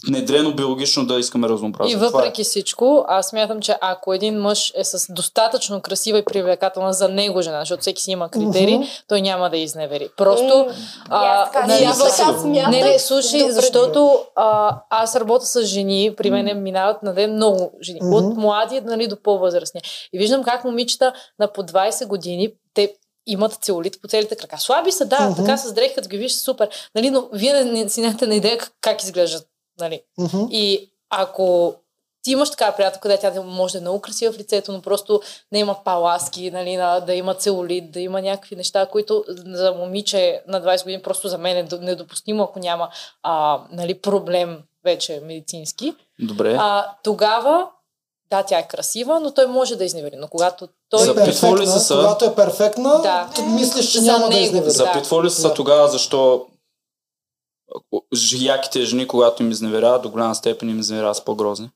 [0.07, 1.91] внедрено биологично да искаме разнообразие.
[1.91, 1.99] И е.
[1.99, 7.09] въпреки всичко, аз смятам, че ако един мъж е с достатъчно красива и привлекателна за
[7.09, 8.85] него жена, защото всеки си има критерии, Мгм.
[9.07, 10.09] той няма да изневери.
[10.17, 10.57] Просто...
[10.57, 10.73] М,
[11.09, 12.51] а, така, нали, аз така смятам.
[12.71, 13.53] Не, не, слушай, Добре.
[13.53, 17.99] защото а, аз работя с жени, при мен минават на ден много жени.
[18.03, 18.13] Мгм.
[18.15, 19.81] От млади нали, до по-възрастни.
[20.13, 22.93] И виждам как момичета на по 20 години, те
[23.27, 24.57] имат целулит по целите крака.
[24.57, 25.35] Слаби са, да, Мгм.
[25.35, 26.69] така с дрехи, като ги виж, супер.
[26.95, 29.47] Нали, но вие не, не си нямате на идея как, как изглеждат.
[29.79, 30.01] Нали.
[30.17, 30.37] Мгм.
[30.51, 31.75] И ако
[32.23, 35.21] ти имаш така приятелка, където тя може да е много красива в лицето, но просто
[35.51, 40.41] да има паласки, нали, на, да има целулит, да има някакви неща, които за момиче
[40.47, 42.89] на 20 години просто за мен е до- недопустимо, ако няма
[43.23, 45.93] а, нали, проблем вече медицински.
[46.19, 46.57] Добре.
[46.59, 47.67] А, тогава,
[48.29, 50.15] да, тя е красива, но той може да изневери.
[50.17, 50.99] Но когато той...
[50.99, 51.13] За-
[51.57, 51.95] ли са?
[51.95, 53.29] Когато е перфектна, Да.
[53.43, 54.65] мислиш, че За няма да него, изневери.
[54.65, 54.71] да.
[54.71, 55.53] Запитвали ли са се Да.
[55.53, 56.45] тогава защо
[58.33, 61.69] яките жени, когато им изневеряват, до голяма степен им изневеряват с по-грозни?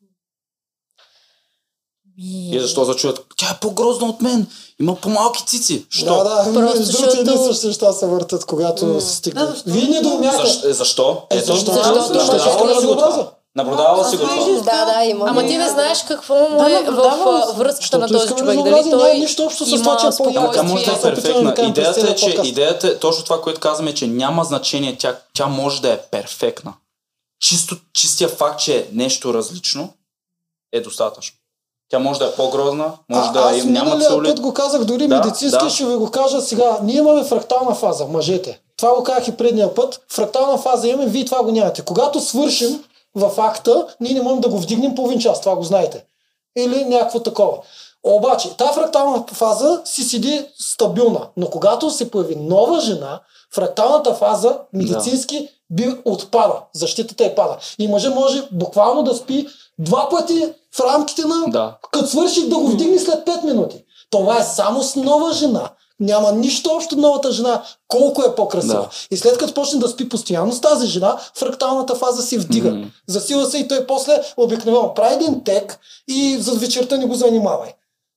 [2.18, 4.48] И защо зачуват, тя е по-грозна от мен,
[4.80, 5.86] има по-малки цици.
[5.90, 6.06] Що?
[6.06, 9.02] Да, да, Просто между другото едни и защото- същи неща се въртат, когато М.
[9.02, 9.42] се стигне.
[9.42, 9.70] Да, защо?
[9.70, 10.38] Вие не доумяте.
[10.38, 10.68] Защо?
[10.70, 11.22] Е, защо?
[11.30, 11.72] Е, Ето, защо?
[11.74, 13.26] Защото наблюдавала ли си го разнообразие.
[13.56, 14.46] Наблюдавала си го това?
[14.46, 15.26] Да, да, има.
[15.30, 18.64] Ама ти не знаеш какво му е в връзката на този човек.
[18.64, 20.38] Дали той нищо общо с има това, че е.
[20.38, 21.56] Ама тя може да е да перфектна.
[21.68, 24.98] Идеята е, че идеята е точно това, което казваме, е, че няма значение.
[25.00, 26.74] Тя, тя може да е перфектна.
[27.40, 29.90] Чисто, чистия факт, че е нещо различно
[30.72, 31.38] е достатъчно.
[31.90, 34.32] Тя може да е по-грозна, може А, да аз няма целулит.
[34.32, 35.70] път го казах дори Да, медицински, да.
[35.70, 36.78] ще ви го кажа сега.
[36.84, 38.60] Ние имаме фрактална фаза, мъжете.
[38.78, 40.02] Това го казах и предния път.
[40.12, 41.82] Фрактална фаза имаме, вие това го нямате.
[41.82, 42.84] Когато свършим
[43.16, 46.06] в акта, ние не можем да го вдигнем половин час, това го знаете.
[46.58, 47.58] Или някакво такова.
[48.04, 53.20] Обаче, тази фрактална фаза си седи стабилна, но когато се появи нова жена,
[53.56, 56.54] фракталната фаза медицински би отпада.
[56.74, 57.58] Защитата е пада.
[57.80, 59.48] И мъже може буквално да спи
[59.80, 61.78] два пъти в рамките на Да.
[61.92, 63.84] като свърших да го вдигне след 5 минути.
[64.10, 65.70] Това е само с нова жена.
[66.02, 68.74] Няма нищо общо новата жена, колко е по-красива.
[68.74, 68.90] Да.
[69.12, 72.72] И след като почне да спи постоянно с тази жена, фракталната фаза си вдига.
[72.72, 72.88] Мгм.
[73.08, 77.70] Засила се и той после обикновено прави един тек и за вечерта не го занимавай.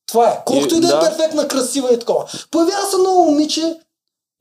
[0.06, 0.42] Това е.
[0.44, 1.00] Колкото и, И- да е да.
[1.00, 2.24] перфектна, красива и такова.
[2.50, 3.76] Появява се ново момиче,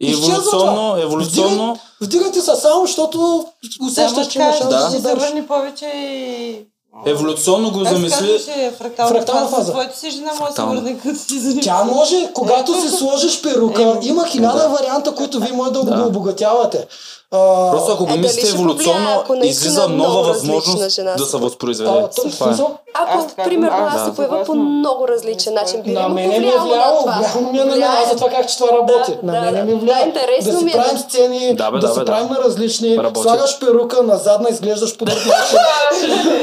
[0.03, 3.45] еволюционно, еволюционно, Вдигате се само, защото
[3.81, 4.77] усещаш, че имаш да, да.
[4.77, 6.65] да ще се върне повече и...
[7.05, 8.17] еволюционно го Как се замисли.
[8.27, 9.71] казваше фрактална, Фрактална фаза.
[9.71, 11.61] твоето си жена може да се върне като си занимава.
[11.61, 15.95] Тя може, когато си сложиш перука, Еми, има хиляда варианта, които вие може да, Да.
[15.95, 16.87] го обогатявате.
[17.33, 21.29] А, Просто ако го Е, мислите еволюционно, ако наистина излиза нова възможност жена да си?
[21.31, 21.91] се а, възпроизведе.
[22.15, 22.53] то, Това е.
[22.93, 24.05] Ако, Аз така примерно, аз да.
[24.05, 27.11] се поява по много различен начин, би на му мене ми е влияло, това?
[27.13, 29.11] влияло ми е на мен, аз за това как че това работи.
[29.23, 29.77] Да, на да, мене ми да.
[29.77, 30.05] влияе.
[30.05, 30.71] Да, да си е.
[30.71, 32.35] правим сцени, Да, бе, да, да, се бе, правим да.
[32.35, 33.21] различни, Работи.
[33.21, 35.57] слагаш перука, назадна изглеждаш по друг начин.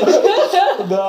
[0.85, 1.09] да.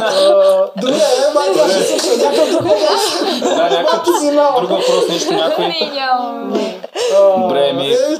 [0.00, 3.00] А, Добре, е, май това ще слуша някакъв друг въпрос.
[3.40, 5.66] Да, някакъв си друг въпрос, нещо някой.
[5.66, 6.80] Не.
[7.16, 8.16] А, Добре, ми- Е, е.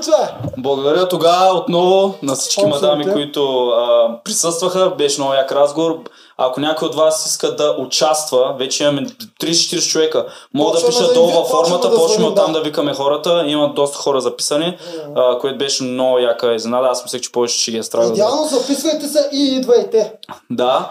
[0.76, 2.88] Благодаря тогава отново на всички Абсолютно.
[2.88, 4.92] мадами, които а, присъстваха.
[4.98, 5.98] Беше много як разговор.
[6.36, 9.06] Ако някой от вас иска да участва, вече имаме
[9.42, 10.26] 30-40 човека.
[10.54, 12.60] Мога да пишат да долу във формата, почваме да почваме оттам да.
[12.60, 13.44] викаме хората.
[13.46, 14.78] Има доста хора записани,
[15.14, 16.88] а, което беше много яка изненада.
[16.88, 18.08] Аз мислех, че повече ще ги е страх.
[18.08, 20.12] Идеално записвайте се и идвайте.
[20.50, 20.90] Да.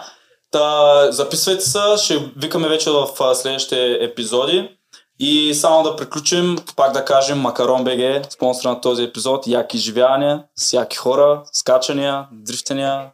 [0.50, 4.68] Та, записвайте се, ще викаме вече в следващите епизоди.
[5.18, 10.44] И само да приключим, пак да кажем Макарон БГ, спонсор на този епизод, яки изживявания,
[10.56, 13.10] с хора, скачания, дрифтания,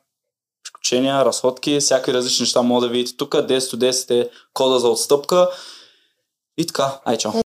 [0.64, 3.30] приключения, разходки, всякакви различни неща могат да видите тук.
[3.34, 5.48] 10 до 10 е кода за отстъпка.
[6.58, 7.32] И така, ай чао!